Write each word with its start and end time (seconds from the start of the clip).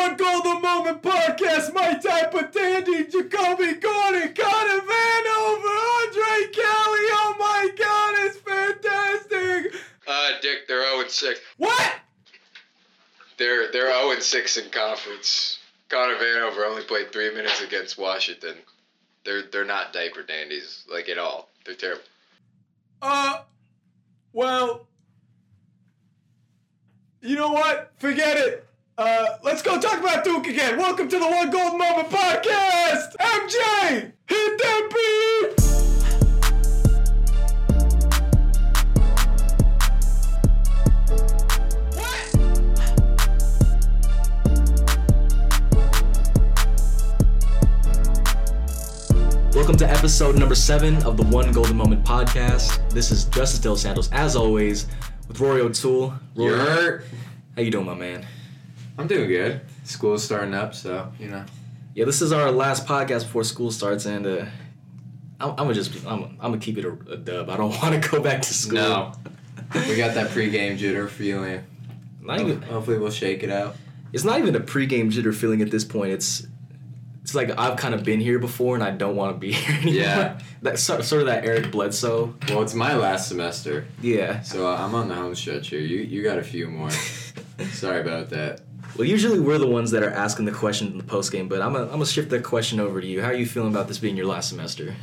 One 0.00 0.16
Golden 0.16 0.62
Moment 0.62 1.02
podcast. 1.02 1.74
My 1.74 1.92
type 1.92 2.32
of 2.32 2.50
dandy, 2.52 3.04
Jacobi 3.04 3.78
Gordon, 3.78 4.32
Connor 4.34 4.80
Vanover, 4.80 5.76
Andre 6.00 6.52
Kelly. 6.54 7.06
Oh 7.12 7.36
my 7.38 7.68
God, 7.76 8.14
it's 8.24 8.38
fantastic. 8.38 9.74
Uh, 10.06 10.30
Dick, 10.40 10.66
they're 10.66 10.90
0 10.90 11.06
6. 11.06 11.40
What? 11.58 11.96
They're 13.36 13.70
they're 13.72 13.92
0 13.92 14.18
6 14.18 14.56
in 14.56 14.70
conference. 14.70 15.58
Connor 15.90 16.14
Vanover 16.14 16.66
only 16.66 16.82
played 16.84 17.12
three 17.12 17.34
minutes 17.34 17.60
against 17.60 17.98
Washington. 17.98 18.56
They're 19.26 19.42
they're 19.52 19.66
not 19.66 19.92
diaper 19.92 20.22
dandies 20.22 20.86
like 20.90 21.10
at 21.10 21.18
all. 21.18 21.50
They're 21.66 21.74
terrible. 21.74 22.04
Uh, 23.02 23.42
well, 24.32 24.86
you 27.20 27.36
know 27.36 27.52
what? 27.52 27.92
Forget 27.98 28.38
it. 28.38 28.66
Uh, 29.00 29.38
let's 29.42 29.62
go 29.62 29.80
talk 29.80 29.98
about 29.98 30.22
Duke 30.24 30.46
again. 30.46 30.76
Welcome 30.76 31.08
to 31.08 31.18
the 31.18 31.26
One 31.26 31.48
Golden 31.48 31.78
Moment 31.78 32.10
podcast. 32.10 33.16
MJ, 33.16 34.12
hit 34.26 34.58
that 34.58 34.90
beat. 34.92 35.56
Welcome 49.54 49.76
to 49.78 49.88
episode 49.88 50.36
number 50.38 50.54
seven 50.54 51.02
of 51.04 51.16
the 51.16 51.22
One 51.22 51.52
Golden 51.52 51.78
Moment 51.78 52.04
podcast. 52.04 52.86
This 52.90 53.10
is 53.10 53.24
Justice 53.24 53.60
Del 53.60 53.76
Santos, 53.76 54.12
as 54.12 54.36
always, 54.36 54.88
with 55.26 55.40
Rory 55.40 55.62
O'Toole. 55.62 56.12
Rory, 56.34 56.50
You're, 56.50 56.98
how 57.56 57.62
you 57.62 57.70
doing, 57.70 57.86
my 57.86 57.94
man? 57.94 58.26
I'm 59.00 59.06
doing 59.06 59.28
good. 59.28 59.60
School's 59.84 60.22
starting 60.24 60.54
up, 60.54 60.74
so 60.74 61.10
you 61.18 61.28
know. 61.28 61.44
Yeah, 61.94 62.04
this 62.04 62.22
is 62.22 62.32
our 62.32 62.50
last 62.52 62.86
podcast 62.86 63.24
before 63.24 63.44
school 63.44 63.70
starts, 63.72 64.06
and 64.06 64.26
uh, 64.26 64.44
I'm, 65.40 65.50
I'm 65.50 65.56
gonna 65.56 65.74
just 65.74 66.06
I'm, 66.06 66.24
I'm 66.40 66.52
gonna 66.52 66.58
keep 66.58 66.78
it 66.78 66.84
a, 66.84 66.92
a 67.12 67.16
dub. 67.16 67.50
I 67.50 67.56
don't 67.56 67.70
want 67.82 68.00
to 68.02 68.08
go 68.10 68.20
back 68.22 68.42
to 68.42 68.54
school. 68.54 68.74
No, 68.74 69.12
we 69.74 69.96
got 69.96 70.14
that 70.14 70.30
pregame 70.30 70.78
jitter 70.78 71.08
feeling. 71.08 71.64
Not 72.22 72.40
even, 72.40 72.62
Hopefully, 72.62 72.98
we'll 72.98 73.10
shake 73.10 73.42
it 73.42 73.50
out. 73.50 73.74
it's 74.12 74.24
not 74.24 74.38
even 74.38 74.54
a 74.54 74.60
pregame 74.60 75.10
jitter 75.10 75.34
feeling 75.34 75.62
at 75.62 75.70
this 75.70 75.84
point. 75.84 76.12
It's 76.12 76.46
it's 77.22 77.34
like 77.34 77.50
I've 77.58 77.76
kind 77.76 77.94
of 77.94 78.04
been 78.04 78.20
here 78.20 78.38
before, 78.38 78.74
and 78.74 78.84
I 78.84 78.90
don't 78.92 79.16
want 79.16 79.34
to 79.34 79.38
be 79.38 79.52
here 79.54 79.76
anymore. 79.76 79.94
Yeah. 79.94 80.38
That's 80.62 80.82
sort 80.82 81.02
sort 81.04 81.22
of 81.22 81.26
that 81.28 81.44
Eric 81.44 81.72
Bledsoe. 81.72 82.34
Well, 82.48 82.62
it's 82.62 82.74
my 82.74 82.94
last 82.94 83.28
semester, 83.28 83.86
Yeah. 84.02 84.42
so 84.42 84.68
uh, 84.68 84.76
I'm 84.76 84.94
on 84.94 85.08
the 85.08 85.14
home 85.14 85.34
stretch 85.34 85.68
here. 85.68 85.80
You 85.80 85.98
you 85.98 86.22
got 86.22 86.38
a 86.38 86.42
few 86.44 86.68
more. 86.68 86.90
Sorry 87.72 88.00
about 88.00 88.30
that. 88.30 88.60
Well, 88.96 89.06
usually 89.06 89.40
we're 89.40 89.58
the 89.58 89.66
ones 89.66 89.90
that 89.92 90.02
are 90.02 90.10
asking 90.10 90.44
the 90.46 90.52
question 90.52 90.88
in 90.88 90.98
the 90.98 91.04
post 91.04 91.32
game, 91.32 91.48
but 91.48 91.62
I'm 91.62 91.72
gonna 91.72 91.84
I'm 91.84 91.92
gonna 91.92 92.06
shift 92.06 92.30
that 92.30 92.44
question 92.44 92.80
over 92.80 93.00
to 93.00 93.06
you. 93.06 93.22
How 93.22 93.28
are 93.28 93.34
you 93.34 93.46
feeling 93.46 93.72
about 93.72 93.88
this 93.88 93.98
being 93.98 94.16
your 94.16 94.26
last 94.26 94.48
semester? 94.48 94.94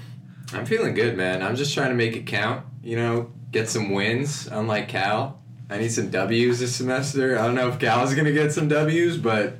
I'm 0.54 0.66
feeling 0.66 0.94
good, 0.94 1.18
man. 1.18 1.42
I'm 1.42 1.56
just 1.56 1.74
trying 1.74 1.90
to 1.90 1.96
make 1.96 2.16
it 2.16 2.26
count. 2.26 2.66
You 2.84 2.96
know, 2.96 3.32
get 3.52 3.70
some 3.70 3.92
wins. 3.92 4.48
Unlike 4.48 4.90
Cal, 4.90 5.42
I 5.70 5.78
need 5.78 5.92
some 5.92 6.10
W's 6.10 6.60
this 6.60 6.76
semester. 6.76 7.38
I 7.38 7.46
don't 7.46 7.56
know 7.56 7.70
if 7.70 7.80
Cal's 7.80 8.14
gonna 8.14 8.32
get 8.32 8.54
some 8.54 8.68
W's, 8.68 9.18
but 9.18 9.58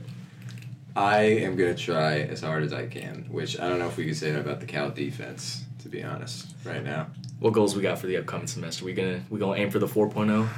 I 0.96 1.20
am 1.20 1.56
gonna 1.56 1.76
try 1.76 2.20
as 2.20 2.42
hard 2.42 2.64
as 2.64 2.74
I 2.74 2.88
can. 2.88 3.28
Which 3.30 3.60
I 3.60 3.68
don't 3.68 3.80
know 3.80 3.88
if 3.88 3.98
we 3.98 4.06
can 4.06 4.16
say 4.16 4.32
that 4.32 4.40
about 4.40 4.60
the 4.60 4.66
Cal 4.66 4.90
defense, 4.90 5.64
to 5.84 5.90
be 5.90 6.04
honest, 6.04 6.54
right 6.64 6.84
now. 6.84 7.08
What 7.40 7.54
goals 7.54 7.76
we 7.76 7.82
got 7.82 8.00
for 8.00 8.08
the 8.08 8.18
upcoming 8.18 8.48
semester? 8.48 8.84
We 8.84 8.94
gonna 8.94 9.24
we 9.30 9.40
gonna 9.40 9.60
aim 9.60 9.72
for 9.72 9.80
the 9.80 9.86
oh? 9.86 9.90
4.0? 9.90 10.50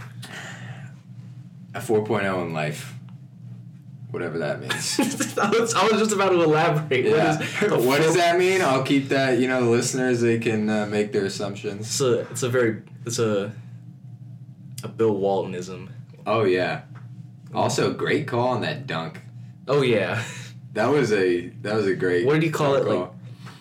A 1.75 1.80
4.0 1.80 2.45
in 2.45 2.53
life, 2.53 2.95
whatever 4.12 4.38
that 4.40 4.60
means. 4.60 5.00
I, 5.38 5.50
was, 5.50 5.74
I 5.74 5.84
was 5.88 6.00
just 6.00 6.12
about 6.12 6.30
to 6.30 6.42
elaborate. 6.42 7.06
yeah. 7.06 7.38
What, 7.38 7.80
is, 7.80 7.86
what 7.86 7.98
does 8.02 8.16
that 8.16 8.38
mean? 8.40 8.62
I'll 8.62 8.84
keep 8.84 9.10
that. 9.10 9.40
You 9.40 9.48
know, 9.48 9.64
the 9.64 9.70
listeners 9.70 10.22
they 10.22 10.40
can 10.40 10.70
uh, 10.70 10.86
make 10.86 11.12
their 11.12 11.26
assumptions. 11.26 11.82
It's 11.88 12.02
a 12.02 12.19
it's 12.31 12.44
a 12.44 12.50
very 12.50 12.81
it's 13.06 13.19
a 13.19 13.52
a 14.84 14.88
Bill 14.88 15.14
Waltonism. 15.16 15.90
Oh 16.25 16.44
yeah. 16.44 16.81
Also, 17.53 17.94
great 17.94 18.28
call 18.28 18.50
on 18.50 18.62
that 18.62 18.86
dunk. 18.88 19.22
Oh 19.68 19.81
yeah, 19.81 20.24
That 20.74 20.88
was 20.88 21.12
a 21.12 21.50
that 21.62 21.75
was 21.75 21.86
a 21.88 21.96
great. 21.96 22.25
What 22.25 22.34
did 22.34 22.44
he 22.44 22.50
call 22.52 22.75
it, 22.75 22.86
like- 22.86 23.09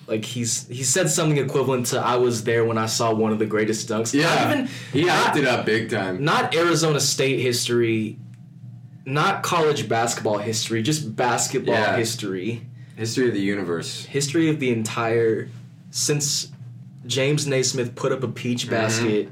like 0.06 0.25
he's 0.25 0.66
he 0.69 0.84
said 0.84 1.10
something 1.10 1.37
equivalent 1.37 1.84
to 1.88 2.00
"I 2.00 2.16
was 2.16 2.44
there 2.44 2.64
when 2.64 2.78
I 2.78 2.87
saw 2.87 3.12
one 3.12 3.31
of 3.31 3.38
the 3.38 3.44
greatest 3.44 3.87
dunks." 3.91 4.14
Yeah, 4.14 4.22
Not 4.34 4.53
even 4.54 4.69
he 4.92 5.04
not- 5.04 5.37
it 5.37 5.44
up 5.47 5.66
big 5.66 5.91
time. 5.91 6.25
not 6.25 6.54
Arizona 6.54 6.98
State 6.98 7.41
history, 7.41 8.19
not 9.04 9.42
college 9.42 9.88
basketball 9.88 10.38
history, 10.38 10.82
just 10.82 11.16
basketball 11.16 11.75
Yeah. 11.75 11.97
history. 11.97 12.62
History 12.97 13.28
of 13.28 13.34
the 13.34 13.41
universe. 13.41 14.04
History 14.06 14.48
of 14.48 14.60
the 14.60 14.70
entire 14.70 15.48
since 15.91 16.48
James 17.06 17.47
Naismith 17.47 17.94
put 17.94 18.12
up 18.12 18.22
a 18.22 18.28
peach 18.28 18.69
basket. 18.69 19.31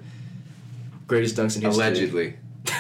Greatest 1.07 1.37
dunks 1.37 1.57
in 1.57 1.63
history. 1.63 1.69
Allegedly. 1.69 2.35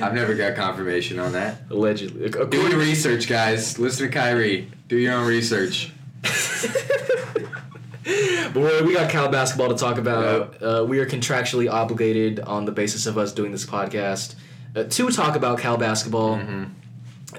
I've 0.00 0.14
never 0.14 0.34
got 0.34 0.56
confirmation 0.56 1.18
on 1.18 1.32
that. 1.32 1.62
Allegedly. 1.70 2.28
Do 2.28 2.56
your 2.56 2.78
research, 2.78 3.28
guys. 3.28 3.78
Listen 3.78 4.06
to 4.06 4.12
Kyrie. 4.12 4.70
Do 4.88 4.96
your 4.96 5.14
own 5.14 5.26
research. 5.26 5.92
but 6.22 6.70
we're, 8.54 8.92
got 8.92 9.10
Cal 9.10 9.28
basketball 9.28 9.68
to 9.68 9.74
talk 9.74 9.98
about. 9.98 10.62
Uh, 10.62 10.84
we 10.88 10.98
are 11.00 11.06
contractually 11.06 11.70
obligated 11.70 12.40
on 12.40 12.64
the 12.64 12.72
basis 12.72 13.06
of 13.06 13.18
us 13.18 13.32
doing 13.32 13.52
this 13.52 13.66
podcast 13.66 14.34
to 14.84 15.10
talk 15.10 15.36
about 15.36 15.58
Cal 15.58 15.76
basketball. 15.76 16.40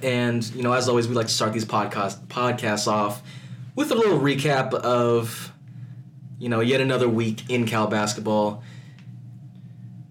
And 0.04 0.46
you 0.56 0.64
know, 0.64 0.74
as 0.74 0.90
always, 0.90 1.08
we 1.08 1.16
like 1.16 1.28
to 1.28 1.34
start 1.34 1.54
these 1.54 1.66
podcast 1.66 2.26
podcasts 2.28 2.88
off 2.88 3.22
with 3.76 3.92
a 3.92 3.96
little 3.96 4.20
recap 4.20 4.74
of 4.74 5.52
you 6.40 6.50
know 6.50 6.60
yet 6.60 6.82
another 6.82 7.10
week 7.10 7.50
in 7.50 7.66
Cal 7.66 7.88
basketball. 7.88 8.64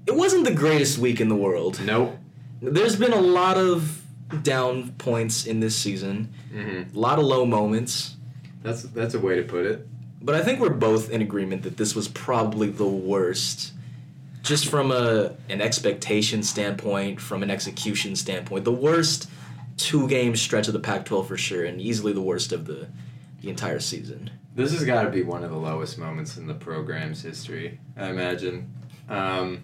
It 0.06 0.14
wasn't 0.14 0.44
the 0.44 0.54
greatest 0.54 0.98
week 0.98 1.20
in 1.20 1.28
the 1.28 1.34
world. 1.34 1.80
Nope. 1.84 2.16
There's 2.62 2.96
been 2.96 3.12
a 3.12 3.20
lot 3.20 3.58
of 3.58 4.02
down 4.42 4.92
points 4.92 5.46
in 5.46 5.60
this 5.60 5.76
season, 5.76 6.32
hmm 6.52 6.82
a 6.94 6.98
lot 6.98 7.18
of 7.18 7.24
low 7.24 7.44
moments. 7.44 8.16
That's 8.62 8.82
that's 8.82 9.14
a 9.14 9.20
way 9.20 9.36
to 9.36 9.42
put 9.42 9.66
it. 9.66 9.86
But 10.22 10.34
I 10.34 10.42
think 10.42 10.58
we're 10.58 10.70
both 10.70 11.10
in 11.10 11.22
agreement 11.22 11.62
that 11.62 11.76
this 11.76 11.94
was 11.94 12.08
probably 12.08 12.68
the 12.70 12.86
worst, 12.86 13.72
just 14.46 14.68
from 14.68 14.92
a 14.92 15.34
an 15.48 15.60
expectation 15.60 16.42
standpoint, 16.42 17.20
from 17.20 17.42
an 17.42 17.50
execution 17.50 18.14
standpoint, 18.14 18.64
the 18.64 18.72
worst 18.72 19.28
two 19.76 20.08
game 20.08 20.36
stretch 20.36 20.68
of 20.68 20.72
the 20.72 20.80
Pac-12 20.80 21.26
for 21.26 21.36
sure, 21.36 21.64
and 21.64 21.80
easily 21.80 22.12
the 22.12 22.22
worst 22.22 22.52
of 22.52 22.64
the 22.64 22.88
the 23.42 23.50
entire 23.50 23.80
season. 23.80 24.30
This 24.54 24.72
has 24.72 24.84
got 24.84 25.02
to 25.02 25.10
be 25.10 25.22
one 25.22 25.44
of 25.44 25.50
the 25.50 25.56
lowest 25.56 25.98
moments 25.98 26.38
in 26.38 26.46
the 26.46 26.54
program's 26.54 27.20
history, 27.20 27.78
I 27.96 28.08
imagine. 28.08 28.72
Um, 29.08 29.62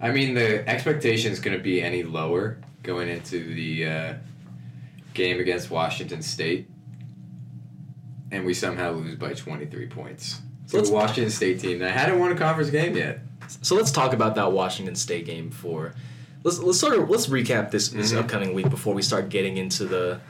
I 0.00 0.12
mean, 0.12 0.34
the 0.34 0.68
expectation 0.68 1.32
is 1.32 1.40
going 1.40 1.56
to 1.56 1.62
be 1.62 1.82
any 1.82 2.04
lower 2.04 2.58
going 2.84 3.08
into 3.08 3.54
the 3.54 3.86
uh, 3.86 4.14
game 5.14 5.40
against 5.40 5.70
Washington 5.70 6.22
State, 6.22 6.68
and 8.30 8.44
we 8.44 8.54
somehow 8.54 8.92
lose 8.92 9.16
by 9.16 9.32
23 9.32 9.88
points. 9.88 10.40
So 10.66 10.80
the 10.80 10.92
Washington 10.92 11.30
State 11.30 11.60
team 11.60 11.78
that 11.80 11.90
hadn't 11.90 12.18
won 12.18 12.30
a 12.30 12.36
conference 12.36 12.70
game 12.70 12.96
yet. 12.96 13.23
So 13.62 13.74
let's 13.76 13.90
talk 13.90 14.12
about 14.12 14.34
that 14.36 14.52
Washington 14.52 14.94
State 14.94 15.26
game 15.26 15.50
for. 15.50 15.94
Let's 16.42 16.58
let's 16.58 16.78
sort 16.78 16.98
of 16.98 17.08
let's 17.08 17.26
recap 17.28 17.70
this 17.70 17.88
this 17.88 18.12
Mhm. 18.12 18.18
upcoming 18.18 18.54
week 18.54 18.68
before 18.70 18.94
we 18.94 19.02
start 19.02 19.28
getting 19.30 19.56
into 19.56 19.84
the 19.86 20.20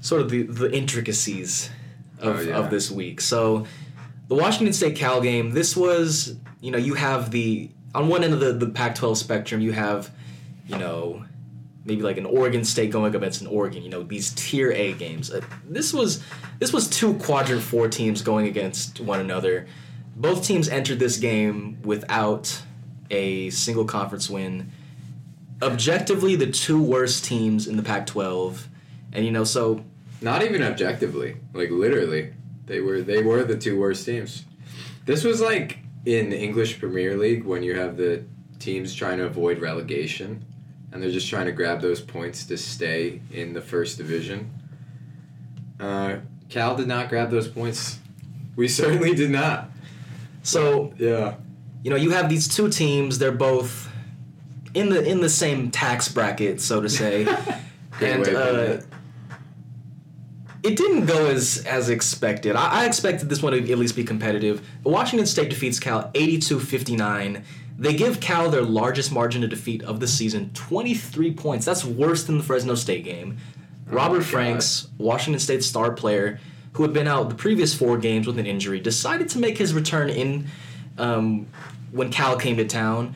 sort 0.00 0.20
of 0.20 0.30
the 0.30 0.42
the 0.42 0.70
intricacies 0.74 1.70
of, 2.20 2.38
Oh, 2.38 2.40
yeah. 2.40 2.56
of 2.58 2.70
this 2.70 2.90
week. 2.90 3.20
So 3.20 3.66
the 4.28 4.34
Washington 4.34 4.72
State 4.72 4.96
Cal 4.96 5.20
game. 5.20 5.52
This 5.52 5.76
was 5.76 6.34
you 6.60 6.70
know 6.70 6.78
you 6.78 6.94
have 6.94 7.30
the 7.30 7.70
on 7.94 8.08
one 8.08 8.24
end 8.24 8.34
of 8.34 8.40
the 8.40 8.52
the 8.52 8.66
Pac-12 8.68 9.16
spectrum 9.16 9.60
you 9.60 9.72
have 9.72 10.10
you 10.68 10.76
know 10.78 11.24
maybe 11.84 12.02
like 12.02 12.16
an 12.16 12.26
Oregon 12.26 12.62
State 12.64 12.90
going 12.90 13.06
up 13.06 13.14
against 13.20 13.40
an 13.40 13.46
Oregon. 13.48 13.82
You 13.82 13.88
know 13.90 14.02
these 14.02 14.30
Tier 14.36 14.70
A 14.72 14.92
games. 14.92 15.30
Uh, 15.30 15.40
this 15.68 15.92
was 15.94 16.22
this 16.58 16.72
was 16.72 16.88
two 16.88 17.14
quadrant 17.14 17.62
four 17.62 17.88
teams 17.88 18.22
going 18.22 18.46
against 18.46 19.00
one 19.00 19.18
another. 19.20 19.66
Both 20.22 20.44
teams 20.44 20.68
entered 20.68 21.00
this 21.00 21.16
game 21.16 21.82
without 21.82 22.62
a 23.10 23.50
single 23.50 23.84
conference 23.84 24.30
win. 24.30 24.70
Objectively, 25.60 26.36
the 26.36 26.46
two 26.46 26.80
worst 26.80 27.24
teams 27.24 27.66
in 27.66 27.76
the 27.76 27.82
Pac-12, 27.82 28.66
and 29.12 29.24
you 29.24 29.32
know 29.32 29.42
so 29.42 29.84
Not 30.20 30.44
even 30.44 30.62
objectively, 30.62 31.38
like 31.52 31.70
literally, 31.70 32.34
they 32.66 32.80
were 32.80 33.02
they 33.02 33.20
were 33.20 33.42
the 33.42 33.56
two 33.56 33.80
worst 33.80 34.06
teams. 34.06 34.44
This 35.06 35.24
was 35.24 35.40
like 35.40 35.78
in 36.06 36.30
the 36.30 36.38
English 36.38 36.78
Premier 36.78 37.16
League 37.16 37.42
when 37.42 37.64
you 37.64 37.74
have 37.74 37.96
the 37.96 38.22
teams 38.60 38.94
trying 38.94 39.18
to 39.18 39.24
avoid 39.24 39.58
relegation, 39.58 40.44
and 40.92 41.02
they're 41.02 41.10
just 41.10 41.28
trying 41.28 41.46
to 41.46 41.52
grab 41.52 41.80
those 41.80 42.00
points 42.00 42.44
to 42.46 42.56
stay 42.56 43.20
in 43.32 43.54
the 43.54 43.60
first 43.60 43.98
division. 43.98 44.52
Uh, 45.80 46.18
Cal 46.48 46.76
did 46.76 46.86
not 46.86 47.08
grab 47.08 47.32
those 47.32 47.48
points. 47.48 47.98
We 48.54 48.68
certainly 48.80 49.16
did 49.16 49.30
not. 49.30 49.70
So 50.42 50.92
Yeah. 50.98 51.34
you 51.82 51.90
know 51.90 51.96
you 51.96 52.10
have 52.10 52.28
these 52.28 52.48
two 52.48 52.68
teams. 52.68 53.18
They're 53.18 53.32
both 53.32 53.88
in 54.74 54.88
the 54.88 55.02
in 55.04 55.20
the 55.20 55.28
same 55.28 55.70
tax 55.70 56.08
bracket, 56.08 56.60
so 56.60 56.80
to 56.80 56.88
say. 56.88 57.26
And 58.00 58.22
way 58.22 58.34
of 58.34 58.42
putting 58.42 58.58
uh, 58.58 58.62
it. 58.72 58.86
it 60.62 60.76
didn't 60.76 61.04
go 61.06 61.26
as 61.26 61.62
as 61.66 61.88
expected. 61.90 62.56
I, 62.56 62.82
I 62.82 62.86
expected 62.86 63.28
this 63.28 63.42
one 63.42 63.52
to 63.52 63.70
at 63.72 63.78
least 63.78 63.94
be 63.96 64.02
competitive. 64.04 64.66
But 64.82 64.90
Washington 64.90 65.26
State 65.26 65.50
defeats 65.50 65.78
Cal 65.78 66.10
82-59. 66.14 67.44
They 67.78 67.94
give 67.94 68.20
Cal 68.20 68.48
their 68.50 68.62
largest 68.62 69.12
margin 69.12 69.44
of 69.44 69.50
defeat 69.50 69.82
of 69.82 70.00
the 70.00 70.06
season, 70.08 70.50
23 70.54 71.32
points. 71.34 71.66
That's 71.66 71.84
worse 71.84 72.24
than 72.24 72.38
the 72.38 72.44
Fresno 72.44 72.74
State 72.74 73.04
game. 73.04 73.36
Robert 73.86 74.18
Oh. 74.20 74.22
Franks, 74.22 74.88
Washington 74.98 75.38
State 75.40 75.62
star 75.64 75.92
player, 75.92 76.38
who 76.74 76.82
had 76.82 76.92
been 76.92 77.06
out 77.06 77.28
the 77.28 77.34
previous 77.34 77.74
four 77.74 77.98
games 77.98 78.26
with 78.26 78.38
an 78.38 78.46
injury, 78.46 78.80
decided 78.80 79.28
to 79.30 79.38
make 79.38 79.58
his 79.58 79.74
return 79.74 80.08
in 80.08 80.46
um, 80.98 81.46
when 81.90 82.10
Cal 82.10 82.36
came 82.36 82.56
to 82.56 82.64
town. 82.66 83.14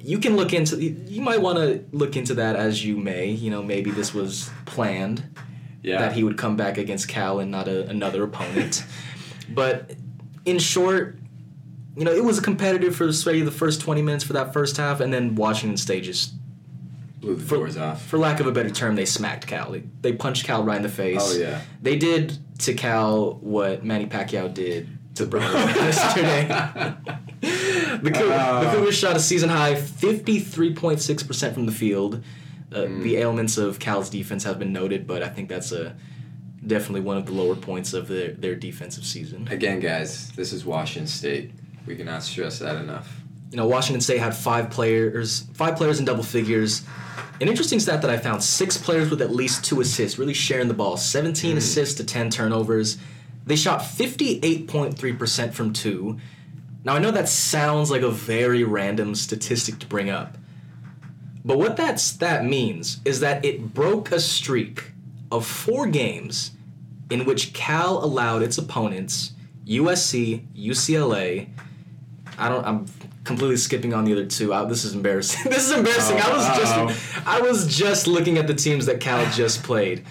You 0.00 0.18
can 0.18 0.36
look 0.36 0.54
into. 0.54 0.82
You 0.82 1.20
might 1.20 1.42
want 1.42 1.58
to 1.58 1.84
look 1.92 2.16
into 2.16 2.34
that 2.34 2.56
as 2.56 2.82
you 2.84 2.96
may. 2.96 3.26
You 3.30 3.50
know, 3.50 3.62
maybe 3.62 3.90
this 3.90 4.14
was 4.14 4.50
planned 4.64 5.22
Yeah. 5.82 5.98
that 5.98 6.14
he 6.14 6.24
would 6.24 6.38
come 6.38 6.56
back 6.56 6.78
against 6.78 7.06
Cal 7.08 7.38
and 7.40 7.50
not 7.50 7.68
a, 7.68 7.86
another 7.88 8.22
opponent. 8.24 8.82
but 9.50 9.92
in 10.46 10.58
short, 10.58 11.18
you 11.96 12.04
know, 12.04 12.12
it 12.12 12.24
was 12.24 12.38
a 12.38 12.42
competitive 12.42 12.96
for 12.96 13.12
say 13.12 13.42
the 13.42 13.50
first 13.50 13.82
twenty 13.82 14.00
minutes 14.00 14.24
for 14.24 14.32
that 14.32 14.54
first 14.54 14.78
half, 14.78 15.00
and 15.00 15.12
then 15.12 15.34
Washington 15.34 15.76
State 15.76 16.04
just, 16.04 16.32
blew 17.24 17.36
the 17.36 17.44
for, 17.44 17.56
doors 17.56 17.76
off. 17.76 18.04
for 18.06 18.18
lack 18.18 18.40
of 18.40 18.46
a 18.46 18.52
better 18.52 18.70
term, 18.70 18.94
they 18.96 19.04
smacked 19.04 19.46
Cal. 19.46 19.72
They, 19.72 19.82
they 20.00 20.12
punched 20.12 20.44
Cal 20.44 20.62
right 20.64 20.76
in 20.76 20.82
the 20.82 20.88
face. 20.88 21.20
Oh 21.22 21.32
yeah. 21.36 21.60
They 21.82 21.96
did 21.96 22.36
to 22.60 22.74
Cal 22.74 23.34
what 23.34 23.84
Manny 23.84 24.06
Pacquiao 24.06 24.52
did 24.52 24.88
to 25.16 25.26
Brown 25.26 25.52
yesterday. 25.68 26.46
the, 28.02 28.10
Cou- 28.10 28.30
Uh. 28.30 28.64
the 28.64 28.70
Cougars 28.76 28.96
shot 28.96 29.16
a 29.16 29.20
season 29.20 29.48
high 29.48 29.74
53.6% 29.74 31.54
from 31.54 31.66
the 31.66 31.72
field. 31.72 32.16
Uh, 32.72 32.78
Mm. 32.84 33.02
The 33.04 33.16
ailments 33.18 33.56
of 33.56 33.78
Cal's 33.78 34.10
defense 34.10 34.42
have 34.44 34.58
been 34.58 34.72
noted, 34.72 35.06
but 35.06 35.22
I 35.22 35.28
think 35.28 35.48
that's 35.48 35.70
a 35.70 35.94
definitely 36.66 37.02
one 37.02 37.16
of 37.16 37.26
the 37.26 37.32
lower 37.32 37.54
points 37.54 37.92
of 37.92 38.08
their, 38.08 38.32
their 38.32 38.56
defensive 38.56 39.04
season. 39.04 39.46
Again, 39.48 39.78
guys, 39.80 40.32
this 40.32 40.52
is 40.52 40.64
Washington 40.64 41.06
State. 41.06 41.52
We 41.86 41.94
cannot 41.94 42.22
stress 42.24 42.58
that 42.60 42.76
enough. 42.76 43.20
You 43.54 43.60
know, 43.60 43.68
Washington 43.68 44.00
State 44.00 44.18
had 44.18 44.34
five 44.34 44.68
players, 44.68 45.46
five 45.54 45.76
players 45.76 46.00
in 46.00 46.04
double 46.04 46.24
figures. 46.24 46.82
An 47.40 47.46
interesting 47.46 47.78
stat 47.78 48.02
that 48.02 48.10
I 48.10 48.16
found: 48.16 48.42
six 48.42 48.76
players 48.76 49.10
with 49.10 49.22
at 49.22 49.30
least 49.30 49.64
two 49.64 49.80
assists, 49.80 50.18
really 50.18 50.34
sharing 50.34 50.66
the 50.66 50.74
ball. 50.74 50.96
17 50.96 51.52
hmm. 51.52 51.58
assists 51.58 51.94
to 51.98 52.04
10 52.04 52.30
turnovers. 52.30 52.98
They 53.46 53.54
shot 53.54 53.82
58.3% 53.82 55.52
from 55.52 55.72
two. 55.72 56.18
Now 56.82 56.96
I 56.96 56.98
know 56.98 57.12
that 57.12 57.28
sounds 57.28 57.92
like 57.92 58.02
a 58.02 58.10
very 58.10 58.64
random 58.64 59.14
statistic 59.14 59.78
to 59.78 59.86
bring 59.86 60.10
up, 60.10 60.36
but 61.44 61.56
what 61.56 61.76
that 61.76 62.00
stat 62.00 62.44
means 62.44 62.98
is 63.04 63.20
that 63.20 63.44
it 63.44 63.72
broke 63.72 64.10
a 64.10 64.18
streak 64.18 64.90
of 65.30 65.46
four 65.46 65.86
games 65.86 66.50
in 67.08 67.24
which 67.24 67.52
Cal 67.52 68.04
allowed 68.04 68.42
its 68.42 68.58
opponents, 68.58 69.30
USC, 69.64 70.44
UCLA. 70.56 71.50
I 72.36 72.48
don't. 72.48 72.66
I'm 72.66 72.86
completely 73.24 73.56
skipping 73.56 73.92
on 73.94 74.04
the 74.04 74.12
other 74.12 74.26
two. 74.26 74.52
I, 74.52 74.64
this 74.64 74.84
is 74.84 74.94
embarrassing. 74.94 75.50
this 75.50 75.66
is 75.66 75.72
embarrassing. 75.72 76.18
I 76.20 76.30
was 76.32 76.44
Uh-oh. 76.46 76.58
just. 76.88 77.16
Oh, 77.16 77.22
I 77.26 77.40
was 77.40 77.76
just 77.76 78.06
looking 78.06 78.38
at 78.38 78.46
the 78.46 78.54
teams 78.54 78.86
that 78.86 79.00
Cal 79.00 79.24
just 79.32 79.62
played. 79.62 80.04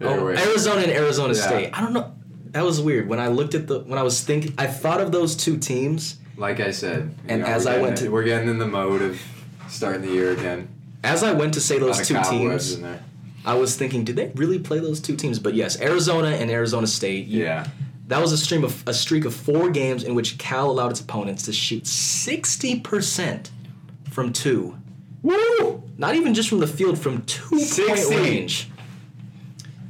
Oh, 0.00 0.28
Arizona 0.28 0.82
and 0.82 0.90
Arizona 0.92 1.34
Yeah. 1.34 1.46
State. 1.46 1.70
I 1.72 1.80
don't 1.80 1.92
know. 1.94 2.12
That 2.50 2.64
was 2.64 2.80
weird. 2.80 3.08
When 3.08 3.18
I 3.18 3.28
looked 3.28 3.54
at 3.54 3.66
the, 3.66 3.80
when 3.80 3.98
I 3.98 4.02
was 4.02 4.22
thinking, 4.22 4.54
I 4.58 4.66
thought 4.66 5.00
of 5.00 5.12
those 5.12 5.34
two 5.36 5.56
teams. 5.58 6.18
Like 6.36 6.60
I 6.60 6.70
said, 6.70 7.14
And 7.28 7.42
as 7.42 7.66
I 7.66 7.80
went 7.80 7.96
to- 7.98 8.10
we're 8.10 8.24
getting 8.24 8.48
in 8.48 8.58
the 8.58 8.66
mode 8.66 9.00
of 9.02 9.20
starting 9.68 10.02
the 10.02 10.12
year 10.12 10.32
again. 10.32 10.68
As 11.02 11.22
I 11.22 11.32
went 11.32 11.54
to 11.54 11.60
say 11.60 11.78
those 11.78 12.06
two 12.06 12.18
teams. 12.28 12.78
I 13.44 13.54
was 13.54 13.76
thinking, 13.76 14.04
did 14.04 14.16
they 14.16 14.32
really 14.34 14.58
play 14.58 14.80
those 14.80 15.00
two 15.00 15.16
teams? 15.16 15.38
But 15.38 15.54
yes, 15.54 15.80
Arizona 15.80 16.28
and 16.28 16.50
Arizona 16.50 16.86
State. 16.86 17.26
you- 17.26 17.44
Yeah. 17.44 17.68
That 18.08 18.20
was 18.20 18.32
a 18.32 18.38
stream 18.38 18.62
of 18.62 18.82
a 18.86 18.94
streak 18.94 19.24
of 19.24 19.34
four 19.34 19.68
games 19.70 20.04
in 20.04 20.14
which 20.14 20.38
Cal 20.38 20.70
allowed 20.70 20.92
its 20.92 21.00
opponents 21.00 21.44
to 21.44 21.52
shoot 21.52 21.86
sixty 21.86 22.78
percent 22.80 23.50
from 24.10 24.32
two. 24.32 24.76
Woo! 25.22 25.82
Not 25.98 26.14
even 26.14 26.34
just 26.34 26.48
from 26.48 26.60
the 26.60 26.66
field, 26.66 26.98
from 26.98 27.22
two 27.22 27.48
point 27.48 27.62
60. 27.62 28.14
range. 28.14 28.70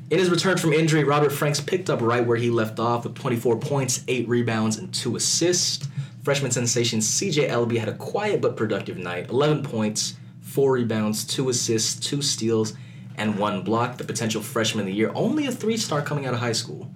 In 0.08 0.18
his 0.18 0.30
return 0.30 0.56
from 0.56 0.72
injury, 0.72 1.02
Robert 1.02 1.32
Franks 1.32 1.60
picked 1.60 1.90
up 1.90 2.00
right 2.00 2.24
where 2.24 2.36
he 2.36 2.48
left 2.48 2.78
off 2.78 3.04
with 3.04 3.16
24 3.16 3.58
points, 3.58 4.04
8 4.06 4.28
rebounds, 4.28 4.78
and 4.78 4.94
2 4.94 5.16
assists. 5.16 5.88
Freshman 6.22 6.52
sensation 6.52 7.00
CJ 7.00 7.48
Elleby 7.48 7.78
had 7.78 7.88
a 7.88 7.94
quiet 7.94 8.40
but 8.40 8.56
productive 8.56 8.98
night 8.98 9.30
11 9.30 9.64
points, 9.64 10.14
4 10.42 10.72
rebounds, 10.72 11.24
2 11.24 11.48
assists, 11.48 11.98
2 12.08 12.22
steals, 12.22 12.74
and 13.16 13.36
1 13.36 13.62
block. 13.62 13.96
The 13.96 14.04
potential 14.04 14.42
freshman 14.42 14.82
of 14.82 14.86
the 14.86 14.94
year, 14.94 15.10
only 15.12 15.46
a 15.46 15.52
3 15.52 15.76
star 15.76 16.02
coming 16.02 16.24
out 16.24 16.34
of 16.34 16.40
high 16.40 16.52
school. 16.52 16.88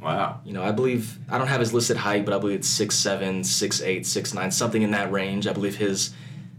Wow. 0.00 0.40
You 0.44 0.52
know, 0.52 0.62
I 0.62 0.72
believe, 0.72 1.18
I 1.28 1.36
don't 1.38 1.46
have 1.48 1.60
his 1.60 1.74
listed 1.74 1.96
height, 1.96 2.24
but 2.24 2.32
I 2.34 2.38
believe 2.38 2.56
it's 2.60 2.78
6'7, 2.78 3.40
6'8, 3.40 4.00
6'9, 4.00 4.52
something 4.52 4.82
in 4.82 4.92
that 4.92 5.12
range. 5.12 5.46
I 5.46 5.52
believe 5.52 5.76
his 5.76 6.14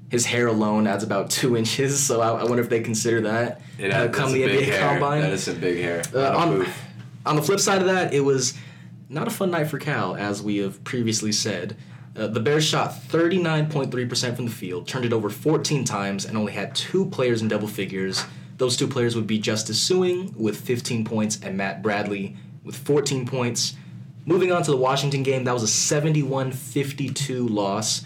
his 0.10 0.26
hair 0.26 0.48
alone 0.48 0.88
adds 0.88 1.04
about 1.06 1.30
two 1.40 1.56
inches, 1.56 1.98
so 2.04 2.20
I, 2.22 2.42
I 2.42 2.44
wonder 2.44 2.62
if 2.62 2.70
they 2.70 2.82
consider 2.82 3.22
that 3.22 3.62
It 3.78 3.92
uh, 3.92 4.10
come 4.10 4.32
that's 4.32 4.34
the 4.34 4.44
a 4.44 4.48
big 4.48 4.60
NBA 4.68 4.72
hair. 4.74 4.90
combine. 4.90 5.22
That 5.22 5.32
is 5.32 5.44
some 5.44 5.60
big 5.60 5.78
hair. 5.80 6.04
Uh, 6.14 6.38
on, 6.38 6.68
on 7.26 7.36
the 7.38 7.42
flip 7.42 7.62
side 7.62 7.80
of 7.82 7.88
that, 7.88 8.14
it 8.14 8.20
was 8.20 8.54
not 9.08 9.28
a 9.28 9.32
fun 9.32 9.52
night 9.52 9.68
for 9.68 9.80
Cal, 9.80 10.16
as 10.18 10.42
we 10.42 10.58
have 10.58 10.84
previously 10.84 11.32
said. 11.32 11.78
Uh, 12.14 12.28
the 12.28 12.42
Bears 12.42 12.66
shot 12.66 12.94
39.3% 13.08 14.36
from 14.36 14.46
the 14.46 14.52
field, 14.52 14.86
turned 14.88 15.06
it 15.06 15.14
over 15.14 15.30
14 15.30 15.86
times, 15.86 16.26
and 16.26 16.38
only 16.38 16.52
had 16.52 16.76
two 16.76 17.06
players 17.06 17.42
in 17.42 17.48
double 17.48 17.70
figures. 17.70 18.26
Those 18.58 18.76
two 18.76 18.88
players 18.88 19.16
would 19.16 19.28
be 19.28 19.40
Justice 19.40 19.80
Sueing 19.90 20.36
with 20.36 20.60
15 20.60 21.06
points 21.06 21.40
and 21.42 21.56
Matt 21.58 21.82
Bradley 21.82 22.36
with 22.64 22.76
14 22.76 23.26
points. 23.26 23.76
Moving 24.26 24.52
on 24.52 24.62
to 24.64 24.72
the 24.72 24.78
Washington 24.78 25.24
game, 25.24 25.46
that 25.46 25.54
was 25.54 25.64
a 25.64 25.68
71 25.68 26.52
52 26.52 27.48
loss. 27.48 28.04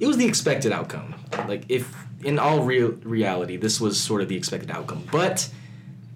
It 0.00 0.06
was 0.06 0.16
the 0.16 0.26
expected 0.26 0.72
outcome. 0.72 1.14
Like, 1.48 1.64
if 1.68 1.94
in 2.22 2.38
all 2.38 2.62
real 2.64 2.90
reality, 3.02 3.56
this 3.56 3.80
was 3.80 3.98
sort 3.98 4.20
of 4.22 4.28
the 4.28 4.36
expected 4.36 4.70
outcome. 4.70 5.04
But 5.10 5.48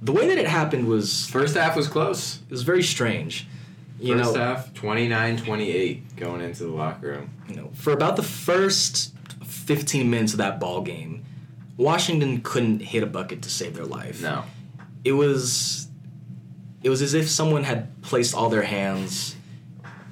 the 0.03 0.13
way 0.13 0.29
that 0.29 0.39
it 0.39 0.47
happened 0.47 0.87
was 0.87 1.27
First 1.29 1.57
half 1.57 1.77
was 1.77 1.89
close. 1.89 2.41
it 2.49 2.51
was 2.51 2.63
very 2.63 2.83
strange. 2.83 3.47
You 3.99 4.17
First 4.19 4.35
know, 4.35 4.41
half, 4.41 4.75
29-28 4.75 6.17
going 6.17 6.41
into 6.41 6.65
the 6.65 6.71
locker 6.71 7.07
room. 7.09 7.31
you 7.49 7.55
know, 7.57 7.71
for 7.73 7.93
about 7.93 8.17
the 8.17 8.23
first 8.23 9.15
15 9.45 10.11
minutes 10.11 10.33
of 10.33 10.39
that 10.39 10.59
ball 10.59 10.83
game, 10.83 11.25
Washington 11.77 12.41
couldn't 12.43 12.81
hit 12.81 13.03
a 13.03 13.07
bucket 13.07 13.43
to 13.43 13.51
save 13.51 13.75
their 13.75 13.85
life. 13.85 14.21
No. 14.21 14.45
It 15.05 15.13
was 15.13 15.89
it 16.83 16.91
was 16.91 17.03
as 17.03 17.15
if 17.15 17.29
someone 17.29 17.65
had 17.65 18.01
placed 18.03 18.35
all 18.35 18.49
their 18.49 18.63
hands 18.63 19.37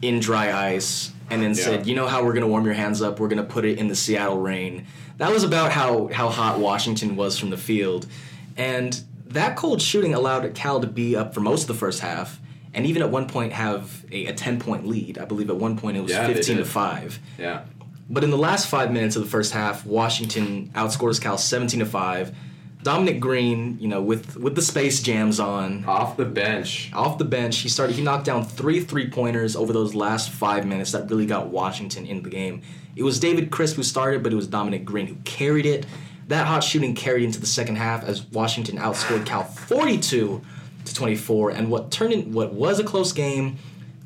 in 0.03 0.21
dry 0.21 0.53
ice 0.75 1.13
and 1.31 1.43
then 1.43 1.51
Yeah. 1.51 1.65
said, 1.65 1.87
"You 1.87 1.95
know 1.95 2.07
how 2.07 2.23
we're 2.25 2.33
going 2.33 2.43
to 2.43 2.49
warm 2.49 2.65
your 2.65 2.75
hands 2.75 3.03
up? 3.03 3.21
We're 3.21 3.29
going 3.29 3.43
to 3.43 3.53
put 3.53 3.65
it 3.65 3.79
in 3.79 3.89
the 3.89 3.95
Seattle 3.97 4.39
rain." 4.39 4.87
That 5.19 5.31
was 5.33 5.45
about 5.45 5.73
how 5.73 6.09
how 6.13 6.29
hot 6.29 6.59
Washington 6.59 7.17
was 7.17 7.39
from 7.39 7.51
the 7.51 7.57
field. 7.57 8.07
And 8.57 9.01
that 9.29 9.57
cold 9.57 9.81
shooting 9.81 10.15
allowed 10.15 10.53
Cal 10.55 10.81
to 10.81 10.87
be 10.87 11.15
up 11.17 11.35
for 11.35 11.41
most 11.41 11.63
of 11.63 11.69
the 11.69 11.75
first 11.75 12.01
half 12.01 12.41
and 12.75 12.87
even 12.87 13.03
at 13.03 13.11
one 13.11 13.27
point 13.27 13.53
have 13.53 14.05
a, 14.13 14.27
a 14.27 14.33
10 14.33 14.59
point 14.61 14.87
lead. 14.87 15.19
I 15.19 15.25
believe 15.25 15.51
at 15.51 15.57
one 15.57 15.77
point 15.77 15.97
it 15.97 16.01
was 16.03 16.13
Yeah, 16.13 16.27
15 16.27 16.57
to 16.59 16.65
5. 16.65 17.19
Yeah. 17.39 17.61
But 18.09 18.25
in 18.25 18.31
the 18.31 18.39
last 18.39 18.67
five 18.67 18.91
minutes 18.93 19.15
of 19.17 19.23
the 19.23 19.29
first 19.29 19.53
half, 19.53 19.87
Washington 19.87 20.71
outscores 20.75 21.21
Cal 21.21 21.39
17 21.39 21.81
to 21.81 21.87
5. 21.87 22.33
Dominic 22.83 23.21
Green, 23.21 23.79
you 23.79 23.89
know, 23.89 24.01
with 24.01 24.37
with 24.37 24.55
the 24.55 24.63
space 24.63 25.03
jams 25.03 25.39
on, 25.39 25.85
Off 25.85 26.17
the 26.17 26.25
bench. 26.25 26.91
off 26.95 27.19
the 27.19 27.25
bench, 27.25 27.59
he 27.59 27.69
started 27.69 27.95
he 27.95 28.03
knocked 28.03 28.25
down 28.25 28.45
three 28.45 28.81
three-pointers 28.81 29.55
over 29.55 29.73
those 29.73 29.95
last 29.95 30.31
5 30.31 30.67
minutes 30.67 30.93
that 30.93 31.11
really 31.11 31.27
got 31.27 31.49
Washington 31.49 32.07
in 32.07 32.23
the 32.23 32.31
game. 32.31 32.63
It 32.97 33.03
was 33.03 33.21
David 33.21 33.51
Crisp 33.51 33.77
who 33.77 33.83
started, 33.83 34.23
but 34.23 34.33
it 34.33 34.37
was 34.37 34.47
Dominic 34.47 34.85
Green 34.85 35.07
who 35.07 35.17
carried 35.25 35.67
it. 35.67 35.87
That 36.29 36.47
hot 36.47 36.65
shooting 36.65 36.95
carried 36.95 37.25
into 37.25 37.41
the 37.41 37.47
second 37.47 37.77
half 37.77 38.05
as 38.05 38.25
Washington 38.27 38.79
outscored 38.79 39.27
Cal 39.27 39.45
42 39.45 40.41
to 40.85 40.95
24 40.95 41.51
and 41.51 41.71
what 41.71 41.91
turned 41.91 42.13
in 42.13 42.33
what 42.33 42.53
was 42.55 42.79
a 42.79 42.85
close 42.85 43.13
game 43.13 43.57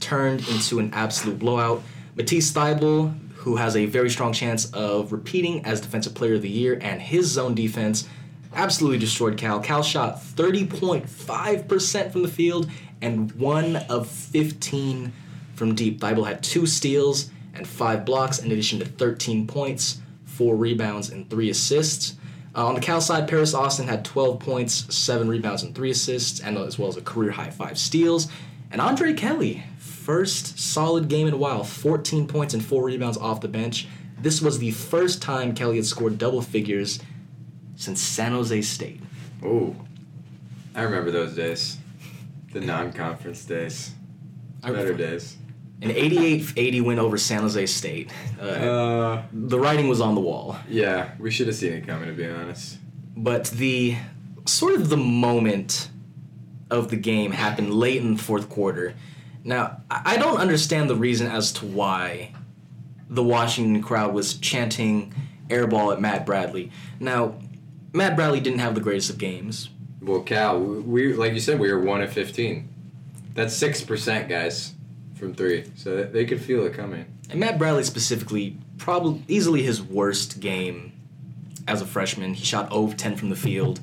turned 0.00 0.46
into 0.48 0.80
an 0.80 0.90
absolute 0.92 1.38
blowout. 1.38 1.82
Matisse 2.16 2.52
Thybulle, 2.52 3.14
who 3.34 3.56
has 3.56 3.76
a 3.76 3.86
very 3.86 4.10
strong 4.10 4.32
chance 4.32 4.70
of 4.72 5.12
repeating 5.12 5.64
as 5.64 5.80
Defensive 5.80 6.14
Player 6.14 6.34
of 6.34 6.42
the 6.42 6.48
Year, 6.48 6.78
and 6.80 7.00
his 7.00 7.26
zone 7.26 7.54
defense 7.54 8.08
absolutely 8.54 8.98
destroyed 8.98 9.36
Cal. 9.36 9.60
Cal 9.60 9.82
shot 9.82 10.20
30.5% 10.20 12.12
from 12.12 12.22
the 12.22 12.28
field 12.28 12.70
and 13.00 13.32
one 13.32 13.76
of 13.76 14.08
15 14.08 15.12
from 15.54 15.74
deep. 15.74 16.00
Thybulle 16.00 16.26
had 16.26 16.42
two 16.42 16.66
steals 16.66 17.30
and 17.54 17.66
five 17.66 18.04
blocks, 18.04 18.38
in 18.38 18.50
addition 18.50 18.78
to 18.80 18.84
13 18.84 19.46
points, 19.46 20.00
four 20.24 20.56
rebounds, 20.56 21.10
and 21.10 21.28
three 21.30 21.50
assists. 21.50 22.14
Uh, 22.56 22.66
on 22.66 22.74
the 22.74 22.80
Cal 22.80 23.00
side, 23.00 23.28
Paris 23.28 23.54
Austin 23.54 23.86
had 23.86 24.04
12 24.04 24.40
points, 24.40 24.94
seven 24.94 25.28
rebounds, 25.28 25.62
and 25.62 25.74
three 25.74 25.90
assists, 25.90 26.40
and 26.40 26.56
as 26.56 26.78
well 26.78 26.88
as 26.88 26.96
a 26.96 27.02
career 27.02 27.30
high 27.30 27.50
five 27.50 27.78
steals. 27.78 28.28
And 28.70 28.80
Andre 28.80 29.12
Kelly, 29.12 29.62
first 29.78 30.58
solid 30.58 31.08
game 31.08 31.26
in 31.26 31.34
a 31.34 31.36
while, 31.36 31.62
14 31.62 32.26
points 32.26 32.54
and 32.54 32.64
four 32.64 32.84
rebounds 32.84 33.16
off 33.16 33.40
the 33.40 33.48
bench. 33.48 33.86
This 34.20 34.40
was 34.40 34.58
the 34.58 34.70
first 34.70 35.20
time 35.20 35.54
Kelly 35.54 35.76
had 35.76 35.86
scored 35.86 36.18
double 36.18 36.42
figures 36.42 37.00
since 37.76 38.00
San 38.00 38.32
Jose 38.32 38.60
State. 38.62 39.00
Oh. 39.44 39.74
I 40.74 40.82
remember 40.82 41.10
those 41.10 41.34
days. 41.34 41.78
The 42.52 42.60
non-conference 42.60 43.44
days. 43.44 43.92
Better 44.62 44.94
days. 44.94 45.36
An 45.82 45.90
88-80 45.90 46.82
win 46.84 46.98
over 46.98 47.18
San 47.18 47.40
Jose 47.42 47.66
State. 47.66 48.10
Uh, 48.40 48.44
Uh, 48.44 49.22
the 49.32 49.58
writing 49.58 49.88
was 49.88 50.00
on 50.00 50.14
the 50.14 50.20
wall. 50.20 50.56
yeah, 50.68 51.10
we 51.18 51.30
should 51.30 51.46
have 51.46 51.56
seen 51.56 51.72
it 51.72 51.86
coming, 51.86 52.08
to 52.08 52.14
be 52.14 52.26
honest. 52.26 52.78
but 53.16 53.46
the 53.46 53.96
sort 54.46 54.74
of 54.74 54.88
the 54.88 54.96
moment 54.96 55.88
of 56.70 56.90
the 56.90 56.96
game 56.96 57.32
happened 57.32 57.72
late 57.74 58.00
in 58.02 58.16
the 58.16 58.22
fourth 58.22 58.48
quarter. 58.48 58.94
Now, 59.44 59.82
I 59.90 60.14
I 60.14 60.16
don't 60.16 60.38
understand 60.38 60.88
the 60.90 60.96
reason 60.96 61.26
as 61.26 61.52
to 61.52 61.66
why 61.66 62.32
the 63.10 63.22
Washington 63.22 63.82
crowd 63.82 64.14
was 64.14 64.34
chanting 64.34 65.12
airball 65.48 65.92
at 65.92 66.00
Matt 66.00 66.24
Bradley. 66.26 66.70
Now, 66.98 67.34
Matt 67.94 68.16
Bradley 68.16 68.40
didn't 68.40 68.58
have 68.58 68.74
the 68.74 68.80
greatest 68.80 69.08
of 69.08 69.18
games. 69.18 69.70
Well, 70.02 70.20
Cal, 70.20 70.58
we 70.60 71.14
like 71.14 71.32
you 71.32 71.40
said, 71.40 71.58
we 71.58 71.72
were 71.72 71.80
one 71.80 72.02
of 72.02 72.12
fifteen. 72.12 72.68
That's 73.32 73.54
six 73.54 73.80
percent, 73.82 74.28
guys, 74.28 74.74
from 75.14 75.34
three. 75.34 75.70
So 75.76 76.02
they 76.02 76.26
could 76.26 76.42
feel 76.42 76.66
it 76.66 76.74
coming. 76.74 77.06
And 77.30 77.40
Matt 77.40 77.58
Bradley 77.58 77.84
specifically, 77.84 78.58
probably 78.76 79.22
easily 79.28 79.62
his 79.62 79.80
worst 79.80 80.40
game 80.40 80.92
as 81.66 81.80
a 81.80 81.86
freshman. 81.86 82.34
He 82.34 82.44
shot 82.44 82.70
0 82.70 82.84
of 82.84 82.96
10 82.96 83.16
from 83.16 83.30
the 83.30 83.36
field. 83.36 83.80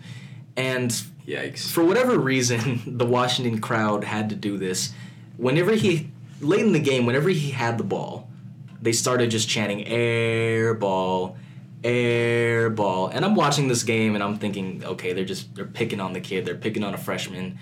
And 0.55 0.91
Yikes. 1.25 1.71
for 1.71 1.83
whatever 1.83 2.19
reason, 2.19 2.81
the 2.97 3.05
Washington 3.05 3.59
crowd 3.59 4.03
had 4.03 4.29
to 4.29 4.35
do 4.35 4.57
this. 4.57 4.93
Whenever 5.37 5.71
he, 5.73 6.11
late 6.39 6.63
in 6.63 6.71
the 6.71 6.79
game, 6.79 7.05
whenever 7.07 7.29
he 7.29 7.49
had 7.49 7.77
the 7.79 7.83
ball, 7.83 8.29
they 8.81 8.91
started 8.91 9.31
just 9.31 9.49
chanting 9.49 9.87
air 9.87 10.73
ball, 10.75 11.35
air 11.83 12.69
ball. 12.69 13.07
And 13.07 13.25
I'm 13.25 13.35
watching 13.35 13.67
this 13.67 13.83
game 13.83 14.15
and 14.15 14.23
I'm 14.23 14.37
thinking, 14.37 14.83
okay, 14.83 15.13
they're 15.13 15.25
just, 15.25 15.53
they're 15.55 15.65
picking 15.65 15.99
on 15.99 16.13
the 16.13 16.21
kid, 16.21 16.45
they're 16.45 16.55
picking 16.55 16.83
on 16.83 16.93
a 16.93 16.97
freshman. 16.97 17.57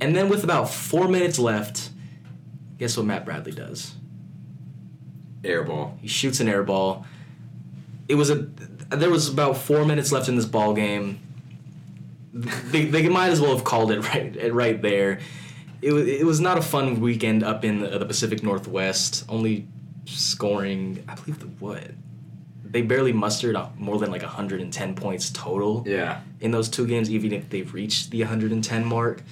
And 0.00 0.16
then 0.16 0.28
with 0.28 0.44
about 0.44 0.70
four 0.70 1.08
minutes 1.08 1.38
left, 1.38 1.90
guess 2.78 2.96
what 2.96 3.06
Matt 3.06 3.24
Bradley 3.24 3.52
does? 3.52 3.94
Airball. 5.42 5.98
He 6.00 6.08
shoots 6.08 6.40
an 6.40 6.48
air 6.48 6.62
ball. 6.62 7.06
It 8.08 8.14
was 8.14 8.30
a. 8.30 8.46
There 8.90 9.10
was 9.10 9.28
about 9.28 9.56
four 9.56 9.84
minutes 9.84 10.10
left 10.10 10.28
in 10.28 10.36
this 10.36 10.46
ball 10.46 10.74
game. 10.74 11.20
They, 12.32 12.86
they 12.86 13.08
might 13.08 13.28
as 13.28 13.40
well 13.40 13.54
have 13.54 13.64
called 13.64 13.92
it 13.92 14.00
right 14.14 14.52
right 14.52 14.80
there. 14.82 15.20
It 15.80 15.92
was 15.92 16.06
it 16.06 16.26
was 16.26 16.40
not 16.40 16.58
a 16.58 16.62
fun 16.62 17.00
weekend 17.00 17.42
up 17.42 17.64
in 17.64 17.80
the, 17.80 17.98
the 17.98 18.06
Pacific 18.06 18.42
Northwest. 18.42 19.24
Only 19.28 19.66
scoring, 20.06 21.04
I 21.08 21.14
believe 21.14 21.38
the 21.38 21.46
what. 21.46 21.90
They 22.70 22.82
barely 22.82 23.12
mustered 23.12 23.56
up 23.56 23.78
more 23.78 23.98
than 23.98 24.10
like 24.10 24.22
110 24.22 24.94
points 24.94 25.30
total 25.30 25.84
Yeah. 25.86 26.20
in 26.40 26.50
those 26.50 26.68
two 26.68 26.86
games, 26.86 27.10
even 27.10 27.32
if 27.32 27.50
they've 27.50 27.72
reached 27.72 28.10
the 28.10 28.20
110 28.22 28.84
mark. 28.84 29.22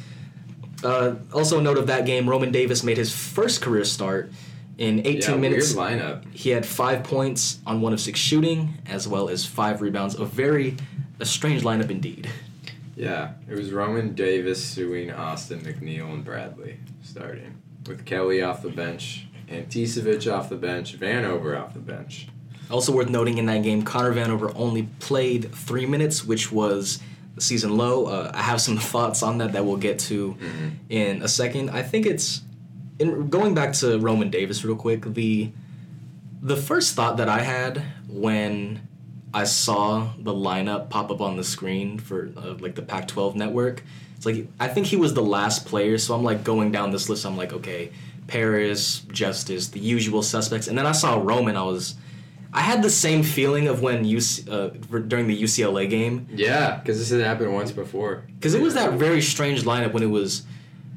Uh, 0.83 1.14
also, 1.33 1.59
a 1.59 1.62
note 1.62 1.78
of 1.78 1.87
that 1.88 2.07
game: 2.07 2.28
Roman 2.28 2.52
Davis 2.52 2.85
made 2.85 2.97
his 2.97 3.12
first 3.12 3.61
career 3.61 3.85
start 3.85 4.30
in 4.76 5.00
18 5.00 5.21
yeah, 5.21 5.37
minutes. 5.37 5.75
Weird 5.75 6.00
lineup. 6.00 6.23
He 6.33 6.50
had 6.50 6.64
five 6.64 7.02
points 7.02 7.59
on 7.66 7.80
one 7.80 7.92
of 7.92 8.00
six 8.00 8.21
shooting, 8.21 8.75
as 8.87 9.09
well 9.09 9.28
as 9.28 9.45
five 9.45 9.80
rebounds. 9.80 10.14
A 10.14 10.25
very 10.25 10.76
a 11.21 11.25
strange 11.25 11.62
lineup 11.62 11.90
indeed. 11.90 12.28
Yeah, 12.97 13.33
it 13.49 13.57
was 13.57 13.71
Roman 13.73 14.14
Davis, 14.14 14.75
Sueing, 14.75 15.16
Austin, 15.16 15.61
McNeill, 15.61 16.12
and 16.12 16.25
Bradley 16.25 16.78
starting 17.02 17.61
with 17.87 18.04
Kelly 18.04 18.42
off 18.42 18.62
the 18.62 18.71
bench, 18.71 19.26
Anticevic 19.49 20.33
off 20.33 20.49
the 20.49 20.57
bench, 20.57 20.99
Vanover 20.99 21.59
off 21.61 21.75
the 21.75 21.80
bench. 21.80 22.28
Also 22.70 22.92
worth 22.92 23.08
noting 23.08 23.38
in 23.38 23.46
that 23.46 23.62
game, 23.62 23.82
Connor 23.82 24.12
Vanover 24.12 24.52
only 24.54 24.88
played 25.00 25.54
three 25.54 25.87
minutes, 25.87 26.25
which 26.25 26.52
was 26.52 27.00
season 27.38 27.76
low. 27.76 28.06
Uh, 28.06 28.30
I 28.34 28.42
have 28.42 28.60
some 28.60 28.78
thoughts 28.92 29.22
on 29.22 29.38
that 29.38 29.52
that 29.52 29.64
we'll 29.64 29.76
get 29.76 29.98
to 30.00 30.37
in 30.88 31.22
a 31.22 31.28
second. 31.28 31.70
I 31.70 31.82
think 31.82 32.06
it's 32.06 32.42
in 32.98 33.28
going 33.28 33.54
back 33.54 33.72
to 33.75 33.98
Roman 33.98 34.30
Davis 34.30 34.64
real 34.64 34.76
quick. 34.76 35.02
The 35.14 35.50
the 36.40 36.56
first 36.56 36.94
thought 36.94 37.16
that 37.16 37.28
I 37.28 37.40
had 37.40 37.82
when 38.08 38.87
I 39.34 39.44
saw 39.44 40.12
the 40.18 40.32
lineup 40.32 40.88
pop 40.88 41.10
up 41.10 41.20
on 41.20 41.37
the 41.37 41.44
screen 41.44 41.98
for 41.98 42.30
uh, 42.37 42.54
like 42.60 42.75
the 42.75 42.82
Pac-12 42.82 43.34
network, 43.34 43.82
it's 44.16 44.25
like 44.25 44.46
I 44.58 44.68
think 44.68 44.87
he 44.87 44.96
was 44.96 45.14
the 45.14 45.22
last 45.22 45.66
player. 45.66 45.98
So 45.98 46.14
I'm 46.14 46.25
like 46.25 46.44
going 46.44 46.72
down 46.72 46.90
this 46.90 47.08
list. 47.08 47.25
I'm 47.26 47.37
like, 47.37 47.52
okay, 47.52 47.92
Paris, 48.26 49.00
Justice, 49.12 49.68
the 49.68 49.80
usual 49.80 50.22
suspects, 50.22 50.68
and 50.68 50.76
then 50.76 50.87
I 50.87 50.92
saw 50.92 51.20
Roman. 51.20 51.56
I 51.56 51.62
was, 51.62 51.94
I 52.52 52.61
had 52.62 52.83
the 52.83 52.90
same 52.90 53.23
feeling 53.23 53.69
of 53.69 53.83
when 53.83 54.05
UC, 54.05 54.49
uh, 54.50 54.69
during 55.00 55.26
the 55.26 55.43
UCLA 55.43 55.88
game 55.88 56.26
Yeah, 56.33 56.76
because 56.78 56.99
this 56.99 57.11
had 57.11 57.21
happened 57.21 57.52
once 57.52 57.71
before. 57.73 58.25
because 58.38 58.55
it 58.55 58.62
was 58.62 58.75
that 58.75 58.95
very 58.95 59.21
strange 59.21 59.64
lineup 59.64 59.93
when 59.93 60.02
it 60.02 60.07
was, 60.11 60.43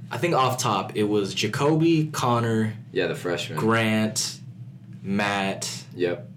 I 0.10 0.18
think 0.18 0.34
off 0.34 0.58
top 0.58 0.96
it 0.96 1.04
was 1.04 1.36
Jacobi, 1.36 2.12
Connor, 2.14 2.74
Yeah, 2.94 3.08
the 3.08 3.16
freshman. 3.16 3.58
Grant, 3.60 4.40
Matt. 5.04 5.70
Yep. 5.96 6.28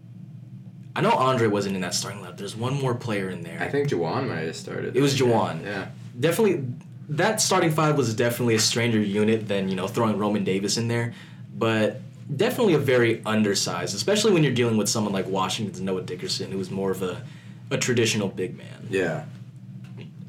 I 0.96 1.00
know 1.00 1.10
Andre 1.12 1.48
wasn't 1.48 1.74
in 1.76 1.82
that 1.82 1.94
starting 1.94 2.20
lineup. 2.20 2.36
There's 2.36 2.56
one 2.56 2.74
more 2.80 2.94
player 2.94 3.28
in 3.28 3.42
there. 3.42 3.60
I 3.60 3.68
think 3.68 3.88
Juhwan 3.88 4.28
might 4.28 4.46
have 4.46 4.56
started. 4.56 4.96
It 4.96 5.00
was. 5.00 5.16
Juhwan. 5.18 5.64
Yeah. 5.64 5.86
definitely 6.18 6.64
that 7.10 7.40
starting 7.40 7.70
five 7.70 7.96
was 7.98 8.14
definitely 8.14 8.54
a 8.54 8.58
stranger 8.60 8.98
unit 9.00 9.46
than 9.46 9.68
you 9.68 9.76
know 9.76 9.86
throwing 9.88 10.16
Roman 10.18 10.42
Davis 10.44 10.76
in 10.76 10.88
there, 10.88 11.12
but 11.56 12.00
definitely 12.36 12.74
a 12.74 12.78
very 12.78 13.22
undersized, 13.24 13.94
especially 13.94 14.32
when 14.32 14.42
you're 14.44 14.54
dealing 14.54 14.76
with 14.76 14.88
someone 14.88 15.12
like 15.12 15.26
Washington's 15.26 15.80
Noah 15.80 16.02
Dickerson, 16.02 16.50
who 16.50 16.58
was 16.58 16.70
more 16.70 16.90
of 16.90 17.02
a, 17.02 17.22
a 17.70 17.78
traditional 17.78 18.28
big 18.28 18.56
man. 18.56 18.86
Yeah. 18.90 19.24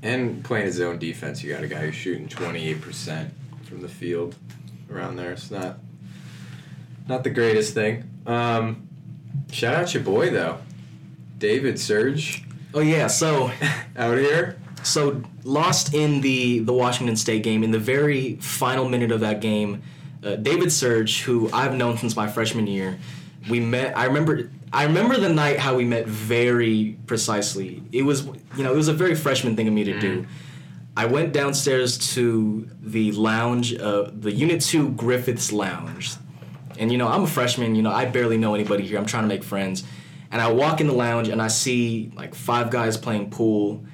And 0.04 0.44
playing 0.44 0.66
his 0.66 0.80
own 0.82 1.00
defense, 1.00 1.44
you 1.44 1.54
got 1.54 1.64
a 1.64 1.68
guy 1.68 1.80
who's 1.86 1.96
shooting 1.96 2.28
twenty 2.28 2.68
eight 2.70 2.82
percent 2.82 3.34
from 3.64 3.82
the 3.82 3.88
field 3.90 4.36
around 4.92 5.16
there. 5.16 5.32
It's 5.32 5.50
not 5.50 5.80
not 7.08 7.24
the 7.24 7.32
greatest 7.32 7.74
thing. 7.74 8.10
Um, 8.28 8.88
shout 9.52 9.76
out 9.76 9.94
your 9.94 10.04
boy 10.04 10.30
though. 10.30 10.60
David 11.40 11.80
Surge 11.80 12.46
Oh 12.76 12.82
yeah, 12.82 13.08
so 13.08 13.52
out 13.98 14.18
here. 14.18 14.58
so 14.84 15.24
lost 15.44 15.94
in 15.94 16.22
the 16.22 16.60
the 16.60 16.74
Washington 16.74 17.16
State 17.16 17.42
game 17.42 17.64
in 17.64 17.72
the 17.72 17.80
very 17.80 18.36
final 18.36 18.88
minute 18.90 19.12
of 19.12 19.22
that 19.22 19.40
game. 19.40 19.82
Uh, 20.26 20.36
David 20.36 20.72
Surge, 20.72 21.22
who 21.22 21.50
I've 21.54 21.76
known 21.76 21.98
since 21.98 22.16
my 22.16 22.28
freshman 22.28 22.68
year, 22.68 22.98
we 23.50 23.60
met. 23.60 23.98
I 23.98 24.06
remember. 24.06 24.50
I 24.74 24.84
remember 24.84 25.18
the 25.18 25.30
night 25.30 25.60
how 25.60 25.76
we 25.76 25.86
met 25.86 26.08
very 26.08 26.98
precisely. 27.06 27.84
It 27.92 28.02
was 28.02 28.26
you 28.26 28.64
know 28.64 28.74
it 28.74 28.76
was 28.76 28.88
a 28.88 28.94
very 28.94 29.16
freshman 29.16 29.56
thing 29.56 29.68
of 29.68 29.74
me 29.74 29.84
to 29.84 30.00
do. 30.00 30.26
I 30.98 31.06
went 31.06 31.34
downstairs 31.34 31.98
to 32.16 32.68
the 32.82 33.12
lounge, 33.12 33.76
uh, 33.76 34.10
the 34.12 34.32
Unit 34.32 34.62
Two 34.62 34.90
Griffiths 34.92 35.52
Lounge, 35.52 36.16
and 36.80 36.92
you 36.92 36.98
know 36.98 37.08
I'm 37.08 37.24
a 37.24 37.28
freshman. 37.28 37.76
You 37.76 37.84
know 37.84 37.92
I 37.92 38.06
barely 38.06 38.38
know 38.38 38.56
anybody 38.56 38.86
here. 38.86 38.98
I'm 38.98 39.06
trying 39.06 39.24
to 39.24 39.30
make 39.30 39.44
friends, 39.44 39.84
and 40.32 40.42
I 40.42 40.52
walk 40.52 40.82
in 40.82 40.88
the 40.88 40.94
lounge 40.94 41.28
and 41.28 41.42
I 41.42 41.48
see 41.48 42.12
like 42.16 42.34
five 42.34 42.72
guys 42.72 42.98
playing 42.98 43.30
pool 43.30 43.86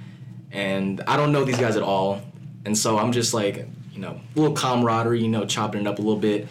and 0.51 1.01
I 1.07 1.17
don't 1.17 1.31
know 1.31 1.43
these 1.43 1.59
guys 1.59 1.75
at 1.75 1.83
all. 1.83 2.21
And 2.65 2.77
so 2.77 2.97
I'm 2.97 3.11
just 3.11 3.33
like, 3.33 3.67
you 4.01 4.07
know, 4.07 4.19
a 4.35 4.39
little 4.39 4.55
camaraderie, 4.55 5.21
you 5.21 5.27
know, 5.27 5.45
chopping 5.45 5.81
it 5.81 5.87
up 5.87 5.99
a 5.99 6.01
little 6.01 6.19
bit. 6.19 6.47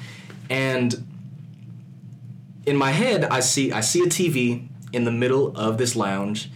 And 0.48 1.04
in 2.64 2.76
my 2.76 2.92
head, 2.92 3.24
I 3.24 3.40
see 3.40 3.72
I 3.72 3.80
see 3.80 4.02
a 4.02 4.06
TV 4.06 4.68
in 4.92 5.04
the 5.04 5.10
middle 5.10 5.56
of 5.56 5.76
this 5.78 5.96
lounge, 5.96 6.50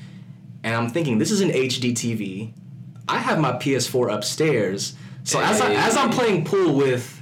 and 0.63 0.75
I'm 0.75 0.89
thinking 0.91 1.19
this 1.19 1.31
is 1.33 1.41
an 1.41 1.51
HD 1.51 1.93
TV. 1.93 2.53
I 3.09 3.19
have 3.19 3.39
my 3.41 3.53
PS4 3.53 4.13
upstairs, 4.15 4.95
so 5.25 5.41
as 5.41 5.61
I, 5.61 5.75
as 5.75 5.97
I'm 5.97 6.11
playing 6.11 6.45
pool 6.45 6.75
with 6.75 7.21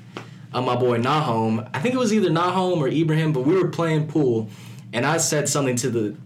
uh, 0.53 0.61
my 0.61 0.77
boy 0.77 0.99
Nahom, 0.99 1.69
I 1.75 1.81
think 1.81 1.95
it 1.95 1.99
was 1.99 2.13
either 2.13 2.29
Nahom 2.31 2.79
or 2.79 2.89
Ibrahim, 2.89 3.33
but 3.33 3.45
we 3.47 3.55
were 3.55 3.69
playing 3.69 4.07
pool, 4.07 4.49
and 4.93 5.05
I 5.07 5.17
said 5.17 5.49
something 5.49 5.77
to 5.77 5.91
the 5.91 6.17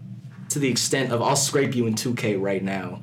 to 0.49 0.59
the 0.59 0.69
extent 0.69 1.11
of 1.13 1.21
"I'll 1.21 1.35
scrape 1.37 1.75
you 1.75 1.87
in 1.87 1.95
2K 1.95 2.41
right 2.41 2.63
now." 2.63 3.01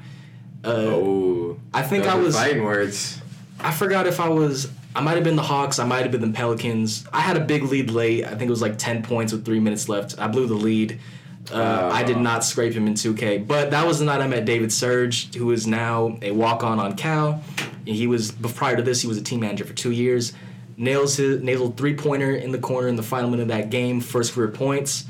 Uh, 0.64 0.68
Oh, 0.70 1.60
I 1.72 1.82
think 1.82 2.04
I 2.06 2.14
was. 2.14 2.34
fighting 2.34 2.64
words. 2.64 3.20
I 3.64 3.72
forgot 3.72 4.06
if 4.06 4.20
I 4.20 4.28
was. 4.28 4.70
I 4.96 5.00
might 5.00 5.14
have 5.14 5.24
been 5.24 5.34
the 5.36 5.42
Hawks. 5.42 5.78
I 5.80 5.84
might 5.84 6.02
have 6.02 6.12
been 6.12 6.20
the 6.20 6.36
Pelicans. 6.36 7.04
I 7.12 7.20
had 7.20 7.36
a 7.36 7.40
big 7.40 7.64
lead 7.64 7.90
late. 7.90 8.24
I 8.24 8.30
think 8.30 8.42
it 8.42 8.50
was 8.50 8.62
like 8.62 8.78
ten 8.78 9.02
points 9.02 9.32
with 9.32 9.44
three 9.44 9.58
minutes 9.58 9.88
left. 9.88 10.18
I 10.18 10.28
blew 10.28 10.46
the 10.46 10.54
lead. 10.54 11.00
Uh, 11.52 11.90
I 11.92 12.02
did 12.04 12.16
Oh. 12.16 12.22
not 12.22 12.42
scrape 12.44 12.72
him 12.72 12.86
in 12.86 12.94
2K. 12.94 13.38
But 13.46 13.70
that 13.72 13.86
was 13.86 13.98
the 13.98 14.06
night 14.06 14.22
I 14.22 14.26
met 14.26 14.44
David 14.46 14.72
Surge, 14.72 15.34
who 15.34 15.50
is 15.50 15.66
now 15.66 16.18
a 16.22 16.30
walk-on 16.30 16.80
on 16.80 16.94
Cal. 16.96 17.42
He 17.84 18.06
was 18.06 18.30
but 18.30 18.54
prior 18.54 18.76
to 18.76 18.82
this, 18.82 19.02
he 19.02 19.08
was 19.08 19.18
a 19.18 19.22
team 19.22 19.40
manager 19.40 19.64
for 19.64 19.74
two 19.74 19.90
years. 19.90 20.32
Nails 20.78 21.16
his 21.16 21.42
nailed 21.42 21.76
three-pointer 21.76 22.34
in 22.34 22.50
the 22.50 22.58
corner 22.58 22.88
in 22.88 22.96
the 22.96 23.02
final 23.02 23.28
minute 23.30 23.42
of 23.42 23.48
that 23.48 23.68
game. 23.70 24.00
First 24.00 24.32
career 24.34 24.48
points. 24.48 25.04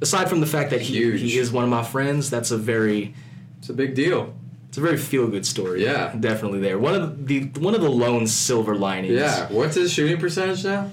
Aside 0.00 0.28
from 0.28 0.40
the 0.40 0.46
fact 0.46 0.70
that 0.70 0.80
he, 0.80 0.94
Huge. 0.94 1.20
he 1.20 1.38
is 1.38 1.52
one 1.52 1.62
of 1.64 1.70
my 1.70 1.84
friends, 1.84 2.30
that's 2.30 2.50
a 2.50 2.56
very 2.58 3.14
It's 3.58 3.68
a 3.68 3.72
big 3.74 3.94
deal. 3.94 4.34
It's 4.70 4.78
a 4.78 4.80
very 4.80 4.96
feel 4.96 5.26
good 5.26 5.44
story. 5.44 5.82
Yeah. 5.84 6.14
definitely 6.18 6.60
there. 6.60 6.78
One 6.78 6.94
of 6.94 7.26
the 7.26 7.42
one 7.58 7.74
of 7.74 7.80
the 7.82 7.90
lone 7.90 8.26
silver 8.26 8.76
linings. 8.76 9.14
Yeah. 9.14 9.48
What's 9.52 9.74
his 9.74 9.92
shooting 9.92 10.16
percentage 10.18 10.64
now? 10.64 10.90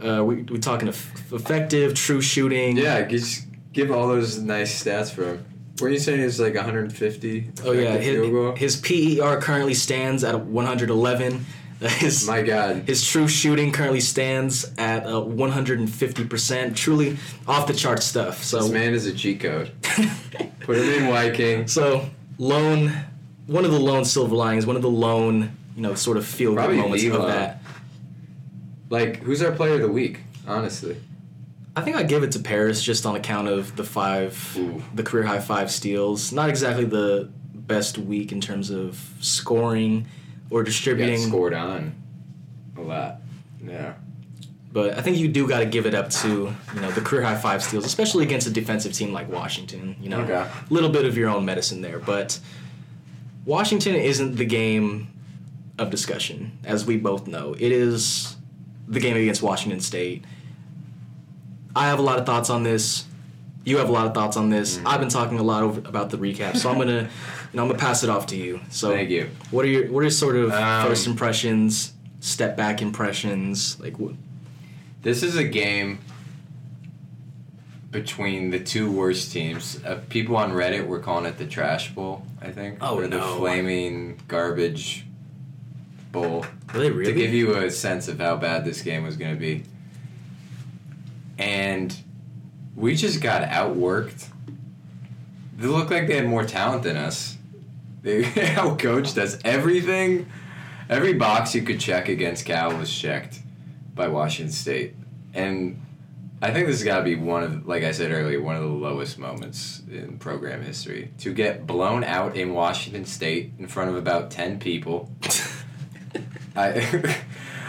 Uh, 0.00 0.22
we 0.24 0.42
we 0.42 0.58
talking 0.58 0.88
eff- 0.88 1.32
effective, 1.32 1.94
true 1.94 2.20
shooting. 2.20 2.76
Yeah, 2.76 3.02
just 3.06 3.46
give 3.72 3.90
all 3.90 4.06
those 4.08 4.38
nice 4.38 4.84
stats 4.84 5.10
for 5.10 5.24
him. 5.24 5.44
What 5.78 5.86
are 5.86 5.90
you 5.90 5.98
saying 5.98 6.20
is 6.20 6.38
like 6.38 6.54
150? 6.54 7.50
Oh 7.64 7.72
yeah, 7.72 7.94
effective 7.94 8.14
field 8.20 8.32
goal? 8.32 8.54
his, 8.56 8.74
his 8.84 9.16
PER 9.18 9.40
currently 9.40 9.74
stands 9.74 10.22
at 10.22 10.40
111. 10.40 11.46
His 11.80 12.26
My 12.26 12.42
God. 12.42 12.88
his 12.88 13.06
true 13.06 13.28
shooting 13.28 13.70
currently 13.70 14.00
stands 14.00 14.64
at 14.78 15.06
uh, 15.06 15.10
150%. 15.12 16.74
Truly 16.74 17.16
off 17.46 17.68
the 17.68 17.72
chart 17.72 18.02
stuff. 18.02 18.42
So 18.42 18.62
This 18.62 18.72
man 18.72 18.94
is 18.94 19.06
a 19.06 19.12
G 19.12 19.36
code. 19.36 19.70
Put 20.60 20.76
him 20.78 20.88
in 20.88 21.02
Wyking. 21.08 21.68
so 21.70 22.04
lone 22.38 22.92
one 23.46 23.64
of 23.64 23.72
the 23.72 23.80
lone 23.80 24.04
silver 24.04 24.34
linings, 24.34 24.66
one 24.66 24.76
of 24.76 24.82
the 24.82 24.90
lone 24.90 25.56
you 25.74 25.82
know 25.82 25.94
sort 25.94 26.16
of 26.16 26.26
feel 26.26 26.54
good 26.54 26.76
moments 26.76 27.02
D'Lo. 27.04 27.20
of 27.20 27.28
that. 27.28 27.62
Like, 28.90 29.18
who's 29.18 29.42
our 29.42 29.52
player 29.52 29.74
of 29.74 29.80
the 29.82 29.88
week? 29.88 30.20
Honestly, 30.46 30.96
I 31.76 31.82
think 31.82 31.96
I 31.96 32.02
give 32.02 32.22
it 32.22 32.32
to 32.32 32.38
Paris 32.38 32.82
just 32.82 33.04
on 33.06 33.16
account 33.16 33.48
of 33.48 33.76
the 33.76 33.84
five, 33.84 34.56
Ooh. 34.58 34.82
the 34.94 35.02
career 35.02 35.24
high 35.24 35.40
five 35.40 35.70
steals. 35.70 36.32
Not 36.32 36.48
exactly 36.48 36.84
the 36.84 37.30
best 37.54 37.98
week 37.98 38.32
in 38.32 38.40
terms 38.40 38.70
of 38.70 38.98
scoring 39.20 40.06
or 40.50 40.62
distributing, 40.62 41.18
scored 41.18 41.54
on 41.54 41.94
a 42.76 42.80
lot. 42.80 43.20
Yeah. 43.62 43.94
But 44.72 44.96
I 44.98 45.00
think 45.02 45.16
you 45.16 45.28
do 45.28 45.48
got 45.48 45.60
to 45.60 45.66
give 45.66 45.86
it 45.86 45.94
up 45.94 46.10
to 46.10 46.54
you 46.74 46.80
know 46.80 46.90
the 46.90 47.00
career 47.00 47.22
high 47.22 47.36
five 47.36 47.62
steals, 47.62 47.84
especially 47.84 48.24
against 48.24 48.46
a 48.46 48.50
defensive 48.50 48.92
team 48.92 49.12
like 49.12 49.30
Washington. 49.30 49.96
You 50.00 50.10
know, 50.10 50.20
Okay. 50.20 50.34
a 50.34 50.50
little 50.70 50.90
bit 50.90 51.04
of 51.04 51.16
your 51.16 51.28
own 51.30 51.44
medicine 51.44 51.80
there, 51.80 51.98
but 51.98 52.38
Washington 53.44 53.94
isn't 53.94 54.36
the 54.36 54.44
game 54.44 55.08
of 55.78 55.90
discussion, 55.90 56.58
as 56.64 56.84
we 56.84 56.96
both 56.96 57.26
know. 57.26 57.54
It 57.58 57.72
is 57.72 58.36
the 58.86 59.00
game 59.00 59.16
against 59.16 59.42
Washington 59.42 59.80
State. 59.80 60.24
I 61.76 61.86
have 61.88 61.98
a 61.98 62.02
lot 62.02 62.18
of 62.18 62.26
thoughts 62.26 62.50
on 62.50 62.62
this. 62.62 63.04
You 63.64 63.78
have 63.78 63.88
a 63.88 63.92
lot 63.92 64.06
of 64.06 64.14
thoughts 64.14 64.36
on 64.36 64.50
this. 64.50 64.76
Mm-hmm. 64.78 64.88
I've 64.88 65.00
been 65.00 65.08
talking 65.10 65.38
a 65.38 65.42
lot 65.42 65.62
over, 65.62 65.80
about 65.88 66.10
the 66.10 66.16
recap, 66.16 66.56
so 66.56 66.70
I'm 66.70 66.78
gonna, 66.78 67.02
you 67.52 67.56
know, 67.56 67.62
I'm 67.62 67.68
gonna 67.68 67.74
pass 67.78 68.02
it 68.02 68.10
off 68.10 68.26
to 68.28 68.36
you. 68.36 68.60
So, 68.70 68.90
Thank 68.90 69.10
you. 69.10 69.30
what 69.50 69.64
are 69.64 69.68
your 69.68 69.90
what 69.92 70.04
are 70.04 70.10
sort 70.10 70.36
of 70.36 70.50
Um, 70.52 70.86
first 70.86 71.06
impressions, 71.06 71.92
step 72.20 72.56
back 72.56 72.80
impressions, 72.82 73.78
like 73.80 73.98
what? 73.98 74.14
This 75.02 75.22
is 75.22 75.36
a 75.36 75.44
game 75.44 76.00
between 77.90 78.50
the 78.50 78.58
two 78.58 78.90
worst 78.90 79.32
teams. 79.32 79.82
Uh, 79.84 80.00
people 80.08 80.36
on 80.36 80.52
Reddit 80.52 80.86
were 80.86 80.98
calling 80.98 81.24
it 81.24 81.38
the 81.38 81.46
trash 81.46 81.94
bowl, 81.94 82.22
I 82.42 82.50
think. 82.50 82.78
Oh, 82.80 82.98
or 82.98 83.06
the 83.06 83.20
flaming 83.20 84.20
garbage 84.28 85.06
bowl. 86.10 86.44
They 86.72 86.90
really? 86.90 87.12
To 87.12 87.18
give 87.18 87.32
you 87.32 87.56
a 87.56 87.70
sense 87.70 88.08
of 88.08 88.18
how 88.18 88.36
bad 88.36 88.64
this 88.64 88.82
game 88.82 89.04
was 89.04 89.16
going 89.16 89.34
to 89.34 89.40
be. 89.40 89.64
And 91.38 91.96
we 92.74 92.96
just 92.96 93.22
got 93.22 93.48
outworked. 93.48 94.28
They 95.56 95.66
looked 95.66 95.90
like 95.90 96.08
they 96.08 96.16
had 96.16 96.26
more 96.26 96.44
talent 96.44 96.82
than 96.82 96.96
us. 96.96 97.36
They 98.02 98.22
outcoached 98.24 99.16
us. 99.16 99.38
Everything, 99.44 100.26
every 100.88 101.14
box 101.14 101.54
you 101.54 101.62
could 101.62 101.78
check 101.78 102.08
against 102.08 102.44
Cal 102.44 102.76
was 102.76 102.92
checked 102.92 103.40
by 103.98 104.08
Washington 104.08 104.52
State. 104.52 104.94
And 105.34 105.82
I 106.40 106.52
think 106.52 106.66
this 106.66 106.76
has 106.76 106.84
got 106.84 106.98
to 106.98 107.04
be 107.04 107.16
one 107.16 107.42
of, 107.42 107.66
like 107.66 107.82
I 107.82 107.90
said 107.90 108.12
earlier, 108.12 108.40
one 108.40 108.56
of 108.56 108.62
the 108.62 108.68
lowest 108.68 109.18
moments 109.18 109.82
in 109.90 110.18
program 110.18 110.62
history. 110.62 111.10
To 111.18 111.34
get 111.34 111.66
blown 111.66 112.04
out 112.04 112.36
in 112.36 112.54
Washington 112.54 113.04
State 113.04 113.52
in 113.58 113.66
front 113.66 113.90
of 113.90 113.96
about 113.96 114.30
10 114.30 114.60
people. 114.60 115.10
I, 116.56 116.70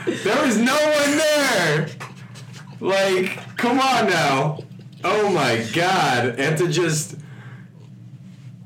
there 0.06 0.46
was 0.46 0.58
no 0.58 0.76
one 0.76 1.18
there. 1.18 1.90
Like, 2.80 3.58
come 3.58 3.80
on 3.80 4.10
now. 4.10 4.60
Oh 5.04 5.30
my 5.32 5.66
god. 5.74 6.40
And 6.40 6.58
to 6.58 6.68
just 6.68 7.18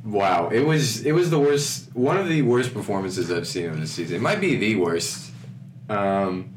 Wow, 0.03 0.50
it 0.50 0.60
was 0.60 1.05
it 1.05 1.13
was 1.13 1.29
the 1.29 1.39
worst 1.39 1.96
one 1.96 2.17
of 2.17 2.27
the 2.27 2.41
worst 2.41 2.74
performances 2.74 3.32
I've 3.32 3.48
seen 3.48 3.67
of 3.67 3.79
the 3.79 3.88
season. 3.88 4.17
It 4.17 4.22
might 4.22 4.41
be 4.41 4.55
the 4.58 4.75
worst. 4.75 5.32
Um 5.89 6.52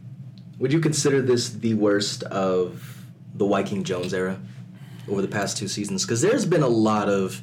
Would 0.59 0.73
you 0.73 0.81
consider 0.81 1.21
this 1.23 1.51
the 1.51 1.75
worst 1.75 2.23
of 2.25 3.03
the 3.35 3.45
Wyking 3.45 3.85
Jones 3.85 4.15
era 4.15 4.41
over 5.09 5.21
the 5.23 5.29
past 5.29 5.57
two 5.57 5.69
seasons? 5.69 6.05
Because 6.05 6.21
there's 6.23 6.47
been 6.47 6.63
a 6.63 6.69
lot 6.69 7.09
of 7.09 7.43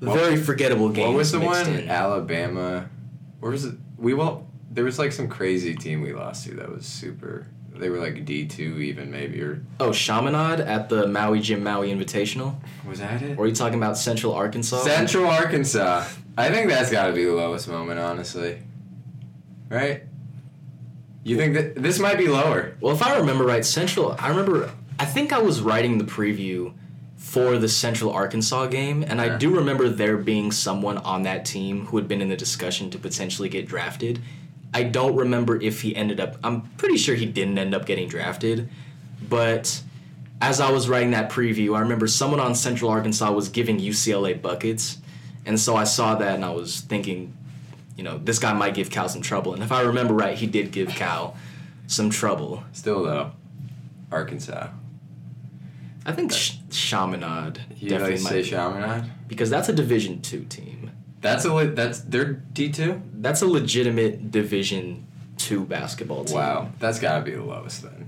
What- 0.00 0.18
very 0.18 0.36
forgettable 0.36 0.88
games. 0.88 1.08
what 1.08 1.16
was 1.16 1.32
the 1.32 1.40
one? 1.40 1.66
in. 1.68 1.88
Alabama. 1.90 2.88
Where 3.40 3.52
was 3.52 3.64
it? 3.66 3.74
We 3.98 4.14
well 4.14 4.46
there 4.72 4.84
was 4.84 4.98
like 4.98 5.12
some 5.12 5.28
crazy 5.28 5.74
team 5.74 6.00
we 6.00 6.12
lost 6.12 6.46
to 6.46 6.54
that 6.54 6.70
was 6.74 6.86
super 6.86 7.46
they 7.76 7.88
were 7.88 7.98
like 7.98 8.24
D 8.26 8.46
two 8.46 8.78
even 8.78 9.10
maybe 9.10 9.40
or 9.40 9.62
Oh, 9.80 9.90
Chaminade 9.92 10.60
at 10.60 10.88
the 10.90 11.06
Maui 11.06 11.40
Jim 11.40 11.62
Maui 11.64 11.90
Invitational. 11.90 12.54
was 12.86 12.98
that 13.00 13.22
it? 13.22 13.38
Or 13.38 13.44
are 13.44 13.48
you 13.48 13.54
talking 13.54 13.78
about 13.78 13.96
Central 13.98 14.34
Arkansas? 14.34 14.82
Central 14.82 15.26
Arkansas. 15.26 16.04
I 16.38 16.50
think 16.50 16.68
that's 16.70 16.90
got 16.90 17.06
to 17.08 17.12
be 17.14 17.24
the 17.24 17.32
lowest 17.32 17.68
moment, 17.68 17.98
honestly. 17.98 18.58
Right? 19.70 20.02
You 21.22 21.36
think 21.36 21.54
that 21.54 21.74
this 21.76 21.98
might 21.98 22.18
be 22.18 22.28
lower? 22.28 22.76
Well, 22.80 22.94
if 22.94 23.02
I 23.02 23.16
remember 23.18 23.44
right, 23.44 23.64
Central. 23.64 24.16
I 24.18 24.28
remember. 24.28 24.72
I 24.98 25.04
think 25.04 25.32
I 25.32 25.38
was 25.38 25.60
writing 25.60 25.98
the 25.98 26.04
preview 26.04 26.74
for 27.16 27.58
the 27.58 27.68
Central 27.68 28.10
Arkansas 28.10 28.66
game, 28.66 29.02
and 29.02 29.20
I 29.20 29.36
do 29.36 29.54
remember 29.54 29.88
there 29.88 30.16
being 30.16 30.50
someone 30.50 30.98
on 30.98 31.22
that 31.22 31.44
team 31.44 31.86
who 31.86 31.96
had 31.96 32.08
been 32.08 32.22
in 32.22 32.28
the 32.28 32.36
discussion 32.36 32.90
to 32.90 32.98
potentially 32.98 33.48
get 33.48 33.66
drafted. 33.66 34.20
I 34.72 34.84
don't 34.84 35.14
remember 35.14 35.60
if 35.60 35.82
he 35.82 35.94
ended 35.94 36.20
up. 36.20 36.36
I'm 36.42 36.62
pretty 36.78 36.96
sure 36.96 37.14
he 37.14 37.26
didn't 37.26 37.58
end 37.58 37.74
up 37.74 37.86
getting 37.86 38.08
drafted, 38.08 38.70
but 39.28 39.82
as 40.40 40.60
I 40.60 40.70
was 40.70 40.88
writing 40.88 41.10
that 41.10 41.30
preview, 41.30 41.76
I 41.76 41.80
remember 41.80 42.06
someone 42.06 42.40
on 42.40 42.54
Central 42.54 42.90
Arkansas 42.90 43.30
was 43.30 43.48
giving 43.48 43.78
UCLA 43.78 44.40
buckets, 44.40 44.98
and 45.44 45.60
so 45.60 45.76
I 45.76 45.84
saw 45.84 46.14
that 46.14 46.34
and 46.34 46.44
I 46.44 46.50
was 46.50 46.80
thinking, 46.80 47.36
you 48.00 48.04
know, 48.04 48.16
this 48.16 48.38
guy 48.38 48.54
might 48.54 48.72
give 48.72 48.88
Cal 48.88 49.10
some 49.10 49.20
trouble. 49.20 49.52
And 49.52 49.62
if 49.62 49.70
I 49.70 49.82
remember 49.82 50.14
right, 50.14 50.34
he 50.34 50.46
did 50.46 50.72
give 50.72 50.88
Cal 50.88 51.36
some 51.86 52.08
trouble. 52.08 52.64
Still 52.72 53.02
though, 53.04 53.32
Arkansas. 54.10 54.68
I 56.06 56.12
think 56.12 56.32
Sh- 56.32 56.54
Chaminade 56.70 57.60
You 57.76 57.90
definitely 57.90 58.14
like 58.16 58.24
might 58.24 58.30
say. 58.30 58.42
Chaminade? 58.42 59.04
because 59.28 59.50
that's 59.50 59.68
a 59.68 59.74
Division 59.74 60.22
two 60.22 60.44
team. 60.44 60.92
That's 61.20 61.44
a 61.44 61.52
li- 61.52 61.66
that's 61.66 62.00
they're 62.00 62.32
D 62.32 62.72
two. 62.72 63.02
That's 63.12 63.42
a 63.42 63.46
legitimate 63.46 64.30
Division 64.30 65.06
two 65.36 65.66
basketball 65.66 66.24
team. 66.24 66.36
Wow, 66.36 66.70
that's 66.78 66.98
got 67.00 67.18
to 67.18 67.24
be 67.26 67.32
the 67.32 67.44
lowest 67.44 67.82
then. 67.82 68.06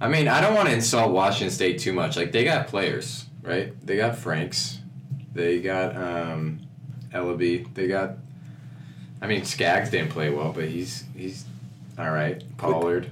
I 0.00 0.06
mean, 0.06 0.28
I 0.28 0.40
don't 0.40 0.54
want 0.54 0.68
to 0.68 0.74
insult 0.74 1.10
Washington 1.10 1.50
State 1.50 1.80
too 1.80 1.92
much. 1.92 2.16
Like 2.16 2.30
they 2.30 2.44
got 2.44 2.68
players, 2.68 3.26
right? 3.42 3.74
They 3.84 3.96
got 3.96 4.16
Franks, 4.16 4.78
they 5.32 5.60
got 5.60 5.96
um, 5.96 6.60
Elleby, 7.12 7.74
they 7.74 7.88
got. 7.88 8.18
I 9.20 9.26
mean, 9.26 9.44
Skaggs 9.44 9.90
didn't 9.90 10.10
play 10.10 10.30
well, 10.30 10.52
but 10.52 10.64
he's 10.64 11.04
he's 11.16 11.44
all 11.98 12.10
right. 12.10 12.42
Pollard. 12.58 13.06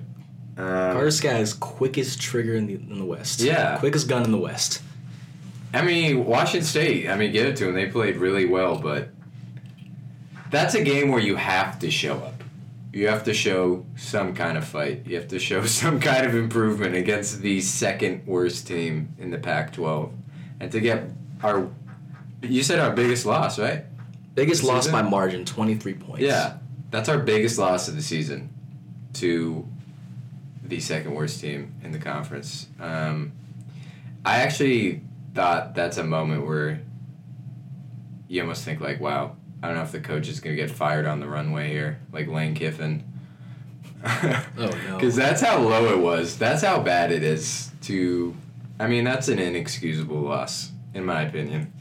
Um, 0.57 0.67
Carter 0.67 1.11
Skaggs 1.11 1.53
quickest 1.53 2.21
trigger 2.21 2.55
in 2.55 2.67
the 2.67 2.75
in 2.75 2.99
the 2.99 3.05
West. 3.05 3.41
Yeah. 3.41 3.79
quickest 3.79 4.09
gun 4.09 4.23
in 4.25 4.33
the 4.33 4.39
West. 4.39 4.83
I 5.73 5.83
mean, 5.83 6.25
Washington 6.25 6.65
State, 6.65 7.09
I 7.09 7.17
mean, 7.17 7.33
give 7.33 7.47
it 7.47 7.57
to 7.57 7.65
them. 7.65 7.75
They 7.75 7.87
played 7.87 8.17
really 8.17 8.47
well, 8.47 8.79
but 8.79 9.09
that's 10.51 10.75
a 10.75 10.85
game 10.85 11.09
where 11.09 11.21
you 11.21 11.35
have 11.35 11.81
to 11.81 11.91
show 11.91 12.15
up. 12.19 12.45
You 12.93 13.09
have 13.09 13.25
to 13.25 13.35
show 13.35 13.85
some 13.97 14.35
kind 14.37 14.57
of 14.57 14.65
fight. 14.65 15.05
You 15.05 15.17
have 15.17 15.27
to 15.29 15.41
show 15.41 15.67
some 15.67 15.99
kind 15.99 16.25
of 16.25 16.37
improvement 16.37 16.95
against 16.95 17.41
the 17.41 17.61
second 17.61 18.25
worst 18.25 18.69
team 18.69 19.09
in 19.19 19.31
the 19.31 19.39
Pac 19.39 19.73
12. 19.73 20.13
And 20.61 20.71
to 20.71 20.79
get 20.81 21.03
our. 21.43 21.69
You 22.41 22.63
said 22.63 22.79
our 22.79 22.93
biggest 22.93 23.27
loss, 23.27 23.59
right? 23.59 23.85
Biggest 24.35 24.63
This 24.63 24.69
loss 24.69 24.85
season? 24.85 24.93
by 25.05 25.09
margin, 25.09 25.45
twenty 25.45 25.75
three 25.77 25.95
points. 25.95 26.23
Yeah. 26.23 26.55
That's 26.91 27.09
our 27.09 27.19
biggest 27.19 27.59
loss 27.59 27.89
of 27.89 27.97
the 27.97 28.03
season 28.03 28.51
to 29.15 29.67
the 30.63 30.81
second 30.81 31.15
worst 31.15 31.41
team 31.41 31.75
in 31.83 31.91
the 31.93 31.99
conference. 31.99 32.69
Um, 32.81 33.33
I 34.25 34.39
actually 34.39 35.03
thought 35.35 35.75
that's 35.75 35.99
a 35.99 36.05
moment 36.05 36.47
where 36.47 36.81
you 38.29 38.41
almost 38.41 38.65
think 38.65 38.81
like, 38.81 39.01
wow, 39.01 39.37
I 39.63 39.67
don't 39.69 39.77
know 39.77 39.83
if 39.83 39.93
the 39.93 40.01
coach 40.01 40.29
is 40.29 40.41
going 40.41 40.57
to 40.57 40.63
get 40.63 40.71
fired 40.71 41.05
on 41.07 41.21
the 41.21 41.27
runway 41.29 41.69
here, 41.69 41.99
like 42.13 42.29
Lane 42.29 42.55
Kiffin. 42.55 43.05
Oh 44.07 44.41
no. 44.57 44.97
Because 44.97 45.17
that's 45.17 45.41
how 45.41 45.59
low 45.59 45.87
it 45.93 45.99
was. 45.99 46.37
That's 46.39 46.63
how 46.63 46.81
bad 46.81 47.11
it 47.11 47.23
is 47.23 47.71
to. 47.83 48.35
I 48.79 48.87
mean, 48.87 49.03
that's 49.05 49.29
an 49.29 49.39
inexcusable 49.39 50.21
loss, 50.21 50.71
in 50.93 51.05
my 51.05 51.23
opinion. 51.23 51.73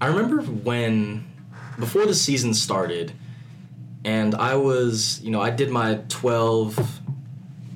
I 0.00 0.08
remember 0.08 0.42
when 0.42 1.24
before 1.78 2.06
the 2.06 2.14
season 2.14 2.54
started, 2.54 3.12
and 4.04 4.34
I 4.34 4.56
was, 4.56 5.20
you 5.22 5.30
know, 5.30 5.40
I 5.40 5.50
did 5.50 5.70
my 5.70 6.00
12 6.08 7.00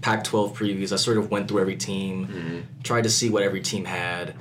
Pac 0.01 0.25
12 0.25 0.57
previews. 0.57 0.93
I 0.93 0.97
sort 0.97 1.19
of 1.19 1.31
went 1.31 1.49
through 1.49 1.61
every 1.61 1.77
team, 1.77 2.27
mm-hmm. 2.27 2.83
tried 2.83 3.05
to 3.05 3.11
see 3.11 3.31
what 3.31 3.43
every 3.43 3.61
team 3.61 3.85
had. 3.85 4.35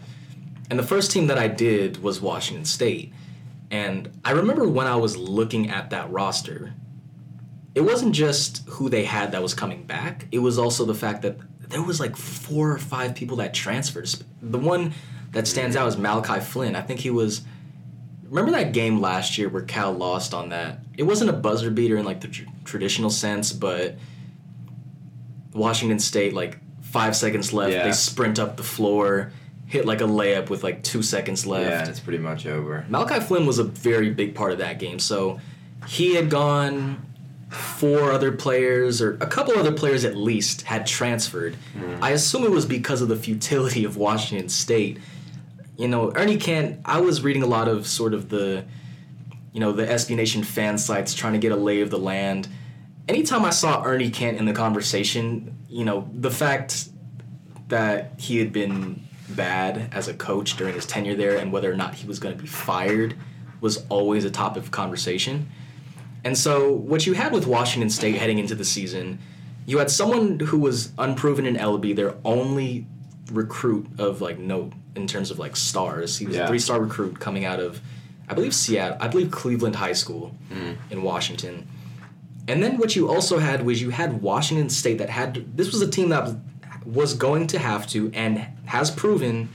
And 0.69 0.77
the 0.77 0.83
first 0.83 1.11
team 1.11 1.27
that 1.27 1.37
I 1.37 1.47
did 1.47 2.01
was 2.01 2.21
Washington 2.21 2.65
State. 2.65 3.11
And 3.71 4.09
I 4.23 4.31
remember 4.31 4.67
when 4.67 4.87
I 4.87 4.95
was 4.95 5.17
looking 5.17 5.69
at 5.69 5.89
that 5.89 6.09
roster, 6.11 6.73
it 7.75 7.81
wasn't 7.81 8.13
just 8.13 8.67
who 8.67 8.89
they 8.89 9.03
had 9.03 9.31
that 9.31 9.41
was 9.41 9.53
coming 9.53 9.83
back, 9.83 10.25
it 10.31 10.39
was 10.39 10.57
also 10.57 10.85
the 10.85 10.95
fact 10.95 11.21
that 11.21 11.37
there 11.69 11.83
was 11.83 11.99
like 11.99 12.15
four 12.15 12.71
or 12.71 12.79
five 12.79 13.13
people 13.13 13.37
that 13.37 13.53
transferred. 13.53 14.09
The 14.41 14.57
one 14.57 14.93
that 15.31 15.47
stands 15.47 15.75
mm-hmm. 15.75 15.85
out 15.85 15.89
is 15.89 15.97
Malachi 15.97 16.39
Flynn. 16.39 16.75
I 16.75 16.81
think 16.81 16.99
he 16.99 17.09
was. 17.09 17.41
Remember 18.29 18.51
that 18.51 18.73
game 18.73 19.01
last 19.01 19.37
year 19.37 19.49
where 19.49 19.63
Cal 19.63 19.91
lost 19.91 20.33
on 20.33 20.49
that? 20.49 20.79
It 20.97 21.03
wasn't 21.03 21.29
a 21.29 21.33
buzzer 21.33 21.71
beater 21.71 21.97
in 21.97 22.05
like 22.05 22.21
the 22.21 22.27
tr- 22.27 22.43
traditional 22.65 23.09
sense, 23.09 23.51
but 23.51 23.95
Washington 25.53 25.99
State 25.99 26.33
like 26.33 26.57
five 26.81 27.15
seconds 27.15 27.53
left, 27.53 27.73
Yeah. 27.73 27.85
they 27.85 27.91
sprint 27.91 28.39
up 28.39 28.57
the 28.57 28.63
floor, 28.63 29.31
hit 29.65 29.85
like 29.85 30.01
a 30.01 30.05
layup 30.05 30.49
with 30.49 30.63
like 30.63 30.83
two 30.83 31.01
seconds 31.01 31.45
left. 31.45 31.69
Yeah, 31.69 31.89
it's 31.89 31.99
pretty 31.99 32.19
much 32.19 32.45
over. 32.45 32.85
Malachi 32.89 33.19
Flynn 33.19 33.45
was 33.45 33.59
a 33.59 33.63
very 33.63 34.09
big 34.09 34.35
part 34.35 34.51
of 34.51 34.57
that 34.59 34.79
game. 34.79 34.99
So 34.99 35.39
he 35.87 36.15
had 36.15 36.29
gone. 36.29 37.05
Four 37.49 38.11
other 38.11 38.31
players, 38.31 39.01
or 39.01 39.13
a 39.21 39.25
couple 39.25 39.57
other 39.57 39.71
players 39.71 40.05
at 40.05 40.15
least, 40.15 40.61
had 40.61 40.85
transferred. 40.85 41.55
Mm-hmm. 41.75 42.03
I 42.03 42.11
assume 42.11 42.43
it 42.43 42.51
was 42.51 42.67
because 42.67 43.01
of 43.01 43.07
the 43.07 43.15
futility 43.15 43.83
of 43.85 43.97
Washington 43.97 44.49
State. 44.49 44.99
You 45.79 45.87
know, 45.87 46.11
Ernie 46.13 46.35
Kent. 46.35 46.81
I 46.83 46.99
was 46.99 47.23
reading 47.23 47.41
a 47.41 47.45
lot 47.45 47.69
of 47.69 47.87
sort 47.87 48.13
of 48.13 48.27
the, 48.27 48.65
you 49.53 49.61
know, 49.61 49.71
the 49.71 49.85
SB 49.85 50.13
Nation 50.13 50.43
fan 50.43 50.77
sites 50.77 51.13
trying 51.13 51.31
to 51.31 51.39
get 51.39 51.53
a 51.53 51.55
lay 51.55 51.79
of 51.79 51.89
the 51.89 51.97
land. 51.97 52.49
Anytime 53.07 53.45
I 53.45 53.51
saw 53.51 53.81
Ernie 53.85 54.09
Kent 54.11 54.39
in 54.39 54.45
the 54.45 54.51
conversation, 54.51 55.57
you 55.69 55.85
know, 55.85 56.09
the 56.13 56.31
fact 56.31 56.89
that 57.69 58.11
he 58.17 58.39
had 58.39 58.51
been 58.51 59.07
bad 59.29 59.89
as 59.93 60.09
a 60.09 60.13
coach 60.13 60.57
during 60.57 60.73
his 60.73 60.85
tenure 60.85 61.15
there 61.15 61.37
and 61.37 61.49
whether 61.49 61.71
or 61.71 61.77
not 61.77 61.95
he 61.95 62.05
was 62.05 62.19
going 62.19 62.35
to 62.35 62.41
be 62.41 62.47
fired 62.47 63.15
was 63.61 63.85
always 63.87 64.25
a 64.25 64.31
topic 64.31 64.63
of 64.63 64.71
conversation. 64.71 65.49
And 66.25 66.37
so, 66.37 66.73
what 66.73 67.07
you 67.07 67.13
had 67.13 67.31
with 67.31 67.47
Washington 67.47 67.89
State 67.89 68.15
heading 68.15 68.37
into 68.37 68.53
the 68.53 68.65
season, 68.65 69.19
you 69.65 69.77
had 69.77 69.89
someone 69.89 70.39
who 70.39 70.59
was 70.59 70.91
unproven 70.97 71.45
in 71.45 71.55
Elleby, 71.55 71.95
their 71.95 72.15
only 72.25 72.85
recruit 73.31 73.87
of 73.97 74.21
like 74.21 74.37
note 74.39 74.73
in 74.95 75.07
terms 75.07 75.31
of 75.31 75.39
like 75.39 75.55
stars. 75.55 76.17
He 76.17 76.25
was 76.25 76.35
a 76.35 76.47
three 76.47 76.59
star 76.59 76.79
recruit 76.79 77.19
coming 77.19 77.45
out 77.45 77.59
of, 77.59 77.81
I 78.27 78.33
believe 78.33 78.53
Seattle, 78.53 78.97
I 78.99 79.07
believe 79.07 79.31
Cleveland 79.31 79.75
High 79.75 79.93
School 79.93 80.35
mm-hmm. 80.51 80.73
in 80.91 81.03
Washington. 81.03 81.67
And 82.47 82.63
then 82.63 82.77
what 82.77 82.95
you 82.95 83.09
also 83.09 83.37
had 83.37 83.65
was 83.65 83.81
you 83.81 83.91
had 83.91 84.21
Washington 84.21 84.69
State 84.69 84.97
that 84.97 85.09
had 85.09 85.55
this 85.55 85.71
was 85.71 85.81
a 85.81 85.89
team 85.89 86.09
that 86.09 86.35
was 86.85 87.13
going 87.13 87.47
to 87.47 87.59
have 87.59 87.85
to 87.87 88.11
and 88.13 88.39
has 88.65 88.89
proven 88.89 89.49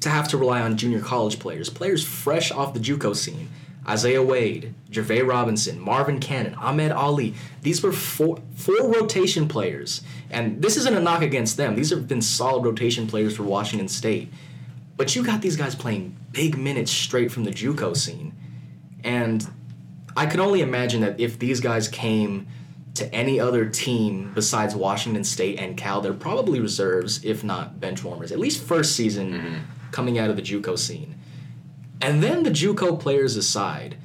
to 0.00 0.10
have 0.10 0.28
to 0.28 0.36
rely 0.36 0.60
on 0.60 0.76
junior 0.76 1.00
college 1.00 1.38
players, 1.38 1.70
players 1.70 2.04
fresh 2.04 2.50
off 2.50 2.74
the 2.74 2.80
JUCO 2.80 3.14
scene. 3.14 3.48
Isaiah 3.88 4.22
Wade, 4.22 4.74
Jervae 4.90 5.26
Robinson, 5.26 5.78
Marvin 5.80 6.18
Cannon, 6.18 6.54
Ahmed 6.54 6.90
Ali. 6.90 7.34
These 7.62 7.82
were 7.82 7.92
four 7.92 8.38
four 8.54 8.90
rotation 8.90 9.46
players, 9.46 10.02
and 10.30 10.60
this 10.60 10.76
isn't 10.76 10.96
a 10.96 11.00
knock 11.00 11.22
against 11.22 11.56
them. 11.56 11.76
These 11.76 11.90
have 11.90 12.08
been 12.08 12.22
solid 12.22 12.64
rotation 12.64 13.06
players 13.06 13.36
for 13.36 13.44
Washington 13.44 13.88
State. 13.88 14.32
But 14.96 15.14
you 15.14 15.22
got 15.22 15.42
these 15.42 15.56
guys 15.56 15.74
playing 15.74 16.16
big 16.32 16.56
minutes 16.56 16.90
straight 16.90 17.30
from 17.30 17.44
the 17.44 17.50
JUCO 17.50 17.96
scene, 17.96 18.32
and 19.04 19.46
I 20.16 20.26
can 20.26 20.40
only 20.40 20.62
imagine 20.62 21.02
that 21.02 21.20
if 21.20 21.38
these 21.38 21.60
guys 21.60 21.86
came 21.86 22.48
to 22.94 23.14
any 23.14 23.38
other 23.38 23.68
team 23.68 24.32
besides 24.34 24.74
Washington 24.74 25.22
State 25.22 25.60
and 25.60 25.76
Cal, 25.76 26.00
they're 26.00 26.14
probably 26.14 26.60
reserves, 26.60 27.22
if 27.24 27.44
not 27.44 27.78
bench 27.78 28.02
warmers, 28.02 28.32
at 28.32 28.38
least 28.38 28.62
first 28.62 28.96
season 28.96 29.32
mm-hmm. 29.32 29.90
coming 29.90 30.18
out 30.18 30.30
of 30.30 30.36
the 30.36 30.42
JUCO 30.42 30.78
scene. 30.78 31.15
And 32.00 32.22
then 32.22 32.42
the 32.42 32.50
JUCO 32.50 33.00
players 33.00 33.36
aside, 33.36 33.96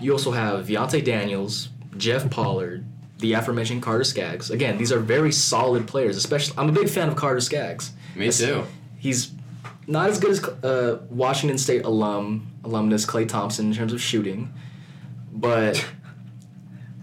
you 0.00 0.12
also 0.12 0.30
have 0.32 0.66
Deontay 0.66 1.04
Daniels, 1.04 1.68
Jeff 1.96 2.30
Pollard, 2.30 2.84
the 3.18 3.34
aforementioned 3.34 3.82
Carter 3.82 4.04
Skaggs. 4.04 4.50
Again, 4.50 4.78
these 4.78 4.92
are 4.92 4.98
very 4.98 5.30
solid 5.32 5.86
players. 5.86 6.16
Especially, 6.16 6.54
I'm 6.56 6.68
a 6.68 6.72
big 6.72 6.88
fan 6.88 7.08
of 7.08 7.16
Carter 7.16 7.40
Skaggs. 7.40 7.92
Me 8.16 8.30
too. 8.30 8.64
He's 8.98 9.32
not 9.86 10.08
as 10.08 10.18
good 10.18 10.30
as 10.30 10.44
uh, 10.44 11.00
Washington 11.10 11.58
State 11.58 11.84
alum 11.84 12.46
alumnus 12.64 13.06
Klay 13.06 13.28
Thompson 13.28 13.66
in 13.66 13.74
terms 13.74 13.92
of 13.92 14.00
shooting, 14.00 14.52
but 15.32 15.84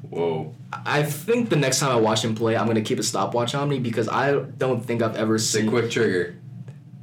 Whoa. 0.10 0.54
I 0.72 1.04
think 1.04 1.50
the 1.50 1.56
next 1.56 1.80
time 1.80 1.92
I 1.92 1.96
watch 1.96 2.24
him 2.24 2.36
play, 2.36 2.56
I'm 2.56 2.68
gonna 2.68 2.82
keep 2.82 3.00
a 3.00 3.04
stopwatch 3.04 3.56
on 3.56 3.70
me 3.70 3.80
because 3.80 4.08
I 4.10 4.40
don't 4.40 4.84
think 4.84 5.02
I've 5.02 5.16
ever 5.16 5.36
It's 5.36 5.54
a 5.56 5.68
quick 5.68 5.92
trigger. 5.92 6.37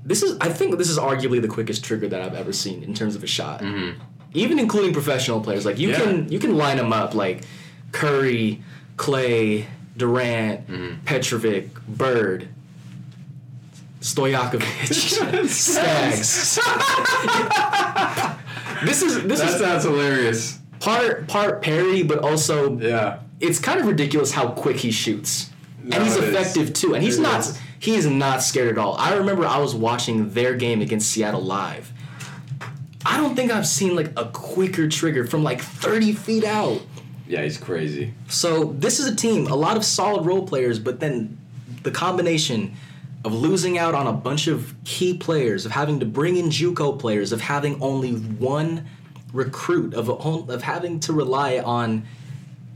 This 0.05 0.23
is 0.23 0.37
I 0.41 0.49
think 0.51 0.77
this 0.79 0.91
is 0.91 0.99
arguably 0.99 1.41
the 1.41 1.49
quickest 1.49 1.85
trigger 1.85 2.09
that 2.09 2.21
I've 2.21 2.35
ever 2.35 2.53
seen 2.53 2.83
in 2.83 2.95
terms 2.95 3.17
of 3.17 3.25
a 3.25 3.27
shot. 3.27 3.61
Mhm. 3.63 3.95
Even 4.35 4.59
including 4.59 4.93
professional 4.93 5.41
players, 5.41 5.65
like 5.65 5.79
you 5.79 5.91
Yeah. 5.91 6.01
can 6.01 6.29
you 6.31 6.39
can 6.39 6.57
line 6.57 6.77
them 6.77 6.93
up 6.93 7.15
like 7.15 7.43
Curry, 7.93 8.63
Klay, 8.97 9.65
Durant, 9.97 10.69
Mhm. 10.69 11.05
Petrovic, 11.05 11.69
Bird, 11.89 12.49
Stojakovic, 14.01 14.93
Skaggs. 15.49 16.59
this 18.85 19.03
is 19.03 19.23
this 19.25 19.41
That 19.41 19.49
is 19.51 19.59
sounds 19.61 19.85
hilarious. 19.85 20.59
part 20.81 21.27
part 21.29 21.63
parody, 21.63 22.03
but 22.03 22.19
also 22.19 22.79
Yeah. 22.79 23.19
it's 23.41 23.59
kind 23.59 23.81
of 23.81 23.87
ridiculous 23.87 24.33
how 24.33 24.49
quick 24.49 24.77
he 24.77 24.91
shoots. 24.91 25.49
No, 25.83 25.97
and 25.97 26.05
he's 26.07 26.17
it 26.17 26.25
is. 26.25 26.31
effective 26.35 26.73
too. 26.75 26.95
And 26.95 27.03
he's 27.03 27.19
It 27.19 27.23
not 27.23 27.41
is. 27.41 27.59
He 27.85 27.97
is 27.97 28.07
not 28.07 28.43
scared 28.43 28.71
at 28.71 28.79
all. 28.79 28.97
I 28.99 29.13
remember 29.13 29.45
I 29.45 29.59
was 29.59 29.75
watching 29.75 30.31
their 30.31 30.55
game 30.55 30.81
against 30.81 31.11
Seattle 31.11 31.43
live. 31.43 31.93
I 33.05 33.19
don't 33.19 33.37
think 33.37 33.53
I've 33.53 33.67
seen 33.67 33.95
like 33.95 34.11
a 34.19 34.25
quicker 34.33 34.89
trigger 34.89 35.27
from 35.27 35.43
like 35.43 35.61
30 35.61 36.15
feet 36.15 36.45
out. 36.45 36.81
Yeah, 37.29 37.43
he's 37.43 37.59
crazy. 37.59 38.15
So 38.27 38.73
this 38.79 39.01
is 39.01 39.07
a 39.07 39.15
team, 39.15 39.49
a 39.49 39.55
lot 39.55 39.77
of 39.77 39.85
solid 39.85 40.25
role 40.25 40.47
players, 40.47 40.79
but 40.79 41.01
then 41.01 41.37
the 41.83 41.91
combination 41.91 42.75
of 43.23 43.35
losing 43.35 43.77
out 43.77 43.95
on 43.95 44.07
a 44.07 44.15
bunch 44.15 44.47
of 44.47 44.75
key 44.85 45.19
players, 45.19 45.67
of 45.67 45.73
having 45.73 46.01
to 46.01 46.07
bring 46.07 46.39
in 46.39 46.47
JUCO 46.47 46.99
players, 46.99 47.33
of 47.33 47.43
having 47.43 47.83
only 47.83 48.13
one 48.13 48.87
recruit, 49.35 49.93
of 49.93 50.09
of 50.09 50.63
having 50.63 51.01
to 51.01 51.13
rely 51.13 51.59
on, 51.59 52.07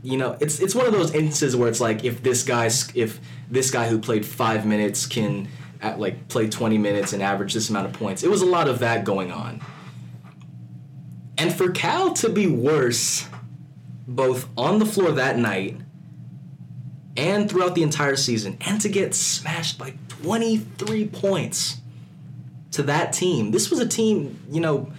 you 0.03 0.17
know, 0.17 0.37
it's 0.39 0.59
it's 0.59 0.75
one 0.75 0.85
of 0.85 0.91
those 0.91 1.15
instances 1.15 1.55
where 1.55 1.67
it's 1.67 1.81
like 1.81 2.03
if 2.03 2.21
this 2.21 2.43
guy's 2.43 2.95
if 2.95 3.19
this 3.49 3.71
guy 3.71 3.87
who 3.87 3.99
played 3.99 4.25
five 4.25 4.65
minutes 4.65 5.05
can 5.05 5.47
at 5.81 5.99
like 5.99 6.27
play 6.27 6.49
20 6.49 6.77
minutes 6.77 7.13
and 7.13 7.23
average 7.23 7.53
this 7.53 7.69
amount 7.69 7.87
of 7.87 7.93
points. 7.93 8.23
It 8.23 8.29
was 8.29 8.41
a 8.41 8.45
lot 8.45 8.67
of 8.67 8.79
that 8.79 9.05
going 9.05 9.31
on. 9.31 9.61
And 11.37 11.53
for 11.53 11.71
Cal 11.71 12.13
to 12.15 12.29
be 12.29 12.47
worse 12.47 13.27
both 14.07 14.49
on 14.57 14.79
the 14.79 14.85
floor 14.85 15.11
that 15.11 15.37
night 15.37 15.77
and 17.15 17.49
throughout 17.49 17.75
the 17.75 17.83
entire 17.83 18.15
season, 18.15 18.57
and 18.61 18.79
to 18.81 18.89
get 18.89 19.13
smashed 19.13 19.77
by 19.77 19.93
23 20.07 21.07
points 21.07 21.77
to 22.71 22.83
that 22.83 23.13
team. 23.13 23.51
This 23.51 23.69
was 23.69 23.79
a 23.79 23.87
team, 23.87 24.39
you 24.49 24.61
know, 24.61 24.91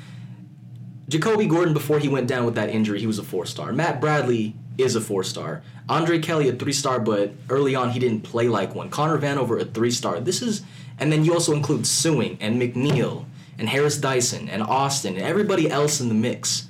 Jacobi 1.08 1.48
Gordon, 1.48 1.74
before 1.74 1.98
he 1.98 2.08
went 2.08 2.28
down 2.28 2.44
with 2.44 2.54
that 2.54 2.68
injury, 2.68 3.00
he 3.00 3.06
was 3.06 3.18
a 3.18 3.24
four 3.24 3.44
star. 3.44 3.72
Matt 3.72 4.00
Bradley 4.00 4.54
is 4.78 4.96
a 4.96 5.00
four 5.00 5.22
star. 5.24 5.62
Andre 5.88 6.18
Kelly, 6.18 6.48
a 6.48 6.52
three 6.52 6.72
star, 6.72 7.00
but 7.00 7.32
early 7.48 7.74
on 7.74 7.90
he 7.90 7.98
didn't 7.98 8.22
play 8.22 8.48
like 8.48 8.74
one. 8.74 8.90
Connor 8.90 9.18
Vanover, 9.18 9.60
a 9.60 9.64
three 9.64 9.90
star. 9.90 10.20
This 10.20 10.42
is, 10.42 10.62
and 10.98 11.12
then 11.12 11.24
you 11.24 11.32
also 11.34 11.52
include 11.52 11.82
Sueing 11.82 12.36
and 12.40 12.60
McNeill 12.60 13.24
and 13.58 13.68
Harris 13.68 13.98
Dyson 13.98 14.48
and 14.48 14.62
Austin 14.62 15.14
and 15.16 15.22
everybody 15.24 15.70
else 15.70 16.00
in 16.00 16.08
the 16.08 16.14
mix. 16.14 16.68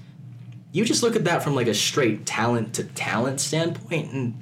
You 0.72 0.84
just 0.84 1.02
look 1.02 1.16
at 1.16 1.24
that 1.24 1.42
from 1.42 1.54
like 1.54 1.66
a 1.66 1.74
straight 1.74 2.26
talent 2.26 2.74
to 2.74 2.84
talent 2.84 3.40
standpoint, 3.40 4.12
and 4.12 4.40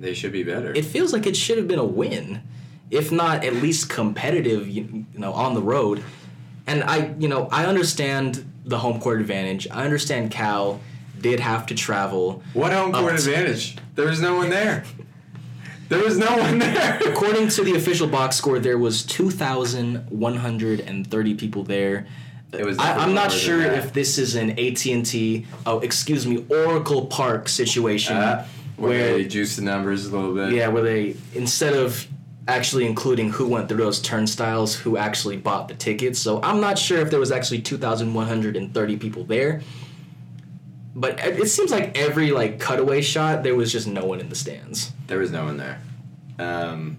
They 0.00 0.14
should 0.14 0.32
be 0.32 0.42
better. 0.42 0.72
it 0.72 0.84
feels 0.84 1.12
like 1.12 1.26
it 1.26 1.36
should 1.36 1.58
have 1.58 1.68
been 1.68 1.78
a 1.78 1.84
win, 1.84 2.42
if 2.90 3.10
not 3.12 3.44
at 3.44 3.54
least 3.54 3.88
competitive, 3.88 4.68
you, 4.68 5.06
you 5.12 5.18
know, 5.18 5.32
on 5.32 5.54
the 5.54 5.62
road. 5.62 6.02
And 6.66 6.82
I, 6.84 7.14
you 7.18 7.28
know, 7.28 7.48
I 7.52 7.66
understand 7.66 8.50
the 8.64 8.78
home 8.78 9.00
court 9.00 9.20
advantage. 9.20 9.68
I 9.70 9.84
understand 9.84 10.30
Cal 10.30 10.80
did 11.24 11.40
have 11.40 11.64
to 11.64 11.74
travel. 11.74 12.42
what 12.52 12.70
home 12.70 12.92
court 12.92 13.14
advantage? 13.14 13.78
There 13.94 14.06
was 14.06 14.20
no 14.20 14.36
one 14.36 14.50
there. 14.50 14.84
There 15.88 16.04
was 16.04 16.18
no 16.18 16.36
one 16.36 16.58
there. 16.58 17.00
According 17.06 17.48
to 17.48 17.64
the 17.64 17.76
official 17.76 18.06
box 18.06 18.36
score, 18.36 18.58
there 18.58 18.76
was 18.76 19.02
2,130 19.04 21.34
people 21.34 21.64
there. 21.64 22.06
It 22.52 22.66
was 22.66 22.78
I, 22.78 22.98
I'm 22.98 23.14
not 23.14 23.32
sure 23.32 23.62
if 23.62 23.94
this 23.94 24.18
is 24.18 24.34
an 24.34 24.50
AT&T, 24.50 25.46
oh, 25.64 25.80
excuse 25.80 26.26
me, 26.26 26.44
Oracle 26.50 27.06
Park 27.06 27.48
situation 27.48 28.18
Uh, 28.18 28.46
where 28.76 28.90
where 28.90 29.14
they 29.14 29.24
juice 29.24 29.56
the 29.56 29.62
numbers 29.62 30.04
a 30.04 30.10
little 30.14 30.34
bit. 30.34 30.52
Yeah, 30.52 30.68
where 30.68 30.82
they 30.82 31.16
instead 31.34 31.72
of 31.74 32.06
actually 32.48 32.84
including 32.84 33.30
who 33.30 33.48
went 33.48 33.70
through 33.70 33.78
those 33.78 33.98
turnstiles, 34.00 34.74
who 34.74 34.98
actually 34.98 35.38
bought 35.38 35.68
the 35.68 35.74
tickets. 35.74 36.18
So 36.18 36.42
I'm 36.42 36.60
not 36.60 36.78
sure 36.78 36.98
if 36.98 37.08
there 37.10 37.20
was 37.20 37.32
actually 37.32 37.62
2,130 37.62 38.96
people 38.98 39.24
there. 39.24 39.62
But 40.96 41.18
it 41.20 41.48
seems 41.48 41.70
like 41.72 41.98
every 41.98 42.30
like 42.30 42.60
cutaway 42.60 43.00
shot, 43.02 43.42
there 43.42 43.54
was 43.56 43.72
just 43.72 43.86
no 43.88 44.04
one 44.04 44.20
in 44.20 44.28
the 44.28 44.36
stands. 44.36 44.92
There 45.08 45.18
was 45.18 45.30
no 45.32 45.44
one 45.44 45.56
there. 45.56 45.80
Um, 46.38 46.98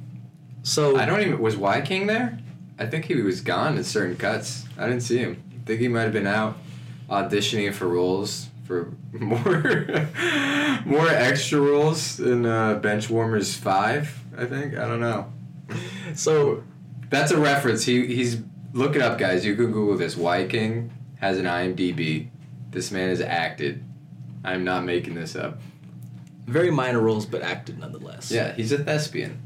So 0.63 0.97
I 0.97 1.05
don't 1.05 1.21
even. 1.21 1.39
Was 1.39 1.55
Wyking 1.55 2.07
there? 2.07 2.39
I 2.77 2.85
think 2.87 3.05
he 3.05 3.15
was 3.15 3.39
gone 3.41 3.77
in 3.77 3.83
certain 3.85 4.17
cuts. 4.17 4.65
I 4.77 4.87
didn't 4.87 5.03
see 5.03 5.17
him. 5.19 5.41
I 5.53 5.65
think 5.65 5.79
he 5.79 5.87
might 5.87 6.01
have 6.01 6.13
been 6.13 6.27
out 6.27 6.57
auditioning 7.09 7.73
for 7.73 7.87
roles 7.87 8.47
for 8.65 8.91
more 9.13 9.63
more 10.85 11.07
extra 11.07 11.59
roles 11.61 12.19
in 12.19 12.45
uh, 12.45 12.73
Bench 12.75 13.09
Warmers 13.09 13.55
Five. 13.55 14.19
I 14.37 14.45
think 14.45 14.75
I 14.75 14.87
don't 14.87 14.99
know. 14.99 15.31
so 16.15 16.63
That's 17.09 17.31
a 17.31 17.37
reference. 17.39 17.85
He 17.85 18.07
he's 18.07 18.41
look 18.73 18.97
it 18.97 19.01
up, 19.01 19.17
guys. 19.17 19.45
You 19.45 19.55
can 19.55 19.71
Google 19.71 19.95
this. 19.97 20.15
Wyking 20.15 20.89
has 21.21 21.37
an 21.37 21.45
IMDb. 21.45 22.27
This 22.71 22.91
man 22.91 23.07
has 23.07 23.21
acted. 23.21 23.84
I'm 24.45 24.63
not 24.63 24.83
making 24.85 25.15
this 25.15 25.35
up. 25.35 25.59
Very 26.45 26.69
minor 26.71 26.99
roles, 27.01 27.25
but 27.25 27.41
acted 27.41 27.79
nonetheless. 27.79 28.31
Yeah, 28.31 28.53
he's 28.53 28.71
a 28.71 28.77
thespian. 28.77 29.41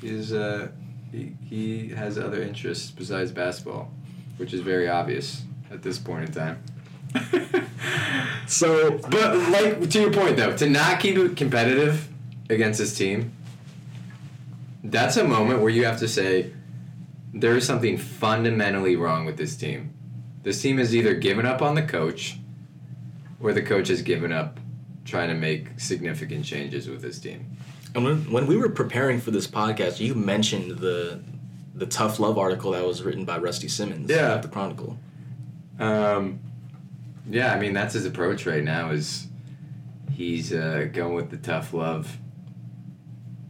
He's 0.00 0.32
uh, 0.32 0.68
he, 1.10 1.34
he 1.44 1.88
has 1.90 2.18
other 2.18 2.42
interests 2.42 2.90
besides 2.90 3.30
basketball, 3.30 3.92
which 4.38 4.54
is 4.54 4.60
very 4.62 4.88
obvious 4.88 5.42
at 5.70 5.82
this 5.82 5.98
point 5.98 6.24
in 6.24 6.32
time. 6.32 6.62
So, 8.46 8.98
But 8.98 9.50
like 9.50 9.88
to 9.90 10.00
your 10.00 10.12
point 10.12 10.36
though, 10.36 10.54
to 10.56 10.68
not 10.68 11.00
keep 11.00 11.16
it 11.16 11.36
competitive 11.36 12.08
against 12.50 12.78
his 12.78 12.96
team, 12.96 13.32
that's 14.84 15.16
a 15.16 15.24
moment 15.24 15.60
where 15.60 15.70
you 15.70 15.84
have 15.84 15.98
to 16.00 16.08
say 16.08 16.52
there 17.32 17.56
is 17.56 17.66
something 17.66 17.96
fundamentally 17.96 18.96
wrong 18.96 19.24
with 19.24 19.36
this 19.36 19.56
team. 19.56 19.94
This 20.42 20.60
team 20.60 20.78
has 20.78 20.94
either 20.94 21.14
given 21.14 21.46
up 21.46 21.62
on 21.62 21.74
the 21.76 21.82
coach 21.82 22.38
or 23.42 23.52
the 23.52 23.62
coach 23.62 23.88
has 23.88 24.00
given 24.02 24.32
up 24.32 24.58
trying 25.04 25.28
to 25.28 25.34
make 25.34 25.78
significant 25.78 26.44
changes 26.44 26.88
with 26.88 27.02
his 27.02 27.18
team. 27.18 27.56
and 27.94 28.04
when, 28.04 28.30
when 28.30 28.46
we 28.46 28.56
were 28.56 28.68
preparing 28.68 29.20
for 29.20 29.30
this 29.32 29.46
podcast, 29.46 30.00
you 30.00 30.14
mentioned 30.14 30.78
the 30.78 31.20
the 31.74 31.86
tough 31.86 32.20
love 32.20 32.38
article 32.38 32.72
that 32.72 32.86
was 32.86 33.02
written 33.02 33.24
by 33.24 33.38
Rusty 33.38 33.66
Simmons 33.68 34.08
Yeah. 34.10 34.34
at 34.34 34.42
the 34.42 34.48
Chronicle. 34.48 34.98
Um, 35.78 36.38
yeah, 37.28 37.52
I 37.54 37.58
mean 37.58 37.72
that's 37.72 37.94
his 37.94 38.04
approach 38.06 38.46
right 38.46 38.62
now. 38.62 38.90
Is 38.90 39.26
he's 40.12 40.52
uh, 40.52 40.88
going 40.92 41.14
with 41.14 41.30
the 41.30 41.38
tough 41.38 41.72
love, 41.74 42.18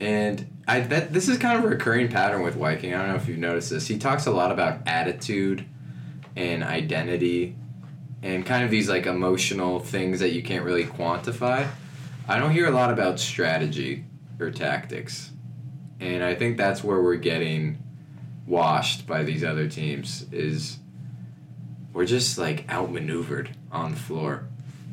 and 0.00 0.46
I 0.68 0.80
that 0.80 1.12
this 1.12 1.28
is 1.28 1.38
kind 1.38 1.58
of 1.58 1.64
a 1.64 1.68
recurring 1.68 2.08
pattern 2.08 2.42
with 2.42 2.56
Wyking. 2.56 2.94
I 2.94 2.98
don't 2.98 3.08
know 3.08 3.16
if 3.16 3.28
you've 3.28 3.38
noticed 3.38 3.70
this. 3.70 3.86
He 3.88 3.98
talks 3.98 4.26
a 4.26 4.30
lot 4.30 4.52
about 4.52 4.80
attitude 4.86 5.64
and 6.36 6.62
identity, 6.62 7.56
and 8.22 8.46
kind 8.46 8.64
of 8.64 8.70
these 8.70 8.88
like 8.88 9.06
emotional 9.06 9.80
things 9.80 10.20
that 10.20 10.30
you 10.30 10.42
can't 10.42 10.64
really 10.64 10.84
quantify. 10.84 11.68
I 12.28 12.38
don't 12.38 12.52
hear 12.52 12.66
a 12.66 12.70
lot 12.70 12.92
about 12.92 13.18
strategy 13.18 14.04
or 14.38 14.50
tactics, 14.50 15.32
and 16.00 16.22
I 16.22 16.34
think 16.34 16.56
that's 16.56 16.84
where 16.84 17.02
we're 17.02 17.16
getting 17.16 17.82
washed 18.46 19.06
by 19.06 19.22
these 19.22 19.42
other 19.44 19.68
teams. 19.68 20.26
Is 20.32 20.78
we're 21.92 22.06
just 22.06 22.38
like 22.38 22.70
outmaneuvered 22.70 23.56
on 23.70 23.92
the 23.92 23.96
floor 23.96 24.48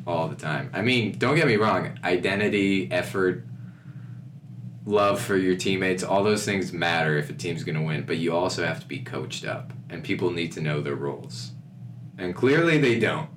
all 0.06 0.28
the 0.28 0.36
time. 0.36 0.70
I 0.72 0.82
mean, 0.82 1.18
don't 1.18 1.36
get 1.36 1.46
me 1.46 1.56
wrong, 1.56 1.98
identity, 2.02 2.90
effort, 2.90 3.44
love 4.84 5.20
for 5.20 5.36
your 5.36 5.56
teammates, 5.56 6.02
all 6.02 6.24
those 6.24 6.44
things 6.44 6.72
matter 6.72 7.16
if 7.16 7.30
a 7.30 7.32
team's 7.32 7.64
going 7.64 7.76
to 7.76 7.82
win, 7.82 8.04
but 8.04 8.16
you 8.16 8.34
also 8.34 8.66
have 8.66 8.80
to 8.80 8.86
be 8.86 8.98
coached 8.98 9.44
up 9.44 9.72
and 9.88 10.02
people 10.02 10.30
need 10.30 10.52
to 10.52 10.60
know 10.60 10.80
their 10.80 10.94
roles. 10.94 11.52
And 12.20 12.34
clearly 12.34 12.76
they 12.78 12.98
don't. 12.98 13.30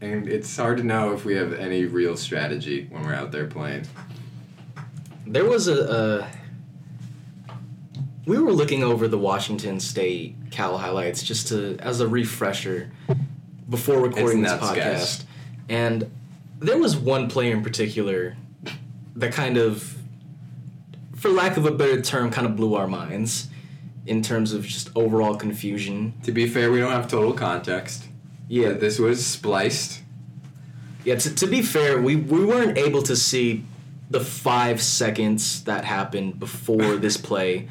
And 0.00 0.28
it's 0.28 0.54
hard 0.54 0.76
to 0.76 0.84
know 0.84 1.12
if 1.14 1.24
we 1.24 1.34
have 1.34 1.54
any 1.54 1.86
real 1.86 2.16
strategy 2.16 2.86
when 2.90 3.02
we're 3.02 3.14
out 3.14 3.32
there 3.32 3.46
playing. 3.46 3.86
There 5.26 5.46
was 5.46 5.66
a. 5.66 6.30
we 8.26 8.38
were 8.38 8.52
looking 8.52 8.84
over 8.84 9.08
the 9.08 9.18
Washington 9.18 9.80
State 9.80 10.36
Cal 10.50 10.76
highlights 10.78 11.22
just 11.22 11.48
to 11.48 11.76
as 11.80 12.00
a 12.00 12.06
refresher 12.06 12.90
before 13.68 14.00
recording 14.00 14.42
this 14.42 14.52
podcast, 14.52 14.76
guys. 14.76 15.24
and 15.68 16.10
there 16.60 16.78
was 16.78 16.96
one 16.96 17.28
player 17.28 17.54
in 17.54 17.62
particular 17.62 18.36
that 19.16 19.32
kind 19.32 19.56
of, 19.56 19.96
for 21.16 21.28
lack 21.28 21.56
of 21.56 21.66
a 21.66 21.70
better 21.70 22.00
term, 22.00 22.30
kind 22.30 22.46
of 22.46 22.56
blew 22.56 22.74
our 22.74 22.86
minds 22.86 23.48
in 24.06 24.22
terms 24.22 24.52
of 24.52 24.66
just 24.66 24.90
overall 24.96 25.36
confusion. 25.36 26.14
To 26.22 26.32
be 26.32 26.48
fair, 26.48 26.70
we 26.70 26.78
don't 26.78 26.92
have 26.92 27.08
total 27.08 27.32
context. 27.32 28.07
Yeah, 28.48 28.72
this 28.72 28.98
was 28.98 29.24
spliced. 29.24 30.02
Yeah, 31.04 31.16
to, 31.16 31.34
to 31.34 31.46
be 31.46 31.62
fair, 31.62 32.00
we, 32.00 32.16
we 32.16 32.44
weren't 32.44 32.76
able 32.78 33.02
to 33.02 33.16
see 33.16 33.64
the 34.10 34.20
five 34.20 34.80
seconds 34.82 35.64
that 35.64 35.84
happened 35.84 36.38
before 36.40 36.96
this 36.96 37.16
play. 37.28 37.68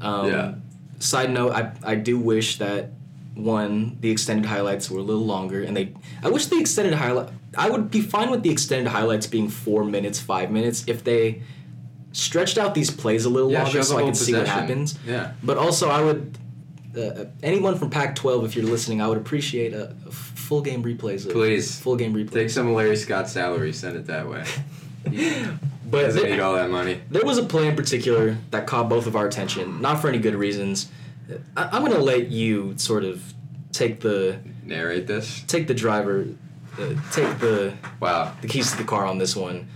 Um, 0.00 0.26
Yeah. 0.28 0.54
Side 1.00 1.30
note, 1.30 1.52
I, 1.52 1.72
I 1.84 1.94
do 1.94 2.18
wish 2.18 2.58
that 2.58 2.90
one 3.34 3.96
the 4.00 4.10
extended 4.10 4.46
highlights 4.46 4.90
were 4.90 4.98
a 4.98 5.02
little 5.02 5.24
longer, 5.24 5.62
and 5.62 5.76
they 5.76 5.94
I 6.24 6.28
wish 6.28 6.46
the 6.46 6.58
extended 6.58 6.94
highlight 6.94 7.28
I 7.56 7.70
would 7.70 7.88
be 7.88 8.00
fine 8.00 8.30
with 8.30 8.42
the 8.42 8.50
extended 8.50 8.90
highlights 8.90 9.28
being 9.28 9.48
four 9.48 9.84
minutes, 9.84 10.18
five 10.18 10.50
minutes 10.50 10.84
if 10.88 11.04
they 11.04 11.42
stretched 12.10 12.58
out 12.58 12.74
these 12.74 12.90
plays 12.90 13.24
a 13.26 13.28
little 13.30 13.52
Yeah, 13.52 13.62
longer 13.62 13.82
so 13.84 13.96
I 13.96 14.00
whole 14.00 14.08
could 14.08 14.16
see 14.16 14.34
what 14.34 14.48
happens. 14.48 14.98
Yeah. 15.06 15.32
But 15.42 15.56
also, 15.56 15.88
I 15.88 16.00
would 16.02 16.36
uh, 16.98 17.24
anyone 17.42 17.76
from 17.78 17.90
Pac-12, 17.90 18.44
if 18.44 18.56
you're 18.56 18.64
listening, 18.66 19.00
I 19.00 19.06
would 19.08 19.18
appreciate 19.18 19.72
a, 19.72 19.94
a 20.06 20.10
full 20.10 20.60
game 20.60 20.82
replays. 20.82 21.24
Of, 21.26 21.32
Please. 21.32 21.78
full 21.80 21.96
game 21.96 22.12
replays. 22.14 22.32
Take 22.32 22.50
some 22.50 22.66
of 22.68 22.74
Larry 22.74 22.96
Scott's 22.96 23.32
salary, 23.32 23.72
send 23.72 23.96
it 23.96 24.06
that 24.06 24.28
way. 24.28 24.44
But 25.90 26.02
Doesn't 26.02 26.20
there, 26.22 26.30
need 26.32 26.40
all 26.40 26.52
that 26.54 26.68
money. 26.68 27.00
there 27.10 27.24
was 27.24 27.38
a 27.38 27.42
play 27.44 27.66
in 27.66 27.74
particular 27.74 28.36
that 28.50 28.66
caught 28.66 28.90
both 28.90 29.06
of 29.06 29.16
our 29.16 29.26
attention, 29.26 29.80
not 29.80 30.02
for 30.02 30.08
any 30.08 30.18
good 30.18 30.34
reasons. 30.34 30.90
I, 31.56 31.70
I'm 31.72 31.82
gonna 31.82 31.96
let 31.98 32.28
you 32.28 32.74
sort 32.76 33.04
of 33.04 33.22
take 33.72 34.00
the 34.00 34.38
Narrate 34.64 35.06
this. 35.06 35.42
take 35.46 35.66
the 35.66 35.72
driver, 35.72 36.26
uh, 36.78 36.88
take 37.10 37.38
the 37.38 37.72
Wow. 38.00 38.34
the 38.42 38.48
keys 38.48 38.70
to 38.72 38.76
the 38.76 38.84
car 38.84 39.06
on 39.06 39.16
this 39.16 39.34
one. 39.34 39.66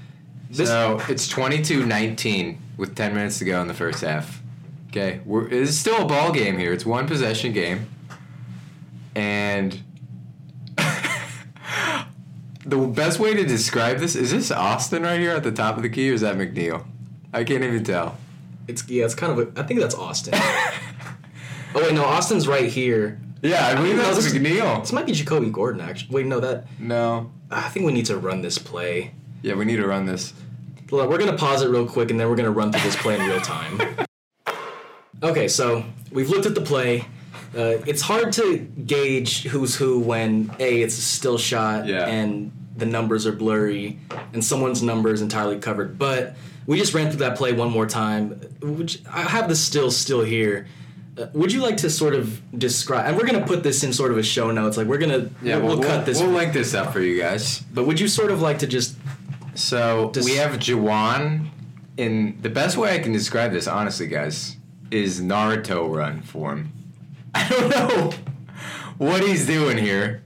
This, 0.50 0.68
so 0.68 1.00
it's 1.08 1.32
22-19 1.32 2.58
with 2.76 2.94
10 2.94 3.14
minutes 3.14 3.38
to 3.38 3.46
go 3.46 3.62
in 3.62 3.68
the 3.68 3.72
first 3.72 4.02
half. 4.02 4.41
Okay, 4.92 5.22
we're, 5.24 5.48
it's 5.48 5.74
still 5.74 6.02
a 6.02 6.04
ball 6.04 6.32
game 6.32 6.58
here. 6.58 6.70
It's 6.70 6.84
one 6.84 7.06
possession 7.06 7.54
game, 7.54 7.86
and 9.14 9.80
the 12.66 12.76
best 12.76 13.18
way 13.18 13.32
to 13.32 13.42
describe 13.42 14.00
this 14.00 14.14
is 14.14 14.32
this 14.32 14.50
Austin 14.50 15.02
right 15.02 15.18
here 15.18 15.30
at 15.30 15.44
the 15.44 15.50
top 15.50 15.78
of 15.78 15.82
the 15.82 15.88
key, 15.88 16.10
or 16.10 16.12
is 16.12 16.20
that 16.20 16.36
McNeill? 16.36 16.84
I 17.32 17.42
can't 17.42 17.64
even 17.64 17.82
tell. 17.84 18.18
it's 18.68 18.86
yeah, 18.86 19.06
it's 19.06 19.14
kind 19.14 19.32
of 19.32 19.38
a, 19.56 19.60
I 19.60 19.62
think 19.64 19.80
that's 19.80 19.94
Austin. 19.94 20.34
oh 20.36 20.80
wait, 21.74 21.94
no, 21.94 22.04
Austin's 22.04 22.46
right 22.46 22.70
here. 22.70 23.18
Yeah, 23.40 23.66
I 23.66 23.74
believe 23.74 23.96
No, 23.96 24.02
that's 24.02 24.16
this 24.22 24.34
McNeill. 24.34 24.80
This 24.82 24.92
might 24.92 25.06
be 25.06 25.12
Jacobi 25.12 25.50
Gordon 25.50 25.80
actually. 25.80 26.14
Wait, 26.14 26.26
no, 26.26 26.38
that 26.40 26.66
No. 26.78 27.30
I 27.50 27.70
think 27.70 27.86
we 27.86 27.94
need 27.94 28.06
to 28.06 28.18
run 28.18 28.42
this 28.42 28.58
play. 28.58 29.12
Yeah, 29.40 29.54
we 29.54 29.64
need 29.64 29.76
to 29.76 29.86
run 29.86 30.04
this. 30.04 30.34
Look, 30.90 31.08
We're 31.08 31.16
gonna 31.16 31.38
pause 31.38 31.62
it 31.62 31.70
real 31.70 31.86
quick 31.88 32.10
and 32.10 32.20
then 32.20 32.28
we're 32.28 32.36
gonna 32.36 32.50
run 32.50 32.70
through 32.70 32.82
this 32.82 32.96
play 32.96 33.18
in 33.18 33.26
real 33.26 33.40
time. 33.40 33.80
Okay, 35.22 35.48
so 35.48 35.84
we've 36.10 36.30
looked 36.30 36.46
at 36.46 36.54
the 36.54 36.60
play. 36.60 37.02
Uh, 37.56 37.78
it's 37.86 38.02
hard 38.02 38.32
to 38.34 38.58
gauge 38.58 39.44
who's 39.44 39.76
who 39.76 40.00
when 40.00 40.50
a 40.58 40.82
it's 40.82 40.96
a 40.98 41.02
still 41.02 41.38
shot 41.38 41.86
Yeah. 41.86 42.06
and 42.06 42.50
the 42.76 42.86
numbers 42.86 43.26
are 43.26 43.32
blurry 43.32 43.98
and 44.32 44.42
someone's 44.42 44.82
number 44.82 45.12
is 45.12 45.20
entirely 45.20 45.58
covered. 45.58 45.98
But 45.98 46.34
we 46.66 46.78
just 46.78 46.94
ran 46.94 47.08
through 47.10 47.18
that 47.20 47.36
play 47.36 47.52
one 47.52 47.70
more 47.70 47.86
time. 47.86 48.30
Which 48.62 49.02
I 49.10 49.22
have 49.22 49.48
the 49.48 49.54
still 49.56 49.90
still 49.90 50.22
here. 50.22 50.66
Uh, 51.18 51.26
would 51.34 51.52
you 51.52 51.60
like 51.60 51.76
to 51.78 51.90
sort 51.90 52.14
of 52.14 52.40
describe? 52.58 53.06
And 53.06 53.16
we're 53.18 53.26
gonna 53.26 53.46
put 53.46 53.62
this 53.62 53.84
in 53.84 53.92
sort 53.92 54.12
of 54.12 54.16
a 54.18 54.22
show 54.22 54.50
notes. 54.50 54.78
Like 54.78 54.86
we're 54.86 54.96
gonna 54.98 55.28
Yeah, 55.42 55.58
we'll, 55.58 55.78
we'll, 55.78 55.86
cut 55.86 56.06
this. 56.06 56.20
We'll 56.20 56.30
link 56.30 56.54
this 56.54 56.72
up 56.74 56.92
for 56.92 57.00
you 57.00 57.20
guys. 57.20 57.60
but 57.74 57.86
would 57.86 58.00
you 58.00 58.08
sort 58.08 58.30
of 58.30 58.40
like 58.40 58.58
to 58.60 58.66
just 58.66 58.96
So 59.54 60.10
Does- 60.14 60.24
we 60.24 60.36
have 60.36 60.52
Juhwan. 60.52 61.48
In 61.98 62.38
the 62.40 62.48
best 62.48 62.78
way 62.78 62.94
I 62.94 63.00
can 63.00 63.12
describe 63.12 63.52
this, 63.52 63.66
honestly, 63.68 64.06
guys, 64.06 64.56
is 64.92 65.20
Naruto 65.20 65.92
run 65.92 66.22
form. 66.22 66.72
I 67.34 67.48
don't 67.48 67.70
know 67.70 68.12
what 68.98 69.22
he's 69.22 69.46
doing 69.46 69.78
here. 69.78 70.22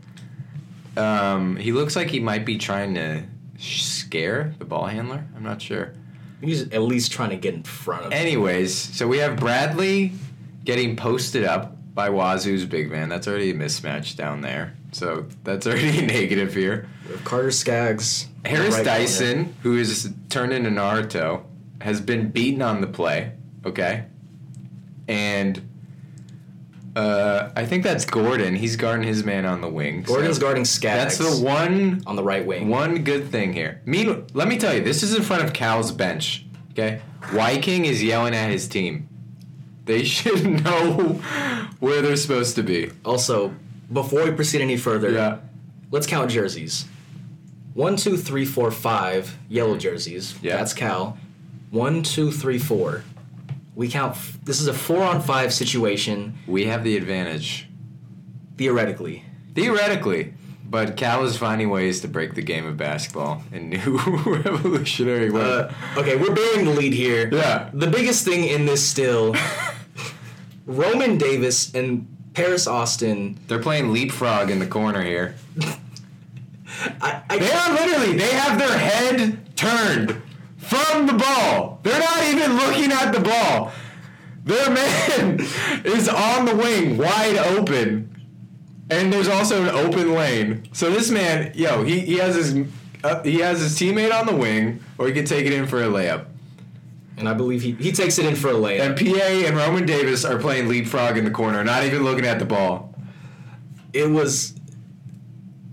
Um, 0.97 1.57
he 1.57 1.73
looks 1.73 1.95
like 1.95 2.09
he 2.09 2.21
might 2.21 2.45
be 2.45 2.59
trying 2.59 2.95
to 2.95 3.23
scare 3.59 4.55
the 4.59 4.65
ball 4.65 4.87
handler. 4.87 5.25
I'm 5.37 5.43
not 5.43 5.63
sure. 5.63 5.93
he's 6.41 6.63
at 6.71 6.83
least 6.83 7.13
trying 7.13 7.31
to 7.31 7.37
get 7.37 7.55
in 7.55 7.63
front 7.63 8.07
of? 8.07 8.13
Anyways, 8.13 8.75
so 8.75 9.07
we 9.07 9.19
have 9.19 9.37
Bradley 9.37 10.13
getting 10.65 10.97
posted 10.97 11.45
up 11.45 11.77
by 11.95 12.11
Wazoo's 12.11 12.65
big 12.65 12.91
man. 12.91 13.09
That's 13.09 13.29
already 13.29 13.51
a 13.51 13.55
mismatch 13.55 14.17
down 14.17 14.41
there. 14.41 14.75
So 14.93 15.27
that's 15.45 15.67
already 15.67 15.99
a 15.99 16.07
negative 16.07 16.55
here. 16.55 16.89
Carter 17.25 17.51
Skaggs. 17.51 18.29
Harris 18.45 18.75
right 18.75 18.85
corner. 18.85 18.99
Dyson, 18.99 19.55
who 19.63 19.77
is 19.77 20.13
turned 20.29 20.53
into 20.53 20.71
Naruto, 20.71 21.43
has 21.81 22.01
been 22.01 22.31
beaten 22.31 22.63
on 22.63 22.81
the 22.81 22.87
play. 22.87 23.33
Okay, 23.65 24.05
and 25.09 25.61
uh, 26.95 27.51
I 27.55 27.67
think 27.67 27.83
that's 27.85 28.05
Gordon. 28.07 28.55
He's 28.57 28.77
guarding 28.77 29.07
his 29.07 29.23
man 29.25 29.45
on 29.45 29.61
the 29.61 29.69
wing. 29.69 30.05
so 30.07 30.15
Gordon's 30.15 30.39
guarding 30.39 30.65
Skaggs. 30.65 31.19
That's 31.19 31.39
the 31.39 31.45
one 31.45 32.03
on 32.07 32.17
the 32.17 32.23
right 32.23 32.45
wing. 32.47 32.69
one 32.69 33.05
good 33.05 33.31
thing 33.31 33.53
here. 33.53 33.81
Mean, 33.85 34.27
let 34.33 34.49
me 34.49 34.57
tell 34.59 34.75
you, 34.75 34.83
this 34.83 35.03
is 35.03 35.15
in 35.15 35.23
front 35.23 35.45
of 35.45 35.53
Cal's 35.53 35.93
bench. 35.93 36.45
Okay, 36.73 37.01
Wyking 37.33 37.85
is 37.85 38.03
yelling 38.03 38.35
at 38.35 38.51
his 38.51 38.67
team. 38.69 39.09
They 39.85 40.05
should 40.05 40.65
know 40.65 41.21
where 41.81 42.03
they're 42.03 42.17
supposed 42.17 42.57
to 42.57 42.63
be. 42.63 42.91
Also, 43.05 43.55
before 43.93 44.25
we 44.25 44.31
proceed 44.33 44.61
any 44.61 44.77
further, 44.77 45.11
Yeah. 45.11 45.39
let's 45.91 46.07
count 46.07 46.31
jerseys. 46.31 46.87
One, 47.75 47.97
two, 47.97 48.17
three, 48.17 48.47
four, 48.47 48.71
five 48.71 49.37
yellow 49.51 49.77
jerseys. 49.77 50.35
Yeah. 50.41 50.57
That's 50.57 50.73
Cal. 50.73 51.19
One, 51.71 52.03
two, 52.03 52.31
three, 52.33 52.59
four. 52.59 53.05
We 53.77 53.89
count. 53.89 54.17
F- 54.17 54.39
this 54.43 54.61
is 54.61 54.67
a 54.67 54.73
four 54.75 55.03
on 55.05 55.21
five 55.23 55.53
situation. 55.53 56.39
We 56.49 56.65
have 56.67 56.83
the 56.83 56.97
advantage. 56.97 57.69
theoretically. 58.57 59.23
Theoretically. 59.55 60.33
But 60.69 60.97
Cal 60.97 61.25
is 61.25 61.37
finding 61.37 61.71
ways 61.71 62.01
to 62.01 62.09
break 62.09 62.35
the 62.35 62.43
game 62.43 62.67
of 62.67 62.77
basketball 62.77 63.45
in 63.53 63.69
new 63.71 63.99
revolutionary 64.27 65.31
ways. 65.31 65.45
Uh, 65.45 65.73
okay, 65.97 66.17
we're 66.17 66.35
bearing 66.35 66.65
the 66.65 66.73
lead 66.73 66.93
here. 66.93 67.29
Yeah. 67.33 67.71
The 67.73 67.87
biggest 67.87 68.25
thing 68.25 68.43
in 68.45 68.67
this 68.67 68.85
still, 68.85 69.37
Roman 70.67 71.19
Davis 71.19 71.73
and 71.75 72.09
Paris 72.35 72.67
Austin. 72.67 73.39
They're 73.47 73.63
playing 73.63 73.93
leapfrog 73.93 74.51
in 74.51 74.59
the 74.59 74.67
corner 74.67 75.03
here. 75.05 75.37
I, 77.01 77.23
I 77.31 77.39
They 77.39 77.53
are 77.53 77.73
literally, 77.73 78.17
they 78.19 78.31
have 78.31 78.59
their 78.59 78.77
head 78.79 79.57
turned 79.57 80.21
from 80.67 81.07
the 81.07 81.15
ball. 81.15 81.81
They're 81.83 82.01
not 82.01 82.25
even 82.25 82.57
looking 82.57 82.93
at 82.93 83.13
the 83.13 83.21
ball. 83.21 83.73
Their 84.45 84.71
man 84.71 85.41
is 85.85 86.09
on 86.09 86.45
the 86.45 86.57
wing, 86.57 86.97
wide 86.97 87.37
open. 87.37 88.13
And 88.89 89.13
there's 89.13 89.29
also 89.29 89.63
an 89.63 89.69
open 89.71 90.13
lane. 90.15 90.69
So 90.73 90.91
this 90.91 91.11
man, 91.11 91.53
yo, 91.55 91.83
he, 91.83 92.01
he 92.01 92.19
has 92.19 92.37
his 92.37 92.67
uh, 93.03 93.23
he 93.23 93.41
has 93.41 93.61
his 93.61 93.77
teammate 93.77 94.13
on 94.13 94.27
the 94.27 94.35
wing, 94.35 94.81
or 94.99 95.07
he 95.07 95.13
can 95.13 95.25
take 95.25 95.47
it 95.47 95.53
in 95.53 95.67
for 95.67 95.83
a 95.83 95.87
layup. 95.87 96.27
and 97.17 97.29
I 97.29 97.35
believe 97.35 97.63
he, 97.63 97.73
he 97.73 97.93
takes 97.93 98.19
it 98.19 98.27
in 98.27 98.37
for 98.37 98.49
a 98.49 98.55
layup. 98.55 98.81
And 98.81 98.97
PA 98.97 99.49
and 99.49 99.57
Roman 99.57 99.87
Davis 99.87 100.25
are 100.25 100.39
playing 100.39 100.69
leapfrog 100.69 101.17
in 101.17 101.25
the 101.25 101.31
corner, 101.31 101.63
not 101.65 101.85
even 101.85 102.05
looking 102.05 102.25
at 102.27 102.39
the 102.39 102.45
ball. 102.45 102.95
it 103.93 104.09
was 104.09 104.55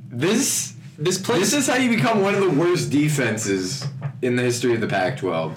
This 0.10 0.74
this 0.98 1.20
place. 1.20 1.52
This 1.52 1.54
is 1.54 1.68
how 1.68 1.76
you 1.76 1.90
become 1.90 2.22
one 2.22 2.34
of 2.36 2.42
the 2.42 2.50
worst 2.50 2.92
defenses 2.92 3.86
in 4.24 4.36
the 4.36 4.44
history 4.44 4.74
of 4.74 4.82
the 4.82 4.88
Pac-12, 4.88 5.54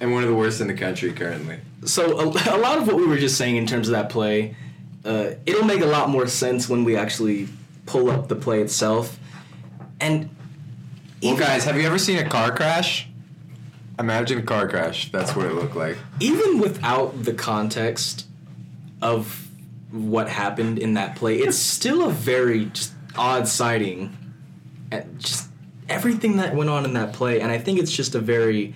and 0.00 0.12
one 0.12 0.22
of 0.22 0.28
the 0.28 0.34
worst 0.34 0.60
in 0.60 0.66
the 0.66 0.74
country 0.74 1.12
currently. 1.12 1.58
so 1.84 2.18
a, 2.18 2.24
a 2.56 2.58
lot 2.58 2.78
of 2.78 2.86
what 2.86 2.96
we 2.96 3.06
were 3.06 3.18
just 3.18 3.36
saying 3.36 3.56
in 3.56 3.66
terms 3.66 3.88
of 3.88 3.92
that 3.92 4.08
play, 4.08 4.56
uh, 5.04 5.30
it'll 5.46 5.64
make 5.64 5.80
a 5.80 5.86
lot 5.86 6.08
more 6.08 6.26
sense 6.26 6.68
when 6.68 6.84
we 6.84 6.96
actually 6.96 7.48
pull 7.86 8.10
up 8.10 8.28
the 8.28 8.36
play 8.36 8.60
itself. 8.60 9.18
And 10.00 10.30
Well, 11.22 11.36
guys, 11.36 11.64
have 11.64 11.76
you 11.76 11.86
ever 11.86 11.98
seen 11.98 12.18
a 12.18 12.28
car 12.28 12.54
crash? 12.54 13.08
Imagine 13.98 14.38
a 14.38 14.42
car 14.42 14.68
crash. 14.68 15.10
That's 15.10 15.34
what 15.34 15.46
it 15.46 15.54
looked 15.54 15.74
like. 15.76 15.96
even 16.20 16.60
without 16.60 17.24
the 17.24 17.34
context 17.34 18.26
of 19.02 19.48
what 19.90 20.28
happened 20.28 20.78
in 20.78 20.94
that 20.94 21.16
play, 21.16 21.38
it's 21.38 21.56
still 21.56 22.08
a 22.08 22.10
very 22.10 22.66
just 22.66 22.92
odd 23.16 23.48
sighting. 23.48 24.16
Just 25.18 25.47
everything 25.88 26.36
that 26.36 26.54
went 26.54 26.70
on 26.70 26.84
in 26.84 26.92
that 26.94 27.12
play, 27.12 27.40
and 27.40 27.50
I 27.50 27.58
think 27.58 27.78
it's 27.78 27.92
just 27.92 28.14
a 28.14 28.20
very 28.20 28.74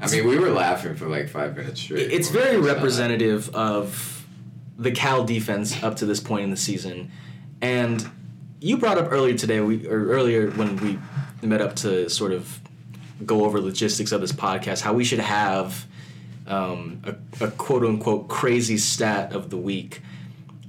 I 0.00 0.10
mean, 0.10 0.26
we 0.26 0.38
were 0.38 0.50
laughing 0.50 0.94
for 0.94 1.06
like 1.06 1.28
five 1.28 1.56
minutes 1.56 1.80
straight. 1.80 2.12
it's 2.12 2.28
very 2.28 2.58
representative 2.58 3.54
of 3.54 4.26
the 4.78 4.90
Cal 4.90 5.24
defense 5.24 5.82
up 5.82 5.96
to 5.96 6.06
this 6.06 6.20
point 6.20 6.44
in 6.44 6.50
the 6.50 6.56
season. 6.56 7.10
And 7.62 8.08
you 8.60 8.76
brought 8.76 8.98
up 8.98 9.10
earlier 9.10 9.36
today, 9.36 9.60
we 9.60 9.86
or 9.86 10.06
earlier 10.08 10.50
when 10.50 10.76
we 10.76 10.98
met 11.46 11.62
up 11.62 11.76
to 11.76 12.10
sort 12.10 12.32
of 12.32 12.60
go 13.24 13.44
over 13.44 13.60
logistics 13.60 14.12
of 14.12 14.20
this 14.20 14.32
podcast, 14.32 14.82
how 14.82 14.92
we 14.92 15.04
should 15.04 15.20
have 15.20 15.86
um, 16.46 17.00
a, 17.04 17.44
a 17.44 17.50
quote 17.52 17.84
unquote 17.84 18.28
crazy 18.28 18.76
stat 18.76 19.32
of 19.32 19.48
the 19.48 19.56
week. 19.56 20.02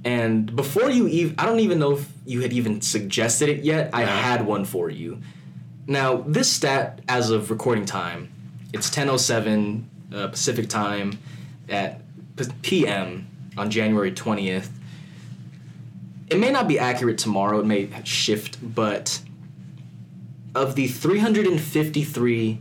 And 0.04 0.54
before 0.54 0.90
you 0.90 1.08
even, 1.08 1.34
I 1.38 1.46
don't 1.46 1.60
even 1.60 1.78
know 1.78 1.92
if 1.92 2.10
you 2.24 2.40
had 2.40 2.52
even 2.52 2.80
suggested 2.80 3.48
it 3.48 3.64
yet. 3.64 3.90
I 3.92 4.02
had 4.02 4.46
one 4.46 4.64
for 4.64 4.88
you. 4.88 5.20
Now, 5.86 6.18
this 6.26 6.50
stat, 6.50 7.00
as 7.08 7.30
of 7.30 7.50
recording 7.50 7.84
time, 7.84 8.30
it's 8.72 8.90
10:07 8.90 9.84
uh, 10.12 10.28
Pacific 10.28 10.68
time 10.68 11.18
at 11.68 12.00
p- 12.36 12.44
p.m. 12.62 13.26
on 13.56 13.70
January 13.70 14.12
20th. 14.12 14.68
It 16.28 16.38
may 16.38 16.50
not 16.50 16.68
be 16.68 16.78
accurate 16.78 17.18
tomorrow. 17.18 17.60
It 17.60 17.66
may 17.66 17.88
shift, 18.04 18.58
but 18.74 19.20
of 20.54 20.74
the 20.74 20.88
353 20.88 22.60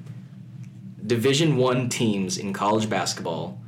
Division 1.05 1.57
One 1.57 1.89
teams 1.89 2.37
in 2.37 2.53
college 2.53 2.89
basketball, 2.89 3.59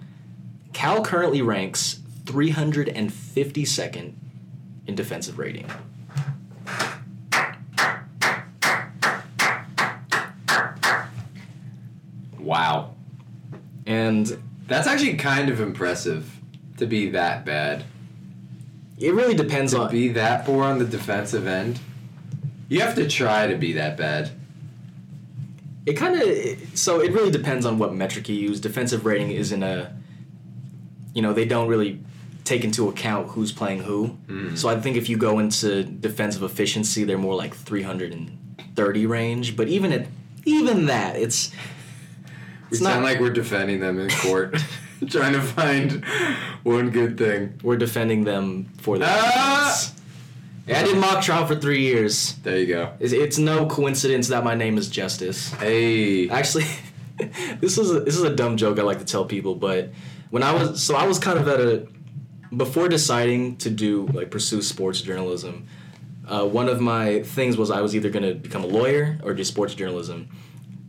Cal 0.73 1.03
currently 1.03 1.41
ranks 1.41 1.98
352nd 2.30 4.13
in 4.88 4.96
defensive 4.96 5.38
rating. 5.39 5.65
Wow, 12.39 12.96
And 13.86 14.42
that's 14.68 14.88
actually 14.88 15.15
kind 15.18 15.50
of 15.50 15.60
impressive 15.60 16.32
to 16.78 16.86
be 16.86 17.10
that 17.12 17.46
bad. 17.46 17.84
it 18.98 19.13
really 19.13 19.36
depends 19.36 19.74
To 19.74 19.82
on 19.82 19.92
be 19.92 20.10
that 20.10 20.46
poor 20.46 20.63
on 20.63 20.80
the 20.80 20.86
defensive 20.86 21.46
end. 21.48 21.80
You 22.70 22.82
have 22.82 22.96
to 22.96 23.08
try 23.08 23.48
to 23.48 23.56
be 23.56 23.74
that 23.74 23.98
bad. 23.98 24.32
it 25.86 25.94
kind 25.94 26.22
of 26.22 26.78
so 26.78 27.02
it 27.02 27.12
really 27.12 27.32
depends 27.32 27.65
on 27.65 27.78
what 27.80 27.94
metric 27.94 28.30
you 28.30 28.36
use 28.36 28.60
defensive 28.60 29.06
rating 29.06 29.32
isn't 29.32 29.63
a 29.63 29.92
you 31.13 31.22
know 31.22 31.34
they 31.34 31.46
don't 31.46 31.68
really 31.68 32.00
take 32.51 32.63
into 32.69 32.81
account 32.93 33.23
who's 33.33 33.51
playing 33.62 33.79
who 33.89 33.99
Mm. 34.27 34.57
so 34.57 34.65
i 34.73 34.75
think 34.81 34.93
if 35.01 35.05
you 35.09 35.17
go 35.17 35.33
into 35.43 35.83
defensive 36.07 36.43
efficiency 36.51 37.01
they're 37.05 37.23
more 37.29 37.35
like 37.43 37.53
330 37.55 39.05
range 39.05 39.55
but 39.59 39.67
even 39.67 39.91
at 39.97 40.07
even 40.45 40.85
that 40.88 41.15
it's 41.15 41.51
We 41.51 42.75
it's 42.75 42.81
not 42.81 42.93
sound 42.93 43.03
like 43.09 43.19
we're 43.19 43.38
defending 43.43 43.79
them 43.85 43.99
in 43.99 44.09
court, 44.23 44.49
trying 45.15 45.33
to 45.33 45.41
find 45.41 46.03
one 46.63 46.88
good 46.99 47.17
thing. 47.17 47.39
we're 47.63 47.77
defending 47.88 48.23
them 48.31 48.45
for 48.83 48.97
their 48.99 49.07
Ah! 49.12 49.91
Yeah, 50.67 50.79
i 50.81 50.83
did 50.83 50.97
mock 50.97 51.23
trial 51.23 51.45
for 51.47 51.55
three 51.65 51.81
years 51.91 52.13
There 52.43 52.57
you 52.62 52.67
go. 52.67 52.83
it's, 52.99 53.13
it's 53.25 53.38
no 53.51 53.65
coincidence 53.65 54.27
that 54.33 54.43
my 54.43 54.55
name 54.63 54.77
is 54.81 54.88
justice 54.89 55.39
Hey. 55.65 56.29
Actually, 56.29 56.65
this 57.63 57.77
is 57.77 57.88
a, 57.95 57.99
this 58.07 58.15
is 58.15 58.23
a 58.23 58.33
dumb 58.41 58.55
joke 58.57 58.77
I 58.79 58.83
like 58.83 58.99
to 58.99 59.09
tell 59.13 59.25
people, 59.25 59.55
but 59.55 59.81
when 60.33 60.43
I 60.43 60.51
was 60.53 60.81
so 60.85 60.95
I 60.95 61.05
was 61.12 61.17
kind 61.27 61.38
of 61.41 61.47
at 61.47 61.59
a 61.59 61.88
before 62.55 62.88
deciding 62.89 63.57
to 63.57 63.69
do 63.69 64.07
like 64.07 64.31
pursue 64.31 64.62
sports 64.62 65.01
journalism. 65.01 65.67
Uh, 66.27 66.45
one 66.45 66.69
of 66.69 66.79
my 66.79 67.21
things 67.23 67.57
was 67.57 67.71
I 67.71 67.81
was 67.81 67.95
either 67.95 68.09
going 68.09 68.23
to 68.23 68.35
become 68.35 68.63
a 68.63 68.67
lawyer 68.67 69.19
or 69.23 69.33
do 69.33 69.43
sports 69.43 69.73
journalism. 69.75 70.29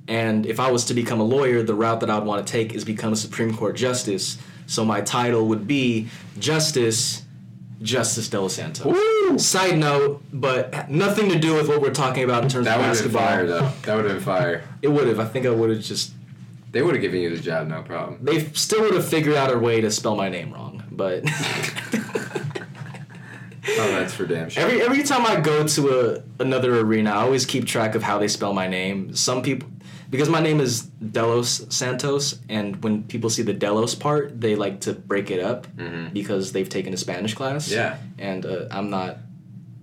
And 0.09 0.45
if 0.45 0.59
I 0.61 0.71
was 0.71 0.85
to 0.87 0.95
become 0.95 1.21
a 1.21 1.25
lawyer, 1.25 1.63
the 1.63 1.75
route 1.75 2.01
that 2.01 2.11
I 2.11 2.19
would 2.19 2.27
want 2.27 2.47
to 2.47 2.51
take 2.53 2.75
is 2.75 2.85
become 2.85 3.13
a 3.13 3.17
Supreme 3.17 3.57
Court 3.57 3.77
justice. 3.77 4.39
So 4.67 4.85
my 4.85 5.01
title 5.01 5.47
would 5.49 5.67
be 5.67 6.09
Justice 6.39 7.23
Justice 7.83 8.29
De 8.29 8.39
Los 8.39 8.53
Santos. 8.55 8.85
Woo! 8.85 9.39
Side 9.39 9.79
note, 9.79 10.23
but 10.33 10.91
nothing 10.91 11.31
to 11.31 11.39
do 11.39 11.55
with 11.55 11.67
what 11.69 11.81
we're 11.81 11.95
talking 11.95 12.25
about 12.25 12.43
in 12.43 12.51
terms 12.51 12.67
That 12.67 12.79
of 12.79 12.87
would 12.87 12.97
have 12.97 13.05
been 13.05 13.13
fire, 13.13 13.47
though. 13.47 13.71
That 13.83 13.97
would 13.97 14.05
have 14.05 14.15
been 14.17 14.23
fire. 14.25 14.65
It 14.83 14.89
would 14.89 15.07
have. 15.09 15.19
I 15.19 15.25
think 15.25 15.47
I 15.47 15.51
would 15.51 15.71
have 15.71 15.81
just 15.81 16.13
They 16.73 16.83
would 16.83 16.95
have 16.95 17.01
given 17.01 17.21
you 17.21 17.35
the 17.35 17.41
job, 17.43 17.69
no 17.69 17.81
problem. 17.83 18.19
they 18.23 18.45
still 18.53 18.83
would 18.83 18.93
have 18.95 19.09
figured 19.09 19.35
out 19.37 19.51
a 19.51 19.59
way 19.59 19.81
to 19.81 19.91
spell 19.91 20.15
my 20.15 20.29
name 20.29 20.53
wrong, 20.53 20.80
but 21.01 21.23
Oh, 23.79 23.91
that's 23.93 24.15
for 24.15 24.27
damn 24.27 24.49
sure. 24.49 24.63
every 24.63 24.81
every 24.83 25.03
time 25.03 25.25
I 25.27 25.39
go 25.41 25.67
to 25.67 25.83
a 26.01 26.43
another 26.43 26.81
arena, 26.81 27.11
I 27.11 27.23
always 27.27 27.45
keep 27.47 27.67
track 27.67 27.95
of 27.95 28.03
how 28.03 28.19
they 28.19 28.27
spell 28.29 28.53
my 28.55 28.67
name. 28.67 29.15
Some 29.15 29.43
people 29.43 29.69
because 30.11 30.29
my 30.29 30.41
name 30.41 30.61
is 30.61 30.83
Delos 31.17 31.67
Santos, 31.69 32.39
and 32.49 32.83
when 32.83 33.05
people 33.05 33.31
see 33.31 33.43
the 33.43 33.53
Delos 33.53 33.95
part, 33.95 34.41
they 34.41 34.57
like 34.57 34.81
to 34.87 34.93
break 34.95 35.31
it 35.31 35.41
up 35.51 35.67
Mhm. 35.77 36.13
because 36.13 36.53
they've 36.53 36.69
taken 36.69 36.93
a 36.95 36.97
Spanish 36.97 37.35
class. 37.35 37.71
Yeah. 37.71 37.97
and 38.19 38.45
uh, 38.47 38.67
I'm 38.71 38.89
not 38.91 39.19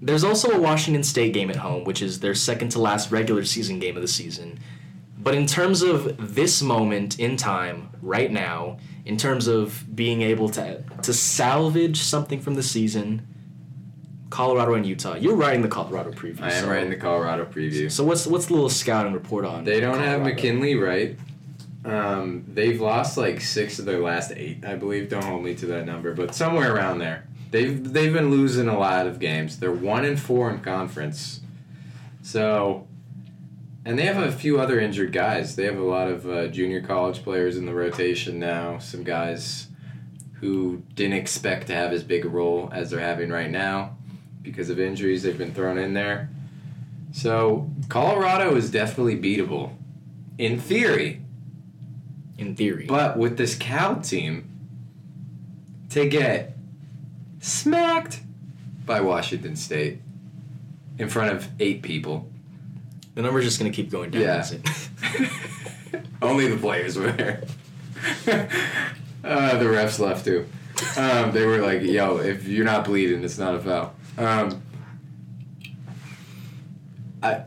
There's 0.00 0.22
also 0.24 0.50
a 0.50 0.60
Washington 0.60 1.02
State 1.02 1.32
game 1.32 1.50
at 1.50 1.56
home, 1.56 1.84
which 1.84 2.02
is 2.02 2.20
their 2.20 2.34
second 2.34 2.68
to 2.70 2.78
last 2.80 3.10
regular 3.10 3.44
season 3.44 3.78
game 3.80 3.96
of 3.96 4.02
the 4.02 4.08
season. 4.08 4.58
But 5.20 5.34
in 5.34 5.46
terms 5.46 5.82
of 5.82 6.34
this 6.34 6.62
moment 6.62 7.18
in 7.18 7.36
time, 7.36 7.90
right 8.00 8.30
now, 8.30 8.78
in 9.04 9.16
terms 9.16 9.48
of 9.48 9.84
being 9.96 10.22
able 10.22 10.48
to 10.50 10.84
to 11.02 11.12
salvage 11.12 11.98
something 12.00 12.40
from 12.40 12.54
the 12.54 12.62
season, 12.62 13.26
Colorado 14.30 14.74
and 14.74 14.84
Utah. 14.84 15.14
You're 15.14 15.36
writing 15.36 15.62
the 15.62 15.68
Colorado 15.68 16.12
preview. 16.12 16.42
I 16.42 16.52
am 16.52 16.64
so, 16.64 16.70
writing 16.70 16.90
the 16.90 16.96
Colorado 16.96 17.46
preview. 17.46 17.90
So 17.90 18.04
what's 18.04 18.26
what's 18.26 18.46
the 18.46 18.54
little 18.54 18.68
scouting 18.68 19.12
report 19.12 19.44
on? 19.44 19.64
They 19.64 19.80
don't 19.80 20.00
have 20.00 20.22
McKinley 20.22 20.74
Wright. 20.74 21.18
Um, 21.84 22.44
they've 22.46 22.80
lost 22.80 23.16
like 23.16 23.40
six 23.40 23.78
of 23.78 23.86
their 23.86 24.00
last 24.00 24.32
eight, 24.32 24.64
I 24.64 24.74
believe. 24.74 25.08
Don't 25.08 25.24
hold 25.24 25.42
me 25.42 25.54
to 25.54 25.66
that 25.66 25.86
number, 25.86 26.12
but 26.12 26.34
somewhere 26.34 26.74
around 26.74 26.98
there. 26.98 27.26
They've 27.50 27.92
they've 27.92 28.12
been 28.12 28.30
losing 28.30 28.68
a 28.68 28.78
lot 28.78 29.06
of 29.06 29.18
games. 29.18 29.58
They're 29.58 29.72
one 29.72 30.04
and 30.04 30.20
four 30.20 30.50
in 30.50 30.60
conference. 30.60 31.40
So, 32.20 32.86
and 33.86 33.98
they 33.98 34.04
have 34.04 34.18
a 34.18 34.30
few 34.30 34.60
other 34.60 34.78
injured 34.78 35.12
guys. 35.12 35.56
They 35.56 35.64
have 35.64 35.78
a 35.78 35.82
lot 35.82 36.08
of 36.08 36.28
uh, 36.28 36.48
junior 36.48 36.82
college 36.82 37.22
players 37.22 37.56
in 37.56 37.64
the 37.64 37.72
rotation 37.72 38.38
now. 38.38 38.78
Some 38.78 39.02
guys 39.02 39.68
who 40.40 40.82
didn't 40.94 41.16
expect 41.16 41.68
to 41.68 41.74
have 41.74 41.92
as 41.92 42.04
big 42.04 42.26
a 42.26 42.28
role 42.28 42.68
as 42.70 42.90
they're 42.90 43.00
having 43.00 43.30
right 43.30 43.50
now 43.50 43.97
because 44.48 44.70
of 44.70 44.78
injuries 44.78 45.22
they've 45.22 45.38
been 45.38 45.54
thrown 45.54 45.78
in 45.78 45.94
there. 45.94 46.30
So 47.12 47.70
Colorado 47.88 48.54
is 48.56 48.70
definitely 48.70 49.16
beatable, 49.16 49.72
in 50.36 50.60
theory. 50.60 51.22
in 52.36 52.54
theory. 52.54 52.86
But 52.86 53.16
with 53.16 53.36
this 53.38 53.54
Cal 53.54 54.00
team, 54.00 54.48
to 55.90 56.08
get 56.08 56.56
smacked 57.40 58.20
by 58.84 59.00
Washington 59.00 59.56
State 59.56 60.00
in 60.98 61.08
front 61.08 61.32
of 61.32 61.48
eight 61.58 61.82
people, 61.82 62.28
the 63.14 63.22
number's 63.22 63.44
just 63.44 63.58
gonna 63.58 63.70
keep 63.70 63.90
going 63.90 64.10
down. 64.10 64.22
Yeah. 64.22 64.44
only 66.22 66.48
the 66.48 66.56
players 66.56 66.96
were 66.96 67.10
there. 67.12 67.42
uh, 69.24 69.58
the 69.58 69.64
refs 69.64 69.98
left 69.98 70.24
too. 70.24 70.46
Um, 70.96 71.32
they 71.32 71.44
were 71.44 71.58
like, 71.58 71.82
"Yo, 71.82 72.18
if 72.18 72.46
you're 72.46 72.64
not 72.64 72.84
bleeding, 72.84 73.24
it's 73.24 73.38
not 73.38 73.54
a 73.54 73.58
foul." 73.58 73.94
Um, 74.18 74.62
I, 77.22 77.42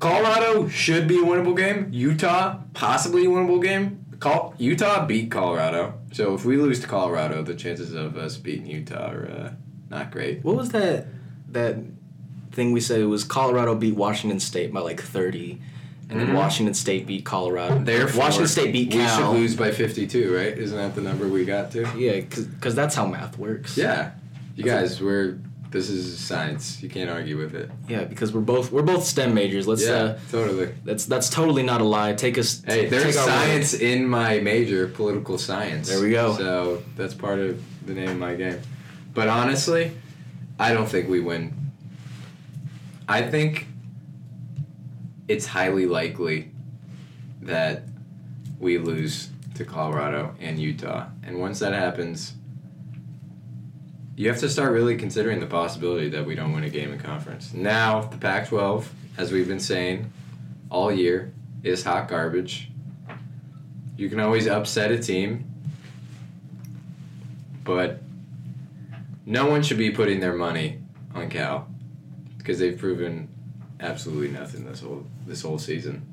Colorado 0.00 0.68
should 0.68 1.06
be 1.08 1.18
a 1.18 1.22
winnable 1.24 1.56
game. 1.56 1.88
Utah 1.92 2.58
possibly 2.74 3.24
a 3.26 3.28
winnable 3.28 3.62
game. 3.62 4.04
Col- 4.20 4.54
Utah 4.58 5.04
beat 5.06 5.30
Colorado, 5.30 5.94
so 6.12 6.34
if 6.34 6.44
we 6.44 6.56
lose 6.56 6.80
to 6.80 6.86
Colorado, 6.86 7.42
the 7.42 7.54
chances 7.54 7.92
of 7.92 8.16
us 8.16 8.36
beating 8.36 8.66
Utah 8.66 9.10
are 9.10 9.26
uh, 9.30 9.52
not 9.90 10.10
great. 10.10 10.42
What 10.44 10.56
was 10.56 10.70
that 10.70 11.06
that 11.50 11.76
thing 12.52 12.72
we 12.72 12.80
said? 12.80 13.00
It 13.00 13.06
was 13.06 13.22
Colorado 13.24 13.74
beat 13.74 13.94
Washington 13.96 14.40
State 14.40 14.72
by 14.72 14.80
like 14.80 15.00
thirty, 15.00 15.60
and 16.08 16.20
then 16.20 16.28
Mhm. 16.28 16.34
Washington 16.36 16.74
State 16.74 17.06
beat 17.06 17.24
Colorado. 17.26 17.78
Therefore, 17.82 18.20
Washington 18.22 18.48
State 18.48 18.72
beat 18.72 18.94
We 18.94 19.00
Cal. 19.00 19.16
should 19.32 19.38
lose 19.38 19.56
by 19.56 19.70
52, 19.72 20.34
right? 20.34 20.56
Isn't 20.56 20.76
that 20.76 20.94
the 20.94 21.02
number 21.02 21.28
we 21.28 21.44
got 21.44 21.70
to? 21.72 21.82
Yeah, 21.98 22.20
because 22.20 22.74
that's 22.74 22.94
how 22.94 23.06
math 23.06 23.36
works. 23.38 23.76
Yeah, 23.76 24.12
you 24.54 24.64
That's 24.64 24.92
guys, 24.92 25.02
we're 25.02 25.38
this 25.74 25.90
is 25.90 26.18
science. 26.18 26.80
You 26.80 26.88
can't 26.88 27.10
argue 27.10 27.36
with 27.36 27.54
it. 27.56 27.68
Yeah, 27.88 28.04
because 28.04 28.32
we're 28.32 28.40
both 28.40 28.70
we're 28.70 28.82
both 28.82 29.04
STEM 29.04 29.34
majors. 29.34 29.66
Let's 29.66 29.84
yeah, 29.84 29.92
uh, 29.92 30.18
totally. 30.30 30.72
that's 30.84 31.04
that's 31.04 31.28
totally 31.28 31.64
not 31.64 31.80
a 31.80 31.84
lie. 31.84 32.12
Take 32.12 32.38
us. 32.38 32.62
Hey, 32.64 32.86
there's 32.86 33.16
science 33.16 33.74
in 33.74 34.06
my 34.06 34.38
major, 34.38 34.86
political 34.86 35.36
science. 35.36 35.88
There 35.88 36.00
we 36.00 36.12
go. 36.12 36.36
So 36.36 36.82
that's 36.96 37.12
part 37.12 37.40
of 37.40 37.60
the 37.86 37.92
name 37.92 38.08
of 38.08 38.18
my 38.18 38.36
game. 38.36 38.60
But 39.14 39.26
honestly, 39.26 39.90
I 40.60 40.72
don't 40.72 40.88
think 40.88 41.08
we 41.08 41.18
win. 41.18 41.52
I 43.08 43.22
think 43.22 43.66
it's 45.26 45.46
highly 45.46 45.86
likely 45.86 46.52
that 47.42 47.82
we 48.60 48.78
lose 48.78 49.30
to 49.56 49.64
Colorado 49.64 50.36
and 50.40 50.58
Utah. 50.58 51.08
And 51.24 51.40
once 51.40 51.58
that 51.58 51.72
happens, 51.72 52.34
you 54.16 54.28
have 54.28 54.38
to 54.38 54.48
start 54.48 54.72
really 54.72 54.96
considering 54.96 55.40
the 55.40 55.46
possibility 55.46 56.08
that 56.10 56.24
we 56.24 56.34
don't 56.34 56.52
win 56.52 56.64
a 56.64 56.70
game 56.70 56.92
in 56.92 56.98
conference. 56.98 57.52
Now, 57.52 58.02
the 58.02 58.16
Pac 58.16 58.48
12, 58.48 58.92
as 59.18 59.32
we've 59.32 59.48
been 59.48 59.60
saying 59.60 60.12
all 60.70 60.92
year, 60.92 61.32
is 61.62 61.82
hot 61.82 62.08
garbage. 62.08 62.70
You 63.96 64.08
can 64.08 64.20
always 64.20 64.46
upset 64.46 64.92
a 64.92 64.98
team, 64.98 65.50
but 67.64 68.02
no 69.26 69.46
one 69.46 69.62
should 69.62 69.78
be 69.78 69.90
putting 69.90 70.20
their 70.20 70.34
money 70.34 70.78
on 71.14 71.28
Cal 71.28 71.68
because 72.38 72.58
they've 72.58 72.78
proven 72.78 73.28
absolutely 73.80 74.28
nothing 74.28 74.64
this 74.64 74.80
whole 74.80 75.06
this 75.26 75.42
whole 75.42 75.58
season. 75.58 76.06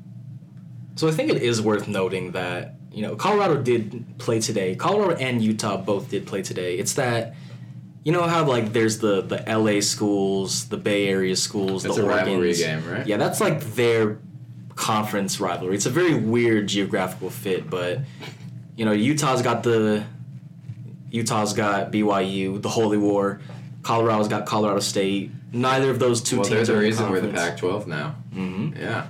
So 0.95 1.07
I 1.07 1.11
think 1.11 1.29
it 1.31 1.41
is 1.41 1.61
worth 1.61 1.87
noting 1.87 2.31
that 2.31 2.75
you 2.91 3.01
know 3.01 3.15
Colorado 3.15 3.61
did 3.61 4.05
play 4.17 4.39
today. 4.39 4.75
Colorado 4.75 5.15
and 5.15 5.41
Utah 5.41 5.77
both 5.77 6.09
did 6.09 6.25
play 6.25 6.41
today. 6.41 6.77
It's 6.77 6.93
that 6.93 7.35
you 8.03 8.11
know 8.11 8.23
how 8.23 8.45
like 8.45 8.73
there's 8.73 8.99
the 8.99 9.21
the 9.21 9.43
LA 9.47 9.81
schools, 9.81 10.65
the 10.69 10.77
Bay 10.77 11.07
Area 11.07 11.35
schools, 11.35 11.83
That's 11.83 11.95
the 11.95 12.05
a 12.05 12.09
rivalry 12.09 12.53
game, 12.53 12.83
right? 12.89 13.05
Yeah, 13.05 13.17
that's 13.17 13.39
like 13.39 13.61
their 13.75 14.19
conference 14.75 15.39
rivalry. 15.39 15.75
It's 15.75 15.85
a 15.85 15.91
very 15.91 16.15
weird 16.15 16.67
geographical 16.67 17.29
fit, 17.29 17.69
but 17.69 17.99
you 18.75 18.85
know 18.85 18.91
Utah's 18.91 19.41
got 19.41 19.63
the 19.63 20.03
Utah's 21.11 21.53
got 21.53 21.91
BYU, 21.91 22.61
the 22.61 22.69
Holy 22.69 22.97
War. 22.97 23.39
Colorado's 23.83 24.27
got 24.27 24.45
Colorado 24.45 24.79
State. 24.79 25.31
Neither 25.51 25.89
of 25.89 25.99
those 25.99 26.21
two 26.21 26.37
well, 26.37 26.45
teams 26.45 26.55
there's 26.55 26.69
a 26.69 26.73
are 26.73 26.77
in 26.77 26.81
reason 26.83 27.09
we're 27.09 27.19
the. 27.19 27.27
Pac-12 27.33 27.87
now. 27.87 28.15
Mhm. 28.33 28.79
Yeah. 28.79 29.07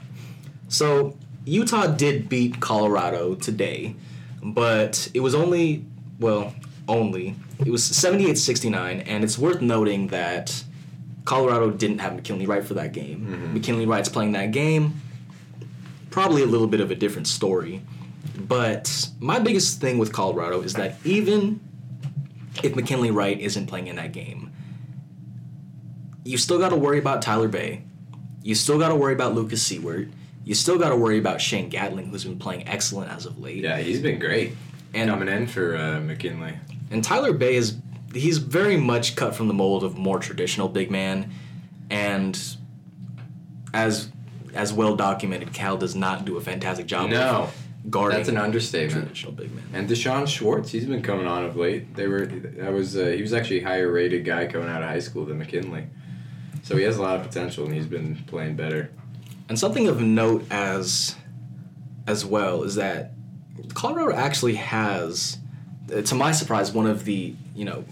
So 0.69 1.15
Utah 1.45 1.87
did 1.87 2.27
beat 2.29 2.59
Colorado 2.59 3.35
today, 3.35 3.95
but 4.41 5.09
it 5.13 5.19
was 5.19 5.35
only 5.35 5.85
well, 6.19 6.53
only 6.87 7.35
it 7.65 7.69
was 7.71 7.83
78-69 7.83 9.03
and 9.07 9.23
it's 9.23 9.37
worth 9.37 9.61
noting 9.61 10.07
that 10.07 10.63
Colorado 11.25 11.69
didn't 11.69 11.99
have 11.99 12.15
McKinley 12.15 12.45
Wright 12.45 12.63
for 12.63 12.73
that 12.75 12.93
game. 12.93 13.27
Mhm. 13.49 13.53
McKinley 13.53 13.85
Wright's 13.85 14.09
playing 14.09 14.31
that 14.33 14.51
game. 14.51 14.99
Probably 16.09 16.41
a 16.41 16.47
little 16.47 16.67
bit 16.67 16.81
of 16.81 16.91
a 16.91 16.95
different 16.95 17.27
story. 17.27 17.81
But 18.37 19.09
my 19.19 19.39
biggest 19.39 19.79
thing 19.79 19.97
with 19.97 20.11
Colorado 20.11 20.61
is 20.61 20.73
that 20.73 20.97
even 21.05 21.59
if 22.63 22.75
McKinley 22.75 23.11
Wright 23.11 23.39
isn't 23.39 23.67
playing 23.67 23.87
in 23.87 23.95
that 23.97 24.11
game, 24.11 24.51
you 26.25 26.37
still 26.37 26.59
got 26.59 26.69
to 26.69 26.75
worry 26.75 26.99
about 26.99 27.21
Tyler 27.21 27.47
Bey. 27.47 27.83
You 28.43 28.55
still 28.55 28.77
got 28.79 28.89
to 28.89 28.95
worry 28.95 29.13
about 29.13 29.35
Lucas 29.35 29.63
Siewert. 29.67 30.09
You 30.43 30.55
still 30.55 30.77
got 30.77 30.89
to 30.89 30.95
worry 30.95 31.19
about 31.19 31.39
Shane 31.39 31.69
Gatling, 31.69 32.07
who's 32.07 32.23
been 32.23 32.39
playing 32.39 32.67
excellent 32.67 33.11
as 33.11 33.25
of 33.25 33.39
late. 33.39 33.57
Yeah, 33.63 33.77
he's 33.77 33.99
been 33.99 34.19
great 34.19 34.53
and 34.93 35.09
coming 35.09 35.27
in 35.29 35.45
for 35.47 35.75
uh, 35.77 35.99
McKinley. 36.01 36.53
And 36.91 37.03
Tyler 37.03 37.33
Bey 37.33 37.55
is 37.55 37.77
he's 38.13 38.37
very 38.37 38.77
much 38.77 39.15
cut 39.15 39.35
from 39.35 39.47
the 39.47 39.53
mold 39.53 39.83
of 39.83 39.97
more 39.97 40.19
traditional 40.19 40.67
big 40.67 40.91
man, 40.91 41.31
and 41.89 42.39
as 43.73 44.09
as 44.53 44.73
well 44.73 44.95
documented, 44.95 45.53
Cal 45.53 45.77
does 45.77 45.95
not 45.95 46.25
do 46.25 46.37
a 46.37 46.41
fantastic 46.41 46.85
job. 46.85 47.09
No, 47.09 47.49
guarding 47.89 48.17
that's 48.17 48.29
an 48.29 48.37
understatement. 48.37 49.05
traditional 49.05 49.31
big 49.31 49.53
man. 49.55 49.63
And 49.73 49.87
D'Shawn 49.87 50.27
Schwartz, 50.27 50.71
he's 50.71 50.85
been 50.85 51.01
coming 51.01 51.25
on 51.25 51.45
of 51.45 51.55
late. 51.55 51.95
They 51.95 52.07
were 52.07 52.25
that 52.25 52.73
was 52.73 52.97
uh, 52.97 53.05
he 53.05 53.21
was 53.21 53.33
actually 53.33 53.61
a 53.61 53.63
higher 53.63 53.91
rated 53.91 54.25
guy 54.25 54.47
coming 54.47 54.69
out 54.69 54.83
of 54.83 54.89
high 54.89 54.99
school 54.99 55.25
than 55.25 55.39
McKinley, 55.39 55.87
so 56.63 56.75
he 56.75 56.83
has 56.83 56.97
a 56.97 57.01
lot 57.01 57.19
of 57.19 57.25
potential 57.25 57.65
and 57.65 57.73
he's 57.73 57.87
been 57.87 58.15
playing 58.27 58.55
better. 58.55 58.91
And 59.49 59.57
something 59.57 59.87
of 59.87 60.01
note 60.01 60.45
as 60.51 61.15
as 62.07 62.25
well 62.25 62.63
is 62.63 62.75
that 62.75 63.13
Colorado 63.73 64.15
actually 64.15 64.55
has, 64.55 65.37
Uh, 65.93 66.01
to 66.01 66.15
my 66.15 66.31
surprise, 66.31 66.71
one 66.71 66.85
of 66.87 67.05
the 67.05 67.35
you 67.55 67.65
know, 67.65 67.85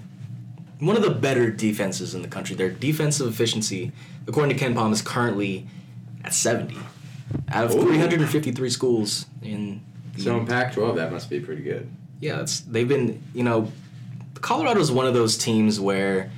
one 0.79 0.95
of 0.95 1.01
the 1.01 1.11
better 1.11 1.49
defenses 1.49 2.13
in 2.15 2.21
the 2.21 2.27
country. 2.27 2.55
Their 2.55 2.69
defensive 2.69 3.27
efficiency, 3.27 3.91
according 4.27 4.57
to 4.57 4.63
KenPom, 4.65 4.91
is 4.91 5.01
currently 5.01 5.67
at 6.23 6.33
seventy 6.33 6.77
out 7.49 7.65
of 7.65 7.75
Ooh. 7.75 7.81
three 7.81 7.97
hundred 7.97 8.21
and 8.21 8.29
fifty-three 8.29 8.69
schools 8.69 9.25
in. 9.41 9.81
The, 10.15 10.23
So 10.23 10.37
in 10.37 10.45
Pac-12, 10.45 10.95
that 10.95 11.11
must 11.11 11.29
be 11.29 11.39
pretty 11.39 11.61
good. 11.63 11.89
yeah, 12.19 12.41
it's 12.41 12.59
they've 12.61 12.87
been 12.87 13.21
you 13.33 13.43
know, 13.43 13.71
Colorado 14.41 14.79
is 14.79 14.91
one 14.91 15.05
of 15.07 15.13
those 15.13 15.37
teams 15.37 15.79
where, 15.79 16.29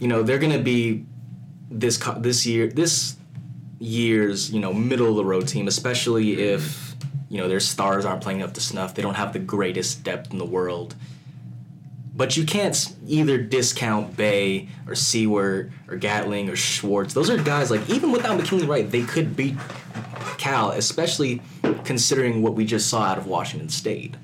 you 0.00 0.08
know, 0.08 0.22
they're 0.22 0.38
gonna 0.38 0.58
be 0.58 1.04
this 1.70 1.98
this 2.18 2.46
year 2.46 2.68
this 2.68 3.16
year's 3.80 4.50
you 4.50 4.60
know 4.60 4.72
middle 4.72 5.08
of 5.10 5.16
the 5.16 5.24
road 5.24 5.46
team, 5.48 5.66
especially 5.68 6.40
if 6.40 6.93
you 7.34 7.40
know 7.40 7.48
their 7.48 7.58
stars 7.58 8.04
aren't 8.04 8.22
playing 8.22 8.42
up 8.42 8.54
to 8.54 8.60
snuff. 8.60 8.94
They 8.94 9.02
don't 9.02 9.16
have 9.16 9.32
the 9.32 9.40
greatest 9.40 10.04
depth 10.04 10.30
in 10.30 10.38
the 10.38 10.44
world. 10.44 10.94
But 12.14 12.36
you 12.36 12.46
can't 12.46 12.94
either 13.08 13.38
discount 13.38 14.16
Bey 14.16 14.68
or 14.86 14.92
Siewert 14.92 15.72
or 15.88 15.96
Gatling 15.96 16.48
or 16.48 16.54
Schwartz. 16.54 17.12
Those 17.12 17.30
are 17.30 17.36
guys 17.36 17.72
like 17.72 17.90
even 17.90 18.12
without 18.12 18.36
McKinley 18.36 18.66
Wright, 18.66 18.88
they 18.88 19.02
could 19.02 19.34
beat 19.34 19.56
Cal, 20.38 20.70
especially 20.70 21.42
considering 21.82 22.40
what 22.40 22.54
we 22.54 22.64
just 22.64 22.88
saw 22.88 23.02
out 23.02 23.18
of 23.18 23.26
Washington 23.26 23.68
State. 23.68 24.14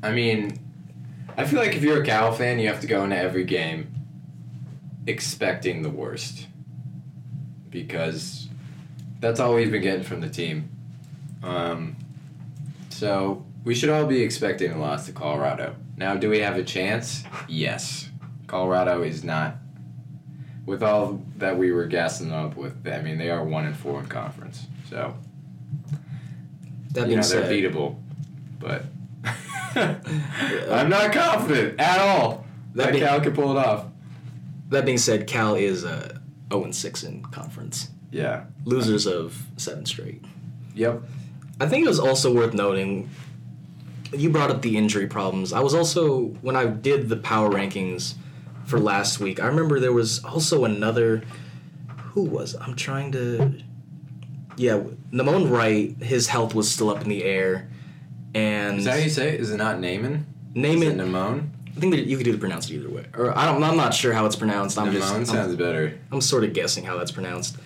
I 0.00 0.12
mean, 0.12 0.60
I 1.36 1.44
feel 1.44 1.58
like 1.58 1.74
if 1.74 1.82
you're 1.82 2.02
a 2.02 2.06
Cal 2.06 2.30
fan, 2.30 2.60
you 2.60 2.68
have 2.68 2.82
to 2.82 2.86
go 2.86 3.02
into 3.02 3.16
every 3.16 3.42
game 3.42 3.92
expecting 5.08 5.82
the 5.82 5.90
worst. 5.90 6.46
Because 7.68 8.48
that's 9.18 9.40
all 9.40 9.56
we've 9.56 9.72
been 9.72 9.82
getting 9.82 10.04
from 10.04 10.20
the 10.20 10.30
team. 10.30 10.70
Um, 11.42 11.96
so 12.90 13.44
we 13.64 13.74
should 13.74 13.90
all 13.90 14.06
be 14.06 14.22
expecting 14.22 14.72
a 14.72 14.78
loss 14.78 15.06
to 15.06 15.12
Colorado. 15.12 15.74
Now, 15.96 16.14
do 16.16 16.28
we 16.30 16.40
have 16.40 16.56
a 16.56 16.62
chance? 16.64 17.24
Yes. 17.48 18.10
Colorado 18.46 19.02
is 19.02 19.24
not. 19.24 19.56
With 20.66 20.82
all 20.82 21.22
that 21.38 21.56
we 21.56 21.70
were 21.70 21.86
gassing 21.86 22.32
up 22.32 22.56
with, 22.56 22.86
I 22.88 23.00
mean, 23.00 23.18
they 23.18 23.30
are 23.30 23.44
one 23.44 23.66
and 23.66 23.76
four 23.76 24.00
in 24.00 24.06
conference. 24.06 24.66
So 24.90 25.14
That 26.92 27.02
you 27.02 27.06
being 27.06 27.16
know, 27.18 27.22
said, 27.22 27.44
they're 27.48 27.70
beatable, 27.70 27.96
but 28.58 28.84
I'm 29.76 30.88
not 30.88 31.12
confident 31.12 31.78
at 31.78 32.00
all 32.00 32.44
That 32.74 32.84
that 32.86 32.92
being- 32.92 33.04
Cal 33.04 33.20
can 33.20 33.32
pull 33.32 33.56
it 33.56 33.64
off. 33.64 33.86
that 34.70 34.84
being 34.84 34.98
said, 34.98 35.26
Cal 35.28 35.54
is 35.54 35.84
uh, 35.84 36.18
0 36.50 36.64
and 36.64 36.74
6 36.74 37.02
in 37.04 37.22
conference, 37.22 37.90
Yeah. 38.10 38.44
losers 38.64 39.06
of 39.06 39.40
seven 39.56 39.86
straight. 39.86 40.24
Yep. 40.74 41.02
I 41.60 41.66
think 41.66 41.84
it 41.84 41.88
was 41.88 41.98
also 41.98 42.32
worth 42.34 42.54
noting. 42.54 43.08
You 44.12 44.30
brought 44.30 44.50
up 44.50 44.62
the 44.62 44.76
injury 44.76 45.06
problems. 45.06 45.52
I 45.52 45.60
was 45.60 45.74
also 45.74 46.26
when 46.42 46.56
I 46.56 46.66
did 46.66 47.08
the 47.08 47.16
power 47.16 47.50
rankings 47.50 48.14
for 48.64 48.78
last 48.78 49.20
week. 49.20 49.40
I 49.40 49.46
remember 49.46 49.80
there 49.80 49.92
was 49.92 50.22
also 50.24 50.64
another. 50.64 51.22
Who 52.12 52.22
was 52.22 52.54
I'm 52.54 52.76
trying 52.76 53.12
to? 53.12 53.54
Yeah, 54.56 54.82
Namon 55.12 55.50
Wright. 55.50 55.94
His 56.02 56.28
health 56.28 56.54
was 56.54 56.70
still 56.70 56.88
up 56.90 57.02
in 57.02 57.08
the 57.08 57.24
air, 57.24 57.68
and 58.34 58.78
Is 58.78 58.84
that 58.86 58.92
how 58.98 59.04
you 59.04 59.10
say 59.10 59.34
it? 59.34 59.40
Is 59.40 59.50
it 59.50 59.56
not 59.58 59.80
Naaman? 59.80 60.26
name 60.54 60.82
Is 60.82 60.88
it. 60.88 60.98
it 60.98 60.98
Namone? 60.98 61.48
I 61.76 61.80
think 61.80 61.94
that 61.94 62.06
you 62.06 62.16
could 62.16 62.26
either 62.26 62.38
pronounce 62.38 62.70
it 62.70 62.74
either 62.76 62.88
way, 62.88 63.04
or 63.14 63.36
I 63.36 63.44
don't. 63.44 63.62
I'm 63.62 63.76
not 63.76 63.92
sure 63.92 64.14
how 64.14 64.24
it's 64.24 64.36
pronounced. 64.36 64.78
I'm 64.78 64.92
just. 64.92 65.12
Namone 65.12 65.16
I'm, 65.16 65.24
sounds 65.26 65.56
better. 65.56 65.98
I'm 66.10 66.20
sort 66.22 66.44
of 66.44 66.52
guessing 66.54 66.84
how 66.84 66.96
that's 66.96 67.10
pronounced. 67.12 67.56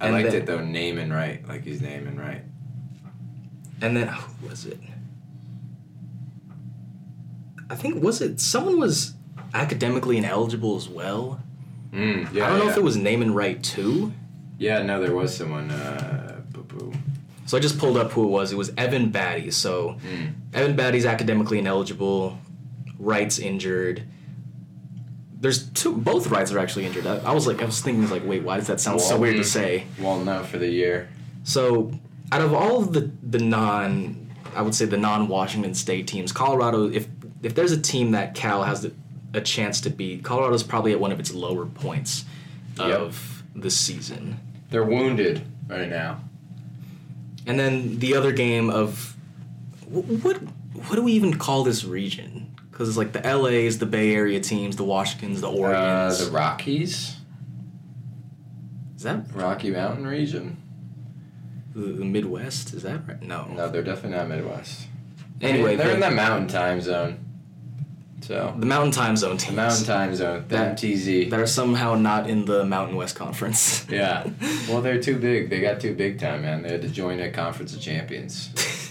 I 0.00 0.06
And 0.06 0.14
liked 0.14 0.30
then- 0.32 0.42
it 0.42 0.46
though, 0.46 0.62
Naaman 0.62 1.10
right. 1.12 1.46
Like 1.48 1.64
he's 1.64 1.80
naming 1.80 2.16
right. 2.16 2.42
And 3.80 3.96
then 3.96 4.08
who 4.08 4.48
was 4.48 4.66
it? 4.66 4.78
I 7.70 7.74
think 7.74 8.02
was 8.02 8.20
it 8.20 8.40
someone 8.40 8.78
was 8.78 9.14
academically 9.52 10.18
ineligible 10.18 10.76
as 10.76 10.88
well. 10.88 11.40
Mm, 11.92 12.32
yeah, 12.32 12.46
I 12.46 12.48
don't 12.50 12.58
know 12.58 12.64
yeah. 12.66 12.70
if 12.72 12.76
it 12.76 12.82
was 12.82 12.96
name 12.96 13.22
and 13.22 13.34
right 13.34 13.62
too. 13.62 14.12
Yeah, 14.58 14.82
no, 14.82 15.00
there 15.00 15.14
was 15.14 15.36
someone. 15.36 15.70
Uh. 15.70 16.30
So 17.46 17.58
I 17.58 17.60
just 17.60 17.78
pulled 17.78 17.98
up 17.98 18.10
who 18.12 18.24
it 18.24 18.28
was. 18.28 18.52
It 18.52 18.56
was 18.56 18.72
Evan 18.78 19.10
Batty. 19.10 19.50
So 19.50 19.98
Mm. 20.10 20.32
Evan 20.54 20.76
Batty's 20.76 21.04
academically 21.04 21.58
ineligible. 21.58 22.38
Wright's 22.98 23.38
injured. 23.38 24.02
There's 25.40 25.68
two. 25.70 25.94
Both 25.94 26.28
Wrights 26.28 26.52
are 26.52 26.58
actually 26.58 26.86
injured. 26.86 27.06
I, 27.06 27.18
I 27.18 27.32
was 27.32 27.46
like, 27.46 27.60
I 27.60 27.66
was 27.66 27.82
thinking, 27.82 28.08
like, 28.08 28.24
wait, 28.24 28.42
why 28.44 28.56
does 28.56 28.68
that 28.68 28.80
sound 28.80 29.02
so 29.02 29.18
weird 29.18 29.34
to 29.34 29.38
Walton. 29.40 29.50
say? 29.52 29.84
Walnut 30.00 30.46
for 30.46 30.56
the 30.56 30.68
year. 30.68 31.10
So, 31.42 31.92
out 32.34 32.40
of 32.40 32.52
all 32.52 32.80
of 32.82 32.92
the 32.92 33.10
the 33.22 33.38
non, 33.38 34.28
I 34.56 34.62
would 34.62 34.74
say 34.74 34.86
the 34.86 34.96
non 34.98 35.28
Washington 35.28 35.72
State 35.74 36.06
teams, 36.08 36.32
Colorado, 36.32 36.90
if 36.90 37.06
if 37.42 37.54
there's 37.54 37.72
a 37.72 37.80
team 37.80 38.10
that 38.12 38.34
Cal 38.34 38.64
has 38.64 38.82
the, 38.82 38.92
a 39.34 39.40
chance 39.40 39.80
to 39.82 39.90
beat, 39.90 40.24
Colorado's 40.24 40.62
probably 40.64 40.92
at 40.92 40.98
one 41.00 41.12
of 41.12 41.20
its 41.20 41.32
lower 41.32 41.66
points 41.66 42.24
Yep. 42.76 43.00
of 43.00 43.42
the 43.54 43.70
season. 43.70 44.40
They're 44.70 44.82
wounded 44.84 45.42
right 45.68 45.88
now. 45.88 46.22
And 47.46 47.56
then 47.60 48.00
the 48.00 48.16
other 48.16 48.32
game 48.32 48.68
of 48.68 49.14
what 49.88 50.38
what 50.38 50.96
do 50.96 51.02
we 51.04 51.12
even 51.12 51.34
call 51.38 51.62
this 51.62 51.84
region? 51.84 52.52
Because 52.70 52.88
it's 52.88 52.98
like 52.98 53.12
the 53.12 53.20
LA's, 53.20 53.78
the 53.78 53.86
Bay 53.86 54.12
Area 54.12 54.40
teams, 54.40 54.74
the 54.74 54.82
Washingtons, 54.82 55.40
the 55.40 55.48
Uh, 55.48 55.52
Oregons. 55.52 56.24
the 56.26 56.32
Rockies, 56.32 57.14
is 58.96 59.02
that 59.04 59.24
Rocky 59.32 59.70
Mountain 59.70 60.04
region. 60.08 60.56
The, 61.74 61.80
the 61.92 62.04
Midwest? 62.04 62.72
Is 62.74 62.82
that 62.84 63.06
right? 63.06 63.20
No. 63.22 63.46
No, 63.46 63.68
they're 63.68 63.82
definitely 63.82 64.16
not 64.18 64.28
Midwest. 64.28 64.86
Anyway, 65.40 65.76
they're 65.76 65.90
in 65.94 66.00
the, 66.00 66.08
the 66.08 66.14
mountain 66.14 66.48
time 66.48 66.80
zone. 66.80 67.20
So 68.22 68.54
the 68.58 68.64
Mountain 68.64 68.92
Time 68.92 69.16
Zone 69.18 69.36
the 69.36 69.42
teams. 69.42 69.56
mountain 69.56 69.84
time 69.84 70.14
zone, 70.14 70.44
the 70.48 70.56
That- 70.56 70.78
MTZ. 70.78 71.28
that 71.28 71.38
are 71.38 71.46
somehow 71.46 71.94
not 71.94 72.30
in 72.30 72.46
the 72.46 72.64
Mountain 72.64 72.96
West 72.96 73.16
Conference. 73.16 73.86
Yeah. 73.90 74.26
Well, 74.66 74.80
they're 74.80 74.98
too 75.00 75.18
big. 75.18 75.50
They 75.50 75.60
got 75.60 75.78
too 75.78 75.94
big 75.94 76.18
time, 76.18 76.40
man. 76.40 76.62
They 76.62 76.70
had 76.70 76.80
to 76.82 76.88
join 76.88 77.20
a 77.20 77.30
conference 77.30 77.74
of 77.76 77.82
champions. 77.82 78.48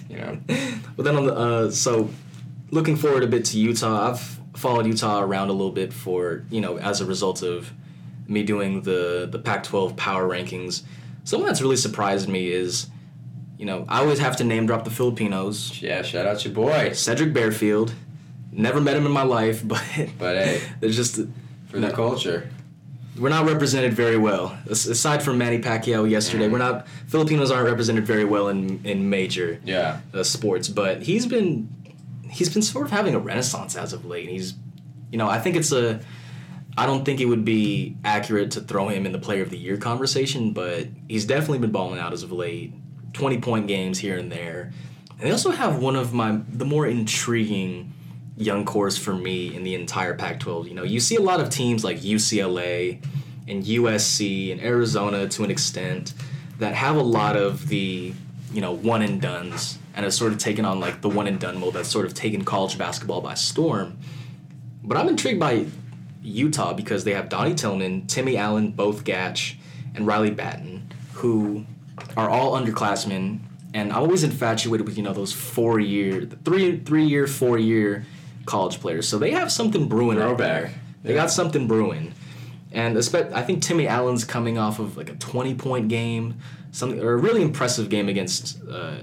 You 0.07 0.17
know. 0.17 0.37
but 0.95 1.03
then 1.03 1.15
on 1.15 1.25
the 1.25 1.33
uh, 1.33 1.71
so 1.71 2.09
looking 2.69 2.95
forward 2.95 3.23
a 3.23 3.27
bit 3.27 3.45
to 3.45 3.57
Utah. 3.59 4.11
I've 4.11 4.39
followed 4.55 4.85
Utah 4.85 5.21
around 5.21 5.49
a 5.49 5.53
little 5.53 5.71
bit 5.71 5.91
for 5.93 6.43
you 6.51 6.61
know 6.61 6.77
as 6.77 7.01
a 7.01 7.05
result 7.05 7.41
of 7.41 7.73
me 8.27 8.43
doing 8.43 8.83
the 8.83 9.27
the 9.31 9.39
Pac-12 9.39 9.97
power 9.97 10.27
rankings. 10.29 10.83
Something 11.23 11.47
that's 11.47 11.61
really 11.61 11.75
surprised 11.77 12.27
me 12.27 12.49
is, 12.51 12.87
you 13.57 13.65
know, 13.65 13.85
I 13.87 13.99
always 14.01 14.19
have 14.19 14.35
to 14.37 14.43
name 14.43 14.65
drop 14.65 14.83
the 14.83 14.91
Filipinos. 14.91 15.81
Yeah. 15.81 16.01
Shout 16.01 16.25
out 16.25 16.39
to 16.39 16.49
your 16.49 16.55
boy. 16.55 16.89
Sedrick 16.91 17.33
Barefield. 17.33 17.93
Never 18.51 18.81
met 18.81 18.95
him 18.97 19.05
in 19.05 19.11
my 19.11 19.23
life, 19.23 19.61
but 19.67 19.83
But 20.19 20.35
hey, 20.37 20.61
there's 20.79 20.95
just 20.95 21.15
for 21.67 21.79
the 21.79 21.87
No. 21.89 21.91
culture. 21.91 22.49
we're 23.17 23.29
not 23.29 23.45
represented 23.45 23.93
very 23.93 24.17
well. 24.17 24.57
As- 24.69 24.87
Aside 24.87 25.21
from 25.21 25.37
Manny 25.37 25.59
Pacquiao 25.59 26.09
yesterday, 26.09 26.47
Mhm. 26.47 26.51
we're 26.51 26.57
not 26.57 26.87
Filipinos 27.07 27.51
aren't 27.51 27.67
represented 27.69 28.05
very 28.07 28.25
well 28.25 28.47
in 28.49 28.79
in 28.83 29.09
major 29.09 29.59
Yeah. 29.65 29.99
uh, 30.13 30.23
sports, 30.23 30.67
but 30.67 31.03
he's 31.03 31.25
been 31.27 31.69
he's 32.29 32.49
been 32.49 32.63
sort 32.63 32.85
of 32.87 32.91
having 32.91 33.13
a 33.15 33.19
renaissance 33.19 33.75
as 33.75 33.93
of 33.93 34.03
late. 34.05 34.29
He's 34.29 34.55
you 35.11 35.17
know, 35.19 35.29
I 35.29 35.39
think 35.39 35.55
it's 35.55 35.71
a 35.71 35.99
I 36.75 36.85
don't 36.85 37.05
think 37.05 37.21
it 37.21 37.25
would 37.25 37.45
be 37.45 37.97
accurate 38.03 38.51
to 38.51 38.61
throw 38.61 38.87
him 38.87 39.05
in 39.05 39.11
the 39.11 39.19
player 39.19 39.43
of 39.43 39.49
the 39.49 39.57
year 39.57 39.77
conversation, 39.77 40.53
but 40.53 40.87
he's 41.07 41.25
definitely 41.25 41.59
been 41.59 41.71
balling 41.71 41.99
out 41.99 42.13
as 42.13 42.23
of 42.23 42.31
late. 42.31 42.73
20 43.13 43.39
point 43.39 43.67
games 43.67 43.99
here 43.99 44.17
and 44.17 44.31
there. 44.31 44.71
And 45.11 45.19
they 45.21 45.31
also 45.31 45.51
have 45.51 45.81
one 45.81 45.95
of 45.95 46.13
my 46.13 46.39
the 46.49 46.65
more 46.65 46.87
intriguing 46.87 47.93
young 48.35 48.65
cores 48.65 48.97
for 48.97 49.13
me 49.13 49.55
in 49.55 49.63
the 49.63 49.75
entire 49.75 50.15
Pac-12. 50.15 50.67
You 50.67 50.73
know, 50.73 50.83
you 50.83 50.99
see 50.99 51.15
a 51.15 51.21
lot 51.21 51.39
of 51.39 51.49
teams 51.49 51.83
like 51.83 51.99
UCLA 51.99 53.03
and 53.47 53.63
USC 53.63 54.51
and 54.51 54.61
Arizona 54.61 55.27
to 55.29 55.43
an 55.43 55.51
extent 55.51 56.13
that 56.57 56.73
have 56.73 56.95
a 56.95 57.03
lot 57.03 57.35
of 57.35 57.67
the, 57.67 58.13
you 58.51 58.61
know, 58.61 58.71
one 58.71 59.01
and 59.03 59.21
duns 59.21 59.77
and 59.95 60.03
have 60.03 60.13
sort 60.13 60.31
of 60.31 60.39
taken 60.39 60.65
on 60.65 60.79
like 60.79 61.01
the 61.01 61.09
one 61.09 61.27
and 61.27 61.39
done 61.39 61.59
mode 61.59 61.73
that's 61.73 61.89
sort 61.89 62.05
of 62.05 62.13
taken 62.13 62.43
college 62.43 62.77
basketball 62.77 63.21
by 63.21 63.35
storm. 63.35 63.99
But 64.83 64.97
I'm 64.97 65.07
intrigued 65.07 65.39
by 65.39 65.67
Utah 66.23 66.73
because 66.73 67.03
they 67.03 67.13
have 67.13 67.29
Donnie 67.29 67.53
Tillman, 67.53 68.07
Timmy 68.07 68.37
Allen, 68.37 68.71
both 68.71 69.03
Gach, 69.03 69.55
and 69.95 70.07
Riley 70.07 70.31
Battin, 70.31 70.89
who 71.13 71.65
are 72.17 72.29
all 72.29 72.53
underclassmen. 72.59 73.39
And 73.73 73.91
I'm 73.91 74.03
always 74.03 74.23
infatuated 74.23 74.87
with 74.87 74.97
you 74.97 75.03
know 75.03 75.13
those 75.13 75.33
four 75.33 75.79
year, 75.79 76.27
three 76.45 76.79
three 76.79 77.05
year, 77.05 77.27
four 77.27 77.57
year 77.57 78.05
college 78.45 78.79
players. 78.79 79.07
So 79.07 79.17
they 79.17 79.31
have 79.31 79.51
something 79.51 79.87
brewing 79.87 80.19
out 80.21 80.37
there. 80.37 80.71
They 81.03 81.11
Yeah. 81.11 81.21
got 81.21 81.31
something 81.31 81.67
brewing. 81.67 82.13
And 82.71 82.97
I 82.97 83.41
think 83.43 83.61
Timmy 83.61 83.87
Allen's 83.87 84.23
coming 84.25 84.57
off 84.57 84.79
of 84.79 84.97
like 84.97 85.09
a 85.09 85.15
20 85.15 85.53
point 85.55 85.87
game, 85.89 86.35
something 86.71 86.99
or 86.99 87.13
a 87.13 87.17
really 87.17 87.41
impressive 87.43 87.87
game 87.89 88.09
against 88.09 88.59
uh, 88.69 88.95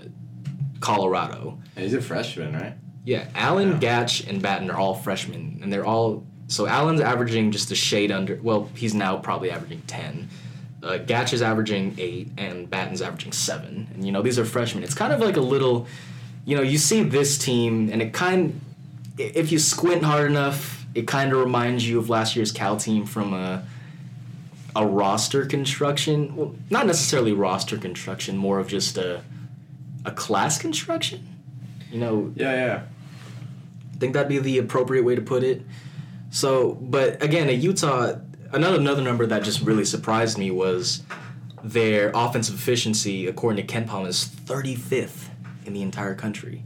Colorado. 0.81 1.59
And 1.77 1.85
he's 1.85 1.95
a 1.95 2.01
freshman, 2.03 2.53
right? 2.55 2.75
Yeah, 3.05 3.27
Allen. 3.35 3.79
Gach, 3.81 4.27
and 4.29 4.43
Battin 4.43 4.71
are 4.71 4.77
all 4.77 4.95
freshmen, 4.95 5.61
and 5.63 5.73
they're 5.73 5.87
all 5.87 6.27
so 6.51 6.67
Allen's 6.67 7.01
averaging 7.01 7.53
just 7.53 7.71
a 7.71 7.75
shade 7.77 8.11
under. 8.11 8.39
Well, 8.43 8.69
he's 8.75 8.93
now 8.93 9.17
probably 9.19 9.51
averaging 9.53 9.83
ten. 9.87 10.29
Uh, 10.83 10.99
Gach 10.99 11.33
is 11.33 11.43
averaging 11.43 11.95
eight, 11.99 12.29
and 12.37 12.69
Battin's 12.69 13.01
averaging 13.01 13.33
seven. 13.33 13.87
And 13.95 14.05
you 14.05 14.11
know 14.13 14.21
these 14.21 14.39
are 14.39 14.45
freshmen. 14.45 14.83
It's 14.83 14.95
kind 14.95 15.13
of 15.13 15.21
like 15.21 15.37
a 15.37 15.41
little, 15.43 15.87
you 16.45 16.57
know, 16.57 16.63
you 16.63 16.77
see 16.77 17.03
this 17.05 17.39
team, 17.39 17.89
and 17.93 18.03
it 18.03 18.13
kind, 18.13 18.61
if 19.17 19.53
you 19.53 19.59
squint 19.59 20.03
hard 20.03 20.29
enough, 20.29 20.85
it 20.95 21.07
kind 21.07 21.33
of 21.33 21.39
reminds 21.39 21.89
you 21.89 21.99
of 21.99 22.11
last 22.11 22.35
year's 22.35 22.51
Cal 22.51 22.77
team 22.77 23.07
from 23.07 23.33
a 23.33 23.65
a 24.75 24.87
roster 24.87 25.47
construction. 25.47 26.35
Well, 26.35 26.55
not 26.69 26.87
necessarily 26.87 27.33
roster 27.33 27.77
construction, 27.77 28.37
more 28.37 28.59
of 28.59 28.67
just 28.67 28.99
a 28.99 29.23
a 30.05 30.11
class 30.11 30.59
construction. 30.59 31.29
You 31.93 32.01
know, 32.01 32.33
Yeah, 32.35 32.53
yeah. 32.53 32.83
I 33.95 33.97
think 33.99 34.15
that'd 34.15 34.29
be 34.29 34.39
the 34.39 34.59
appropriate 34.59 35.05
way 35.05 35.15
to 35.15 35.23
put 35.23 35.43
it. 35.45 35.63
So, 36.31 36.75
but 36.81 37.23
again, 37.23 37.49
at 37.49 37.57
Utah, 37.57 38.15
another 38.53 38.79
another 38.79 39.03
number 39.03 39.27
that 39.27 39.43
just 39.43 39.61
really 39.63 39.85
surprised 39.85 40.39
me 40.39 40.51
was 40.51 41.03
their 41.63 42.11
offensive 42.15 42.55
efficiency, 42.55 43.27
according 43.27 43.67
to 43.67 43.73
KenPom, 43.73 44.07
is 44.07 44.25
35th 44.47 45.29
in 45.67 45.73
the 45.73 45.83
entire 45.83 46.15
country. 46.15 46.63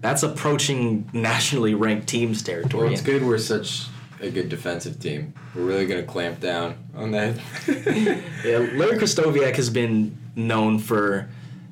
That's 0.00 0.22
approaching 0.22 1.08
nationally 1.12 1.74
ranked 1.74 2.08
teams 2.08 2.42
territory. 2.42 2.84
Well, 2.84 2.92
it's 2.92 3.02
good 3.02 3.22
we're 3.22 3.38
such 3.38 3.86
a 4.20 4.30
good 4.30 4.48
defensive 4.48 4.98
team. 4.98 5.34
We're 5.54 5.62
really 5.62 5.86
gonna 5.86 6.02
clamp 6.02 6.40
down 6.40 6.76
on 6.94 7.10
that. 7.12 7.36
Yeah, 8.44 8.58
Larry 8.74 8.98
Krystkowiak 8.98 9.54
has 9.54 9.70
been 9.70 10.16
known 10.34 10.80
for, 10.80 11.28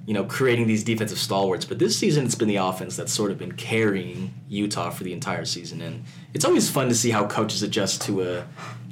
you 0.06 0.14
know, 0.14 0.24
creating 0.24 0.66
these 0.66 0.82
defensive 0.82 1.18
stalwarts, 1.18 1.64
but 1.64 1.78
this 1.78 1.98
season 1.98 2.24
it's 2.24 2.34
been 2.34 2.48
the 2.48 2.56
offense 2.56 2.96
that's 2.96 3.12
sort 3.12 3.30
of 3.30 3.38
been 3.38 3.52
carrying 3.52 4.32
Utah 4.48 4.90
for 4.90 5.04
the 5.04 5.12
entire 5.12 5.44
season, 5.44 5.80
and 5.80 6.04
it's 6.34 6.44
always 6.44 6.70
fun 6.70 6.88
to 6.88 6.94
see 6.94 7.10
how 7.10 7.26
coaches 7.26 7.62
adjust 7.62 8.02
to 8.02 8.22
a 8.22 8.46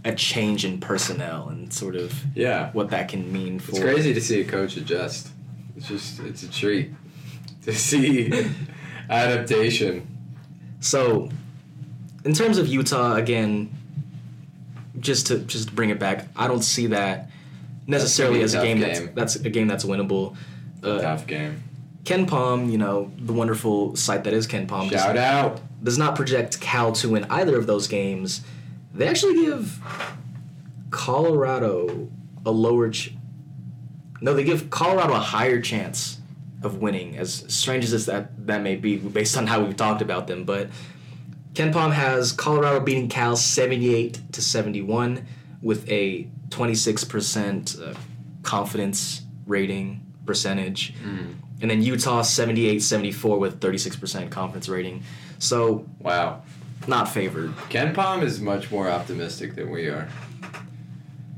a 0.05 0.15
change 0.15 0.65
in 0.65 0.79
personnel 0.79 1.49
and 1.49 1.73
sort 1.73 1.97
of 1.97 2.15
yeah. 2.35 2.71
what 2.73 2.91
that 2.91 3.09
can 3.09 3.33
mean 3.33 3.59
for. 3.59 3.73
It's 3.73 3.81
crazy 3.81 4.15
to 4.15 4.21
see 4.21 4.41
a 4.41 4.45
coach 4.45 4.77
adjust. 4.77 5.29
It's 5.77 5.89
just 5.89 6.21
it's 6.21 6.43
a 6.43 6.51
treat 6.51 6.93
to 7.63 7.73
see 7.75 8.33
adaptation. 9.11 10.07
So, 10.81 11.29
in 12.25 12.33
terms 12.33 12.59
of 12.59 12.69
Utah, 12.69 13.15
again, 13.15 13.75
just 15.01 15.27
to 15.29 15.39
just 15.39 15.69
to 15.69 15.75
bring 15.75 15.91
it 15.91 15.99
back, 15.99 16.27
I 16.37 16.47
don't 16.47 16.63
see 16.63 16.89
that 16.89 17.31
necessarily 17.87 18.43
as 18.43 18.55
a 18.55 18.63
game, 18.63 18.79
game. 18.79 18.89
that's 18.89 19.35
that's 19.35 19.37
a 19.37 19.51
game 19.51 19.67
that's 19.67 19.85
winnable. 19.85 20.37
Uh, 20.83 21.01
Tough 21.01 21.27
game. 21.27 21.63
KenPom, 22.05 22.71
you 22.71 22.79
know, 22.79 23.11
the 23.19 23.33
wonderful 23.33 23.95
site 23.97 24.25
that 24.25 24.33
is 24.33 24.47
KenPom, 24.47 24.91
does, 24.91 25.01
Shout 25.03 25.17
out. 25.17 25.61
does 25.85 25.99
not 25.99 26.17
project 26.17 26.61
Cal 26.61 26.93
to 26.93 27.09
win 27.11 27.25
either 27.29 27.59
of 27.59 27.67
those 27.67 27.87
games. 27.89 28.43
They 28.95 29.07
actually 29.07 29.35
give 29.45 29.81
Colorado 30.91 32.09
a 32.47 32.51
lower. 32.51 32.91
Ch- 32.91 33.13
no, 34.21 34.35
they 34.35 34.45
give 34.45 34.71
Colorado 34.71 35.15
a 35.15 35.19
higher 35.21 35.61
chance 35.61 36.19
of 36.63 36.79
winning. 36.79 37.17
As 37.17 37.45
strange 37.49 37.85
as 37.93 38.07
that 38.07 38.47
that 38.47 38.63
may 38.63 38.77
be, 38.77 38.97
based 38.97 39.37
on 39.37 39.47
how 39.47 39.63
we've 39.63 39.77
talked 39.77 40.01
about 40.03 40.27
them, 40.27 40.45
but 40.45 40.69
KenPom 41.53 41.93
has 41.93 42.33
Colorado 42.33 42.81
beating 42.81 43.09
Cal 43.09 43.37
seventy-eight 43.37 44.33
to 44.33 44.41
seventy-one 44.41 45.27
with 45.61 45.89
a 45.91 46.27
twenty-six 46.51 47.05
percent 47.05 47.77
uh, 47.83 47.93
confidence 48.43 49.23
rating 49.47 50.05
percentage, 50.29 50.95
mm. 50.95 51.35
and 51.61 51.71
then 51.71 51.83
Utah 51.83 52.23
78-74 52.23 53.39
with 53.41 53.61
thirty-six 53.61 53.97
percent 53.97 54.31
confidence 54.31 54.69
rating. 54.69 55.03
So 55.41 55.85
Wow. 55.99 56.43
not 56.87 57.09
favored. 57.09 57.57
KenPom 57.71 58.23
is 58.23 58.41
much 58.41 58.71
more 58.71 58.89
optimistic 58.89 59.57
than 59.57 59.71
we 59.71 59.89
are. 59.89 60.09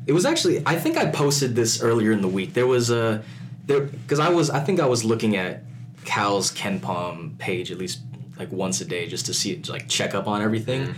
It 0.06 0.12
was 0.12 0.26
actually 0.26 0.62
I 0.66 0.76
think 0.76 0.96
I 0.98 1.06
posted 1.06 1.54
this 1.54 1.80
earlier 1.82 2.12
in 2.12 2.20
the 2.20 2.28
week. 2.28 2.52
There 2.52 2.66
was 2.66 2.90
a 2.90 3.22
there 3.66 3.80
because 3.82 4.18
I 4.18 4.28
was 4.30 4.50
I 4.50 4.60
think 4.60 4.80
I 4.80 4.86
was 4.86 5.04
looking 5.04 5.36
at 5.36 5.62
Cal's 6.04 6.50
KenPom 6.52 7.38
page 7.38 7.70
at 7.70 7.78
least 7.78 8.00
like 8.38 8.50
once 8.50 8.80
a 8.80 8.84
day 8.84 9.06
just 9.06 9.26
to 9.26 9.34
see 9.34 9.52
it 9.52 9.68
like 9.68 9.88
check 9.88 10.14
up 10.14 10.26
on 10.26 10.42
everything. 10.42 10.86
Mm. 10.88 10.94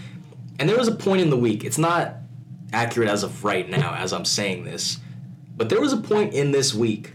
And 0.59 0.69
there 0.69 0.79
was 0.79 0.89
a 0.89 0.95
point 0.95 1.21
in 1.21 1.31
the 1.31 1.37
week. 1.37 1.65
It's 1.65 1.79
not 1.79 2.17
accurate 2.73 3.09
as 3.09 3.23
of 3.23 3.45
right 3.45 3.69
now 3.69 3.95
as 3.95 4.13
I'm 4.13 4.25
saying 4.25 4.65
this, 4.65 4.99
but 5.57 5.69
there 5.69 5.81
was 5.81 5.93
a 5.93 5.99
point 5.99 6.33
in 6.35 6.53
this 6.53 6.73
week 6.73 7.13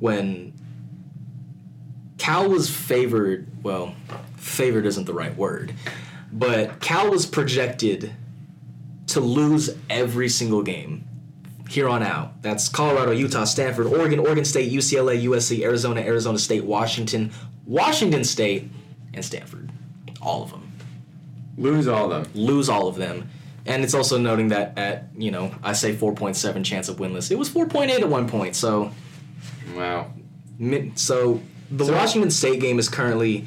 when 0.00 0.52
Cal 2.18 2.48
was 2.48 2.68
favored. 2.68 3.46
Well, 3.62 3.94
favored 4.36 4.86
isn't 4.86 5.04
the 5.04 5.14
right 5.14 5.36
word, 5.36 5.74
but 6.32 6.80
Cal 6.80 7.10
was 7.10 7.26
projected 7.26 8.12
to 9.08 9.20
lose 9.20 9.70
every 9.88 10.28
single 10.28 10.62
game 10.62 11.04
here 11.68 11.88
on 11.88 12.02
out. 12.02 12.42
That's 12.42 12.68
Colorado, 12.68 13.12
Utah, 13.12 13.44
Stanford, 13.44 13.86
Oregon, 13.86 14.18
Oregon 14.18 14.44
State, 14.44 14.72
UCLA, 14.72 15.22
USC, 15.24 15.62
Arizona, 15.62 16.00
Arizona 16.00 16.38
State, 16.38 16.64
Washington, 16.64 17.32
Washington 17.64 18.24
State, 18.24 18.68
and 19.14 19.24
Stanford. 19.24 19.70
All 20.20 20.42
of 20.42 20.50
them. 20.50 20.72
Lose 21.56 21.86
all 21.86 22.10
of 22.10 22.24
them. 22.24 22.32
Lose 22.34 22.68
all 22.68 22.88
of 22.88 22.96
them. 22.96 23.28
And 23.66 23.84
it's 23.84 23.94
also 23.94 24.18
noting 24.18 24.48
that 24.48 24.76
at, 24.76 25.08
you 25.16 25.30
know, 25.30 25.54
I 25.62 25.72
say 25.74 25.94
4.7 25.94 26.64
chance 26.64 26.88
of 26.88 26.96
winless. 26.96 27.30
It 27.30 27.38
was 27.38 27.48
4.8 27.50 28.00
at 28.00 28.08
one 28.08 28.28
point, 28.28 28.56
so 28.56 28.90
Wow. 29.76 30.12
So 30.94 31.40
the 31.70 31.84
So- 31.86 31.92
Washington 31.94 32.30
State 32.30 32.60
game 32.60 32.78
is 32.78 32.88
currently 32.88 33.46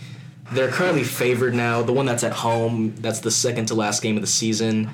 they're 0.52 0.70
currently 0.72 1.04
favored 1.04 1.54
now. 1.56 1.82
The 1.82 1.94
one 1.94 2.06
that's 2.06 2.24
at 2.24 2.34
home, 2.34 2.94
that's 3.00 3.20
the 3.22 3.32
second 3.32 3.68
to 3.68 3.76
last 3.76 4.02
game 4.04 4.16
of 4.16 4.22
the 4.22 4.28
season. 4.28 4.90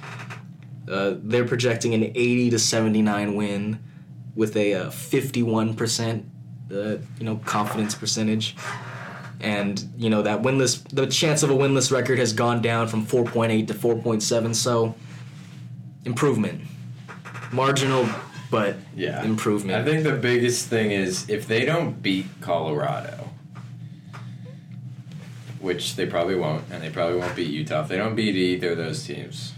Uh, 0.89 1.15
they're 1.21 1.45
projecting 1.45 1.93
an 1.93 2.03
80 2.03 2.51
to 2.51 2.59
79 2.59 3.35
win 3.35 3.79
with 4.35 4.55
a 4.55 4.73
uh, 4.75 4.89
51% 4.89 6.23
uh, 6.71 6.75
you 7.17 7.25
know 7.25 7.37
confidence 7.45 7.95
percentage. 7.95 8.55
And 9.41 9.83
you 9.97 10.09
know 10.09 10.21
that 10.21 10.41
winless 10.41 10.83
the 10.89 11.07
chance 11.07 11.43
of 11.43 11.49
a 11.49 11.53
winless 11.55 11.91
record 11.91 12.19
has 12.19 12.33
gone 12.33 12.61
down 12.61 12.87
from 12.87 13.05
4.8 13.05 13.67
to 13.67 13.73
4.7 13.73 14.55
so 14.55 14.95
improvement. 16.05 16.61
Marginal 17.51 18.07
but 18.49 18.77
Yeah. 18.95 19.23
improvement. 19.23 19.77
I 19.79 19.83
think 19.89 20.03
the 20.03 20.13
biggest 20.13 20.67
thing 20.67 20.91
is 20.91 21.29
if 21.29 21.47
they 21.47 21.65
don't 21.65 22.01
beat 22.01 22.25
Colorado, 22.41 23.29
which 25.59 25.95
they 25.95 26.05
probably 26.05 26.35
won't, 26.35 26.63
and 26.71 26.81
they 26.81 26.89
probably 26.89 27.17
won't 27.19 27.35
beat 27.35 27.49
Utah. 27.49 27.81
If 27.83 27.89
they 27.89 27.97
don't 27.97 28.15
beat 28.15 28.35
either 28.35 28.71
of 28.71 28.77
those 28.77 29.03
teams, 29.05 29.53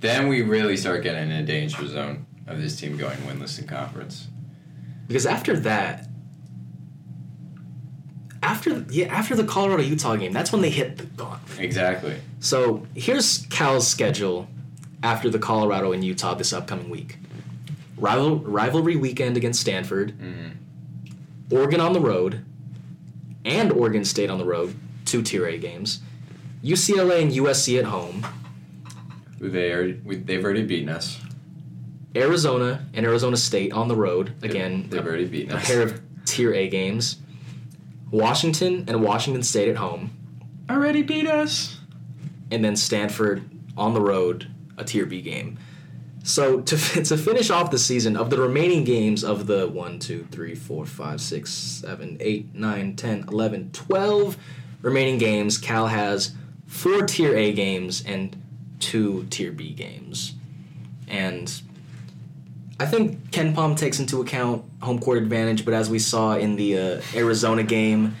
then 0.00 0.28
we 0.28 0.42
really 0.42 0.76
start 0.76 1.02
getting 1.02 1.30
in 1.30 1.36
a 1.36 1.42
danger 1.44 1.86
zone 1.86 2.26
of 2.46 2.60
this 2.60 2.78
team 2.78 2.96
going 2.96 3.16
winless 3.18 3.58
in 3.58 3.66
conference. 3.66 4.28
Because 5.08 5.26
after 5.26 5.58
that, 5.60 6.08
after 8.42 8.84
yeah, 8.90 9.06
after 9.06 9.34
the 9.36 9.44
Colorado 9.44 9.82
Utah 9.82 10.16
game, 10.16 10.32
that's 10.32 10.52
when 10.52 10.60
they 10.62 10.70
hit 10.70 10.98
the 10.98 11.04
gauntlet. 11.04 11.60
Exactly. 11.60 12.16
So 12.40 12.86
here's 12.94 13.46
Cal's 13.50 13.86
schedule 13.86 14.48
after 15.02 15.30
the 15.30 15.38
Colorado 15.38 15.92
and 15.92 16.04
Utah 16.04 16.34
this 16.34 16.52
upcoming 16.52 16.90
week. 16.90 17.16
Rival, 18.02 18.38
rivalry 18.40 18.96
weekend 18.96 19.36
against 19.36 19.60
Stanford, 19.60 20.12
Mhm. 20.18 20.50
Oregon 21.52 21.80
on 21.80 21.92
the 21.92 22.00
road, 22.00 22.40
and 23.44 23.70
Oregon 23.70 24.04
State 24.04 24.28
on 24.28 24.38
the 24.38 24.44
road, 24.44 24.74
two 25.04 25.22
Tier 25.22 25.46
A 25.46 25.56
games. 25.56 26.00
UCLA 26.64 27.22
and 27.22 27.32
USC 27.32 27.78
at 27.78 27.84
home. 27.84 28.26
They 29.40 29.70
are, 29.72 29.98
we, 30.04 30.16
they've 30.16 30.42
already 30.44 30.64
beaten 30.64 30.88
us. 30.88 31.20
Arizona 32.16 32.84
and 32.92 33.06
Arizona 33.06 33.36
State 33.36 33.72
on 33.72 33.86
the 33.88 33.96
road 33.96 34.32
again. 34.42 34.86
they've 34.90 35.04
already 35.06 35.24
beaten 35.26 35.52
a 35.52 35.56
us. 35.56 35.64
A 35.64 35.66
pair 35.66 35.82
of 35.82 36.00
Tier 36.24 36.52
A 36.54 36.68
games. 36.68 37.18
Washington 38.10 38.84
and 38.88 39.00
Washington 39.02 39.42
State 39.42 39.68
at 39.68 39.76
home, 39.76 40.10
Already 40.68 41.02
beat 41.02 41.26
us. 41.26 41.78
and 42.50 42.64
then 42.64 42.76
Stanford 42.76 43.42
on 43.76 43.94
the 43.94 44.00
road, 44.00 44.48
a 44.76 44.84
Tier 44.84 45.06
B 45.06 45.22
game. 45.22 45.58
So 46.24 46.60
to 46.60 46.76
to 46.76 47.16
finish 47.16 47.50
off 47.50 47.70
the 47.70 47.78
season 47.78 48.16
of 48.16 48.30
the 48.30 48.40
remaining 48.40 48.84
games 48.84 49.24
of 49.24 49.46
the 49.46 49.68
1, 49.68 49.98
2, 49.98 50.28
3, 50.30 50.54
4, 50.54 50.86
5, 50.86 51.20
6, 51.20 51.50
7, 51.50 52.16
8, 52.20 52.54
9, 52.54 52.96
10, 52.96 53.24
11, 53.28 53.70
12 53.72 54.36
remaining 54.82 55.18
games, 55.18 55.58
Cal 55.58 55.86
has 55.86 56.34
four 56.66 57.02
Tier 57.02 57.36
A 57.36 57.52
games 57.52 58.02
and 58.06 58.36
two 58.80 59.26
Tier 59.30 59.52
B 59.52 59.72
games. 59.72 60.34
And 61.08 61.52
I 62.80 62.86
think 62.86 63.30
KenPom 63.30 63.76
takes 63.76 64.00
into 64.00 64.20
account 64.20 64.64
home 64.80 64.98
court 64.98 65.18
advantage, 65.18 65.64
but 65.64 65.74
as 65.74 65.88
we 65.88 65.98
saw 65.98 66.36
in 66.36 66.56
the 66.56 66.78
uh, 66.78 67.02
Arizona 67.14 67.62
game 67.62 68.16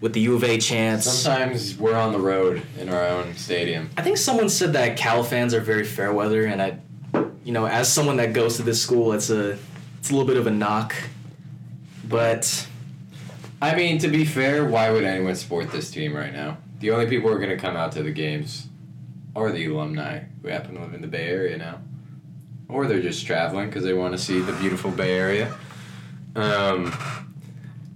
with 0.00 0.12
the 0.12 0.20
U 0.20 0.34
of 0.34 0.44
A 0.44 0.58
chance, 0.58 1.04
Sometimes 1.04 1.78
we're 1.78 1.94
on 1.94 2.12
the 2.12 2.18
road 2.18 2.62
in 2.78 2.88
our 2.88 3.06
own 3.06 3.34
stadium. 3.36 3.88
I 3.96 4.02
think 4.02 4.18
someone 4.18 4.48
said 4.48 4.72
that 4.72 4.96
Cal 4.96 5.22
fans 5.22 5.54
are 5.54 5.60
very 5.60 5.84
fair 5.84 6.12
weather, 6.12 6.44
and 6.44 6.60
I, 6.60 6.78
you 7.44 7.52
know, 7.52 7.66
as 7.66 7.92
someone 7.92 8.16
that 8.18 8.32
goes 8.32 8.56
to 8.56 8.62
this 8.62 8.80
school, 8.80 9.12
it's 9.12 9.30
a, 9.30 9.58
it's 9.98 10.10
a 10.10 10.12
little 10.12 10.26
bit 10.26 10.36
of 10.36 10.46
a 10.46 10.50
knock, 10.50 10.94
but 12.08 12.66
I 13.60 13.76
mean, 13.76 13.98
to 13.98 14.08
be 14.08 14.24
fair, 14.24 14.64
why 14.64 14.90
would 14.90 15.04
anyone 15.04 15.36
support 15.36 15.70
this 15.70 15.90
team 15.90 16.16
right 16.16 16.32
now? 16.32 16.58
The 16.80 16.90
only 16.90 17.06
people 17.06 17.30
who 17.30 17.36
are 17.36 17.38
going 17.38 17.50
to 17.50 17.56
come 17.56 17.76
out 17.76 17.92
to 17.92 18.02
the 18.02 18.10
games 18.10 18.66
are 19.36 19.52
the 19.52 19.66
alumni 19.66 20.24
who 20.42 20.48
happen 20.48 20.74
to 20.74 20.80
live 20.80 20.94
in 20.94 21.00
the 21.00 21.06
Bay 21.06 21.28
Area 21.28 21.56
now. 21.56 21.78
Or 22.68 22.86
they're 22.86 23.00
just 23.00 23.24
traveling 23.24 23.68
because 23.68 23.84
they 23.84 23.92
want 23.92 24.12
to 24.14 24.18
see 24.18 24.40
the 24.40 24.52
beautiful 24.54 24.90
Bay 24.90 25.16
Area. 25.16 25.54
Um, 26.34 26.92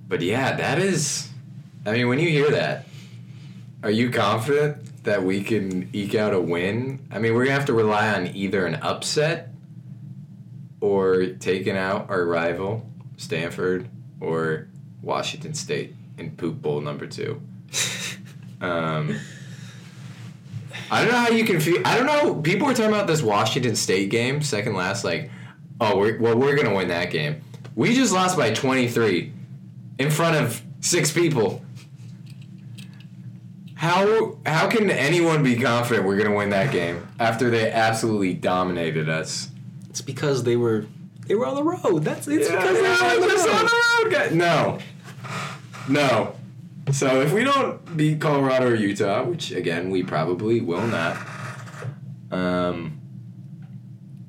but 0.06 0.22
yeah, 0.22 0.54
that 0.56 0.78
is. 0.78 1.30
I 1.84 1.92
mean, 1.92 2.08
when 2.08 2.20
you 2.20 2.28
hear 2.28 2.50
that, 2.50 2.86
are 3.82 3.90
you 3.90 4.10
confident 4.10 4.85
that 5.06 5.22
we 5.22 5.42
can 5.42 5.88
eke 5.92 6.14
out 6.14 6.34
a 6.34 6.40
win? 6.40 7.00
I 7.10 7.18
mean, 7.18 7.34
we're 7.34 7.44
gonna 7.44 7.56
have 7.56 7.66
to 7.66 7.72
rely 7.72 8.12
on 8.14 8.28
either 8.28 8.66
an 8.66 8.76
upset 8.76 9.48
or 10.80 11.26
taking 11.26 11.76
out 11.76 12.10
our 12.10 12.24
rival, 12.24 12.88
Stanford, 13.16 13.88
or 14.20 14.68
Washington 15.02 15.54
State 15.54 15.94
in 16.18 16.32
Poop 16.32 16.60
Bowl 16.60 16.80
number 16.80 17.06
two. 17.06 17.40
Um, 18.58 19.14
I 20.90 21.02
don't 21.02 21.12
know 21.12 21.18
how 21.18 21.28
you 21.28 21.44
can 21.44 21.60
feel. 21.60 21.82
I 21.84 21.94
don't 21.94 22.06
know. 22.06 22.40
People 22.40 22.66
were 22.66 22.72
talking 22.72 22.90
about 22.90 23.06
this 23.06 23.20
Washington 23.20 23.76
State 23.76 24.08
game, 24.08 24.40
second 24.40 24.72
last, 24.72 25.04
like, 25.04 25.30
oh, 25.78 25.98
we're, 25.98 26.18
well, 26.18 26.38
we're 26.38 26.56
gonna 26.56 26.74
win 26.74 26.88
that 26.88 27.10
game. 27.10 27.42
We 27.74 27.94
just 27.94 28.14
lost 28.14 28.34
by 28.34 28.54
twenty 28.54 28.88
three, 28.88 29.34
in 29.98 30.10
front 30.10 30.36
of 30.36 30.62
six 30.80 31.12
people. 31.12 31.62
How 33.76 34.38
how 34.46 34.68
can 34.68 34.90
anyone 34.90 35.42
be 35.42 35.54
confident 35.56 36.06
we're 36.06 36.16
gonna 36.16 36.34
win 36.34 36.50
that 36.50 36.72
game 36.72 37.06
after 37.20 37.50
they 37.50 37.70
absolutely 37.70 38.32
dominated 38.32 39.08
us? 39.08 39.50
It's 39.90 40.00
because 40.00 40.44
they 40.44 40.56
were 40.56 40.86
they 41.26 41.34
were 41.34 41.46
on 41.46 41.54
the 41.56 41.62
road. 41.62 42.02
That's 42.02 42.26
it's 42.26 42.48
Yeah, 42.48 42.56
because 42.56 42.76
they 42.76 42.82
were 42.82 42.88
on 42.88 43.20
the 43.20 44.10
road. 44.12 44.12
road, 44.12 44.32
No, 44.32 44.78
no. 45.88 46.36
So 46.90 47.20
if 47.20 47.32
we 47.34 47.44
don't 47.44 47.96
beat 47.96 48.18
Colorado 48.20 48.68
or 48.70 48.74
Utah, 48.74 49.24
which 49.24 49.50
again 49.50 49.90
we 49.90 50.02
probably 50.02 50.62
will 50.62 50.86
not, 50.86 51.16
um, 52.30 52.98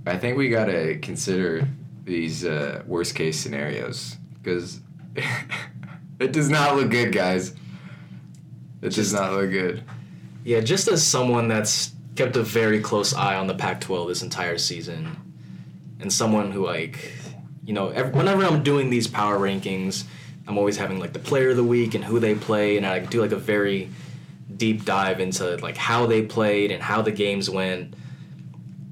I 0.06 0.18
think 0.18 0.38
we 0.38 0.50
gotta 0.50 0.98
consider 1.02 1.68
these 2.04 2.44
uh, 2.44 2.84
worst 2.86 3.16
case 3.16 3.40
scenarios 3.40 4.18
because 4.42 4.82
it 6.20 6.34
does 6.34 6.50
not 6.50 6.76
look 6.76 6.90
good, 6.90 7.14
guys. 7.14 7.54
It 8.88 8.96
does 8.96 9.14
not 9.14 9.34
look 9.34 9.52
good. 9.52 9.84
Yeah, 10.44 10.62
just 10.62 10.88
as 10.88 11.06
someone 11.06 11.48
that's 11.48 11.92
kept 12.16 12.36
a 12.36 12.44
very 12.44 12.82
close 12.82 13.14
eye 13.14 13.36
on 13.36 13.48
the 13.48 13.54
Pac-12 13.54 14.08
this 14.08 14.22
entire 14.24 14.58
season, 14.58 15.16
and 16.00 16.12
someone 16.12 16.52
who 16.52 16.66
like, 16.66 17.12
you 17.66 17.74
know, 17.74 17.90
ev 17.90 18.14
whenever 18.14 18.44
I'm 18.44 18.64
doing 18.64 18.90
these 18.90 19.08
power 19.08 19.38
rankings, 19.38 20.06
I'm 20.48 20.58
always 20.58 20.78
having 20.78 21.00
like 21.00 21.14
the 21.14 21.20
player 21.20 21.50
of 21.50 21.58
the 21.58 21.64
week 21.64 21.96
and 21.96 22.04
who 22.04 22.20
they 22.20 22.36
play, 22.36 22.78
and 22.78 22.86
I 22.86 23.00
do 23.00 23.22
like 23.22 23.32
a 23.32 23.38
very 23.38 23.90
deep 24.56 24.86
dive 24.86 25.20
into 25.20 25.58
like 25.58 25.78
how 25.78 26.06
they 26.06 26.22
played 26.22 26.72
and 26.72 26.82
how 26.82 27.02
the 27.02 27.12
games 27.12 27.50
went. 27.50 27.94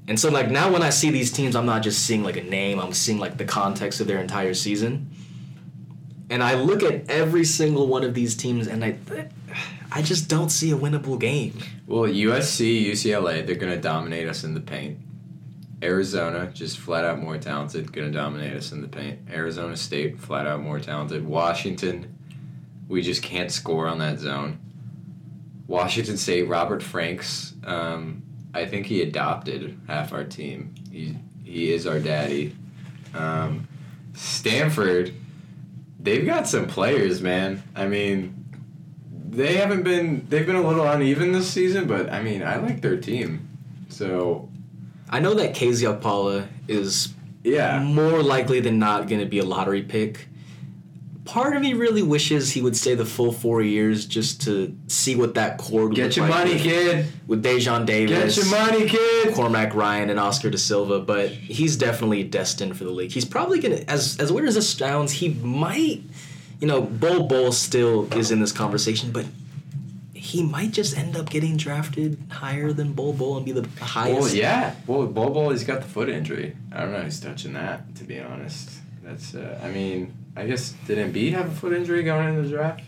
And 0.08 0.18
so 0.20 0.30
like 0.30 0.50
now 0.50 0.70
when 0.72 0.82
I 0.82 0.90
see 0.90 1.10
these 1.10 1.32
teams, 1.32 1.56
I'm 1.56 1.66
not 1.66 1.82
just 1.82 2.04
seeing 2.04 2.22
like 2.22 2.36
a 2.36 2.42
name, 2.42 2.78
I'm 2.78 2.92
seeing 2.92 3.18
like 3.18 3.38
the 3.38 3.44
context 3.44 4.00
of 4.00 4.06
their 4.06 4.20
entire 4.20 4.54
season. 4.54 5.10
And 6.30 6.42
I 6.42 6.54
look 6.54 6.82
at 6.82 7.08
every 7.08 7.44
single 7.44 7.86
one 7.86 8.04
of 8.04 8.14
these 8.14 8.36
teams 8.36 8.66
and 8.66 8.84
I 8.84 8.98
I 9.92 10.02
just 10.02 10.28
don't 10.28 10.50
see 10.50 10.70
a 10.70 10.76
winnable 10.76 11.18
game. 11.18 11.58
Well, 11.86 12.02
USC, 12.02 12.86
UCLA, 12.90 13.46
they're 13.46 13.56
gonna 13.56 13.80
dominate 13.80 14.28
us 14.28 14.44
in 14.44 14.54
the 14.54 14.60
paint. 14.60 14.98
Arizona, 15.82 16.50
just 16.52 16.78
flat 16.78 17.04
out 17.04 17.20
more 17.20 17.38
talented, 17.38 17.92
gonna 17.92 18.10
dominate 18.10 18.56
us 18.56 18.72
in 18.72 18.80
the 18.80 18.88
paint. 18.88 19.20
Arizona 19.30 19.76
State, 19.76 20.18
flat 20.18 20.46
out 20.46 20.60
more 20.60 20.80
talented. 20.80 21.26
Washington, 21.26 22.16
we 22.88 23.02
just 23.02 23.22
can't 23.22 23.50
score 23.50 23.86
on 23.86 23.98
that 23.98 24.18
zone. 24.18 24.58
Washington 25.66 26.16
State, 26.16 26.44
Robert 26.44 26.82
Franks, 26.82 27.54
um, 27.64 28.22
I 28.54 28.64
think 28.64 28.86
he 28.86 29.02
adopted 29.02 29.78
half 29.86 30.12
our 30.12 30.24
team. 30.24 30.74
He 30.90 31.16
he 31.44 31.72
is 31.72 31.86
our 31.86 32.00
daddy. 32.00 32.56
Um, 33.14 33.68
Stanford, 34.14 35.12
they've 36.00 36.24
got 36.24 36.48
some 36.48 36.66
players, 36.66 37.20
man. 37.20 37.62
I 37.74 37.86
mean, 37.86 38.35
they 39.28 39.54
haven't 39.54 39.82
been 39.82 40.26
they've 40.28 40.46
been 40.46 40.56
a 40.56 40.66
little 40.66 40.86
uneven 40.86 41.32
this 41.32 41.48
season, 41.48 41.86
but 41.86 42.10
I 42.10 42.22
mean, 42.22 42.42
I 42.42 42.56
like 42.56 42.80
their 42.80 42.96
team. 42.96 43.48
So 43.88 44.48
I 45.08 45.20
know 45.20 45.34
that 45.34 45.54
KZ 45.54 46.00
Okpala 46.00 46.48
is 46.68 47.14
yeah, 47.44 47.80
more 47.80 48.22
likely 48.22 48.60
than 48.60 48.78
not 48.78 49.08
going 49.08 49.20
to 49.20 49.26
be 49.26 49.38
a 49.38 49.44
lottery 49.44 49.82
pick. 49.82 50.28
Part 51.24 51.56
of 51.56 51.62
me 51.62 51.74
really 51.74 52.02
wishes 52.02 52.52
he 52.52 52.62
would 52.62 52.76
stay 52.76 52.94
the 52.94 53.04
full 53.04 53.32
four 53.32 53.60
years 53.60 54.06
just 54.06 54.42
to 54.42 54.76
see 54.86 55.16
what 55.16 55.34
that 55.34 55.58
core 55.58 55.88
would 55.88 55.96
get 55.96 56.16
your 56.16 56.28
like 56.28 56.38
money, 56.38 56.52
with, 56.52 56.62
kid. 56.62 57.06
with 57.26 57.44
Daejon 57.44 57.84
Davis, 57.84 58.36
Get 58.36 58.44
your 58.44 58.60
money, 58.60 58.88
kid. 58.88 59.34
Cormac 59.34 59.74
Ryan, 59.74 60.10
and 60.10 60.20
Oscar 60.20 60.50
da 60.50 60.56
Silva. 60.56 61.00
But 61.00 61.30
he's 61.30 61.76
definitely 61.76 62.22
destined 62.22 62.76
for 62.76 62.84
the 62.84 62.90
league. 62.90 63.10
He's 63.10 63.24
probably 63.24 63.58
going 63.60 63.76
to, 63.76 63.90
as 63.90 64.18
as 64.20 64.32
weird 64.32 64.46
as 64.48 64.54
this 64.54 64.70
sounds, 64.70 65.10
he 65.10 65.30
might, 65.30 66.02
you 66.60 66.66
know, 66.66 66.80
Bol 66.82 67.26
Bol 67.26 67.52
still 67.52 68.12
is 68.16 68.30
in 68.30 68.40
this 68.40 68.52
conversation, 68.52 69.10
but 69.12 69.26
he 70.14 70.42
might 70.42 70.72
just 70.72 70.96
end 70.98 71.16
up 71.16 71.30
getting 71.30 71.56
drafted 71.56 72.18
higher 72.30 72.72
than 72.72 72.92
Bol 72.92 73.12
Bol 73.12 73.36
and 73.36 73.46
be 73.46 73.52
the 73.52 73.68
highest. 73.82 74.20
Well, 74.20 74.34
yeah. 74.34 74.74
Well, 74.86 75.06
Bobo, 75.06 75.50
he's 75.50 75.64
got 75.64 75.82
the 75.82 75.88
foot 75.88 76.08
injury. 76.08 76.56
I 76.72 76.80
don't 76.80 76.92
know 76.92 77.02
who's 77.02 77.20
touching 77.20 77.52
that, 77.52 77.94
to 77.96 78.04
be 78.04 78.18
honest. 78.20 78.70
That's, 79.04 79.34
uh, 79.36 79.60
I 79.62 79.70
mean, 79.70 80.12
I 80.34 80.46
guess, 80.46 80.74
did 80.86 80.98
Embiid 80.98 81.32
have 81.32 81.46
a 81.52 81.54
foot 81.54 81.72
injury 81.72 82.02
going 82.02 82.28
into 82.28 82.42
the 82.42 82.48
draft? 82.48 82.80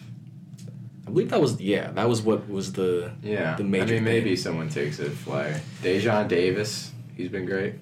I 1.06 1.10
believe 1.10 1.30
that 1.30 1.40
was 1.40 1.58
yeah, 1.60 1.90
that 1.92 2.06
was 2.08 2.20
what 2.20 2.48
was 2.50 2.72
the 2.72 3.12
Yeah. 3.22 3.54
The 3.56 3.64
major 3.64 3.82
I 3.82 3.86
mean, 3.86 3.96
thing. 3.96 4.04
maybe 4.04 4.36
someone 4.36 4.68
takes 4.68 4.98
a 4.98 5.08
flyer. 5.08 5.58
Daejon 5.82 6.28
Davis, 6.28 6.90
he's 7.16 7.28
been 7.30 7.46
great. 7.46 7.74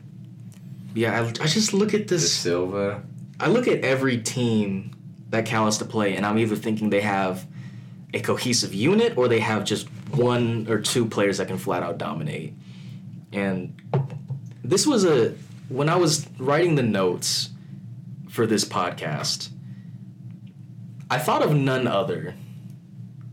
yeah. 0.95 1.21
I, 1.23 1.27
I 1.27 1.47
just 1.47 1.73
look 1.73 1.93
at 1.95 2.03
De 2.07 2.15
this. 2.15 2.33
Silva. 2.33 3.03
I 3.41 3.49
look 3.49 3.67
at 3.69 3.81
every 3.85 4.19
team 4.19 4.93
that 5.31 5.47
Cal 5.47 5.65
has 5.65 5.79
to 5.79 5.85
play, 5.85 6.17
and 6.17 6.25
I'm 6.25 6.39
either 6.39 6.57
thinking 6.57 6.91
they 6.91 7.01
have 7.01 7.47
a 8.15 8.21
cohesive 8.21 8.73
unit 8.73 9.17
or 9.19 9.29
they 9.29 9.41
have 9.41 9.65
just 9.65 9.89
one 10.13 10.67
or 10.69 10.81
two 10.81 11.07
players 11.07 11.39
that 11.39 11.49
can 11.49 11.59
flat 11.59 11.83
out 11.83 11.99
dominate. 11.99 12.55
And 13.33 13.75
this 14.65 14.87
was 14.87 15.05
a 15.05 15.35
when 15.69 15.89
I 15.89 15.97
was 15.97 16.27
writing 16.39 16.77
the 16.77 16.83
notes 16.83 17.51
for 18.29 18.47
this 18.47 18.65
podcast, 18.65 19.51
I 21.11 21.19
thought 21.19 21.43
of 21.43 21.55
none 21.55 21.87
other 21.87 22.35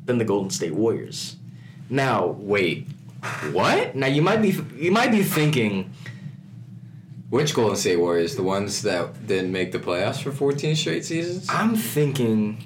than 0.05 0.17
the 0.17 0.25
Golden 0.25 0.49
State 0.49 0.73
Warriors. 0.73 1.37
Now, 1.89 2.27
Wait, 2.27 2.87
what? 3.51 3.95
now 3.95 4.07
you 4.07 4.21
might 4.21 4.41
be 4.41 4.57
you 4.75 4.91
might 4.91 5.11
be 5.11 5.23
thinking, 5.23 5.91
Which 7.34 7.55
Golden 7.55 7.75
State 7.75 7.95
Warriors? 7.97 8.36
The 8.36 8.43
ones 8.43 8.84
that 8.84 9.25
didn't 9.25 9.51
make 9.51 9.71
the 9.71 9.79
playoffs 9.79 10.21
for 10.21 10.31
14 10.31 10.75
straight 10.75 11.03
seasons? 11.03 11.47
I'm 11.49 11.75
thinking 11.75 12.63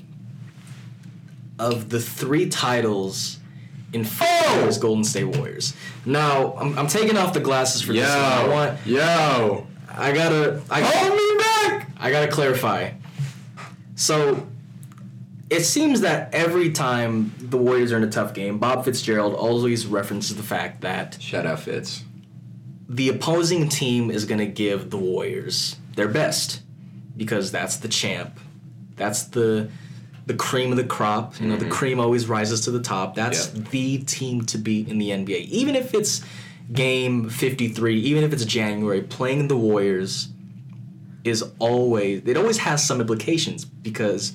of 1.57 1.87
the 1.87 2.01
three 2.01 2.49
titles 2.49 3.39
in 3.93 4.05
Oh! 4.19 4.65
as 4.67 4.77
Golden 4.77 5.05
State 5.05 5.37
Warriors. 5.37 5.73
Now, 6.05 6.53
I'm, 6.57 6.77
I'm 6.77 6.87
taking 6.87 7.15
off 7.15 7.31
the 7.31 7.39
glasses 7.39 7.81
for 7.81 7.93
Yo, 7.93 8.01
this 8.01 8.09
one. 8.13 8.21
I 8.21 8.47
want 8.49 8.79
yo, 8.85 9.67
I 9.89 10.11
gotta 10.11 10.61
I, 10.69 10.81
hold 10.81 11.13
me 11.13 11.37
back. 11.37 11.89
I 11.95 12.11
gotta 12.11 12.29
clarify. 12.29 12.91
So 13.95 14.45
it 15.49 15.61
seems 15.61 16.01
that 16.01 16.33
every 16.33 16.73
time 16.73 17.33
the 17.39 17.57
Warriors 17.57 17.93
are 17.93 17.97
in 17.97 18.03
a 18.03 18.11
tough 18.11 18.33
game, 18.33 18.59
Bob 18.59 18.83
Fitzgerald 18.83 19.33
always 19.33 19.85
references 19.85 20.35
the 20.35 20.43
fact 20.43 20.81
that 20.81 21.21
Shout 21.21 21.45
out 21.45 21.61
Fitz. 21.61 22.03
The 22.89 23.09
opposing 23.09 23.67
team 23.69 24.09
is 24.09 24.25
going 24.25 24.39
to 24.39 24.45
give 24.45 24.89
the 24.89 24.97
Warriors 24.97 25.75
their 25.95 26.07
best 26.07 26.61
because 27.15 27.51
that's 27.51 27.77
the 27.77 27.87
champ. 27.87 28.39
That's 28.95 29.23
the 29.23 29.69
the 30.25 30.33
cream 30.33 30.71
of 30.71 30.77
the 30.77 30.83
crop. 30.83 31.39
You 31.39 31.47
know, 31.47 31.55
the 31.55 31.65
Mhm. 31.65 31.71
cream 31.71 31.99
always 32.01 32.27
rises 32.27 32.59
to 32.61 32.71
the 32.71 32.81
top. 32.81 33.15
That's 33.15 33.47
the 33.47 33.99
team 33.99 34.41
to 34.47 34.57
beat 34.57 34.89
in 34.89 34.97
the 34.97 35.11
NBA. 35.13 35.47
Even 35.49 35.73
if 35.73 35.93
it's 35.93 36.21
game 36.73 37.29
53, 37.29 37.97
even 38.01 38.25
if 38.25 38.33
it's 38.33 38.43
January, 38.43 39.01
playing 39.01 39.47
the 39.47 39.55
Warriors 39.55 40.27
is 41.23 41.43
always 41.59 42.23
it 42.25 42.35
always 42.37 42.57
has 42.59 42.85
some 42.85 42.99
implications 43.01 43.63
because 43.65 44.33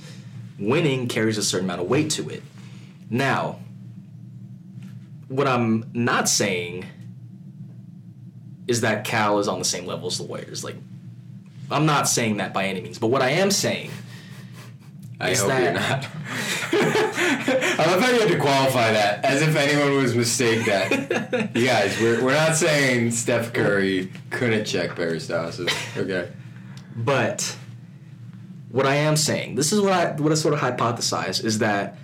winning 0.59 1.09
carries 1.09 1.37
a 1.37 1.43
certain 1.43 1.67
amount 1.67 1.83
of 1.83 1.89
weight 1.89 2.09
to 2.11 2.29
it. 2.31 2.43
Now, 3.11 3.59
what 5.29 5.47
I'm 5.47 5.85
not 5.93 6.29
saying 6.29 6.87
is 8.73 8.81
that 8.81 9.05
Cal 9.05 9.39
is 9.39 9.47
on 9.49 9.59
the 9.59 9.65
same 9.65 9.87
level 9.87 10.09
as 10.09 10.17
the 10.19 10.25
Warriors. 10.25 10.65
Like, 10.65 10.77
I'm 11.71 11.85
not 11.87 12.09
saying 12.09 12.39
that 12.39 12.53
by 12.55 12.65
any 12.65 12.81
means. 12.81 12.99
But 12.99 13.09
what 13.09 13.21
I 13.23 13.31
am 13.31 13.51
saying, 13.51 13.91
I 15.21 15.31
Is 15.31 15.41
hope 15.41 15.49
that- 15.51 15.63
you're 15.63 15.73
not. 15.75 16.07
I 16.75 17.85
love 17.91 18.01
how 18.01 18.11
you 18.11 18.21
had 18.21 18.29
to 18.31 18.39
qualify 18.39 18.93
that, 18.93 19.25
as 19.25 19.43
if 19.43 19.55
anyone 19.55 20.03
was 20.03 20.15
mistake 20.17 20.65
that. 20.67 21.51
You 21.55 21.67
guys, 21.67 21.99
we're, 22.01 22.25
we're 22.25 22.35
not 22.35 22.57
saying 22.57 23.11
Steph 23.11 23.53
Curry 23.53 24.11
couldn't 24.31 24.65
check 24.65 24.97
Barry 24.97 25.21
Stosses. 25.21 25.69
Okay. 25.97 26.31
but 26.97 27.57
what 28.71 28.87
I 28.87 28.95
am 28.97 29.17
saying, 29.17 29.55
this 29.57 29.71
is 29.73 29.81
what 29.83 29.93
I 29.93 30.13
what 30.13 30.33
I 30.33 30.35
sort 30.35 30.55
of 30.55 30.61
hypothesize 30.61 31.45
is 31.45 31.59
that 31.59 31.99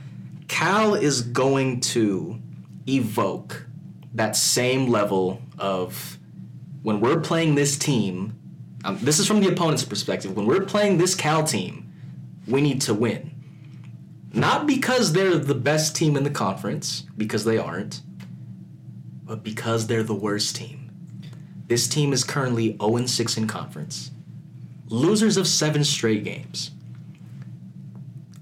Cal 0.49 0.95
is 0.95 1.23
going 1.23 1.81
to 1.81 2.39
evoke 2.87 3.67
that 4.15 4.37
same 4.37 4.87
level 4.89 5.41
of 5.59 6.18
when 6.83 7.01
we're 7.01 7.21
playing 7.21 7.55
this 7.55 7.77
team. 7.77 8.35
Um, 8.85 8.99
this 9.03 9.19
is 9.19 9.27
from 9.27 9.41
the 9.41 9.49
opponent's 9.49 9.85
perspective. 9.85 10.37
When 10.37 10.47
we're 10.47 10.65
playing 10.65 10.99
this 10.99 11.15
Cal 11.15 11.43
team, 11.43 11.93
we 12.47 12.61
need 12.61 12.81
to 12.83 12.95
win. 12.95 13.33
Not 14.33 14.67
because 14.67 15.13
they're 15.13 15.39
the 15.39 15.55
best 15.55 15.97
team 15.97 16.17
in 16.17 16.23
the 16.23 16.31
conference, 16.31 17.05
because 17.17 17.45
they 17.45 17.59
aren't, 17.59 18.03
but 19.25 19.43
because 19.43 19.87
they're 19.87 20.03
the 20.03 20.15
worst 20.15 20.57
team. 20.57 20.91
This 21.67 21.89
team 21.89 22.13
is 22.13 22.25
currently 22.25 22.77
0 22.81 23.07
6 23.07 23.37
in 23.37 23.47
conference, 23.47 24.11
losers 24.89 25.37
of 25.37 25.47
seven 25.47 25.85
straight 25.85 26.25
games. 26.25 26.71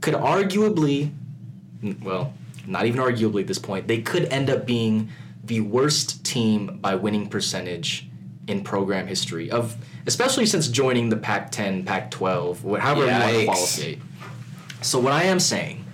Could 0.00 0.14
arguably, 0.14 1.12
well, 2.02 2.34
not 2.66 2.86
even 2.86 3.00
arguably 3.00 3.40
at 3.40 3.46
this 3.48 3.58
point, 3.58 3.88
they 3.88 4.00
could 4.00 4.24
end 4.26 4.50
up 4.50 4.66
being 4.66 5.08
the 5.42 5.60
worst 5.60 6.24
team 6.24 6.78
by 6.80 6.94
winning 6.94 7.28
percentage 7.28 8.08
in 8.46 8.62
program 8.62 9.06
history 9.06 9.50
of 9.50 9.76
especially 10.06 10.46
since 10.46 10.68
joining 10.68 11.08
the 11.08 11.16
Pac-10, 11.16 11.84
Pac-12, 11.84 12.78
however 12.78 13.06
you 13.06 13.10
want 13.10 13.24
to 13.24 13.38
Yikes. 13.38 13.44
qualify. 13.44 13.94
So 14.82 15.00
what 15.00 15.12
I 15.12 15.24
am 15.24 15.40
saying 15.40 15.84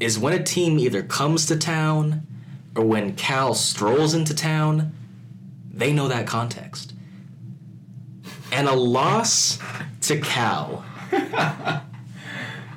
is 0.00 0.18
when 0.18 0.32
a 0.32 0.42
team 0.42 0.78
either 0.78 1.02
comes 1.02 1.46
to 1.46 1.56
town 1.56 2.26
or 2.74 2.84
when 2.84 3.14
Cal 3.14 3.54
strolls 3.54 4.14
into 4.14 4.34
town, 4.34 4.94
they 5.72 5.92
know 5.92 6.08
that 6.08 6.26
context. 6.26 6.94
And 8.50 8.66
a 8.66 8.74
loss 8.74 9.58
to 10.02 10.18
Cal, 10.20 10.84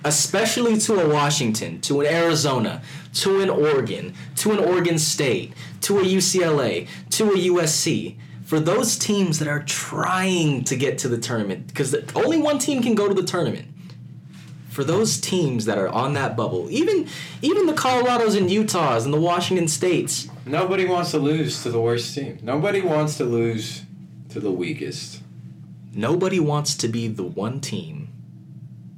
especially 0.04 0.78
to 0.80 1.02
a 1.02 1.10
Washington, 1.10 1.82
to 1.82 2.02
an 2.02 2.08
Arizona, 2.08 2.82
to 3.16 3.42
an 3.42 3.50
Oregon, 3.50 4.14
to 4.38 4.52
an 4.52 4.60
Oregon 4.60 5.00
State, 5.00 5.54
to 5.86 6.00
a 6.00 6.04
UCLA, 6.04 6.88
to 7.12 7.32
a 7.32 7.38
USC, 7.38 8.18
for 8.44 8.60
those 8.60 8.98
teams 8.98 9.40
that 9.40 9.48
are 9.48 9.64
trying 9.64 10.64
to 10.66 10.76
get 10.76 11.00
to 11.00 11.08
the 11.08 11.18
tournament, 11.18 11.68
because 11.68 11.96
only 12.16 12.38
one 12.38 12.60
team 12.60 12.84
can 12.84 12.94
go 12.94 13.08
to 13.08 13.14
the 13.14 13.24
tournament 13.24 13.68
for 14.76 14.84
those 14.84 15.22
teams 15.22 15.64
that 15.66 15.78
are 15.78 15.88
on 15.88 16.14
that 16.14 16.36
bubble, 16.36 16.70
even 16.70 17.08
even 17.42 17.66
the 17.66 17.74
Colorados 17.74 18.38
and 18.38 18.52
Utahs 18.52 19.06
and 19.06 19.14
the 19.14 19.22
Washington 19.22 19.70
States, 19.70 20.28
Nobody 20.46 20.86
wants 20.86 21.12
to 21.12 21.18
lose 21.18 21.64
to 21.64 21.72
the 21.72 21.80
worst 21.80 22.14
team. 22.14 22.40
Nobody 22.44 22.82
wants 22.82 23.16
to 23.18 23.24
lose 23.24 23.84
to 24.30 24.40
the 24.42 24.52
weakest. 24.52 25.22
nobody 25.94 26.42
wants 26.42 26.76
to 26.76 26.90
be 26.90 27.08
the 27.08 27.24
one 27.24 27.62
team 27.62 28.10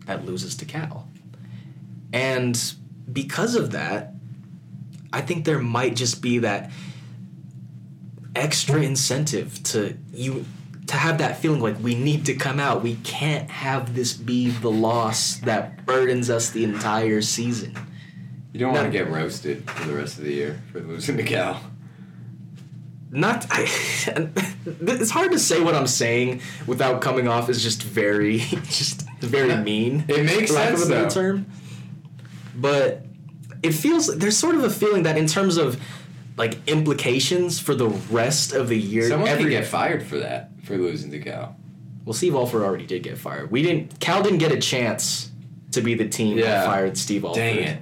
that 0.07 0.25
loses 0.25 0.55
to 0.55 0.65
Cal. 0.65 1.07
And 2.11 2.73
because 3.13 3.53
of 3.53 3.71
that, 3.71 4.13
I 5.13 5.21
think 5.21 5.45
there 5.45 5.59
might 5.59 5.95
just 5.95 6.21
be 6.21 6.39
that 6.39 6.71
extra 8.35 8.81
incentive 8.81 9.61
to 9.63 9.97
you 10.13 10.45
to 10.87 10.95
have 10.95 11.17
that 11.17 11.37
feeling 11.37 11.59
like 11.59 11.77
we 11.79 11.95
need 11.95 12.25
to 12.27 12.33
come 12.33 12.59
out. 12.59 12.81
We 12.81 12.95
can't 13.03 13.49
have 13.49 13.93
this 13.93 14.13
be 14.13 14.49
the 14.49 14.71
loss 14.71 15.37
that 15.39 15.85
burdens 15.85 16.29
us 16.29 16.49
the 16.51 16.63
entire 16.63 17.21
season. 17.21 17.77
You 18.53 18.61
don't 18.61 18.73
want 18.73 18.85
to 18.85 18.91
get 18.91 19.09
roasted 19.09 19.69
for 19.69 19.85
the 19.85 19.93
rest 19.93 20.17
of 20.17 20.23
the 20.23 20.33
year 20.33 20.61
for 20.71 20.79
losing 20.79 21.17
to 21.17 21.23
Cal. 21.23 21.61
not 23.11 23.45
I, 23.49 23.63
it's 24.65 25.11
hard 25.11 25.31
to 25.31 25.39
say 25.39 25.61
what 25.61 25.75
I'm 25.75 25.87
saying 25.87 26.41
without 26.65 27.01
coming 27.01 27.27
off 27.27 27.49
as 27.49 27.61
just 27.61 27.83
very 27.83 28.37
just 28.63 29.07
very 29.19 29.55
mean. 29.57 30.05
It 30.07 30.25
makes 30.25 30.51
sense 30.51 30.81
of 30.81 30.87
a 30.87 30.91
better 30.91 31.03
though. 31.03 31.09
term. 31.09 31.45
But 32.55 33.06
it 33.67 33.73
feels 33.73 34.07
there's 34.17 34.37
sort 34.37 34.55
of 34.55 34.63
a 34.63 34.69
feeling 34.69 35.03
that 35.03 35.17
in 35.17 35.27
terms 35.27 35.57
of 35.57 35.79
like 36.37 36.57
implications 36.67 37.59
for 37.59 37.73
the 37.75 37.89
rest 38.11 38.53
of 38.53 38.67
the 38.69 38.77
year, 38.77 39.07
Someone 39.09 39.29
every 39.29 39.45
could 39.45 39.49
get 39.51 39.65
fired 39.65 40.03
for 40.05 40.17
that 40.19 40.49
for 40.63 40.77
losing 40.77 41.11
to 41.11 41.19
Cal. 41.19 41.55
well, 42.05 42.13
Steve 42.13 42.35
Alford 42.35 42.61
already 42.61 42.85
did 42.85 43.03
get 43.03 43.17
fired. 43.17 43.51
We 43.51 43.61
didn't. 43.63 43.99
Cal 43.99 44.21
didn't 44.23 44.39
get 44.39 44.51
a 44.51 44.59
chance 44.59 45.31
to 45.71 45.81
be 45.81 45.93
the 45.95 46.07
team 46.07 46.37
Yeah. 46.37 46.45
that 46.45 46.65
fired 46.65 46.97
Steve 46.97 47.23
Alford. 47.25 47.39
Dang 47.41 47.57
it. 47.59 47.79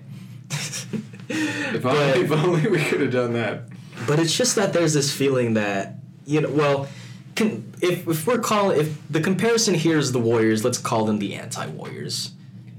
If 1.28 1.82
But- 1.82 1.96
only, 1.98 2.20
if 2.22 2.32
only 2.32 2.68
we 2.70 2.78
could 2.78 3.02
have 3.02 3.12
done 3.12 3.34
that. 3.34 3.64
But 4.08 4.20
it's 4.20 4.36
just 4.38 4.56
that 4.58 4.74
there's 4.74 4.94
this 4.94 5.12
feeling 5.12 5.56
that 5.56 5.96
you 6.26 6.42
know, 6.42 6.50
well, 6.50 6.88
can, 7.36 7.74
if 7.82 8.08
if 8.08 8.26
we're 8.28 8.40
calling 8.40 8.80
if 8.80 8.98
the 9.10 9.20
comparison 9.22 9.74
here 9.74 9.98
is 9.98 10.12
the 10.12 10.20
Warriors, 10.20 10.64
let's 10.64 10.78
call 10.78 11.06
them 11.06 11.18
the 11.20 11.34
anti-Warriors, 11.36 12.32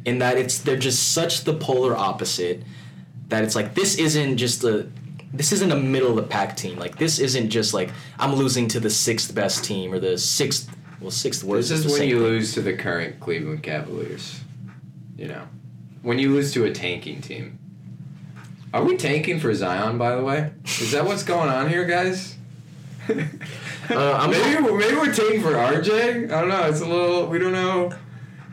in 0.04 0.18
that 0.20 0.36
it's 0.38 0.58
they're 0.60 0.76
just 0.78 1.12
such 1.12 1.42
the 1.44 1.54
polar 1.54 1.96
opposite 1.96 2.62
that 3.28 3.44
it's 3.44 3.54
like 3.54 3.74
this 3.74 3.96
isn't 3.98 4.36
just 4.36 4.64
a 4.64 4.86
this 5.32 5.52
isn't 5.52 5.72
a 5.72 5.76
middle 5.76 6.10
of 6.10 6.16
the 6.16 6.22
pack 6.22 6.56
team. 6.56 6.78
Like 6.78 6.96
this 6.98 7.18
isn't 7.18 7.50
just 7.50 7.74
like 7.74 7.90
I'm 8.18 8.34
losing 8.34 8.68
to 8.68 8.80
the 8.80 8.90
sixth 8.90 9.34
best 9.34 9.64
team 9.64 9.92
or 9.92 9.98
the 9.98 10.16
sixth 10.18 10.70
well 11.00 11.10
sixth 11.10 11.44
worst. 11.44 11.68
This 11.70 11.84
is 11.84 11.92
when 11.92 12.08
you 12.08 12.16
thing. 12.20 12.22
lose 12.28 12.54
to 12.54 12.62
the 12.62 12.74
current 12.74 13.20
Cleveland 13.20 13.62
Cavaliers. 13.62 14.40
You 15.16 15.28
know, 15.28 15.48
when 16.02 16.18
you 16.18 16.32
lose 16.32 16.52
to 16.54 16.64
a 16.64 16.72
tanking 16.72 17.20
team. 17.20 17.58
Are 18.74 18.84
we 18.84 18.96
tanking 18.98 19.40
for 19.40 19.54
Zion, 19.54 19.96
by 19.96 20.14
the 20.16 20.22
way? 20.22 20.50
Is 20.64 20.92
that 20.92 21.06
what's 21.06 21.22
going 21.22 21.48
on 21.48 21.68
here, 21.68 21.84
guys? 21.84 22.36
Uh, 23.88 24.26
maybe, 24.28 24.62
we're- 24.64 24.76
maybe 24.78 24.96
we're 24.96 25.12
tanking 25.12 25.40
for 25.40 25.52
RJ. 25.52 26.24
I 26.32 26.40
don't 26.40 26.48
know. 26.48 26.64
It's 26.68 26.80
a 26.80 26.86
little. 26.86 27.26
We 27.28 27.38
don't 27.38 27.52
know. 27.52 27.92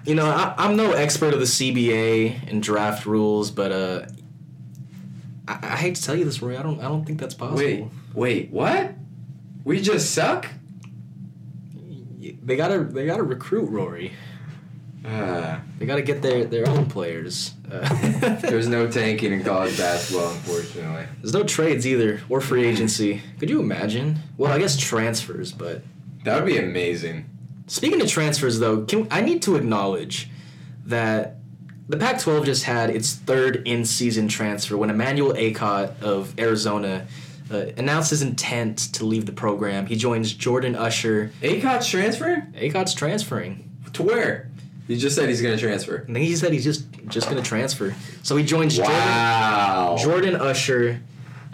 You 0.06 0.14
know, 0.14 0.28
I, 0.28 0.54
I'm 0.60 0.76
no 0.76 0.92
expert 0.92 1.34
of 1.34 1.40
the 1.40 1.48
CBA 1.48 2.52
and 2.52 2.62
draft 2.62 3.08
rules, 3.08 3.50
but 3.50 3.72
uh, 3.72 4.06
I, 5.48 5.60
I 5.62 5.76
hate 5.78 5.96
to 5.96 6.02
tell 6.04 6.16
you 6.16 6.26
this, 6.26 6.42
Roy. 6.42 6.58
I 6.58 6.64
don't. 6.64 6.80
I 6.80 6.84
don't 6.84 7.06
think 7.06 7.20
that's 7.20 7.34
possible. 7.34 7.58
Wait, 7.60 7.86
wait, 8.14 8.52
what? 8.52 8.94
We 9.64 9.82
just 9.82 10.12
suck. 10.14 10.48
They 12.20 12.56
gotta. 12.56 12.84
They 12.84 13.06
gotta 13.06 13.24
recruit 13.24 13.70
Rory. 13.70 14.14
Uh, 15.06 15.60
They 15.80 15.86
gotta 15.86 16.02
get 16.02 16.22
their 16.22 16.46
their 16.46 16.68
own 16.70 16.86
players. 16.86 17.54
Uh, 17.70 18.36
there's 18.42 18.68
no 18.68 18.90
tanking 18.90 19.34
in 19.34 19.44
college 19.44 19.78
basketball, 19.78 20.32
unfortunately. 20.32 21.06
There's 21.22 21.34
no 21.34 21.44
trades 21.44 21.86
either, 21.86 22.22
or 22.30 22.40
free 22.40 22.66
agency. 22.66 23.22
Could 23.40 23.50
you 23.50 23.60
imagine? 23.60 24.20
Well, 24.38 24.52
I 24.52 24.60
guess 24.60 24.78
transfers, 24.78 25.52
but 25.52 25.84
That 26.24 26.36
would 26.36 26.46
be 26.46 26.58
amazing. 26.58 27.30
Speaking 27.68 28.02
of 28.02 28.08
transfers, 28.08 28.60
though, 28.60 28.84
can, 28.86 29.08
I 29.12 29.22
need 29.22 29.42
to 29.44 29.56
acknowledge 29.58 30.30
that 30.86 31.38
the 31.90 31.98
Pac-12 31.98 32.46
just 32.46 32.64
had 32.64 32.90
its 32.90 33.14
third 33.14 33.62
in-season 33.68 34.28
transfer 34.28 34.78
when 34.78 34.90
Emmanuel 34.90 35.34
Akot 35.34 36.02
of 36.02 36.38
Arizona 36.40 37.06
uh, 37.52 37.58
announced 37.78 38.10
his 38.12 38.22
intent 38.22 38.78
to 38.94 39.06
leave 39.06 39.26
the 39.26 39.32
program. 39.34 39.86
He 39.86 39.96
joins 39.96 40.34
Jordan 40.34 40.76
Usher. 40.76 41.32
Akot's 41.42 41.88
transferring 41.90 42.42
Akot's 42.54 42.94
transferring. 42.94 43.70
to 43.94 44.04
where? 44.04 44.50
He 44.88 44.98
just 44.98 45.16
said 45.16 45.30
he's 45.30 45.42
going 45.42 45.56
to 45.56 45.62
transfer. 45.62 46.04
And 46.08 46.18
he 46.18 46.36
said 46.36 46.52
he's 46.52 46.64
just 46.66 46.86
just 47.08 47.30
going 47.30 47.42
to 47.42 47.48
transfer. 47.48 47.96
So 48.22 48.36
he 48.38 48.44
joins 48.44 48.78
Wow. 48.80 49.96
Jordan, 50.00 50.32
Jordan 50.32 50.48
Usher 50.50 51.02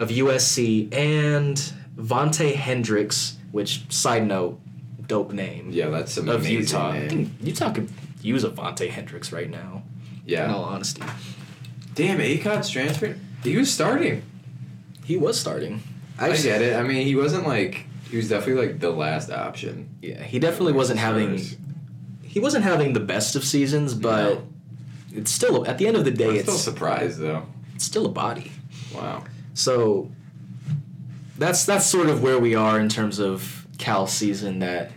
of 0.00 0.08
USC 0.10 0.92
and 0.94 1.56
Vante 1.96 2.54
Hendrix, 2.54 3.36
which 3.52 3.92
side 3.92 4.26
note, 4.26 4.60
dope 5.06 5.32
name. 5.32 5.70
Yeah, 5.70 5.90
that's 5.90 6.12
some 6.14 6.28
of 6.28 6.36
amazing 6.40 6.58
Utah. 6.58 6.88
I 6.90 6.98
name. 7.00 7.08
think 7.08 7.30
Utah 7.42 7.72
could 7.72 7.88
use 8.22 8.42
a 8.44 8.50
Vante 8.50 8.88
Hendrix 8.90 9.32
right 9.32 9.50
now. 9.50 9.79
In 10.30 10.50
all 10.50 10.64
honesty, 10.64 11.02
Damn, 11.94 12.18
Akot's 12.18 12.70
transferring. 12.70 13.20
He 13.42 13.56
was 13.56 13.72
starting. 13.72 14.22
he 15.04 15.16
was 15.16 15.38
starting. 15.40 15.82
I 16.18 16.36
get 16.36 16.62
it. 16.62 16.76
I 16.76 16.82
mean, 16.82 17.06
he 17.06 17.16
wasn't 17.16 17.46
like 17.46 17.86
he 18.10 18.16
was 18.16 18.28
definitely 18.28 18.66
like 18.68 18.80
the 18.80 18.90
last 18.90 19.30
option. 19.30 19.88
Yeah, 20.02 20.22
he 20.22 20.38
definitely 20.38 20.72
wasn't 20.74 20.98
having. 21.00 21.40
He 22.22 22.38
wasn't 22.40 22.64
having 22.64 22.92
the 22.92 23.00
best 23.00 23.34
of 23.36 23.44
seasons, 23.44 23.94
but 23.94 24.34
No. 24.34 24.46
it's 25.12 25.30
still 25.32 25.66
at 25.66 25.78
the 25.78 25.86
end 25.88 25.96
of 25.96 26.04
the 26.04 26.10
day, 26.10 26.28
I'm 26.30 26.34
it's 26.36 26.42
still 26.44 26.56
surprised 26.58 27.18
though. 27.18 27.44
it's 27.74 27.84
still 27.84 28.06
a 28.06 28.10
body. 28.10 28.52
Wow. 28.94 29.24
So 29.54 30.10
that's 31.38 31.64
that's 31.66 31.86
sort 31.86 32.08
of 32.08 32.22
where 32.22 32.38
we 32.38 32.54
are 32.54 32.78
in 32.78 32.88
terms 32.88 33.18
of 33.18 33.66
Cal 33.78 34.06
season. 34.06 34.58
That 34.60 34.92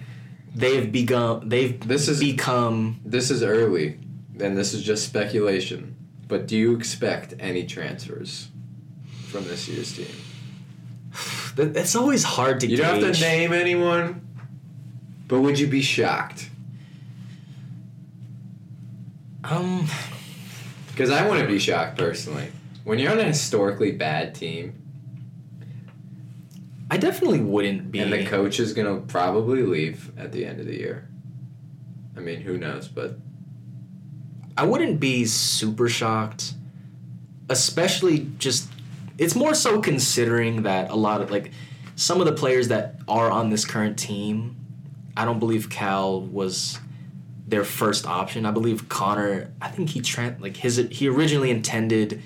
they've 0.53 0.91
begun. 0.91 1.47
They've 1.49 1.79
This 1.87 2.07
is 2.07 2.19
become. 2.19 2.99
this 3.05 3.31
is 3.31 3.41
early, 3.43 3.97
and 4.39 4.57
this 4.57 4.73
is 4.73 4.83
just 4.83 5.05
speculation. 5.05 5.95
But 6.27 6.47
do 6.47 6.57
you 6.57 6.75
expect 6.75 7.35
any 7.39 7.65
transfers 7.65 8.49
from 9.27 9.45
this 9.45 9.67
year's 9.67 9.95
team? 9.95 10.07
It's 11.55 11.95
always 11.95 12.23
hard 12.23 12.61
to. 12.61 12.67
You 12.67 12.77
don't 12.77 13.03
have 13.03 13.13
to 13.15 13.21
name 13.21 13.53
anyone, 13.53 14.27
but 15.27 15.41
would 15.41 15.59
you 15.59 15.67
be 15.67 15.83
shocked? 15.83 16.49
Um, 19.43 19.87
Because 20.87 21.11
I 21.11 21.29
wouldn't 21.29 21.47
be 21.47 21.59
shocked 21.59 21.95
personally. 21.95 22.47
When 22.85 22.97
you're 22.97 23.11
on 23.11 23.19
a 23.19 23.25
historically 23.25 23.91
bad 23.91 24.33
team 24.33 24.83
I 26.93 26.97
definitely 26.97 27.39
wouldn't 27.39 27.91
be. 27.91 27.99
and 27.99 28.13
the 28.13 28.23
coach 28.23 28.59
is 28.59 28.73
gonna 28.73 28.97
probably 28.97 29.63
leave 29.63 30.11
at 30.15 30.31
the 30.31 30.45
end 30.45 30.59
of 30.59 30.67
the 30.67 30.75
year. 30.75 31.07
I 32.15 32.19
mean, 32.19 32.41
who 32.41 32.55
knows? 32.55 32.87
But 32.87 33.17
I 34.57 34.65
wouldn't 34.65 34.99
be 34.99 35.25
super 35.25 35.89
shocked, 35.89 36.53
especially 37.49 38.27
just. 38.37 38.69
It's 39.17 39.35
more 39.35 39.53
so 39.53 39.79
considering 39.81 40.63
that 40.63 40.89
a 40.89 40.95
lot 40.95 41.21
of 41.21 41.31
like 41.31 41.51
some 41.95 42.19
of 42.19 42.25
the 42.25 42.33
players 42.33 42.69
that 42.69 42.95
are 43.07 43.29
on 43.31 43.49
this 43.49 43.65
current 43.65 43.97
team, 43.97 44.55
I 45.15 45.25
don't 45.25 45.39
believe 45.39 45.69
Cal 45.69 46.21
was. 46.21 46.79
their 47.45 47.65
first 47.65 48.07
option. 48.07 48.45
I 48.45 48.51
believe 48.51 48.87
Connor. 48.89 49.51
I 49.61 49.67
think 49.69 49.89
he 49.89 50.01
tran 50.01 50.39
like 50.41 50.57
his 50.57 50.77
he 50.91 51.07
originally 51.09 51.51
intended 51.51 52.21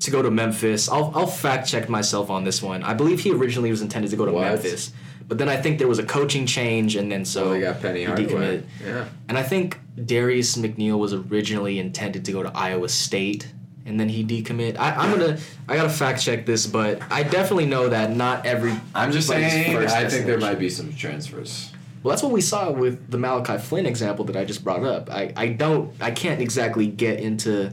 to 0.00 0.10
go 0.10 0.20
to 0.20 0.30
Memphis. 0.30 0.88
I'll 0.88 1.12
I'll 1.14 1.26
fact 1.28 1.68
check 1.68 1.88
myself 1.88 2.28
on 2.28 2.44
this 2.44 2.60
one. 2.60 2.82
I 2.82 2.92
believe 2.92 3.20
he 3.20 3.30
originally 3.32 3.70
was 3.70 3.80
intended 3.82 4.10
to 4.10 4.16
go 4.16 4.26
to 4.26 4.32
What? 4.32 4.44
Memphis, 4.44 4.92
but 5.28 5.38
then 5.38 5.48
I 5.48 5.56
think 5.56 5.78
there 5.78 5.88
was 5.88 5.98
a 5.98 6.04
coaching 6.06 6.46
change, 6.46 6.96
and 6.96 7.12
then 7.12 7.24
so 7.24 7.44
So 7.44 7.50
they 7.50 7.60
got 7.60 7.80
Penny 7.80 8.00
he 8.00 8.04
Hardaway. 8.06 8.28
decommitted. 8.28 8.62
Yeah. 8.84 9.04
And 9.28 9.36
I 9.38 9.42
think 9.42 9.78
Darius 10.02 10.56
McNeill 10.56 10.98
was 10.98 11.12
originally 11.12 11.78
intended 11.78 12.24
to 12.24 12.32
go 12.32 12.42
to 12.42 12.50
Iowa 12.56 12.88
State, 12.88 13.52
and 13.84 14.00
then 14.00 14.08
he 14.08 14.24
decommit. 14.24 14.78
I, 14.78 14.90
I'm 14.94 15.18
gonna 15.18 15.38
I 15.68 15.76
gotta 15.76 15.90
fact 15.90 16.22
check 16.22 16.46
this, 16.46 16.66
but 16.66 17.00
I 17.10 17.22
definitely 17.22 17.66
know 17.66 17.88
that 17.90 18.14
not 18.14 18.46
every. 18.46 18.74
I'm 18.94 19.12
just 19.12 19.28
saying. 19.28 19.76
I 19.76 20.08
think 20.08 20.26
there 20.26 20.38
might 20.38 20.58
be 20.58 20.70
some 20.70 20.92
transfers. 20.94 21.72
Well, 22.02 22.10
that's 22.12 22.22
what 22.22 22.32
we 22.32 22.40
saw 22.40 22.70
with 22.70 23.10
the 23.10 23.18
Malachi 23.18 23.58
Flynn 23.58 23.84
example 23.84 24.24
that 24.26 24.36
I 24.36 24.44
just 24.44 24.62
brought 24.62 24.84
up. 24.84 25.10
I, 25.10 25.32
I 25.36 25.48
don't 25.48 25.92
I 26.00 26.10
can't 26.10 26.40
exactly 26.40 26.86
get 26.86 27.20
into 27.20 27.72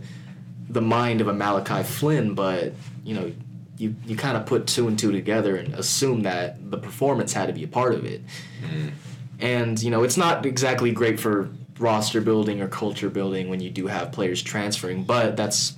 the 0.68 0.82
mind 0.82 1.22
of 1.22 1.28
a 1.28 1.34
Malachi 1.34 1.84
Flynn, 1.84 2.34
but 2.34 2.74
you 3.04 3.14
know, 3.14 3.32
you 3.78 3.96
you 4.06 4.16
kind 4.16 4.38
of 4.38 4.46
put 4.46 4.68
two 4.68 4.88
and 4.88 4.98
two 4.98 5.12
together 5.12 5.56
and 5.58 5.74
assume 5.74 6.22
that 6.24 6.72
the 6.72 6.78
performance 6.78 7.34
had 7.34 7.48
to 7.48 7.54
be 7.54 7.64
a 7.64 7.68
part 7.68 7.94
of 7.94 8.06
it. 8.06 8.22
And 9.40 9.82
you 9.82 9.92
know, 9.92 10.04
it's 10.04 10.18
not 10.18 10.46
exactly 10.46 10.92
great 10.92 11.20
for 11.20 11.50
roster 11.78 12.22
building 12.22 12.62
or 12.62 12.68
culture 12.70 13.10
building 13.10 13.50
when 13.50 13.60
you 13.60 13.70
do 13.70 13.88
have 13.88 14.12
players 14.12 14.42
transferring, 14.42 15.04
but 15.04 15.36
that's 15.36 15.74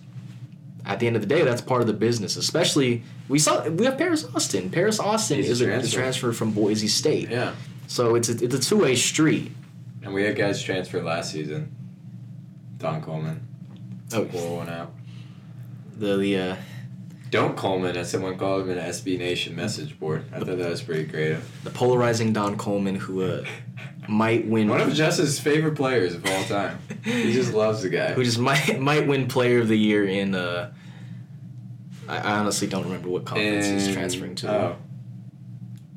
at 0.85 0.99
the 0.99 1.07
end 1.07 1.15
of 1.15 1.21
the 1.21 1.27
day, 1.27 1.43
that's 1.43 1.61
part 1.61 1.81
of 1.81 1.87
the 1.87 1.93
business. 1.93 2.35
Especially 2.37 3.03
we 3.27 3.39
saw 3.39 3.67
we 3.67 3.85
have 3.85 3.97
Paris 3.97 4.25
Austin. 4.35 4.69
Paris 4.69 4.99
Austin 4.99 5.37
He's 5.37 5.49
is 5.49 5.61
a, 5.61 5.65
a 5.65 5.67
transfer. 5.69 5.97
transfer 5.99 6.31
from 6.33 6.51
Boise 6.51 6.87
State. 6.87 7.29
Yeah. 7.29 7.53
So 7.87 8.15
it's 8.15 8.29
a, 8.29 8.43
it's 8.43 8.53
a 8.55 8.59
two 8.59 8.77
way 8.77 8.95
street. 8.95 9.51
And 10.03 10.13
we 10.13 10.23
had 10.23 10.35
guys 10.35 10.61
transfer 10.61 11.01
last 11.01 11.31
season. 11.31 11.75
Don 12.77 13.01
Coleman. 13.01 13.45
Oh, 14.13 14.23
Pour 14.25 14.57
one 14.57 14.69
out. 14.69 14.93
the 15.97 16.15
the 16.17 16.37
uh, 16.37 16.55
Don't 17.30 17.57
Coleman, 17.57 17.97
as 17.97 18.09
someone 18.09 18.38
called 18.38 18.63
him 18.63 18.71
in 18.71 18.78
an 18.78 18.89
SB 18.89 19.17
Nation 19.17 19.55
message 19.55 19.99
board. 19.99 20.23
I 20.34 20.38
thought 20.39 20.57
that 20.57 20.69
was 20.69 20.82
pretty 20.82 21.05
creative. 21.09 21.49
the 21.63 21.69
polarizing 21.69 22.32
Don 22.34 22.57
Coleman 22.57 22.95
who 22.95 23.23
uh, 23.23 23.43
might 24.07 24.45
win. 24.47 24.67
One 24.69 24.80
of 24.82 24.93
Jess's 24.93 25.39
favorite 25.39 25.75
players 25.75 26.15
of 26.15 26.25
all 26.25 26.43
time. 26.45 26.80
He 27.03 27.34
just 27.34 27.53
loves 27.53 27.82
the 27.82 27.89
guy. 27.89 28.13
who 28.13 28.23
just 28.23 28.39
might 28.39 28.80
might 28.80 29.07
win 29.07 29.28
Player 29.28 29.59
of 29.59 29.67
the 29.67 29.78
Year 29.78 30.05
in. 30.05 30.36
Uh, 30.36 30.71
I 32.07 32.19
honestly 32.39 32.67
don't 32.67 32.84
remember 32.86 33.09
what 33.09 33.25
conference 33.25 33.65
he's 33.65 33.93
transferring 33.93 34.36
to. 34.36 34.49
Oh, 34.49 34.75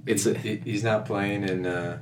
It's 0.07 0.27
a, 0.27 0.37
he- 0.37 0.57
he's 0.65 0.83
not 0.83 1.07
playing 1.07 1.45
in 1.49 1.65
uh, 1.67 1.99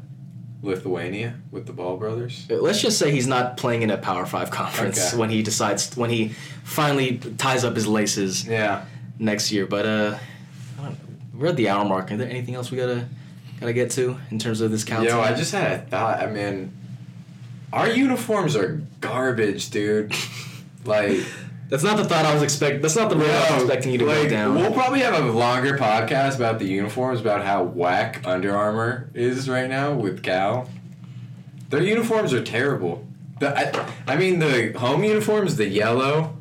Lithuania 0.62 1.34
with 1.50 1.66
the 1.66 1.74
Ball 1.74 1.98
brothers. 1.98 2.46
let's 2.48 2.80
just 2.80 2.98
say 2.98 3.10
he's 3.10 3.26
not 3.26 3.58
playing 3.58 3.82
in 3.82 3.90
a 3.90 3.98
Power 3.98 4.24
Five 4.24 4.50
conference 4.50 5.08
Okay. 5.08 5.18
when 5.18 5.28
he 5.28 5.42
decides 5.42 5.94
when 5.94 6.08
he 6.08 6.28
finally 6.64 7.18
ties 7.36 7.64
up 7.64 7.74
his 7.74 7.86
laces 7.86 8.46
Yeah. 8.46 8.86
Next 9.18 9.52
year. 9.52 9.66
But 9.66 9.86
uh, 9.86 10.18
we're 11.34 11.48
at 11.48 11.56
the 11.56 11.68
hour 11.68 11.84
mark. 11.84 12.10
Is 12.10 12.18
there 12.18 12.28
anything 12.28 12.54
else 12.54 12.70
we 12.70 12.76
gotta 12.76 13.06
gotta 13.60 13.72
get 13.72 13.90
to 13.92 14.18
in 14.30 14.38
terms 14.38 14.60
of 14.60 14.70
this 14.70 14.84
Cal 14.84 15.04
Yo? 15.04 15.20
I 15.20 15.34
just 15.34 15.52
had 15.52 15.72
a 15.72 15.78
thought. 15.78 16.20
I 16.20 16.26
mean, 16.26 16.72
our 17.72 17.88
uniforms 17.88 18.56
are 18.56 18.82
garbage, 19.00 19.70
dude. 19.70 20.14
Like, 20.84 21.20
That's 21.68 21.82
not 21.82 21.98
the 21.98 22.04
thought 22.04 22.24
I 22.24 22.32
was 22.32 22.42
expecting. 22.42 22.80
That's 22.80 22.96
not 22.96 23.10
the 23.10 23.16
road 23.16 23.28
I 23.28 23.54
was 23.54 23.64
expecting 23.64 23.92
you 23.92 23.98
to 23.98 24.06
like, 24.06 24.22
go 24.22 24.28
down. 24.30 24.54
We'll 24.54 24.72
probably 24.72 25.00
have 25.00 25.22
a 25.22 25.30
longer 25.30 25.76
podcast 25.76 26.36
about 26.36 26.58
the 26.58 26.64
uniforms, 26.64 27.20
about 27.20 27.44
how 27.44 27.64
whack 27.64 28.22
Under 28.24 28.56
Armour 28.56 29.10
is 29.12 29.50
right 29.50 29.68
now 29.68 29.92
with 29.92 30.22
Cal. 30.22 30.70
Their 31.68 31.82
uniforms 31.82 32.32
are 32.32 32.42
terrible. 32.42 33.06
The, 33.40 33.54
I, 33.54 33.92
I 34.06 34.16
mean, 34.16 34.38
the 34.38 34.72
home 34.78 35.04
uniforms, 35.04 35.56
the 35.56 35.66
yellow, 35.68 36.37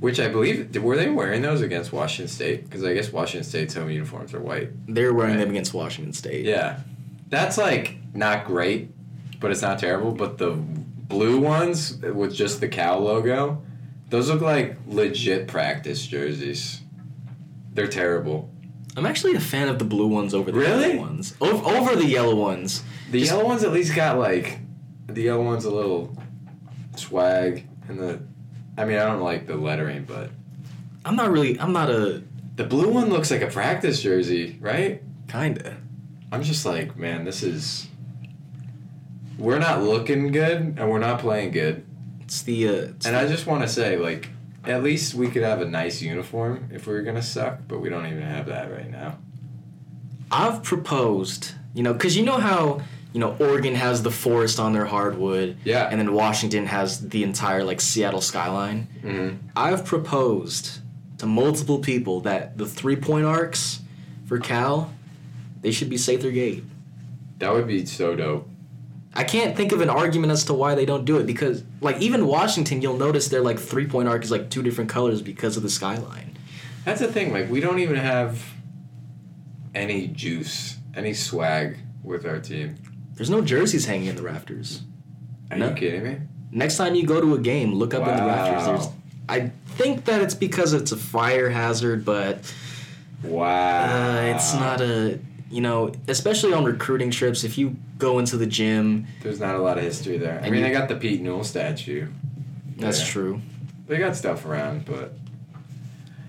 which 0.00 0.18
I 0.18 0.28
believe 0.28 0.74
were 0.82 0.96
they 0.96 1.08
wearing 1.10 1.42
those 1.42 1.60
against 1.60 1.92
Washington 1.92 2.28
State? 2.28 2.64
Because 2.64 2.82
I 2.84 2.94
guess 2.94 3.12
Washington 3.12 3.48
State's 3.48 3.74
home 3.74 3.90
uniforms 3.90 4.34
are 4.34 4.40
white. 4.40 4.70
They're 4.88 5.12
wearing 5.14 5.34
Right. 5.34 5.40
them 5.40 5.50
against 5.50 5.72
Washington 5.74 6.12
State. 6.14 6.44
Yeah, 6.46 6.80
that's 7.28 7.56
like 7.58 7.96
not 8.14 8.46
great, 8.46 8.90
but 9.40 9.50
it's 9.50 9.62
not 9.62 9.78
terrible. 9.78 10.12
But 10.12 10.38
the 10.38 10.50
blue 10.52 11.38
ones 11.40 11.98
with 11.98 12.34
just 12.34 12.60
the 12.60 12.68
cow 12.68 12.98
logo, 12.98 13.62
those 14.08 14.28
look 14.30 14.40
like 14.40 14.76
legit 14.86 15.46
practice 15.48 16.06
jerseys. 16.06 16.80
They're 17.74 17.86
terrible. 17.88 18.50
I'm 18.96 19.06
actually 19.06 19.34
a 19.36 19.40
fan 19.40 19.68
of 19.68 19.78
the 19.78 19.84
blue 19.84 20.08
ones 20.08 20.34
over 20.34 20.50
the 20.50 20.58
Really? 20.58 20.94
yellow 20.94 21.00
ones. 21.02 21.34
Over, 21.40 21.76
over 21.76 21.94
the 21.96 22.06
yellow 22.06 22.34
ones. 22.34 22.82
The 23.12 23.20
Just- 23.20 23.30
yellow 23.32 23.44
ones 23.44 23.62
at 23.62 23.72
least 23.72 23.94
got 23.94 24.18
like 24.18 24.58
the 25.06 25.22
yellow 25.22 25.44
ones 25.44 25.64
a 25.64 25.70
little 25.70 26.16
swag 26.96 27.66
and 27.88 27.98
the. 27.98 28.20
I 28.80 28.86
mean, 28.86 28.96
I 28.96 29.04
don't 29.04 29.20
like 29.20 29.46
the 29.46 29.56
lettering, 29.56 30.04
but 30.04 30.30
I'm 31.04 31.14
not 31.14 31.30
really. 31.30 31.60
I'm 31.60 31.72
not 31.74 31.90
a 31.90 32.22
the 32.56 32.64
blue 32.64 32.88
one 32.88 33.10
looks 33.10 33.30
like 33.30 33.42
a 33.42 33.46
practice 33.46 34.02
jersey, 34.02 34.56
right? 34.60 35.02
kinda. 35.28 35.76
I'm 36.32 36.42
just 36.42 36.64
like, 36.66 36.96
man, 36.96 37.24
this 37.24 37.42
is. 37.42 37.86
We're 39.38 39.58
not 39.58 39.82
looking 39.82 40.32
good, 40.32 40.76
and 40.78 40.90
we're 40.90 40.98
not 40.98 41.20
playing 41.20 41.50
good. 41.52 41.84
It's 42.22 42.42
the. 42.42 42.68
Uh, 42.68 42.72
it's 42.72 43.06
And 43.06 43.14
the- 43.14 43.20
I 43.20 43.26
just 43.28 43.46
want 43.46 43.62
to 43.62 43.68
say, 43.68 43.96
like, 43.98 44.30
at 44.64 44.82
least 44.82 45.14
we 45.14 45.28
could 45.28 45.42
have 45.42 45.60
a 45.60 45.66
nice 45.66 46.00
uniform 46.00 46.68
if 46.72 46.86
we 46.86 46.94
were 46.94 47.02
gonna 47.02 47.22
suck, 47.22 47.60
but 47.68 47.80
we 47.80 47.90
don't 47.90 48.06
even 48.06 48.22
have 48.22 48.46
that 48.46 48.72
right 48.72 48.90
now. 48.90 49.18
I've 50.32 50.62
proposed. 50.62 51.52
You 51.74 51.82
know, 51.82 51.92
because 51.92 52.16
you 52.16 52.24
know 52.24 52.38
how 52.38 52.80
you 53.12 53.20
know 53.20 53.36
Oregon 53.40 53.74
has 53.74 54.02
the 54.02 54.10
forest 54.10 54.60
on 54.60 54.72
their 54.72 54.86
hardwood, 54.86 55.56
Yeah. 55.64 55.88
and 55.90 56.00
then 56.00 56.12
Washington 56.12 56.66
has 56.66 57.08
the 57.08 57.22
entire 57.22 57.64
like 57.64 57.80
Seattle 57.80 58.20
skyline. 58.20 58.88
Mm-hmm. 59.02 59.36
I've 59.56 59.84
proposed 59.84 60.80
to 61.18 61.26
multiple 61.26 61.78
people 61.78 62.20
that 62.20 62.56
the 62.56 62.66
three 62.66 62.96
point 62.96 63.24
arcs 63.26 63.80
for 64.26 64.38
Cal, 64.38 64.92
they 65.60 65.70
should 65.70 65.90
be 65.90 65.96
Sather 65.96 66.32
Gate. 66.32 66.64
That 67.38 67.52
would 67.52 67.66
be 67.66 67.84
so 67.86 68.14
dope. 68.14 68.48
I 69.12 69.24
can't 69.24 69.56
think 69.56 69.72
of 69.72 69.80
an 69.80 69.90
argument 69.90 70.30
as 70.30 70.44
to 70.44 70.54
why 70.54 70.76
they 70.76 70.86
don't 70.86 71.04
do 71.04 71.16
it 71.18 71.26
because, 71.26 71.64
like, 71.80 72.00
even 72.00 72.28
Washington, 72.28 72.80
you'll 72.80 72.96
notice 72.96 73.26
their 73.28 73.40
like 73.40 73.58
three 73.58 73.86
point 73.86 74.08
arc 74.08 74.22
is 74.22 74.30
like 74.30 74.50
two 74.50 74.62
different 74.62 74.88
colors 74.88 75.20
because 75.20 75.56
of 75.56 75.64
the 75.64 75.68
skyline. 75.70 76.38
That's 76.84 77.00
the 77.00 77.08
thing. 77.08 77.32
Like, 77.32 77.50
we 77.50 77.60
don't 77.60 77.80
even 77.80 77.96
have 77.96 78.40
any 79.74 80.06
juice, 80.06 80.76
any 80.94 81.12
swag 81.12 81.78
with 82.04 82.24
our 82.24 82.38
team. 82.38 82.76
There's 83.20 83.28
no 83.28 83.42
jerseys 83.42 83.84
hanging 83.84 84.06
in 84.06 84.16
the 84.16 84.22
rafters. 84.22 84.80
Are 85.50 85.58
No. 85.58 85.68
you 85.68 85.74
kidding 85.74 86.02
me? 86.04 86.16
Next 86.52 86.78
time 86.78 86.94
you 86.94 87.04
go 87.04 87.20
to 87.20 87.34
a 87.34 87.38
game, 87.38 87.74
look 87.74 87.92
up 87.92 88.08
in 88.08 88.16
the 88.16 88.22
rafters. 88.24 88.64
There's, 88.64 88.88
I 89.28 89.50
think 89.76 90.06
that 90.06 90.22
it's 90.22 90.32
because 90.32 90.72
it's 90.72 90.90
a 90.90 90.96
fire 90.96 91.50
hazard, 91.50 92.06
but 92.06 92.50
Wow. 93.22 94.20
uh, 94.20 94.22
it's 94.34 94.54
not 94.54 94.80
a. 94.80 95.18
You 95.50 95.60
know, 95.60 95.92
especially 96.08 96.54
on 96.54 96.64
recruiting 96.64 97.10
trips, 97.10 97.44
if 97.44 97.58
you 97.58 97.76
go 97.98 98.20
into 98.20 98.38
the 98.38 98.46
gym, 98.46 99.06
There's 99.22 99.38
not 99.38 99.54
a 99.54 99.58
lot 99.58 99.76
of 99.76 99.84
history 99.84 100.16
there. 100.16 100.40
I 100.42 100.44
mean, 100.48 100.60
you- 100.60 100.62
they 100.62 100.70
got 100.70 100.88
the 100.88 100.96
Pete 100.96 101.20
Newell 101.20 101.44
statue. 101.44 102.06
that's 102.78 103.00
Yeah. 103.00 103.06
true. 103.06 103.40
They 103.86 103.98
got 103.98 104.16
stuff 104.16 104.46
around, 104.46 104.86
but 104.86 105.12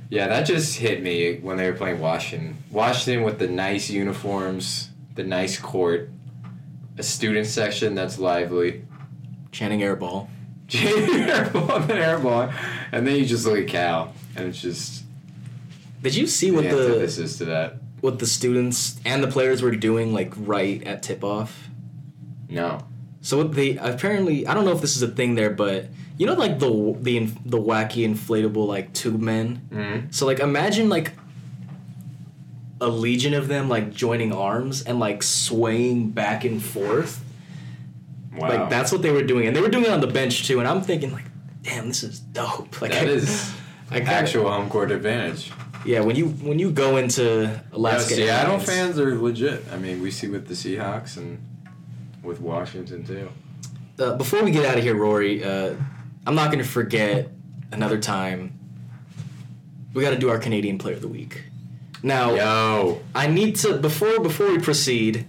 yeah, 0.09 0.27
that 0.27 0.45
just 0.45 0.77
hit 0.77 1.01
me 1.01 1.37
when 1.41 1.55
they 1.55 1.71
were 1.71 1.77
playing 1.77 2.01
Washington. 2.01 2.57
Washington 2.69 3.23
with 3.23 3.39
the 3.39 3.47
nice 3.47 3.89
uniforms, 3.89 4.89
the 5.15 5.23
nice 5.23 5.57
court, 5.57 6.09
a 6.97 7.03
student 7.03 7.47
section 7.47 7.95
that's 7.95 8.19
lively, 8.19 8.85
Channing 9.51 9.81
airball. 9.81 10.27
airball 10.69 11.81
and 11.81 11.89
then 11.89 11.97
airball, 12.01 12.53
and 12.91 13.05
then 13.05 13.15
you 13.17 13.25
just 13.25 13.45
look 13.45 13.59
at 13.59 13.67
Cal, 13.67 14.13
and 14.35 14.47
it's 14.47 14.61
just 14.61 15.03
Did 16.01 16.15
you 16.15 16.27
see 16.27 16.49
the 16.49 16.55
what 16.55 16.63
the 16.69 16.85
antithesis 16.87 17.37
to 17.39 17.45
that. 17.45 17.75
what 17.99 18.19
the 18.19 18.25
students 18.27 18.99
and 19.03 19.21
the 19.21 19.27
players 19.27 19.61
were 19.61 19.75
doing 19.75 20.13
like 20.13 20.33
right 20.37 20.81
at 20.83 21.03
tip 21.03 21.23
off? 21.23 21.67
No, 22.49 22.79
So 23.21 23.37
what 23.37 23.53
they 23.53 23.77
apparently 23.77 24.47
I 24.47 24.53
don't 24.53 24.63
know 24.65 24.71
if 24.71 24.81
this 24.81 24.95
is 24.95 25.01
a 25.03 25.07
thing 25.09 25.35
there, 25.35 25.49
but 25.49 25.87
you 26.17 26.25
know 26.25 26.33
like 26.35 26.59
the 26.59 26.95
the 27.01 27.25
the 27.45 27.57
wacky 27.59 28.07
inflatable 28.07 28.65
like 28.67 28.93
tube 28.93 29.19
men. 29.19 29.67
mm-hmm. 29.71 30.07
So 30.11 30.25
like 30.25 30.39
imagine 30.39 30.87
like 30.87 31.13
a 32.82 32.89
legion 32.89 33.34
of 33.34 33.47
them 33.47 33.69
like 33.69 33.93
joining 33.93 34.34
arms 34.34 34.82
and 34.84 34.99
like 34.99 35.23
swaying 35.23 36.09
back 36.09 36.43
and 36.43 36.61
forth. 36.61 37.23
wow, 38.36 38.49
Like 38.49 38.69
that's 38.69 38.91
what 38.91 39.01
they 39.03 39.11
were 39.11 39.23
doing, 39.23 39.47
and 39.47 39.55
they 39.55 39.61
were 39.61 39.69
doing 39.69 39.86
it 39.86 39.91
on 39.91 40.01
the 40.01 40.07
bench 40.07 40.45
too. 40.47 40.59
And 40.59 40.67
I'm 40.67 40.82
thinking 40.82 41.13
like, 41.13 41.25
damn, 41.61 41.88
this 41.88 42.03
is 42.03 42.19
dope. 42.19 42.82
Like 42.82 42.91
that 42.91 43.03
I- 43.07 43.11
is 43.11 43.53
kinda- 43.89 44.11
actual 44.11 44.51
home 44.51 44.69
court 44.69 44.91
advantage. 44.91 45.51
Yeah, 45.86 46.01
when 46.01 46.15
you 46.15 46.27
when 46.27 46.59
you 46.59 46.71
go 46.71 46.97
into 46.97 47.59
Alaska, 47.71 48.11
Yeah, 48.11 48.25
Seattle 48.25 48.51
Airlines- 48.53 48.65
fans 48.69 48.99
are 48.99 49.15
legit. 49.15 49.63
I 49.71 49.77
mean, 49.77 50.01
we 50.01 50.11
see 50.11 50.27
with 50.27 50.47
the 50.47 50.53
Seahawks 50.53 51.17
and 51.17 51.39
with 52.23 52.39
Washington 52.41 53.03
too. 53.05 53.29
uh, 53.99 54.15
before 54.15 54.43
we 54.43 54.51
get 54.51 54.65
out 54.65 54.77
of 54.77 54.84
here, 54.84 54.95
Rory, 54.95 55.43
uh, 55.43 55.73
I'm 56.25 56.34
not 56.36 56.51
going 56.51 56.63
to 56.63 56.69
forget 56.69 57.29
another 57.71 57.99
time. 57.99 58.53
We 59.93 60.01
got 60.03 60.11
to 60.11 60.17
do 60.17 60.29
our 60.29 60.38
Canadian 60.39 60.77
Player 60.77 60.95
of 60.95 61.01
the 61.01 61.07
Week. 61.07 61.43
Now, 62.03 62.33
Yo, 62.35 63.01
I 63.13 63.27
need 63.27 63.55
to 63.57 63.77
before 63.77 64.19
before 64.19 64.47
we 64.51 64.59
proceed. 64.59 65.25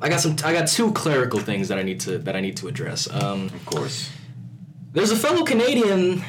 I 0.00 0.08
got 0.08 0.20
some. 0.20 0.36
I 0.44 0.52
got 0.52 0.68
two 0.68 0.92
clerical 0.92 1.40
things 1.40 1.68
that 1.68 1.78
I 1.78 1.82
need 1.82 2.00
to 2.00 2.18
that 2.18 2.36
I 2.36 2.40
need 2.40 2.56
to 2.58 2.68
address. 2.68 3.08
Um, 3.10 3.46
Of 3.46 3.64
course. 3.66 4.10
there's 4.92 5.10
a 5.10 5.16
fellow 5.16 5.44
Canadian 5.44 6.22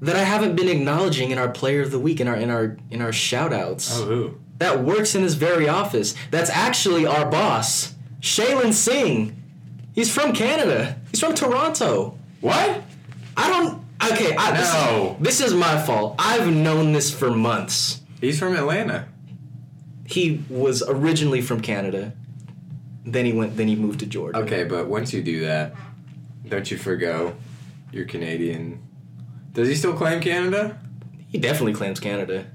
that 0.00 0.16
I 0.16 0.24
haven't 0.24 0.56
been 0.56 0.68
acknowledging 0.68 1.30
in 1.30 1.38
our 1.38 1.48
Player 1.48 1.82
of 1.82 1.90
the 1.90 1.98
Week 1.98 2.20
in 2.20 2.28
our 2.28 2.36
in 2.36 2.50
our 2.50 2.76
in 2.90 3.00
our 3.02 3.12
shout 3.12 3.52
outs. 3.52 3.96
Oh, 3.98 4.04
who? 4.04 4.34
that 4.58 4.82
works 4.82 5.14
in 5.14 5.22
this 5.22 5.34
very 5.34 5.68
office. 5.68 6.14
That's 6.30 6.48
actually 6.50 7.06
our 7.06 7.28
boss, 7.30 7.94
Shaylin 8.20 8.72
Singh. 8.72 9.36
He's 9.94 10.12
from 10.12 10.32
Canada. 10.32 10.98
He's 11.10 11.20
from 11.20 11.34
Toronto. 11.34 12.18
What? 12.40 12.82
I 13.36 13.48
don't. 13.50 13.82
Okay, 14.12 14.34
I, 14.36 14.50
No. 14.52 15.16
this, 15.20 15.38
this 15.40 15.48
is 15.48 15.54
my 15.54 15.80
fault. 15.82 16.14
I've 16.18 16.52
known 16.54 16.92
this 16.92 17.10
for 17.12 17.30
months. 17.30 18.02
He's 18.20 18.38
from 18.38 18.56
Atlanta. 18.56 19.08
He 20.06 20.44
was 20.48 20.82
originally 20.86 21.40
from 21.42 21.60
Canada. 21.60 22.12
Then 23.04 23.24
he 23.24 23.32
went. 23.32 23.56
Then 23.56 23.68
he 23.68 23.76
moved 23.76 24.00
to 24.00 24.06
Georgia. 24.06 24.38
Okay, 24.38 24.64
but 24.64 24.86
once 24.88 25.12
you 25.12 25.22
do 25.22 25.40
that, 25.40 25.74
don't 26.48 26.70
you 26.70 26.76
forgo 26.76 27.36
your 27.92 28.04
Canadian. 28.04 28.82
Does 29.52 29.68
he 29.68 29.74
still 29.74 29.94
claim 29.94 30.20
Canada? 30.20 30.78
He 31.28 31.38
definitely 31.38 31.72
claims 31.72 32.00
Canada. 32.00 32.46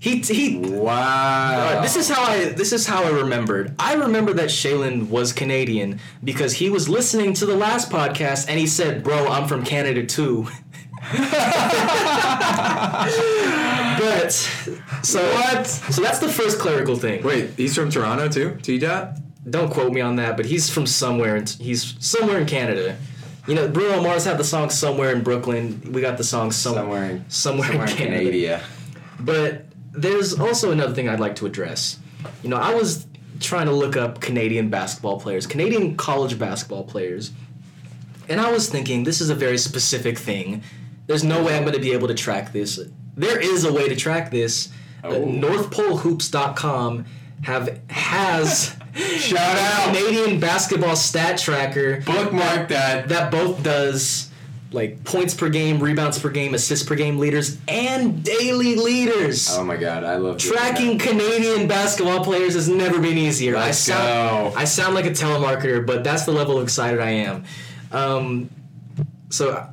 He 0.00 0.20
he. 0.20 0.56
Wow. 0.56 1.76
Uh, 1.76 1.82
this 1.82 1.94
is 1.96 2.08
how 2.08 2.22
I 2.22 2.46
this 2.46 2.72
is 2.72 2.86
how 2.86 3.04
I 3.04 3.10
remembered. 3.10 3.74
I 3.78 3.94
remember 3.94 4.32
that 4.32 4.48
Shaylin 4.48 5.08
was 5.10 5.34
Canadian 5.34 6.00
because 6.24 6.54
he 6.54 6.70
was 6.70 6.88
listening 6.88 7.34
to 7.34 7.46
the 7.46 7.54
last 7.54 7.90
podcast 7.90 8.48
and 8.48 8.58
he 8.58 8.66
said, 8.66 9.04
"Bro, 9.04 9.28
I'm 9.28 9.46
from 9.46 9.64
Canada 9.64 10.06
too." 10.06 10.48
but 13.98 14.32
so 15.02 15.22
What? 15.34 15.66
So 15.66 16.02
that's 16.02 16.18
the 16.18 16.28
first 16.28 16.58
clerical 16.58 16.96
thing. 16.96 17.22
Wait, 17.22 17.50
he's 17.56 17.74
from 17.74 17.90
Toronto 17.90 18.28
too? 18.28 18.58
T 18.62 18.78
dot? 18.78 19.16
Don't 19.48 19.70
quote 19.70 19.92
me 19.92 20.00
on 20.00 20.16
that, 20.16 20.36
but 20.36 20.46
he's 20.46 20.68
from 20.70 20.86
somewhere. 20.86 21.36
In, 21.36 21.46
he's 21.46 21.96
somewhere 21.98 22.38
in 22.38 22.46
Canada. 22.46 22.96
You 23.48 23.54
know, 23.54 23.68
Bruno 23.68 24.02
Mars 24.02 24.24
had 24.24 24.38
the 24.38 24.44
song 24.44 24.70
"Somewhere 24.70 25.12
in 25.12 25.22
Brooklyn." 25.22 25.92
We 25.92 26.00
got 26.00 26.18
the 26.18 26.24
song 26.24 26.52
some, 26.52 26.74
Somewhere 26.74 27.04
in 27.10 27.24
somewhere, 27.30 27.68
somewhere 27.68 27.86
in 27.86 27.90
in 27.92 27.96
Canada. 27.96 28.30
Canada. 28.30 28.62
But 29.18 29.64
there's 29.92 30.38
also 30.38 30.70
another 30.70 30.94
thing 30.94 31.08
I'd 31.08 31.20
like 31.20 31.36
to 31.36 31.46
address. 31.46 31.98
You 32.42 32.50
know, 32.50 32.56
I 32.58 32.74
was 32.74 33.06
trying 33.40 33.66
to 33.66 33.72
look 33.72 33.96
up 33.96 34.20
Canadian 34.20 34.68
basketball 34.68 35.18
players, 35.18 35.46
Canadian 35.46 35.96
college 35.96 36.38
basketball 36.38 36.84
players, 36.84 37.32
and 38.28 38.40
I 38.40 38.52
was 38.52 38.68
thinking 38.68 39.04
this 39.04 39.20
is 39.20 39.30
a 39.30 39.34
very 39.34 39.58
specific 39.58 40.18
thing. 40.18 40.62
There's 41.10 41.24
no 41.24 41.42
way 41.42 41.56
I'm 41.56 41.64
going 41.64 41.74
to 41.74 41.80
be 41.80 41.92
able 41.92 42.06
to 42.06 42.14
track 42.14 42.52
this. 42.52 42.78
There 43.16 43.40
is 43.40 43.64
a 43.64 43.72
way 43.72 43.88
to 43.88 43.96
track 43.96 44.30
this. 44.30 44.68
Uh, 45.02 45.08
Oh. 45.08 45.24
NorthPoleHoops.com 45.26 47.04
have 47.42 47.80
has 47.90 48.76
Shout 48.94 49.56
out! 49.58 49.92
Canadian 49.96 50.38
basketball 50.38 50.94
stat 50.94 51.36
tracker 51.38 52.00
Bookmark 52.02 52.68
that. 52.68 53.08
that 53.08 53.32
both 53.32 53.60
does 53.64 54.30
like 54.70 55.02
points 55.02 55.34
per 55.34 55.48
game, 55.48 55.80
rebounds 55.82 56.16
per 56.20 56.30
game, 56.30 56.54
assists 56.54 56.86
per 56.86 56.94
game 56.94 57.18
leaders, 57.18 57.58
and 57.66 58.22
daily 58.22 58.76
leaders. 58.76 59.48
Oh 59.50 59.64
my 59.64 59.76
god, 59.76 60.04
I 60.04 60.14
love 60.14 60.38
Tracking. 60.38 60.96
Canadian 60.96 61.66
basketball 61.66 62.22
players 62.22 62.54
has 62.54 62.68
never 62.68 63.00
been 63.00 63.18
easier. 63.18 63.56
I 63.56 63.66
Let's 63.66 63.78
sound, 63.78 64.54
go. 64.54 64.56
I 64.56 64.64
sound 64.64 64.94
like 64.94 65.06
a 65.06 65.10
telemarketer, 65.10 65.84
but 65.84 66.04
that's 66.04 66.24
the 66.24 66.30
level 66.30 66.56
of 66.58 66.62
excited 66.62 67.00
I 67.00 67.10
am. 67.10 67.44
Um, 67.90 68.48
so 69.30 69.66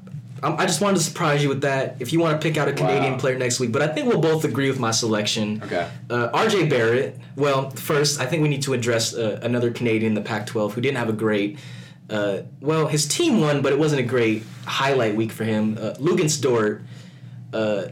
I, 0.43 0.53
I 0.53 0.65
just 0.65 0.81
wanted 0.81 0.97
to 0.97 1.03
surprise 1.03 1.41
you 1.43 1.49
with 1.49 1.61
that. 1.61 1.97
If 1.99 2.13
you 2.13 2.19
want 2.19 2.39
to 2.39 2.45
pick 2.47 2.57
out 2.57 2.67
a 2.67 2.73
Canadian 2.73 3.13
Wow. 3.13 3.19
player 3.19 3.37
next 3.37 3.59
week, 3.59 3.71
but 3.71 3.81
I 3.81 3.87
think 3.87 4.07
we'll 4.07 4.21
both 4.21 4.43
agree 4.45 4.69
with 4.69 4.79
my 4.79 4.91
selection. 4.91 5.61
Okay. 5.63 5.87
Uh, 6.09 6.29
RJ 6.29 6.69
Barrett. 6.69 7.19
Well, 7.35 7.69
first, 7.71 8.19
I 8.19 8.25
think 8.25 8.41
we 8.43 8.49
need 8.49 8.61
to 8.63 8.73
address 8.73 9.13
uh, 9.13 9.39
another 9.43 9.71
Canadian 9.71 10.11
in 10.11 10.13
the 10.15 10.21
Pac 10.21 10.45
12 10.47 10.73
who 10.73 10.81
didn't 10.81 10.97
have 10.97 11.09
a 11.09 11.13
great. 11.13 11.59
Uh, 12.09 12.43
well, 12.61 12.87
his 12.87 13.05
team 13.07 13.41
won, 13.41 13.61
but 13.61 13.73
it 13.73 13.79
wasn't 13.79 13.99
a 13.99 14.03
great 14.03 14.43
highlight 14.65 15.15
week 15.15 15.31
for 15.31 15.43
him. 15.43 15.77
Uh, 15.79 15.93
Luguentz 15.99 16.41
Dort. 16.41 16.81
Uh, 17.53 17.87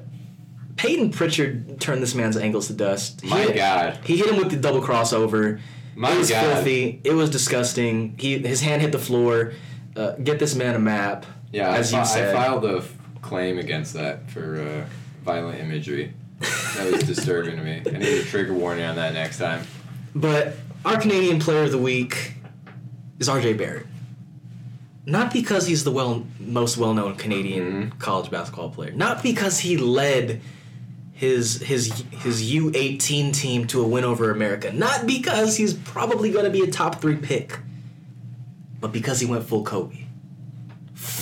Payton 0.77 1.11
Pritchard 1.11 1.79
turned 1.79 2.01
this 2.01 2.15
man's 2.15 2.35
ankles 2.37 2.67
to 2.67 2.73
dust. 2.73 3.21
He 3.21 3.29
My 3.29 3.41
hit- 3.41 3.55
God. 3.55 3.99
He 4.03 4.17
hit 4.17 4.27
him 4.29 4.37
with 4.37 4.51
the 4.51 4.57
double 4.57 4.81
crossover. 4.81 5.59
My 5.95 6.11
it 6.11 6.17
was 6.17 6.29
God. 6.29 6.41
filthy. 6.55 6.99
It 7.05 7.13
was 7.13 7.29
disgusting. 7.29 8.15
He 8.19 8.37
his 8.39 8.59
hand 8.61 8.81
hit 8.81 8.91
the 8.91 8.99
floor. 8.99 9.53
Uh, 9.95 10.11
get 10.13 10.39
this 10.39 10.53
man 10.55 10.75
a 10.75 10.79
map. 10.79 11.25
Yeah, 11.55 11.71
as 11.73 11.93
I, 11.93 11.99
you 11.99 12.05
fi- 12.05 12.29
I 12.29 12.33
filed 12.33 12.65
a 12.65 12.77
f- 12.79 12.93
claim 13.21 13.57
against 13.59 13.93
that 13.93 14.29
for 14.29 14.61
uh, 14.61 14.85
violent 15.23 15.59
imagery. 15.59 16.13
That 16.75 16.91
was 16.91 17.03
disturbing 17.03 17.55
to 17.55 17.63
me. 17.63 17.81
I 17.85 17.97
need 17.97 18.17
a 18.19 18.23
trigger 18.23 18.53
warning 18.53 18.83
on 18.85 18.95
that 18.97 19.13
next 19.13 19.37
time. 19.37 19.65
But 20.13 20.55
our 20.83 20.99
Canadian 20.99 21.39
Player 21.39 21.63
of 21.63 21.71
the 21.71 21.77
Week 21.77 22.33
is 23.19 23.29
RJ 23.29 23.57
Barrett. 23.57 23.85
Not 25.05 25.31
because 25.31 25.65
he's 25.67 25.83
the 25.85 25.91
well 25.91 26.25
most 26.39 26.77
well 26.77 26.93
known 26.93 27.15
Canadian 27.15 27.91
Mhm. 27.91 27.99
college 27.99 28.29
basketball 28.31 28.69
player. 28.69 28.91
Not 28.91 29.23
because 29.23 29.59
he 29.59 29.77
led 29.77 30.41
his 31.13 31.61
his 31.61 32.03
his 32.11 32.51
U 32.51 32.71
eighteen 32.75 33.31
team 33.31 33.65
to 33.67 33.81
a 33.81 33.87
win 33.87 34.03
over 34.03 34.29
America. 34.31 34.73
Not 34.73 35.05
because 35.07 35.55
he's 35.55 35.73
probably 35.73 36.31
going 36.31 36.45
to 36.45 36.51
be 36.51 36.61
a 36.61 36.71
top 36.71 36.99
three 37.01 37.15
pick. 37.15 37.59
But 38.81 38.91
because 38.91 39.19
he 39.21 39.25
went 39.25 39.45
full 39.45 39.63
Kobe. 39.63 40.04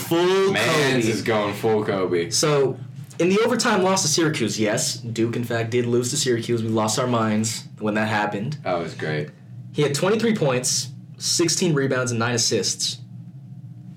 Full 0.07 0.51
Mans 0.51 1.03
Kobe. 1.05 1.11
is 1.13 1.21
going 1.21 1.53
full 1.53 1.83
Kobe. 1.85 2.29
So, 2.29 2.79
in 3.19 3.29
the 3.29 3.39
overtime 3.45 3.83
loss 3.83 4.01
to 4.03 4.07
Syracuse, 4.07 4.59
yes, 4.59 4.95
Duke 4.97 5.35
in 5.35 5.43
fact 5.43 5.69
did 5.69 5.85
lose 5.85 6.09
to 6.11 6.17
Syracuse. 6.17 6.63
We 6.63 6.69
lost 6.69 6.97
our 6.99 7.07
minds 7.07 7.63
when 7.79 7.93
that 7.95 8.07
happened. 8.07 8.57
That 8.63 8.79
was 8.79 8.93
great. 8.95 9.29
He 9.71 9.81
had 9.81 9.93
23 9.95 10.35
points, 10.35 10.89
16 11.17 11.73
rebounds, 11.73 12.11
and 12.11 12.19
9 12.19 12.35
assists. 12.35 12.99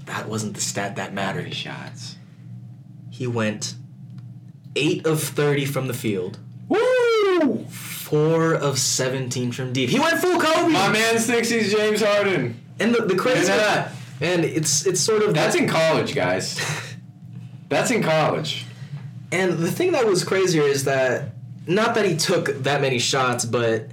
That 0.07 0.29
wasn't 0.29 0.55
the 0.55 0.61
stat 0.61 0.97
that 0.97 1.13
mattered. 1.13 1.53
shots. 1.55 2.17
He 3.11 3.27
went 3.27 3.75
8 4.77 5.07
of 5.07 5.23
30 5.23 5.65
from 5.67 5.87
the 5.89 5.95
field, 5.95 6.39
Woo! 6.69 7.65
4 7.71 8.55
of 8.55 8.79
17 8.79 9.53
from 9.53 9.73
deep. 9.73 9.89
He 9.91 9.99
went 9.99 10.19
full 10.19 10.39
Kobe! 10.39 10.71
My 10.73 10.91
man 10.93 11.17
thinks 11.19 11.49
he's 11.49 11.73
James 11.73 12.03
Harden. 12.03 12.61
And 12.79 12.95
the, 12.95 13.03
the 13.07 13.17
crazy 13.17 13.47
that. 13.47 13.93
And 14.21 14.45
it's 14.45 14.87
it's 14.87 15.01
sort 15.01 15.23
of 15.23 15.35
That's 15.35 15.57
in 15.57 15.69
college, 15.69 16.15
guys. 16.15 16.61
That's 17.69 17.91
in 17.91 18.03
college. 18.03 18.65
And 19.33 19.55
the 19.55 19.71
thing 19.71 19.93
that 19.93 20.07
was 20.07 20.23
crazier 20.25 20.63
is 20.63 20.85
that 20.85 21.31
not 21.67 21.95
that 21.97 22.05
he 22.05 22.17
took 22.17 22.47
that 22.63 22.81
many 22.81 22.99
shots, 22.99 23.45
but 23.45 23.91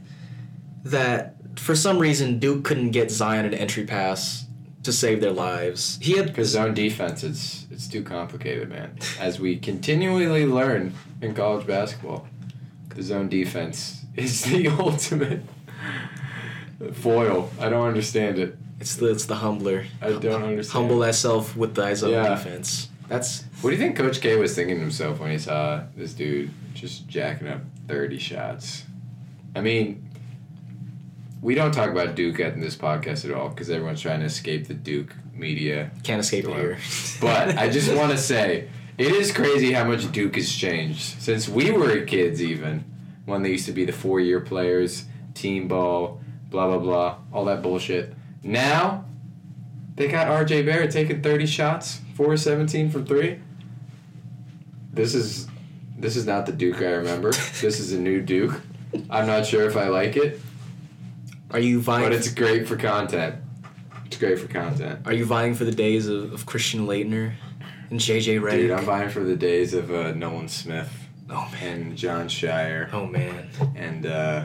that 0.84 1.36
for 1.56 1.76
some 1.76 1.98
reason 1.98 2.40
Duke 2.40 2.64
couldn't 2.64 2.92
get 2.92 3.10
Zion 3.12 3.46
an 3.46 3.54
entry 3.54 3.86
pass 3.86 4.46
to 4.84 4.92
save 4.92 5.22
their 5.22 5.32
lives. 5.32 5.98
He 6.02 6.18
had 6.18 6.28
Because 6.28 6.50
zone 6.50 6.74
defense, 6.74 7.24
it's 7.24 7.66
it's 7.72 7.88
too 7.88 8.04
complicated, 8.04 8.70
man. 8.70 8.98
As 9.20 9.40
we 9.40 9.58
continually 9.58 10.46
learn 10.46 10.94
in 11.22 11.34
college 11.34 11.66
basketball, 11.66 12.28
the 12.90 13.02
zone 13.02 13.30
defense 13.30 14.04
is 14.16 14.44
the 14.46 14.68
ultimate 14.68 15.42
foil. 16.94 17.50
I 17.60 17.70
don't 17.70 17.88
understand 17.88 18.40
it. 18.40 18.58
It's 18.80 18.96
the 18.96 19.08
it's 19.12 19.26
the 19.26 19.36
humbler. 19.36 19.86
I 20.02 20.10
don't 20.14 20.44
understand. 20.44 20.88
Humble 20.88 21.02
thyself 21.02 21.56
with 21.56 21.76
thy 21.76 21.94
zone 21.94 22.12
Yeah. 22.12 22.30
defense. 22.30 22.90
That's 23.08 23.44
What 23.62 23.70
do 23.70 23.76
you 23.76 23.82
think 23.82 23.96
Coach 23.96 24.22
K 24.22 24.36
was 24.38 24.56
thinking 24.56 24.76
to 24.76 24.82
himself 24.82 25.20
when 25.20 25.32
he 25.32 25.38
saw 25.38 25.84
this 25.96 26.14
dude 26.14 26.52
just 26.74 27.08
jacking 27.08 27.48
up 27.48 27.62
30 27.88 28.18
shots? 28.18 28.84
I 29.56 29.62
mean, 29.62 30.04
we 31.42 31.56
don't 31.56 31.74
talk 31.74 31.90
about 31.90 32.16
Duke 32.16 32.40
in 32.40 32.62
this 32.62 32.76
podcast 32.76 33.26
at 33.26 33.32
all 33.36 33.50
because 33.50 33.70
everyone's 33.70 34.02
trying 34.02 34.22
to 34.22 34.26
escape 34.26 34.68
the 34.68 34.74
Duke 34.74 35.14
media. 35.36 35.92
can't 36.04 36.20
escape 36.22 36.46
it 36.46 36.48
Sure. 36.48 36.56
here. 36.58 36.78
But 37.22 37.58
I 37.58 37.70
just 37.70 37.94
want 37.94 38.12
to 38.12 38.18
say, 38.18 38.70
it 38.98 39.12
is 39.12 39.32
crazy 39.32 39.74
how 39.74 39.84
much 39.84 40.12
Duke 40.12 40.36
has 40.36 40.52
changed 40.52 41.22
since 41.22 41.50
we 41.50 41.72
were 41.72 42.02
kids, 42.02 42.42
even 42.42 42.86
when 43.26 43.42
they 43.44 43.50
used 43.52 43.66
to 43.66 43.72
be 43.72 43.86
the 43.86 43.92
four 43.94 44.20
year 44.20 44.40
players, 44.40 45.06
team 45.34 45.68
ball, 45.68 46.22
blah, 46.50 46.68
blah, 46.68 46.78
blah, 46.78 47.16
all 47.34 47.46
that 47.46 47.62
bullshit. 47.62 48.14
Now, 48.44 49.06
they 49.96 50.08
got 50.08 50.28
RJ 50.28 50.66
Barrett 50.66 50.92
taking 50.92 51.22
30 51.22 51.46
shots, 51.46 52.02
4 52.16 52.34
of 52.34 52.40
17 52.40 52.90
from 52.92 53.06
3. 53.06 53.40
This 54.94 55.16
is 55.16 55.48
this 55.98 56.16
is 56.18 56.26
not 56.28 56.46
the 56.46 56.52
Duke 56.52 56.78
I 56.82 56.92
remember. 56.92 57.30
this 57.62 57.80
is 57.80 57.94
a 57.94 58.00
new 58.00 58.22
Duke. 58.22 58.62
I'm 59.10 59.26
not 59.26 59.46
sure 59.46 59.66
if 59.68 59.76
I 59.78 59.88
like 59.88 60.18
it, 60.18 60.40
Are 61.52 61.60
you 61.60 61.80
vying? 61.80 62.04
but 62.04 62.12
it's 62.14 62.32
great 62.32 62.68
for 62.68 62.76
content. 62.76 63.36
It's 64.06 64.18
great 64.18 64.38
for 64.38 64.48
content. 64.48 65.00
are 65.08 65.14
you 65.14 65.26
vying 65.26 65.56
for 65.56 65.64
the 65.66 65.72
days 65.72 66.08
of, 66.08 66.34
of 66.34 66.46
Christian 66.46 66.86
Laettner 66.86 67.34
and 67.90 68.00
JJ 68.00 68.42
Redick? 68.42 68.52
Dude, 68.52 68.72
I'm 68.72 68.86
vying 68.86 69.10
for 69.10 69.22
the 69.24 69.36
days 69.36 69.74
of 69.74 69.90
uh, 69.92 70.12
Nolan 70.12 70.48
Smith 70.50 70.92
oh 71.32 71.50
man. 71.54 71.82
and 71.82 71.98
Jon 71.98 72.28
Scheyer 72.28 72.90
Oh 72.94 73.08
man. 73.08 73.50
and 73.76 74.06
uh, 74.06 74.44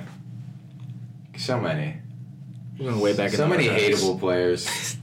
so 1.36 1.60
many, 1.60 1.96
going 2.78 3.00
way 3.00 3.14
back. 3.16 3.30
so 3.32 3.46
many 3.46 3.64
hateable 3.64 4.18
players. 4.18 4.96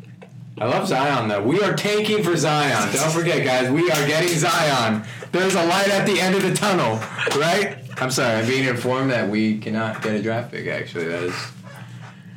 I 0.58 0.66
love 0.66 0.88
Zion 0.88 1.28
though. 1.28 1.44
We 1.44 1.62
are 1.62 1.74
tanking 1.74 2.24
for 2.24 2.36
Zion. 2.38 2.94
Don't 2.94 3.12
forget, 3.12 3.44
guys. 3.44 3.70
We 3.70 3.92
are 3.92 4.08
getting 4.08 4.30
Zion. 4.38 5.04
There's 5.32 5.54
a 5.56 5.66
light 5.66 5.90
at 5.90 6.06
the 6.08 6.20
end 6.20 6.36
of 6.36 6.44
the 6.44 6.54
tunnel, 6.54 6.96
right? 7.38 7.78
I'm 7.98 8.10
sorry. 8.12 8.36
I'm 8.40 8.48
being 8.48 8.66
informed 8.66 9.12
that 9.12 9.30
we 9.30 9.58
cannot 9.58 10.02
get 10.02 10.16
a 10.16 10.22
draft 10.22 10.52
pick. 10.52 10.68
Actually, 10.68 11.08
that 11.08 11.24
is 11.24 11.36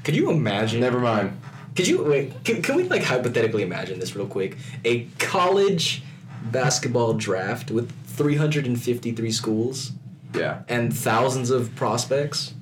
Could 0.05 0.16
you 0.16 0.31
imagine? 0.31 0.81
Never 0.81 0.98
mind. 0.98 1.40
Could 1.77 1.86
you 1.86 2.02
wait? 2.02 2.32
Can, 2.44 2.60
can 2.60 2.74
we 2.74 2.85
like 2.85 3.05
hypothetically 3.05 3.62
imagine 3.62 4.01
this 4.01 4.16
real 4.16 4.27
quick? 4.27 4.56
A 4.85 5.05
college 5.19 6.02
basketball 6.51 7.12
draft 7.15 7.70
with 7.70 7.93
353 8.16 9.31
schools 9.31 9.93
Yeah. 10.35 10.62
and 10.69 10.93
thousands 10.97 11.51
of 11.51 11.73
prospects. 11.77 12.55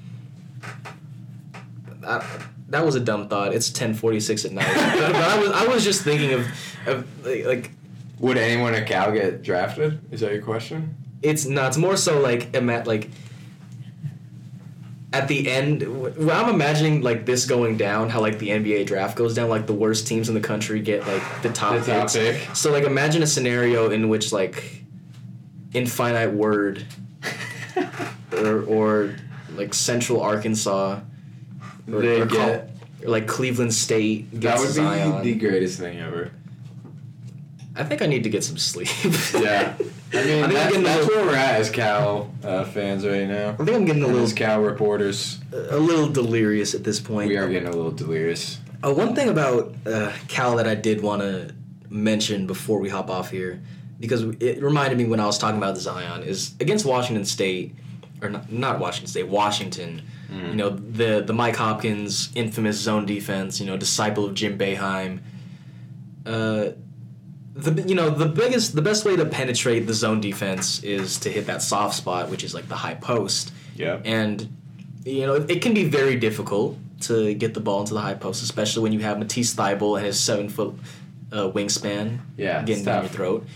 That, 2.03 2.25
that 2.69 2.85
was 2.85 2.95
a 2.95 3.01
dumb 3.01 3.29
thought. 3.29 3.55
It's 3.55 3.71
10:46 3.71 4.45
at 4.47 4.53
night. 4.53 4.67
but, 4.75 5.13
but 5.13 5.17
I 5.23 5.39
was 5.41 5.51
I 5.51 5.67
was 5.67 5.85
just 5.85 6.03
thinking 6.03 6.33
of 6.33 6.47
of 6.87 7.27
like, 7.27 7.71
Would 8.21 8.37
anyone 8.39 8.75
at 8.75 8.87
Cal 8.87 9.13
get 9.13 9.43
drafted? 9.43 10.01
Is 10.13 10.21
that 10.21 10.33
your 10.33 10.43
question? 10.43 10.97
it's 11.23 11.45
not. 11.47 11.69
It's 11.69 11.77
more 11.77 11.97
so 11.97 12.21
like 12.21 12.55
ima- 12.55 12.85
like 12.87 13.11
at 15.13 15.29
the 15.29 15.49
end. 15.51 15.83
I'm 15.83 16.49
imagining 16.51 17.01
like 17.03 17.25
this 17.27 17.47
going 17.47 17.77
down, 17.77 18.11
how 18.11 18.21
like 18.21 18.39
the 18.39 18.49
NBA 18.51 18.87
draft 18.87 19.17
goes 19.17 19.35
down, 19.35 19.49
like 19.49 19.67
the 19.67 19.73
worst 19.73 20.07
teams 20.07 20.29
in 20.29 20.35
the 20.35 20.41
country 20.41 20.81
get 20.81 21.07
like 21.07 21.23
the 21.43 21.49
top 21.51 21.75
The 21.75 21.81
top 21.93 22.13
picks. 22.13 22.15
pick. 22.15 22.57
So 22.57 22.71
like 22.73 22.85
imagine 22.85 23.23
a 23.23 23.27
scenario 23.27 23.91
in 23.91 24.09
which 24.09 24.33
like 24.33 24.83
Incarnate 25.73 26.33
Word 26.33 26.85
or 28.33 28.63
or 28.65 29.17
like 29.55 29.73
Central 29.75 30.21
Arkansas 30.21 31.01
or, 31.93 32.01
They 32.01 32.21
or 32.21 32.27
get- 32.27 32.71
like 33.05 33.27
Cleveland 33.27 33.73
State 33.75 34.31
That 34.33 34.41
gets 34.41 34.61
would 34.63 34.71
Zion. 34.71 35.23
be 35.23 35.33
the 35.35 35.39
greatest 35.39 35.79
thing 35.79 35.99
ever. 36.01 36.31
I 37.79 37.85
think 37.85 38.01
I 38.01 38.07
need 38.07 38.25
to 38.25 38.31
get 38.31 38.43
some 38.43 38.57
sleep. 38.57 38.89
Yeah. 39.35 39.75
I 40.15 40.25
mean, 40.25 40.45
I 40.45 40.49
think 40.49 40.49
I'm 40.49 40.53
that's, 40.53 40.75
that's 40.75 41.07
little- 41.07 41.07
where 41.09 41.27
we're 41.27 41.35
at 41.37 41.61
as 41.61 41.71
Cal 41.71 42.31
uh, 42.43 42.65
fans 42.65 43.07
right 43.07 43.27
now. 43.29 43.51
I 43.51 43.57
think 43.57 43.71
I'm 43.71 43.85
getting 43.85 44.03
a 44.03 44.07
little 44.07 44.23
as 44.23 44.33
Cal 44.33 44.61
reporters, 44.63 45.39
a 45.53 45.77
little 45.77 46.09
delirious 46.09 46.75
at 46.75 46.85
this 46.85 47.01
point. 47.01 47.29
we 47.29 47.37
are 47.37 47.49
getting 47.49 47.69
a 47.69 47.73
little 47.77 47.91
delirious. 47.93 48.59
Uh, 48.83 48.93
one 48.95 49.15
thing 49.15 49.29
about 49.29 49.75
uh, 49.87 50.13
Cal 50.29 50.57
that 50.57 50.67
I 50.67 50.75
did 50.75 51.03
want 51.03 51.23
to 51.23 51.55
mention 51.91 52.47
before 52.47 52.79
we 52.79 52.89
hop 52.89 53.11
off 53.11 53.31
here, 53.31 53.61
because 54.01 54.23
it 54.41 54.63
reminded 54.63 54.97
me 54.99 55.05
when 55.05 55.21
I 55.21 55.27
was 55.27 55.39
talking 55.39 55.59
about 55.59 55.77
Zion, 55.77 56.23
is 56.23 56.55
against 56.61 56.87
Washington 56.87 57.25
State, 57.25 57.75
or 58.23 58.31
not, 58.31 58.51
not 58.51 58.79
Washington 58.79 59.09
State, 59.09 59.29
Washington. 59.29 60.03
Mm. 60.31 60.49
You 60.51 60.55
know 60.55 60.71
the 60.71 61.23
the 61.27 61.33
Mike 61.33 61.57
Hopkins 61.57 62.31
infamous 62.35 62.79
zone 62.79 63.07
defense. 63.07 63.61
You 63.61 63.67
know, 63.67 63.77
disciple 63.77 64.25
of 64.25 64.35
Jim 64.35 64.59
Boeheim. 64.59 65.21
Uh, 66.25 66.71
the 67.55 67.83
you 67.83 67.95
know 67.95 68.11
the 68.11 68.27
biggest 68.27 68.75
the 68.75 68.83
best 68.83 69.05
way 69.05 69.17
to 69.17 69.25
penetrate 69.25 69.87
the 69.87 69.95
zone 69.95 70.21
defense 70.21 70.83
is 70.83 71.19
to 71.21 71.31
hit 71.31 71.47
that 71.47 71.63
soft 71.63 71.95
spot, 71.95 72.29
which 72.31 72.45
is 72.45 72.55
like 72.55 72.69
the 72.69 72.77
high 72.77 72.95
post. 72.95 73.53
Yeah. 73.77 74.01
And 74.05 74.49
you 75.05 75.27
know, 75.27 75.35
it 75.35 75.63
can 75.63 75.73
be 75.73 75.85
very 75.85 76.17
difficult 76.17 76.77
to 77.03 77.35
get 77.35 77.55
the 77.55 77.61
ball 77.61 77.81
into 77.81 77.95
the 77.95 78.01
high 78.01 78.15
post, 78.15 78.43
especially 78.43 78.83
when 78.83 78.93
you 78.93 79.01
have 79.01 79.19
Matisse 79.19 79.55
Thybulle 79.55 79.97
and 79.99 80.07
his 80.07 80.19
seven 80.19 80.49
foot 80.49 80.75
uh, 81.33 81.51
wingspan 81.51 82.19
Yeah, 82.37 82.63
getting 82.63 82.85
down 82.85 83.05
your 83.05 83.11
throat. 83.11 83.47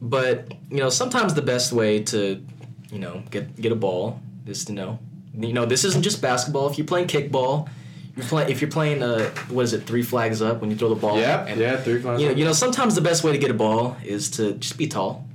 But 0.00 0.52
you 0.70 0.78
know, 0.78 0.90
sometimes 0.90 1.34
the 1.34 1.42
best 1.42 1.72
way 1.72 2.02
to 2.04 2.44
you 2.90 2.98
know 2.98 3.22
get 3.30 3.56
get 3.60 3.72
a 3.72 3.76
ball 3.76 4.20
is 4.46 4.64
to 4.66 4.72
know 4.72 4.98
you 5.38 5.52
know 5.52 5.66
this 5.66 5.84
isn't 5.84 6.02
just 6.02 6.20
basketball. 6.22 6.68
If 6.68 6.78
you're 6.78 6.86
playing 6.86 7.08
kickball, 7.08 7.68
you're 8.16 8.26
playing 8.26 8.50
if 8.50 8.60
you're 8.60 8.70
playing 8.70 9.02
uh 9.02 9.30
what 9.48 9.62
is 9.62 9.72
it 9.72 9.82
three 9.84 10.02
flags 10.02 10.40
up 10.42 10.60
when 10.60 10.70
you 10.70 10.76
throw 10.76 10.88
the 10.88 10.94
ball. 10.94 11.18
Yeah, 11.18 11.44
and, 11.46 11.60
yeah, 11.60 11.76
three 11.76 12.00
flags 12.00 12.20
You 12.20 12.26
know, 12.28 12.32
up. 12.32 12.38
you 12.38 12.44
know 12.44 12.52
sometimes 12.52 12.94
the 12.94 13.00
best 13.00 13.24
way 13.24 13.32
to 13.32 13.38
get 13.38 13.50
a 13.50 13.54
ball 13.54 13.96
is 14.04 14.30
to 14.32 14.52
just 14.54 14.76
be 14.78 14.86
tall. 14.86 15.26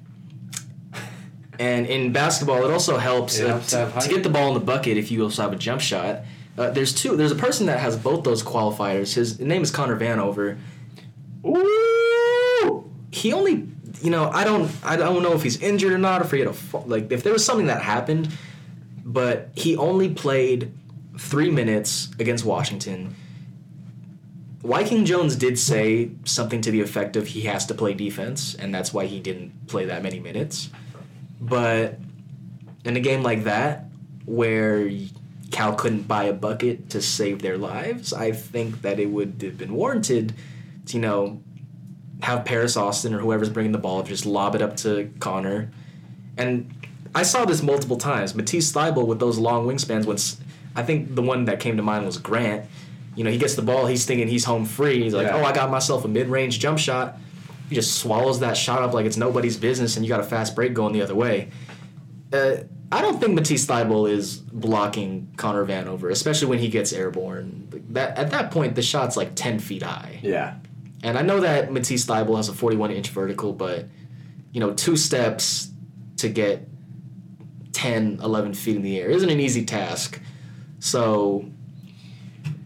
And 1.59 1.85
in 1.85 2.11
basketball, 2.11 2.65
it 2.65 2.71
also 2.71 2.97
helps, 2.97 3.37
It 3.37 3.45
uh, 3.45 3.49
helps 3.49 3.69
to 3.69 3.91
to, 3.93 3.99
to 3.99 4.09
get 4.09 4.23
the 4.23 4.29
ball 4.29 4.47
in 4.47 4.53
the 4.55 4.59
bucket 4.65 4.97
if 4.97 5.11
you 5.11 5.21
also 5.23 5.43
have 5.43 5.53
a 5.53 5.55
jump 5.55 5.79
shot. 5.79 6.21
Uh, 6.57 6.71
there's 6.71 6.91
two. 6.93 7.15
There's 7.15 7.31
a 7.31 7.35
person 7.35 7.67
that 7.67 7.79
has 7.79 7.95
both 7.95 8.23
those 8.23 8.41
qualifiers. 8.43 9.13
His 9.13 9.39
name 9.39 9.61
is 9.61 9.69
Connor 9.69 9.97
Vanover. 9.97 10.57
Ooh! 11.45 12.89
He 13.11 13.33
only, 13.33 13.67
you 14.01 14.09
know, 14.09 14.29
I 14.29 14.43
don't, 14.43 14.71
I 14.83 14.95
don't 14.95 15.21
know 15.23 15.33
if 15.33 15.43
he's 15.43 15.61
injured 15.61 15.91
or 15.93 15.97
not, 15.97 16.21
or 16.21 16.25
if 16.25 16.31
he 16.31 16.39
had 16.39 16.47
a 16.47 16.77
like 16.85 17.11
if 17.11 17.23
there 17.23 17.33
was 17.33 17.45
something 17.45 17.67
that 17.67 17.81
happened, 17.81 18.29
but 19.11 19.49
he 19.55 19.75
only 19.75 20.09
played 20.13 20.71
three 21.17 21.51
minutes 21.51 22.09
against 22.19 22.45
Washington. 22.45 23.15
Wyking 24.63 25.05
Jones 25.05 25.35
did 25.35 25.57
say 25.59 26.11
something 26.23 26.61
to 26.61 26.71
the 26.71 26.81
effect 26.81 27.15
of 27.15 27.27
he 27.27 27.41
has 27.41 27.65
to 27.65 27.73
play 27.73 27.93
defense, 27.93 28.55
and 28.55 28.73
that's 28.73 28.93
why 28.93 29.05
he 29.05 29.19
didn't 29.19 29.67
play 29.67 29.85
that 29.85 30.03
many 30.03 30.19
minutes. 30.19 30.69
But 31.39 31.99
in 32.85 32.95
a 32.95 32.99
game 32.99 33.23
like 33.23 33.43
that, 33.43 33.85
where 34.25 34.89
Cal 35.49 35.75
couldn't 35.75 36.07
buy 36.07 36.25
a 36.25 36.33
bucket 36.33 36.91
to 36.91 37.01
save 37.01 37.41
their 37.41 37.57
lives, 37.57 38.13
I 38.13 38.31
think 38.31 38.83
that 38.83 38.99
it 38.99 39.07
would 39.07 39.41
have 39.41 39.57
been 39.57 39.73
warranted 39.73 40.33
to, 40.85 40.93
you 40.95 41.01
know, 41.01 41.41
have 42.21 42.45
Paris 42.45 42.77
Austin 42.77 43.13
or 43.13 43.19
whoever's 43.19 43.49
bringing 43.49 43.71
the 43.71 43.79
ball 43.79 44.03
just 44.03 44.25
lob 44.25 44.55
it 44.55 44.61
up 44.61 44.77
to 44.77 45.11
Connor. 45.19 45.71
And 46.37 46.80
I 47.13 47.23
saw 47.23 47.45
this 47.45 47.61
multiple 47.61 47.97
times. 47.97 48.33
Matisse 48.35 48.71
Thybulle 48.71 49.05
with 49.07 49.19
those 49.19 49.37
long 49.37 49.67
wingspans. 49.67 50.05
When 50.05 50.15
s- 50.15 50.37
I 50.75 50.83
think 50.83 51.15
the 51.15 51.21
one 51.21 51.45
that 51.45 51.59
came 51.59 51.75
to 51.77 51.83
mind 51.83 52.05
was 52.05 52.17
Grant. 52.17 52.65
You 53.15 53.25
know, 53.25 53.29
he 53.31 53.37
gets 53.37 53.55
the 53.55 53.61
ball, 53.61 53.87
he's 53.87 54.05
thinking 54.05 54.27
he's 54.29 54.45
home 54.45 54.65
free. 54.65 55.03
He's 55.03 55.13
like, 55.13 55.27
Yeah. 55.27 55.35
"Oh, 55.35 55.43
I 55.43 55.51
got 55.51 55.69
myself 55.69 56.05
a 56.05 56.07
mid-range 56.07 56.59
jump 56.59 56.79
shot." 56.79 57.17
He 57.67 57.75
just 57.75 57.95
swallows 57.95 58.39
that 58.39 58.55
shot 58.55 58.81
up 58.81 58.93
like 58.93 59.05
it's 59.05 59.17
nobody's 59.17 59.57
business, 59.57 59.95
and 59.97 60.05
you 60.05 60.09
got 60.09 60.19
a 60.21 60.23
fast 60.23 60.55
break 60.55 60.73
going 60.73 60.93
the 60.93 61.01
other 61.01 61.15
way. 61.15 61.49
Uh, 62.31 62.57
I 62.93 63.01
don't 63.01 63.19
think 63.19 63.33
Matisse 63.35 63.65
Thybulle 63.65 64.09
is 64.09 64.37
blocking 64.37 65.33
Connor 65.37 65.65
Vanover, 65.65 66.11
especially 66.11 66.47
when 66.47 66.59
he 66.59 66.67
gets 66.69 66.91
airborne. 66.93 67.67
That 67.89 68.17
at 68.17 68.31
that 68.31 68.51
point, 68.51 68.75
the 68.75 68.81
shot's 68.81 69.17
like 69.17 69.31
ten 69.35 69.59
feet 69.59 69.83
high. 69.83 70.19
Yeah. 70.21 70.55
And 71.03 71.17
I 71.17 71.21
know 71.21 71.39
that 71.41 71.71
Matisse 71.71 72.05
Thybulle 72.05 72.37
has 72.37 72.47
a 72.47 72.53
41 72.53 72.91
inch 72.91 73.09
vertical, 73.09 73.51
but 73.53 73.87
you 74.53 74.59
know, 74.59 74.73
two 74.73 74.95
steps 74.95 75.69
to 76.17 76.29
get 76.29 76.67
10, 77.73 78.19
11 78.21 78.53
feet 78.53 78.75
in 78.75 78.81
the 78.81 78.99
air 78.99 79.09
isn't 79.09 79.29
an 79.29 79.39
easy 79.39 79.65
task. 79.65 80.19
So 80.79 81.45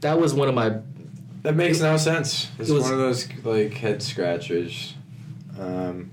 that 0.02 0.20
was 0.20 0.34
one 0.34 0.48
of 0.48 0.56
my. 0.56 0.78
That 1.44 1.56
makes 1.56 1.80
no 1.80 1.98
sense. 1.98 2.50
It's 2.58 2.70
It 2.70 2.74
was- 2.74 2.84
one 2.84 2.94
of 2.94 3.00
those 3.00 3.28
like 3.44 3.74
head 3.74 4.02
scratchers. 4.02 4.94
Um, 5.60 6.12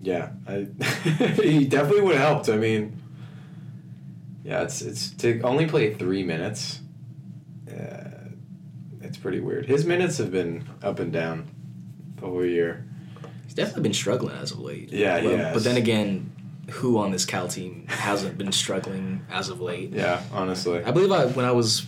yeah, 0.00 0.30
I 0.46 0.66
he 1.42 1.66
definitely 1.66 2.02
would 2.02 2.16
have 2.16 2.28
helped. 2.28 2.48
I 2.48 2.56
mean, 2.56 2.96
yeah, 4.44 4.62
it's 4.62 4.82
it's 4.82 5.10
to 5.14 5.40
only 5.42 5.66
play 5.66 5.94
three 5.94 6.22
minutes. 6.22 6.80
Uh, 7.68 8.10
it's 9.02 9.16
pretty 9.18 9.40
weird. 9.40 9.66
His 9.66 9.84
minutes 9.84 10.18
have 10.18 10.30
been 10.30 10.64
up 10.82 11.00
and 11.00 11.12
down 11.12 11.48
the 12.16 12.26
whole 12.26 12.44
year. 12.46 12.84
He's 13.44 13.54
definitely 13.54 13.82
been 13.82 13.94
struggling 13.94 14.36
as 14.36 14.52
of 14.52 14.60
late. 14.60 14.92
Yeah, 14.92 15.20
But- 15.20 15.38
has. 15.38 15.54
But 15.54 15.64
then 15.64 15.76
again, 15.76 16.30
who 16.70 16.98
on 16.98 17.10
this 17.12 17.24
Cal 17.24 17.48
team 17.48 17.86
hasn't 17.88 18.36
been 18.38 18.52
struggling 18.52 19.24
as 19.30 19.48
of 19.48 19.60
late? 19.60 19.90
Yeah, 19.90 20.22
honestly. 20.32 20.82
I 20.84 20.90
believe 20.90 21.12
I, 21.12 21.26
when 21.26 21.44
I 21.44 21.52
was 21.52 21.86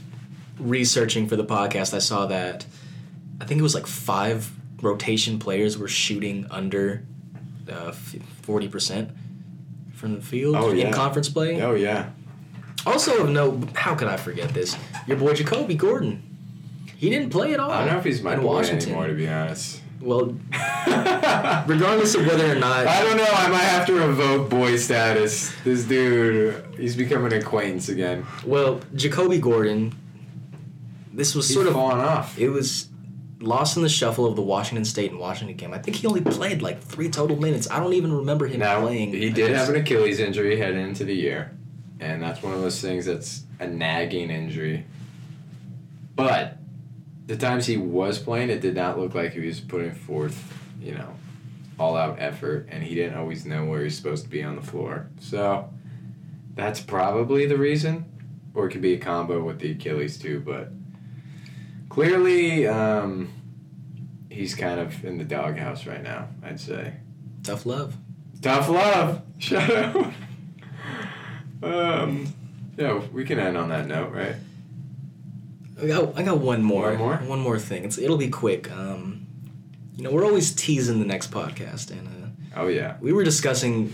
researching 0.58 1.28
for 1.28 1.36
the 1.36 1.44
podcast, 1.44 1.94
I 1.94 1.98
saw 1.98 2.26
that 2.26 2.64
I 3.40 3.44
think 3.44 3.58
it 3.60 3.62
was 3.62 3.74
like 3.74 3.86
five 3.86 4.50
rotation 4.82 5.38
players 5.38 5.76
were 5.78 5.88
shooting 5.88 6.46
under 6.50 7.04
uh, 7.70 7.92
forty 8.42 8.68
percent 8.68 9.10
from 9.94 10.14
the 10.14 10.20
field 10.20 10.54
Oh, 10.56 10.70
in 10.70 10.78
yeah. 10.78 10.92
conference 10.92 11.28
play. 11.28 11.60
Oh 11.62 11.74
yeah. 11.74 12.10
Also 12.86 13.22
of 13.24 13.28
note, 13.30 13.68
how 13.76 13.94
could 13.96 14.08
I 14.08 14.16
forget 14.16 14.50
this? 14.50 14.76
Your 15.06 15.16
boy 15.16 15.32
Jacobi 15.34 15.76
Gordon. 15.76 16.22
He 16.96 17.10
didn't 17.10 17.30
play 17.30 17.52
at 17.54 17.60
all. 17.60 17.70
I 17.70 17.80
don't 17.84 17.92
know 17.94 17.98
if 17.98 18.04
he's 18.04 18.22
my 18.22 18.34
in 18.34 18.40
boy 18.40 18.46
Washington. 18.46 18.88
anymore, 18.90 19.06
to 19.08 19.14
be 19.14 19.28
honest. 19.28 19.82
Well, 20.00 20.36
regardless 21.66 22.14
of 22.14 22.26
whether 22.26 22.52
or 22.52 22.54
not 22.54 22.86
I 22.86 23.02
don't 23.02 23.16
know. 23.16 23.26
I 23.28 23.48
might 23.48 23.58
have 23.64 23.86
to 23.86 23.94
revoke 23.94 24.48
boy 24.48 24.76
status. 24.76 25.52
This 25.64 25.84
dude, 25.84 26.64
he's 26.78 26.96
becoming 26.96 27.32
an 27.32 27.40
acquaintance 27.40 27.88
again. 27.88 28.24
Well, 28.46 28.80
Jacobi 28.94 29.40
Gordon. 29.40 29.94
This 31.12 31.34
was 31.34 31.48
He's 31.48 31.54
sort 31.56 31.66
of 31.66 31.72
falling 31.72 32.00
off. 32.00 32.38
it 32.38 32.48
was 32.50 32.88
lost 33.40 33.76
in 33.76 33.82
the 33.82 33.88
shuffle 33.88 34.24
of 34.26 34.36
the 34.36 34.42
Washington 34.42 34.84
State 34.84 35.10
and 35.10 35.18
Washington 35.18 35.56
game. 35.56 35.72
I 35.72 35.78
think 35.78 35.96
he 35.96 36.06
only 36.06 36.20
played 36.20 36.62
like 36.62 36.80
three 36.80 37.08
total 37.08 37.36
minutes. 37.36 37.68
I 37.70 37.80
don't 37.80 37.94
even 37.94 38.12
remember 38.12 38.46
him 38.46 38.60
Now 38.60 38.80
playing. 38.82 39.12
he 39.12 39.30
did 39.30 39.50
have 39.50 39.68
an 39.68 39.76
Achilles 39.76 40.20
injury 40.20 40.58
heading 40.58 40.80
into 40.80 41.04
the 41.04 41.14
year, 41.14 41.56
and 41.98 42.22
that's 42.22 42.40
one 42.42 42.54
of 42.54 42.60
those 42.60 42.80
things 42.80 43.06
that's 43.06 43.42
a 43.58 43.66
nagging 43.66 44.30
injury. 44.30 44.84
But 46.14 46.57
the 47.28 47.36
times 47.36 47.66
he 47.66 47.76
was 47.76 48.18
playing, 48.18 48.48
it 48.48 48.60
did 48.62 48.74
not 48.74 48.98
look 48.98 49.14
like 49.14 49.32
he 49.32 49.40
was 49.40 49.60
putting 49.60 49.92
forth, 49.92 50.58
you 50.80 50.94
know, 50.94 51.14
all 51.78 51.94
out 51.94 52.16
effort, 52.18 52.66
and 52.70 52.82
he 52.82 52.94
didn't 52.94 53.18
always 53.18 53.44
know 53.44 53.66
where 53.66 53.84
he's 53.84 53.96
supposed 53.96 54.24
to 54.24 54.30
be 54.30 54.42
on 54.42 54.56
the 54.56 54.62
floor. 54.62 55.08
So 55.20 55.68
that's 56.54 56.80
probably 56.80 57.44
the 57.44 57.58
reason, 57.58 58.06
or 58.54 58.66
it 58.66 58.70
could 58.72 58.80
be 58.80 58.94
a 58.94 58.98
combo 58.98 59.44
with 59.44 59.58
the 59.60 59.72
Achilles 59.72 60.18
too. 60.18 60.40
But 60.40 60.70
clearly, 61.90 62.66
um, 62.66 63.30
he's 64.30 64.54
kind 64.54 64.80
of 64.80 65.04
in 65.04 65.18
the 65.18 65.24
doghouse 65.24 65.86
right 65.86 66.02
now. 66.02 66.28
I'd 66.42 66.58
say. 66.58 66.94
tough 67.42 67.66
love. 67.66 67.94
Tough 68.40 68.70
love. 68.70 69.22
Shut 69.38 69.70
up. 69.70 70.12
Um, 71.62 72.32
yeah, 72.78 73.02
we 73.12 73.24
can 73.24 73.38
end 73.38 73.58
on 73.58 73.68
that 73.68 73.86
note, 73.86 74.14
right? 74.14 74.36
I 75.80 75.86
got, 75.86 76.18
I 76.18 76.22
got 76.22 76.38
one 76.38 76.62
more. 76.62 76.88
One 76.90 76.98
more? 76.98 77.16
One 77.16 77.40
more 77.40 77.58
thing. 77.58 77.84
It's 77.84 77.98
it'll 77.98 78.16
be 78.16 78.28
quick. 78.30 78.70
Um, 78.72 79.26
you 79.96 80.04
know, 80.04 80.10
we're 80.10 80.24
always 80.24 80.52
teasing 80.52 81.00
the 81.00 81.06
next 81.06 81.30
podcast, 81.30 81.90
and 81.90 82.06
uh, 82.08 82.60
Oh 82.60 82.66
yeah. 82.68 82.96
we 83.00 83.12
were 83.12 83.24
discussing. 83.24 83.92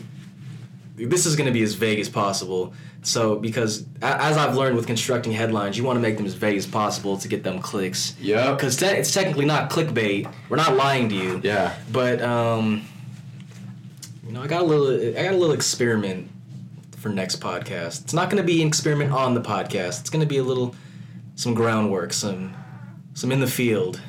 This 0.97 1.27
is 1.27 1.35
going 1.35 1.47
to 1.49 1.53
be 1.53 1.63
as 1.63 1.75
vague 1.75 1.99
as 1.99 2.09
possible. 2.09 2.73
So, 3.03 3.35
because 3.37 3.85
a- 4.01 4.23
as 4.23 4.37
I've 4.37 4.57
learned 4.57 4.77
with 4.77 4.87
constructing 4.87 5.33
headlines, 5.33 5.77
you 5.77 5.83
want 5.83 5.97
to 5.97 6.01
make 6.01 6.17
them 6.17 6.25
as 6.25 6.35
vague 6.35 6.57
as 6.57 6.67
possible 6.67 7.19
to 7.19 7.27
get 7.29 7.43
them 7.43 7.59
clicks. 7.59 8.15
Yeah. 8.21 8.53
Because 8.55 8.77
te- 8.77 8.87
it's 8.87 9.13
technically 9.13 9.45
not 9.45 9.71
clickbait. 9.71 10.33
We're 10.49 10.57
not 10.57 10.77
lying 10.77 11.09
to 11.09 11.15
you. 11.17 11.41
Yeah. 11.43 11.75
But 11.91 12.23
um, 12.23 12.85
you 14.27 14.33
know, 14.33 14.43
I 14.43 14.47
got 14.47 14.63
a 14.63 14.65
little, 14.65 15.19
I 15.19 15.23
got 15.25 15.35
a 15.35 15.37
little 15.37 15.55
experiment 15.55 16.31
for 16.99 17.09
next 17.09 17.41
podcast. 17.41 18.03
It's 18.03 18.15
not 18.15 18.31
going 18.31 18.43
to 18.43 18.47
be 18.47 18.63
an 18.63 18.69
experiment 18.69 19.13
on 19.13 19.35
the 19.35 19.41
podcast. 19.43 20.01
It's 20.01 20.11
going 20.11 20.23
to 20.23 20.29
be 20.29 20.39
a 20.39 20.45
little, 20.45 20.75
some 21.35 21.55
groundwork, 21.55 22.13
some, 22.13 22.55
some 23.15 23.33
in 23.33 23.41
the 23.41 23.47
field. 23.47 24.01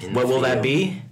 In 0.00 0.14
what 0.14 0.22
the 0.22 0.26
will 0.28 0.40
that 0.42 0.62
field. 0.62 0.62
be? 0.62 1.02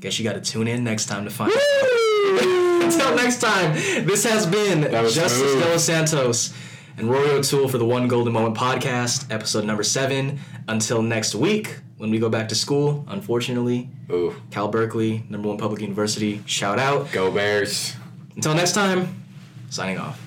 Guess 0.00 0.18
you 0.18 0.24
got 0.24 0.34
to 0.34 0.40
tune 0.40 0.68
in 0.68 0.84
next 0.84 1.06
time 1.06 1.24
to 1.24 1.30
find. 1.30 1.52
out. 1.52 1.60
Until 2.84 3.14
next 3.16 3.40
time, 3.40 3.72
this 4.06 4.24
has 4.24 4.46
been 4.46 4.82
That 4.82 5.10
Justice 5.10 5.32
smooth. 5.38 5.62
Dos 5.62 5.84
Santos 5.84 6.54
and 6.98 7.10
Rory 7.10 7.30
O'Toole 7.30 7.68
for 7.68 7.78
the 7.78 7.84
One 7.84 8.06
Golden 8.08 8.32
Moment 8.32 8.56
podcast, 8.56 9.32
episode 9.32 9.64
number 9.64 9.82
seven. 9.82 10.38
Until 10.68 11.00
next 11.00 11.34
week, 11.34 11.78
when 11.96 12.10
we 12.10 12.18
go 12.18 12.28
back 12.28 12.48
to 12.50 12.54
school, 12.54 13.04
unfortunately, 13.08 13.88
Ooh. 14.10 14.34
Cal 14.50 14.68
Berkeley, 14.68 15.24
number 15.30 15.48
one 15.48 15.56
public 15.56 15.80
university. 15.80 16.42
Shout 16.44 16.78
out. 16.78 17.10
Go 17.12 17.30
Bears. 17.30 17.94
Until 18.36 18.54
next 18.54 18.72
time, 18.72 19.24
signing 19.70 19.98
off. 19.98 20.20